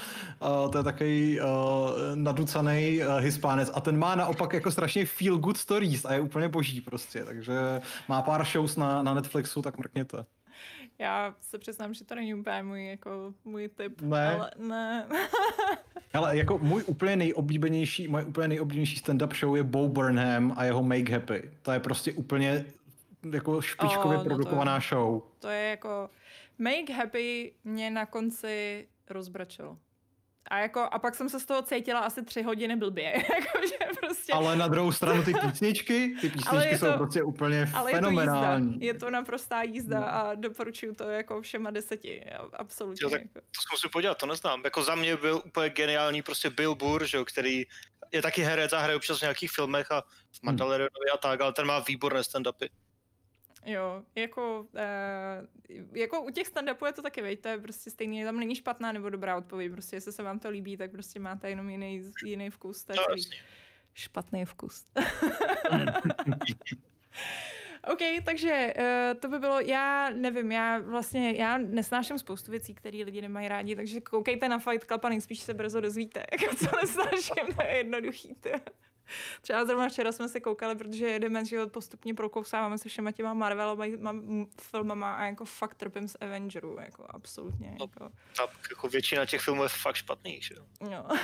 uh, 0.42 0.72
to 0.72 0.78
je 0.78 0.84
takový 0.84 1.40
uh, 1.40 1.46
naducaný 2.16 2.65
uh, 2.74 3.18
hispánec 3.20 3.72
a 3.74 3.82
ten 3.82 3.98
má 3.98 4.16
naopak 4.16 4.54
jako 4.54 4.72
strašně 4.72 5.06
feel 5.06 5.38
good 5.38 5.58
stories 5.58 6.06
a 6.06 6.14
je 6.14 6.20
úplně 6.20 6.50
boží 6.50 6.82
prostě, 6.82 7.24
takže 7.26 7.82
má 8.08 8.22
pár 8.22 8.46
shows 8.46 8.76
na, 8.76 9.04
na 9.04 9.14
Netflixu, 9.14 9.62
tak 9.62 9.78
mrkněte. 9.78 10.26
Já 11.00 11.36
se 11.42 11.58
přiznám, 11.58 11.94
že 11.94 12.06
to 12.06 12.16
není 12.16 12.34
úplně 12.34 12.64
můj, 12.64 12.88
jako, 12.88 13.34
můj 13.46 13.68
typ, 13.68 14.02
ne. 14.02 14.30
ale 14.30 14.52
ne. 14.58 15.08
ale 16.14 16.38
jako 16.38 16.58
můj 16.58 16.84
úplně 16.86 17.16
nejoblíbenější, 17.16 18.08
můj 18.08 18.24
úplně 18.24 18.48
nejoblíbenější 18.48 18.98
stand-up 18.98 19.40
show 19.40 19.56
je 19.56 19.64
Bo 19.64 19.88
Burnham 19.88 20.54
a 20.58 20.64
jeho 20.64 20.84
Make 20.84 21.12
Happy. 21.12 21.52
To 21.62 21.72
je 21.72 21.80
prostě 21.80 22.14
úplně 22.14 22.66
jako 23.32 23.62
špičkově 23.62 24.18
oh, 24.18 24.24
no 24.24 24.30
produkovaná 24.30 24.80
to, 24.80 24.86
show. 24.90 25.22
To 25.40 25.48
je 25.48 25.70
jako, 25.70 26.10
Make 26.58 26.94
Happy 26.94 27.54
mě 27.64 27.92
na 27.92 28.06
konci 28.06 28.88
rozbračilo. 29.10 29.78
A, 30.50 30.58
jako, 30.58 30.80
a 30.92 31.00
pak 31.00 31.16
jsem 31.16 31.30
se 31.30 31.40
z 31.40 31.46
toho 31.46 31.62
cítila 31.62 32.00
asi 32.00 32.24
tři 32.24 32.42
hodiny 32.42 32.76
blbě. 32.76 33.04
jako, 33.36 33.68
že 33.68 33.78
prostě... 34.00 34.34
Ale 34.34 34.56
na 34.56 34.68
druhou 34.68 34.92
stranu 34.92 35.24
ty 35.24 35.34
písničky, 35.42 36.16
ty 36.22 36.30
písničky 36.30 36.80
to, 36.80 36.86
jsou 36.86 36.98
prostě 36.98 37.24
úplně 37.24 37.70
ale 37.74 37.92
fenomenální. 37.92 38.68
Je 38.68 38.72
to, 38.72 38.74
jízda. 38.74 38.86
je 38.86 38.94
to 38.94 39.10
naprostá 39.10 39.62
jízda 39.62 40.00
no. 40.00 40.16
a 40.16 40.36
doporučuju 40.36 40.96
to 40.96 41.10
jako 41.10 41.42
všema 41.42 41.72
deseti. 41.72 42.26
Absolutně. 42.54 43.00
Jo, 43.04 43.10
tak 43.10 43.22
jako. 43.22 43.34
to 43.34 43.62
zkusím 43.62 43.90
podívat, 43.90 44.18
to 44.18 44.26
neznám. 44.26 44.62
Jako 44.64 44.84
za 44.84 44.96
mě 44.96 45.18
byl 45.18 45.42
úplně 45.46 45.70
geniální 45.70 46.22
prostě 46.22 46.50
Bill 46.50 46.76
Burr, 46.76 47.06
že, 47.06 47.24
který 47.26 47.66
je 48.12 48.22
taky 48.22 48.42
herec 48.42 48.74
a 48.74 48.80
hraje 48.80 48.96
občas 48.96 49.20
v 49.20 49.22
nějakých 49.22 49.52
filmech 49.52 49.92
a 49.92 50.02
v 50.32 50.44
Mandalorianovi 50.44 51.10
a 51.14 51.18
tak, 51.18 51.42
ale 51.42 51.54
ten 51.54 51.68
má 51.68 51.80
výborné 51.80 52.22
stand-upy. 52.22 52.70
Jo, 53.66 54.04
jako, 54.16 54.68
uh, 54.74 55.98
jako 55.98 56.22
u 56.22 56.30
těch 56.30 56.48
stand-upů 56.48 56.86
je 56.86 56.94
to 56.94 57.02
taky, 57.02 57.22
veď, 57.22 57.40
to 57.40 57.48
je 57.48 57.58
prostě 57.58 57.92
stejný, 57.92 58.24
tam 58.24 58.40
není 58.40 58.56
špatná 58.56 58.92
nebo 58.92 59.10
dobrá 59.10 59.38
odpověď, 59.38 59.72
prostě 59.72 59.96
jestli 59.96 60.12
se 60.12 60.24
vám 60.24 60.40
to 60.40 60.50
líbí, 60.50 60.78
tak 60.78 60.92
prostě 60.92 61.20
máte 61.20 61.50
jenom 61.50 61.70
jiný, 61.70 62.12
jiný 62.26 62.50
vkus, 62.50 62.84
to 62.84 62.94
je 62.94 63.00
no, 63.10 63.16
špatný 63.94 64.46
vkus. 64.46 64.86
OK, 67.94 68.00
takže 68.26 68.74
uh, 68.78 69.20
to 69.20 69.28
by 69.30 69.40
bylo, 69.40 69.60
já 69.60 70.10
nevím, 70.10 70.52
já 70.52 70.80
vlastně, 70.80 71.32
já 71.32 71.58
nesnáším 71.58 72.20
spoustu 72.20 72.52
věcí, 72.52 72.74
které 72.76 72.98
lidi 72.98 73.22
nemají 73.22 73.48
rádi, 73.48 73.76
takže 73.76 74.02
koukejte 74.02 74.50
na 74.50 74.60
Fight 74.60 74.86
Club 74.86 75.06
a 75.06 75.10
nejspíš 75.10 75.40
se 75.40 75.54
brzo 75.54 75.82
dozvíte, 75.82 76.20
jako 76.42 76.56
co 76.56 76.66
nesnáším, 76.82 77.56
to 77.56 77.64
je 77.64 77.78
jednoduchý. 77.78 78.36
Tě. 78.42 78.62
Třeba 79.42 79.66
zrovna 79.66 79.90
včera 79.90 80.12
jsme 80.12 80.30
se 80.30 80.40
koukali, 80.40 80.76
protože 80.76 81.08
jedeme, 81.08 81.46
že 81.46 81.66
postupně 81.66 82.14
prokousáváme 82.14 82.78
se 82.78 82.90
všema 82.90 83.12
těma 83.12 83.34
Marvelovými 83.34 83.98
filmama 84.62 85.14
a 85.14 85.26
jako 85.26 85.46
fakt 85.46 85.76
trpím 85.76 86.08
z 86.08 86.16
Avengerů, 86.22 86.78
jako 86.80 87.06
absolutně. 87.10 87.76
No, 87.80 87.86
jako. 87.86 88.12
Tak 88.38 88.50
jako 88.70 88.88
většina 88.88 89.26
těch 89.26 89.42
filmů 89.42 89.64
je 89.64 89.70
fakt 89.70 89.96
špatných, 89.96 90.44
že 90.44 90.56
jo? 90.56 90.66
No. 90.82 91.08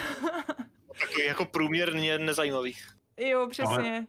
Takový 1.00 1.26
jako 1.26 1.46
průměrně 1.46 2.20
nezajímavých. 2.20 2.88
Jo, 3.18 3.48
přesně. 3.50 3.76
Ale... 3.76 4.06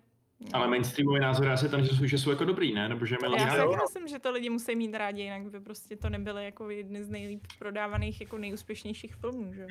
Ale 0.53 0.69
mainstreamový 0.69 1.21
názor 1.21 1.49
asi 1.49 1.69
tam, 1.69 1.85
že 1.85 1.97
jsou, 1.97 2.07
že 2.07 2.19
jsou 2.19 2.31
jako 2.31 2.45
dobrý, 2.45 2.75
ne? 2.75 2.89
Nebo 2.89 3.07
že 3.07 3.17
Já 3.37 3.51
si 3.51 3.77
myslím, 3.83 4.09
že 4.09 4.19
to 4.19 4.31
lidi 4.31 4.51
musí 4.51 4.77
mít 4.77 4.95
rádi, 4.95 5.23
jinak 5.23 5.43
by 5.43 5.61
prostě 5.61 5.97
to 5.97 6.11
nebyly 6.11 6.45
jako 6.45 6.71
jedny 6.71 7.05
z 7.05 7.09
nejlíp 7.09 7.47
prodávaných, 7.59 8.21
jako 8.21 8.39
nejúspěšnějších 8.39 9.15
filmů, 9.15 9.55
že? 9.55 9.67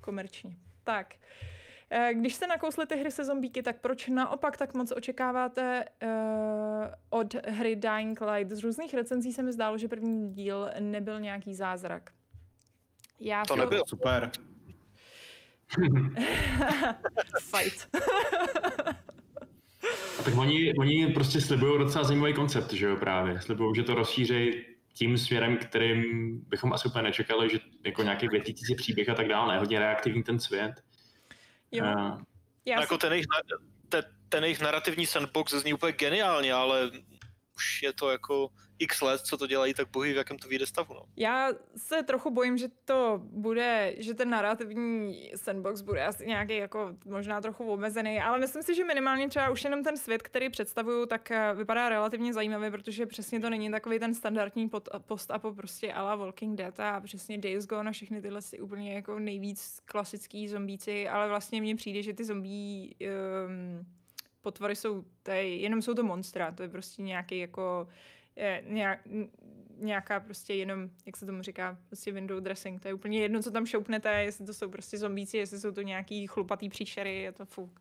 Komerčně. 0.00 0.56
Tak. 0.84 1.14
Když 2.12 2.34
se 2.34 2.46
nakousli 2.46 2.86
ty 2.86 2.96
hry 2.96 3.10
se 3.10 3.24
zombíky, 3.24 3.62
tak 3.62 3.80
proč 3.80 4.08
naopak 4.08 4.56
tak 4.56 4.74
moc 4.74 4.92
očekáváte 4.96 5.84
uh, 6.02 6.08
od 7.10 7.34
hry 7.34 7.76
Dying 7.76 8.20
Light? 8.20 8.52
Z 8.52 8.64
různých 8.64 8.94
recenzí 8.94 9.32
se 9.32 9.42
mi 9.42 9.52
zdálo, 9.52 9.78
že 9.78 9.88
první 9.88 10.32
díl 10.32 10.70
nebyl 10.80 11.20
nějaký 11.20 11.54
zázrak. 11.54 12.10
Já 13.20 13.44
to 13.44 13.56
nebyl. 13.56 13.82
Super. 13.86 14.30
Fight. 17.40 17.96
A 20.18 20.22
tak 20.24 20.36
oni, 20.36 20.74
oni 20.74 21.06
prostě 21.06 21.40
slibují 21.40 21.78
docela 21.78 22.04
zajímavý 22.04 22.34
koncept, 22.34 22.72
že 22.72 22.86
jo, 22.86 22.96
právě. 22.96 23.40
Slibují, 23.40 23.74
že 23.76 23.82
to 23.82 23.94
rozšíří 23.94 24.64
tím 24.94 25.18
směrem, 25.18 25.56
kterým 25.56 26.40
bychom 26.48 26.72
asi 26.72 26.88
úplně 26.88 27.02
nečekali, 27.02 27.50
že 27.50 27.58
jako 27.84 28.02
nějaký 28.02 28.28
větící 28.28 28.74
příběh 28.74 29.08
a 29.08 29.14
tak 29.14 29.28
dále, 29.28 29.54
ne, 29.54 29.60
hodně 29.60 29.78
reaktivní 29.78 30.22
ten 30.22 30.40
svět. 30.40 30.72
Jo. 31.72 31.84
Uh, 31.84 32.22
Já 32.64 32.80
jako 32.80 32.98
ten 32.98 33.12
jejich, 33.12 33.26
ten, 33.88 34.04
ten 34.28 34.44
jejich 34.44 34.60
narrativní 34.60 35.06
sandbox 35.06 35.52
zní 35.52 35.74
úplně 35.74 35.92
geniálně, 35.92 36.52
ale 36.52 36.90
už 37.56 37.82
je 37.82 37.92
to 37.92 38.10
jako 38.10 38.48
x 38.78 39.00
let, 39.00 39.20
co 39.20 39.36
to 39.36 39.46
dělají, 39.46 39.74
tak 39.74 39.88
bohy 39.90 40.12
v 40.12 40.16
jakém 40.16 40.38
to 40.38 40.48
vyjde 40.48 40.66
stavu. 40.66 40.94
No. 40.94 41.02
Já 41.16 41.48
se 41.76 42.02
trochu 42.02 42.30
bojím, 42.30 42.58
že 42.58 42.68
to 42.84 43.20
bude, 43.24 43.94
že 43.98 44.14
ten 44.14 44.30
narrativní 44.30 45.32
sandbox 45.36 45.80
bude 45.80 46.04
asi 46.04 46.26
nějaký 46.26 46.56
jako 46.56 46.96
možná 47.04 47.40
trochu 47.40 47.72
omezený, 47.72 48.20
ale 48.20 48.38
myslím 48.38 48.62
si, 48.62 48.74
že 48.74 48.84
minimálně 48.84 49.28
třeba 49.28 49.50
už 49.50 49.64
jenom 49.64 49.82
ten 49.82 49.96
svět, 49.96 50.22
který 50.22 50.50
představuju, 50.50 51.06
tak 51.06 51.30
eh, 51.30 51.54
vypadá 51.54 51.88
relativně 51.88 52.32
zajímavě, 52.32 52.70
protože 52.70 53.06
přesně 53.06 53.40
to 53.40 53.50
není 53.50 53.70
takový 53.70 53.98
ten 53.98 54.14
standardní 54.14 54.68
post 55.06 55.30
po 55.38 55.52
prostě 55.54 55.92
ala 55.92 56.16
Walking 56.16 56.58
Dead 56.58 56.80
a 56.80 57.00
přesně 57.00 57.38
Days 57.38 57.66
Gone 57.66 57.90
a 57.90 57.92
všechny 57.92 58.22
tyhle 58.22 58.42
si 58.42 58.60
úplně 58.60 58.94
jako 58.94 59.18
nejvíc 59.18 59.80
klasický 59.84 60.48
zombíci, 60.48 61.08
ale 61.08 61.28
vlastně 61.28 61.60
mně 61.60 61.76
přijde, 61.76 62.02
že 62.02 62.12
ty 62.12 62.24
zombí 62.24 62.96
um, 63.00 63.86
potvory 64.42 64.76
jsou, 64.76 65.04
tady, 65.22 65.56
jenom 65.56 65.82
jsou 65.82 65.94
to 65.94 66.02
monstra, 66.02 66.52
to 66.52 66.62
je 66.62 66.68
prostě 66.68 67.02
nějaký 67.02 67.38
jako 67.38 67.88
nějak, 68.66 69.00
nějaká 69.78 70.20
prostě 70.20 70.54
jenom, 70.54 70.90
jak 71.06 71.16
se 71.16 71.26
tomu 71.26 71.42
říká, 71.42 71.78
prostě 71.86 72.12
window 72.12 72.40
dressing. 72.40 72.82
To 72.82 72.88
je 72.88 72.94
úplně 72.94 73.20
jedno, 73.20 73.42
co 73.42 73.50
tam 73.50 73.66
šoupnete, 73.66 74.22
jestli 74.22 74.46
to 74.46 74.54
jsou 74.54 74.70
prostě 74.70 74.98
zombíci, 74.98 75.36
jestli 75.36 75.60
jsou 75.60 75.72
to 75.72 75.82
nějaký 75.82 76.26
chlupatý 76.26 76.68
příšery, 76.68 77.18
je 77.18 77.32
to 77.32 77.46
fuk. 77.46 77.80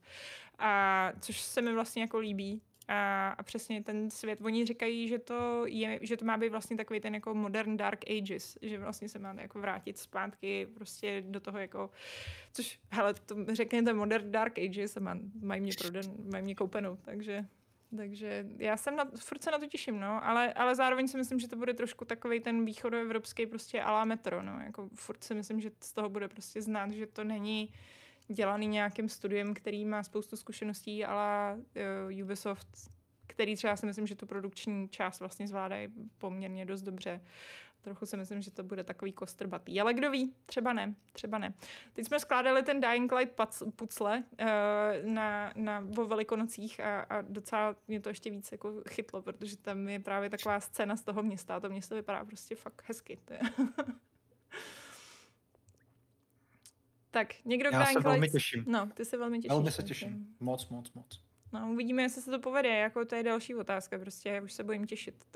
A 0.60 1.12
což 1.20 1.42
se 1.42 1.62
mi 1.62 1.74
vlastně 1.74 2.02
jako 2.02 2.20
líbí. 2.20 2.62
A, 2.88 3.30
a 3.30 3.44
přesně 3.44 3.84
ten 3.84 4.10
svět, 4.10 4.40
oni 4.42 4.66
říkají, 4.66 5.08
že 5.08 5.20
to, 5.20 5.64
je, 5.66 6.00
že 6.02 6.18
to 6.18 6.26
má 6.26 6.38
být 6.38 6.50
vlastně 6.50 6.78
takový 6.78 7.00
ten 7.00 7.16
jako 7.16 7.34
modern 7.34 7.78
dark 7.78 8.06
ages, 8.10 8.58
že 8.62 8.80
vlastně 8.80 9.10
se 9.10 9.20
máte 9.20 9.42
jako 9.42 9.60
vrátit 9.60 9.98
zpátky 9.98 10.68
prostě 10.74 11.24
do 11.28 11.40
toho 11.40 11.58
jako, 11.58 11.90
což, 12.54 12.80
hele, 12.90 13.14
to 13.14 13.36
řekněte 13.56 13.94
modern 13.94 14.32
dark 14.32 14.60
ages 14.60 14.98
a 14.98 15.00
má, 15.00 15.18
mají 15.42 15.62
mě 15.62 15.72
prodan, 15.82 16.04
mají 16.32 16.44
mě 16.44 16.56
koupenou, 16.56 16.98
takže 17.02 17.46
takže 17.98 18.46
já 18.58 18.78
jsem 18.78 18.96
na, 18.96 19.06
furt 19.16 19.44
se 19.44 19.52
na 19.52 19.60
to 19.60 19.68
těším, 19.68 20.00
no, 20.00 20.26
ale, 20.26 20.54
ale 20.54 20.76
zároveň 20.76 21.08
si 21.08 21.18
myslím, 21.18 21.40
že 21.40 21.48
to 21.48 21.56
bude 21.56 21.74
trošku 21.74 22.06
takový 22.06 22.40
ten 22.40 22.66
východoevropský 22.66 23.46
prostě 23.46 23.82
alá 23.82 24.06
metro, 24.06 24.44
no, 24.44 24.60
jako 24.66 24.90
furt 24.96 25.24
si 25.24 25.34
myslím, 25.34 25.62
že 25.62 25.72
z 25.80 25.94
toho 25.94 26.10
bude 26.10 26.28
prostě 26.28 26.62
znát, 26.62 26.92
že 26.92 27.08
to 27.08 27.24
není 27.24 27.74
dělaný 28.28 28.68
nějakým 28.68 29.10
studiem, 29.10 29.54
který 29.54 29.86
má 29.86 30.04
spoustu 30.04 30.38
zkušeností, 30.38 31.06
ale 31.06 31.58
uh, 32.12 32.24
Ubisoft, 32.24 32.68
který 33.28 33.56
třeba 33.56 33.76
si 33.76 33.86
myslím, 33.86 34.08
že 34.08 34.16
tu 34.16 34.26
produkční 34.26 34.90
část 34.90 35.20
vlastně 35.20 35.48
zvládají 35.48 35.88
poměrně 36.18 36.66
dost 36.66 36.82
dobře. 36.82 37.22
Trochu 37.82 38.06
si 38.06 38.18
myslím, 38.18 38.42
že 38.42 38.52
to 38.52 38.64
bude 38.64 38.84
takový 38.84 39.14
kostrbatý. 39.14 39.82
Ale 39.82 39.94
kdo 39.94 40.12
ví, 40.12 40.34
třeba 40.46 40.74
ne, 40.74 40.96
třeba 41.12 41.38
ne. 41.38 41.54
Teď 41.94 42.08
jsme 42.08 42.20
skládali 42.20 42.64
ten 42.64 42.80
Dying 42.82 43.12
Light 43.12 43.42
pucle 43.76 44.24
uh, 44.42 44.48
na, 45.04 45.54
na, 45.56 45.88
o 45.98 46.06
velikonocích 46.06 46.80
a, 46.80 47.00
a 47.02 47.22
docela 47.22 47.76
mě 47.88 48.02
to 48.02 48.10
ještě 48.10 48.30
víc 48.30 48.52
jako 48.52 48.74
chytlo, 48.90 49.22
protože 49.22 49.58
tam 49.58 49.90
je 49.90 50.00
právě 50.00 50.30
taková 50.30 50.60
scéna 50.60 50.96
z 50.96 51.04
toho 51.04 51.24
města 51.24 51.56
a 51.56 51.60
to 51.60 51.70
město 51.70 51.96
vypadá 51.96 52.26
prostě 52.26 52.56
fakt 52.56 52.84
hezky. 52.88 53.20
Tak, 57.12 57.46
někdo 57.46 57.70
k 57.70 57.74
Já 57.74 57.86
se 57.86 57.90
Dying 57.90 58.04
velmi 58.04 58.20
Light... 58.20 58.34
těším. 58.34 58.64
No, 58.68 58.90
ty 58.94 59.06
se 59.06 59.18
velmi 59.18 59.38
těšíš. 59.38 59.50
Velmi 59.50 59.72
se 59.72 59.82
myslím. 59.82 59.88
těším. 59.88 60.36
Moc, 60.40 60.70
moc, 60.70 60.94
moc. 60.94 61.24
No, 61.54 61.72
uvidíme, 61.72 62.02
jestli 62.02 62.22
se 62.22 62.32
to 62.32 62.40
povede, 62.40 62.70
jako 62.70 63.06
to 63.06 63.16
je 63.16 63.24
další 63.24 63.56
otázka, 63.56 64.00
prostě 64.00 64.30
já 64.30 64.42
už 64.42 64.54
se 64.54 64.64
bojím 64.64 64.88
těšit. 64.88 65.26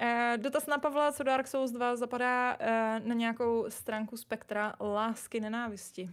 Eh, 0.00 0.38
Dotaz 0.42 0.66
na 0.66 0.78
Pavla, 0.78 1.12
co 1.12 1.22
Dark 1.22 1.46
Souls 1.46 1.70
2 1.70 1.96
zapadá 1.96 2.56
eh, 2.60 3.00
na 3.04 3.14
nějakou 3.14 3.66
stránku 3.68 4.16
spektra 4.16 4.74
lásky 4.80 5.40
nenávisti. 5.40 6.10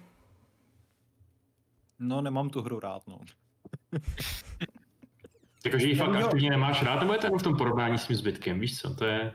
No, 1.99 2.21
nemám 2.21 2.49
tu 2.49 2.61
hru 2.61 2.79
rád, 2.79 3.07
no. 3.07 3.19
Jakože 5.65 5.87
ji 5.87 5.95
fakt 5.95 6.09
měl- 6.09 6.25
aktivně 6.25 6.49
nemáš 6.49 6.83
rád, 6.83 6.99
nebo 6.99 7.13
je 7.13 7.19
to 7.19 7.37
v 7.37 7.43
tom 7.43 7.57
porovnání 7.57 7.97
s 7.97 8.07
tím 8.07 8.15
zbytkem, 8.15 8.59
víš 8.59 8.79
co, 8.79 8.95
to 8.95 9.05
je... 9.05 9.33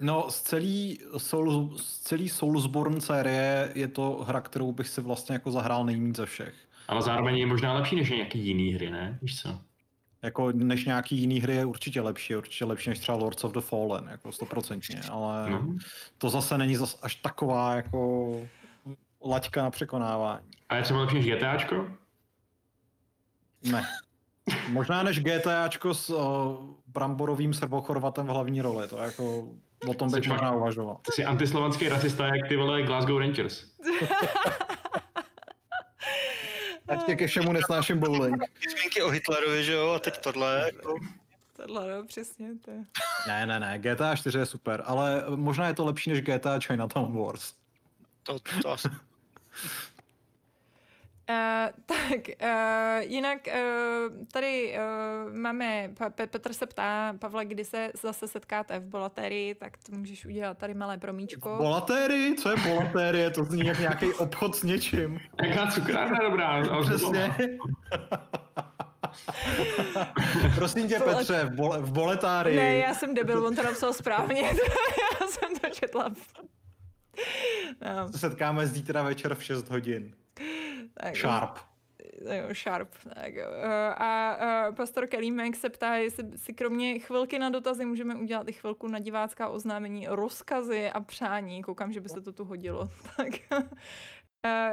No, 0.00 0.30
z 0.30 0.42
celý, 0.42 0.98
Soul, 1.16 1.78
z 1.78 1.98
celý 2.00 2.28
Soulsborne 2.28 3.00
série 3.00 3.72
je 3.74 3.88
to 3.88 4.24
hra, 4.28 4.40
kterou 4.40 4.72
bych 4.72 4.88
si 4.88 5.00
vlastně 5.00 5.32
jako 5.32 5.50
zahrál 5.50 5.84
nejméně 5.84 6.14
ze 6.14 6.26
všech. 6.26 6.54
Ale 6.88 7.02
zároveň 7.02 7.36
je 7.36 7.46
možná 7.46 7.72
lepší 7.72 7.96
než 7.96 8.10
nějaký 8.10 8.46
jiný 8.46 8.74
hry, 8.74 8.90
ne? 8.90 9.18
Víš 9.22 9.42
co? 9.42 9.60
Jako 10.24 10.52
než 10.52 10.84
nějaký 10.84 11.16
jiný 11.18 11.40
hry 11.40 11.54
je 11.56 11.64
určitě 11.64 12.00
lepší, 12.00 12.36
určitě 12.36 12.64
lepší 12.64 12.90
než 12.90 12.98
třeba 12.98 13.18
Lords 13.18 13.44
of 13.44 13.52
the 13.52 13.60
Fallen, 13.60 14.08
jako 14.10 14.32
stoprocentně, 14.32 15.00
ale 15.10 15.50
No. 15.50 15.66
to 16.18 16.30
zase 16.30 16.58
není 16.58 16.76
zas 16.76 16.98
až 17.02 17.14
taková 17.14 17.74
jako 17.74 18.30
laťka 19.26 19.62
na 19.62 19.70
překonávání. 19.70 20.46
A 20.68 20.76
je 20.76 20.82
třeba 20.82 21.00
lepší 21.00 21.16
než 21.16 21.26
GTAčko? 21.26 21.88
Ne. 23.62 23.84
Možná 24.68 25.02
než 25.02 25.20
GTAčko 25.20 25.94
s 25.94 26.10
uh, 26.10 26.20
bramborovým 26.86 27.54
srbochorvatem 27.54 28.26
v 28.26 28.28
hlavní 28.30 28.60
roli, 28.62 28.88
to 28.88 28.96
jako 28.98 29.48
o 29.88 29.94
tom 29.94 30.10
bych 30.10 30.28
možná 30.28 30.52
uvažoval. 30.52 30.96
Ty 31.06 31.12
jsi 31.12 31.24
antislovanský 31.24 31.88
rasista, 31.88 32.26
jak 32.26 32.48
ty 32.48 32.56
vole 32.56 32.82
Glasgow 32.82 33.18
Rangers. 33.18 33.64
Ať 36.88 37.06
tě 37.06 37.16
ke 37.16 37.26
všemu 37.26 37.52
nesnáším 37.52 37.98
bowling. 37.98 38.42
Zmínky 38.70 39.02
o 39.02 39.08
Hitlerovi, 39.08 39.64
že 39.64 39.72
jo, 39.72 39.90
a 39.90 39.98
teď 39.98 40.18
tohle. 40.18 40.62
Jako, 40.64 40.98
Tohle, 41.56 41.94
no, 41.94 42.04
přesně, 42.06 42.48
to 42.64 42.70
je. 42.70 42.84
Ne, 43.26 43.46
ne, 43.46 43.60
ne, 43.60 43.78
GTA 43.78 44.16
4 44.16 44.38
je 44.38 44.46
super, 44.46 44.82
ale 44.86 45.24
možná 45.28 45.68
je 45.68 45.74
to 45.74 45.84
lepší 45.84 46.10
než 46.10 46.20
GTA 46.20 46.60
Chinatown 46.60 47.18
Wars. 47.18 47.54
to, 48.22 48.38
to 48.62 48.70
asi. 48.70 48.88
Uh, 51.30 51.36
tak, 51.86 52.20
uh, 52.42 53.02
jinak 53.10 53.38
uh, 53.46 54.26
tady 54.32 54.76
uh, 55.26 55.34
máme, 55.36 55.90
pa, 55.98 56.08
Pe- 56.10 56.26
Petr 56.26 56.52
se 56.52 56.66
ptá, 56.66 57.14
Pavle, 57.18 57.44
kdy 57.44 57.64
se 57.64 57.90
zase 58.02 58.28
setkáte 58.28 58.78
v 58.78 58.84
Bolatérii, 58.84 59.54
tak 59.54 59.76
to 59.76 59.96
můžeš 59.96 60.26
udělat 60.26 60.58
tady 60.58 60.74
malé 60.74 60.98
promíčko. 60.98 61.56
Bolatéry? 61.56 62.34
Co 62.38 62.50
je 62.50 62.56
bolatérie? 62.56 63.30
To 63.30 63.44
zní 63.44 63.66
jak 63.66 63.78
nějaký 63.78 64.12
obchod 64.12 64.56
s 64.56 64.62
něčím. 64.62 65.20
Jaká 65.42 65.70
cukrárna 65.70 66.18
dobrá. 66.22 66.62
Přesně. 66.82 67.34
Prosím 70.54 70.88
tě, 70.88 70.98
Petře, 70.98 71.44
v, 71.44 71.54
bole, 71.54 71.78
v 71.82 71.92
boletárii. 71.92 72.56
Ne, 72.56 72.76
já 72.76 72.94
jsem 72.94 73.14
debil, 73.14 73.46
on 73.46 73.56
to 73.56 73.62
napsal 73.62 73.92
správně, 73.92 74.42
já 75.20 75.26
jsem 75.26 75.56
to 75.60 75.68
četla. 75.68 76.10
No, 77.96 78.12
se 78.12 78.18
setkáme 78.18 78.66
zítra 78.66 79.02
večer 79.02 79.34
v 79.34 79.44
6 79.44 79.70
hodin. 79.70 80.14
Tak, 80.94 81.16
Sharp. 81.16 81.58
Jo, 82.20 82.54
sharp. 82.54 82.88
Tak, 83.14 83.34
jo. 83.34 83.46
Eh, 83.62 83.94
a 83.94 84.36
uh, 84.68 84.74
pastor 84.74 85.06
Kelímek 85.06 85.56
se 85.56 85.70
ptá, 85.70 85.94
jestli 85.94 86.38
si 86.38 86.54
kromě 86.54 86.98
chvilky 86.98 87.38
na 87.38 87.50
dotazy 87.50 87.84
můžeme 87.84 88.14
udělat 88.14 88.48
i 88.48 88.52
chvilku 88.52 88.88
na 88.88 88.98
divácká 88.98 89.48
oznámení, 89.48 90.06
rozkazy 90.08 90.90
a 90.90 91.00
přání. 91.00 91.62
Koukám, 91.62 91.92
že 91.92 92.00
by 92.00 92.08
se 92.08 92.20
to 92.20 92.32
tu 92.32 92.44
hodilo. 92.44 92.90
Tak 93.16 93.62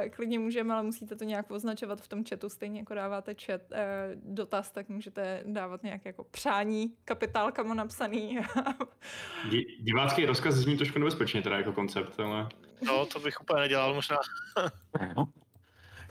uh, 0.00 0.08
klidně 0.10 0.38
můžeme, 0.38 0.74
ale 0.74 0.82
musíte 0.82 1.16
to 1.16 1.24
nějak 1.24 1.50
označovat 1.50 2.00
v 2.00 2.08
tom 2.08 2.24
chatu. 2.24 2.48
Stejně 2.48 2.80
jako 2.80 2.94
dáváte 2.94 3.34
chat, 3.34 3.60
uh, 3.70 3.78
dotaz, 4.14 4.70
tak 4.70 4.88
můžete 4.88 5.42
dávat 5.46 5.82
nějak 5.82 6.04
jako 6.04 6.24
přání 6.24 6.94
kapitálkama 7.04 7.74
napsaný. 7.74 8.38
Di- 9.50 9.66
divácký 9.80 10.26
rozkaz 10.26 10.54
zní 10.54 10.76
trošku 10.76 10.98
nebezpečně 10.98 11.42
teda 11.42 11.56
jako 11.56 11.72
koncept, 11.72 12.20
ale... 12.20 12.48
No, 12.86 13.06
to 13.06 13.20
bych 13.20 13.40
úplně 13.40 13.60
nedělal 13.60 13.94
možná. 13.94 14.16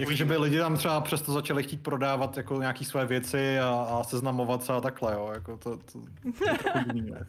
Jakože 0.01 0.25
by 0.25 0.37
lidi 0.37 0.57
tam 0.57 0.77
třeba 0.77 1.01
přesto 1.01 1.33
začali 1.33 1.63
chtít 1.63 1.83
prodávat 1.83 2.37
jako 2.37 2.59
nějaký 2.59 2.85
své 2.85 3.05
věci 3.05 3.59
a, 3.59 3.69
a 3.69 4.03
seznamovat 4.03 4.63
se 4.63 4.73
a 4.73 4.81
takhle, 4.81 5.13
jo. 5.13 5.29
Jako 5.33 5.57
to, 5.57 5.77
to, 5.77 5.99
to 6.37 6.49
je 6.51 6.57
trochu 6.57 6.79
divný, 6.79 7.11
ne? 7.11 7.27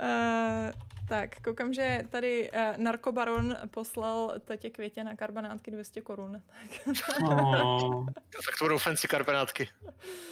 Uh, 0.00 0.72
tak, 1.08 1.42
koukám, 1.42 1.72
že 1.72 2.04
tady 2.10 2.50
uh, 2.50 2.58
narkobaron 2.76 3.56
poslal 3.70 4.34
tetě 4.44 4.70
Květě 4.70 5.04
na 5.04 5.16
karbanátky 5.16 5.70
200 5.70 6.00
korun. 6.00 6.42
Tak. 6.84 7.20
No, 7.20 8.06
Tak 8.46 8.58
to 8.58 8.64
budou 8.64 8.78
fancy 8.78 9.08
karpenátky. 9.08 9.68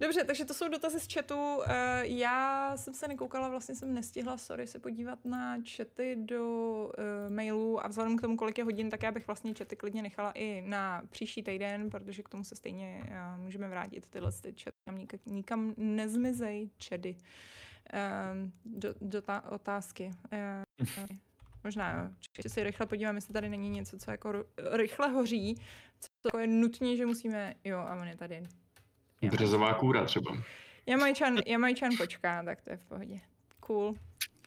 Dobře, 0.00 0.24
takže 0.24 0.44
to 0.44 0.54
jsou 0.54 0.68
dotazy 0.68 1.00
z 1.00 1.14
chatu. 1.14 1.62
Eh, 1.66 2.06
Já 2.06 2.72
jsem 2.76 2.94
se 2.94 3.08
nekoukala, 3.08 3.48
vlastně 3.48 3.74
jsem 3.74 3.94
nestihla, 3.94 4.38
sorry, 4.38 4.66
se 4.66 4.78
podívat 4.78 5.24
na 5.24 5.56
chaty 5.76 6.16
do 6.18 6.44
uh, 6.98 7.34
mailů 7.34 7.84
a 7.84 7.88
vzhledem 7.88 8.16
k 8.18 8.20
tomu, 8.20 8.36
kolik 8.36 8.58
je 8.58 8.64
hodin, 8.64 8.90
tak 8.90 9.02
já 9.02 9.12
bych 9.12 9.26
vlastně 9.26 9.54
chaty 9.54 9.76
klidně 9.76 10.02
nechala 10.02 10.32
i 10.32 10.62
na 10.66 11.02
příští 11.10 11.42
týden, 11.42 11.90
protože 11.90 12.22
k 12.22 12.28
tomu 12.28 12.44
se 12.44 12.56
stejně 12.56 13.02
uh, 13.04 13.44
můžeme 13.44 13.68
vrátit. 13.68 14.06
Tyhle 14.06 14.32
ty 14.32 14.54
chaty 14.62 14.76
nám 14.86 14.98
nikam, 14.98 15.20
nikam 15.26 15.74
nezmizej, 15.76 16.70
čedy. 16.76 17.16
Um, 18.32 18.52
do, 18.64 18.94
do 19.00 19.22
ta 19.22 19.50
otázky. 19.50 20.10
Možná. 21.64 22.12
Ještě 22.36 22.48
si 22.48 22.64
rychle 22.64 22.86
podívám, 22.86 23.14
jestli 23.14 23.32
tady 23.32 23.48
není 23.48 23.70
něco, 23.70 23.98
co 23.98 24.10
jako 24.10 24.44
rychle 24.72 25.08
hoří, 25.08 25.54
co 26.00 26.08
jako 26.24 26.38
je 26.38 26.46
nutně, 26.46 26.96
že 26.96 27.06
musíme, 27.06 27.54
jo, 27.64 27.78
a 27.78 27.94
on 27.94 28.08
je 28.08 28.16
tady. 28.16 28.42
Březová 29.22 29.74
kůra 29.74 30.04
třeba. 30.04 30.36
Jamajčan, 30.86 31.36
Jamajčan 31.46 31.90
počká, 31.98 32.42
tak 32.44 32.62
to 32.62 32.70
je 32.70 32.76
v 32.76 32.82
pohodě. 32.82 33.20
Cool. 33.60 33.94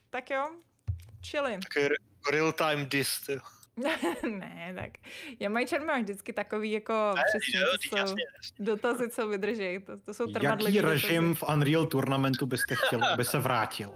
Tak 0.09 0.29
jo, 0.31 0.49
chili. 1.25 1.57
Takový 1.59 1.87
real 2.31 2.51
time 2.51 2.85
diss, 2.85 3.21
ty. 3.25 3.39
ne, 4.29 4.73
tak 4.75 4.91
Jamajčan 5.39 5.85
má 5.85 5.99
vždycky 5.99 6.33
takový 6.33 6.71
jako 6.71 7.13
přesně, 7.29 7.59
jo, 7.59 7.67
jsou 7.81 7.97
jasně. 7.97 8.23
dotazy, 8.59 9.09
co 9.09 9.27
vydrží. 9.27 9.79
To, 9.85 9.97
to 9.97 10.13
jsou 10.13 10.25
Jaký 10.29 10.57
dotazy. 10.57 10.81
režim 10.81 11.35
v 11.35 11.43
Unreal 11.53 11.85
Tournamentu 11.85 12.45
byste 12.45 12.75
chtěli, 12.75 13.01
aby 13.13 13.25
se 13.25 13.39
vrátil? 13.39 13.91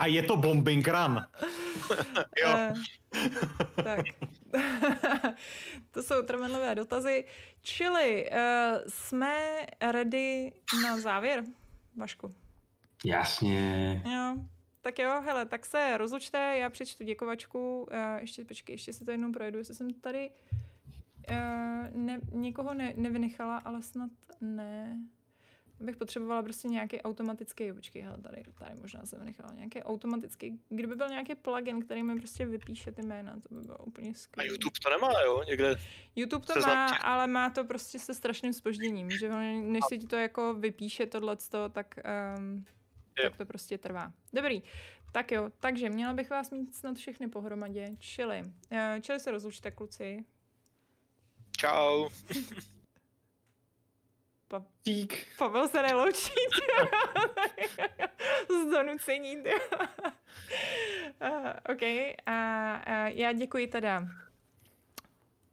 A 0.00 0.06
je 0.06 0.22
to 0.22 0.36
bombing 0.36 0.88
run. 0.88 1.20
Jo. 2.42 2.48
Eh, 2.48 2.74
tak. 3.84 4.00
to 5.90 6.02
jsou 6.02 6.22
trmadlivé 6.22 6.74
dotazy. 6.74 7.24
Čili 7.60 8.30
uh, 8.30 8.38
jsme 8.88 9.66
ready 9.92 10.52
na 10.82 11.00
závěr, 11.00 11.44
Vašku? 11.96 12.34
Jasně. 13.04 14.02
Jo, 14.04 14.36
tak 14.82 14.98
jo, 14.98 15.22
hele, 15.24 15.46
tak 15.46 15.66
se 15.66 15.98
rozlučte, 15.98 16.58
já 16.58 16.70
přečtu 16.70 17.04
děkovačku, 17.04 17.88
uh, 17.92 18.20
ještě, 18.20 18.44
počkej, 18.44 18.74
ještě 18.74 18.92
si 18.92 19.04
to 19.04 19.10
jednou 19.10 19.32
projedu, 19.32 19.58
jestli 19.58 19.74
jsem 19.74 19.94
tady 19.94 20.30
uh, 21.30 21.36
ne, 21.92 22.20
někoho 22.32 22.74
ne, 22.74 22.92
nevynechala, 22.96 23.58
ale 23.58 23.82
snad 23.82 24.10
ne. 24.40 24.98
Bych 25.80 25.96
potřebovala 25.96 26.42
prostě 26.42 26.68
nějaký 26.68 27.02
automatický, 27.02 27.72
počkej, 27.72 28.02
hele, 28.02 28.18
tady, 28.18 28.42
tady 28.58 28.74
možná 28.80 29.06
jsem 29.06 29.18
vynechala 29.20 29.52
nějaký 29.54 29.82
automatický, 29.82 30.60
kdyby 30.68 30.94
byl 30.96 31.08
nějaký 31.08 31.34
plugin, 31.34 31.82
který 31.82 32.02
mi 32.02 32.18
prostě 32.18 32.46
vypíše 32.46 32.92
ty 32.92 33.02
jména, 33.02 33.32
to 33.48 33.54
by 33.54 33.60
bylo 33.60 33.78
úplně 33.78 34.10
A 34.10 34.14
skvělé. 34.14 34.48
YouTube 34.52 34.78
to 34.84 34.90
nemá, 34.90 35.20
jo? 35.26 35.42
Někde. 35.48 35.76
YouTube 36.16 36.46
to 36.46 36.60
má, 36.60 36.88
těch- 36.88 37.04
ale 37.04 37.26
má 37.26 37.50
to 37.50 37.64
prostě 37.64 37.98
se 37.98 38.14
strašným 38.14 38.52
spožděním, 38.52 39.10
že 39.10 39.28
on- 39.30 39.72
než 39.72 39.82
se 39.88 39.98
ti 39.98 40.06
to 40.06 40.16
jako 40.16 40.54
vypíše 40.54 41.06
tohleto, 41.06 41.68
tak, 41.68 41.94
um, 42.38 42.64
tak 43.22 43.36
to 43.36 43.46
prostě 43.46 43.78
trvá. 43.78 44.12
Dobrý, 44.32 44.62
tak 45.12 45.32
jo, 45.32 45.50
takže 45.60 45.90
měla 45.90 46.12
bych 46.12 46.30
vás 46.30 46.50
mít 46.50 46.74
snad 46.74 46.96
všechny 46.96 47.28
pohromadě, 47.28 47.88
čili, 47.98 48.42
uh, 48.42 49.00
čili 49.00 49.20
se 49.20 49.30
rozlučte 49.30 49.70
kluci, 49.70 50.24
Čau. 51.58 52.08
pa- 54.48 54.64
Tík. 54.82 55.26
Pavel 55.38 55.68
se 55.68 55.82
neloučí, 55.82 56.32
z 58.48 58.70
donucení, 58.70 59.36
uh, 59.36 59.42
OK, 61.74 61.82
a 62.26 62.76
uh, 62.86 63.16
já 63.18 63.32
děkuji 63.32 63.66
teda 63.66 64.08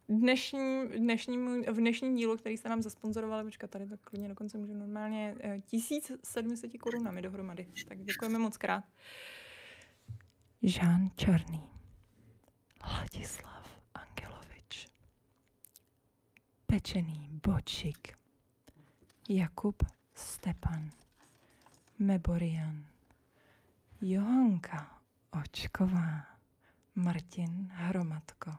dnešní, 0.10 0.88
dnešnímu, 0.88 1.62
v 1.64 1.78
dnešním 1.78 2.16
dílu, 2.16 2.38
který 2.38 2.58
jste 2.58 2.70
nám 2.70 2.82
zasponzorovali, 2.82 3.44
počkat, 3.44 3.70
tady 3.70 3.88
tak 3.88 4.00
klidně 4.04 4.28
dokonce 4.30 4.58
můžu 4.58 4.74
normálně, 4.74 5.36
eh, 5.40 5.62
1700 5.62 6.78
korunami 6.78 7.22
dohromady. 7.22 7.68
Tak 7.88 8.04
děkujeme 8.04 8.40
moc 8.40 8.58
krát. 8.58 8.84
Žán 10.62 11.10
Černý, 11.16 11.62
Ladislav 12.92 13.80
Angelovič, 13.94 14.88
Pečený 16.66 17.30
Bočik, 17.48 18.18
Jakub 19.30 19.84
Stepan, 20.16 20.90
Meborian, 22.00 22.86
Johanka 24.02 24.88
Očková, 25.42 26.26
Martin 26.96 27.70
Hromadko. 27.74 28.52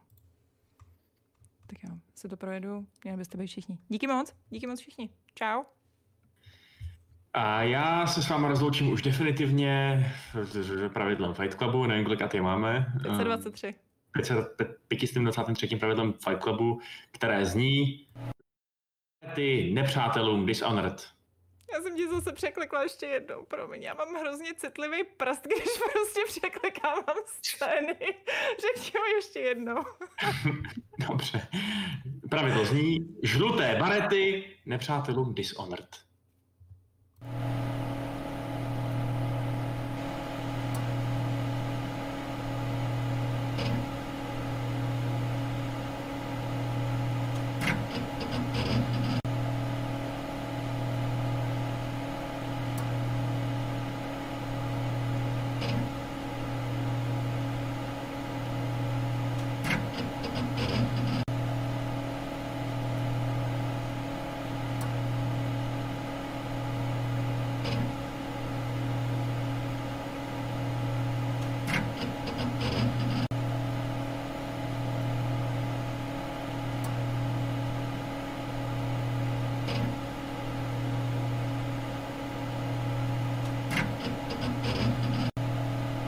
Tak 1.67 1.85
jo, 1.85 1.91
se 2.15 2.29
to 2.29 2.37
projedu, 2.37 2.87
měli 3.05 3.19
byste 3.19 3.39
být 3.39 3.47
všichni. 3.47 3.79
Díky 3.89 4.07
moc, 4.07 4.33
díky 4.51 4.67
moc 4.67 4.81
všichni. 4.81 5.11
Čau. 5.35 5.63
A 7.33 7.63
já 7.63 8.07
se 8.07 8.23
s 8.23 8.29
vámi 8.29 8.49
rozloučím 8.49 8.89
už 8.89 9.03
definitivně 9.03 10.05
pravidlem 10.93 11.35
Fight 11.35 11.55
Clubu, 11.59 11.87
nevím, 11.87 12.05
kolik 12.05 12.35
je 12.35 12.43
máme. 12.43 12.93
523. 13.03 13.75
523. 14.89 15.77
pravidlem 15.77 16.13
Fight 16.13 16.43
Clubu, 16.43 16.81
které 17.13 17.47
zní 17.47 18.07
ty 19.37 19.71
nepřátelům 19.73 20.47
Dishonored. 20.47 21.07
Já 21.73 21.83
jsem 21.83 21.97
ti 21.97 22.09
zase 22.09 22.33
překlikla 22.33 22.83
ještě 22.83 23.07
jednou, 23.07 23.45
promiň. 23.45 23.83
Já 23.83 23.95
mám 23.95 24.15
hrozně 24.15 24.55
citlivý 24.55 25.05
prst, 25.17 25.43
když 25.47 25.69
prostě 25.93 26.21
překlikávám 26.27 27.17
scény. 27.27 27.95
Řekni 28.61 29.01
mi 29.01 29.15
ještě 29.15 29.41
jednou. 29.41 29.85
Dobře. 31.09 31.49
Pravidlo 32.31 32.65
zní 32.65 33.17
žluté 33.23 33.77
barety 33.81 34.45
nepřátelům 34.67 35.35
Dishonored. 35.35 36.06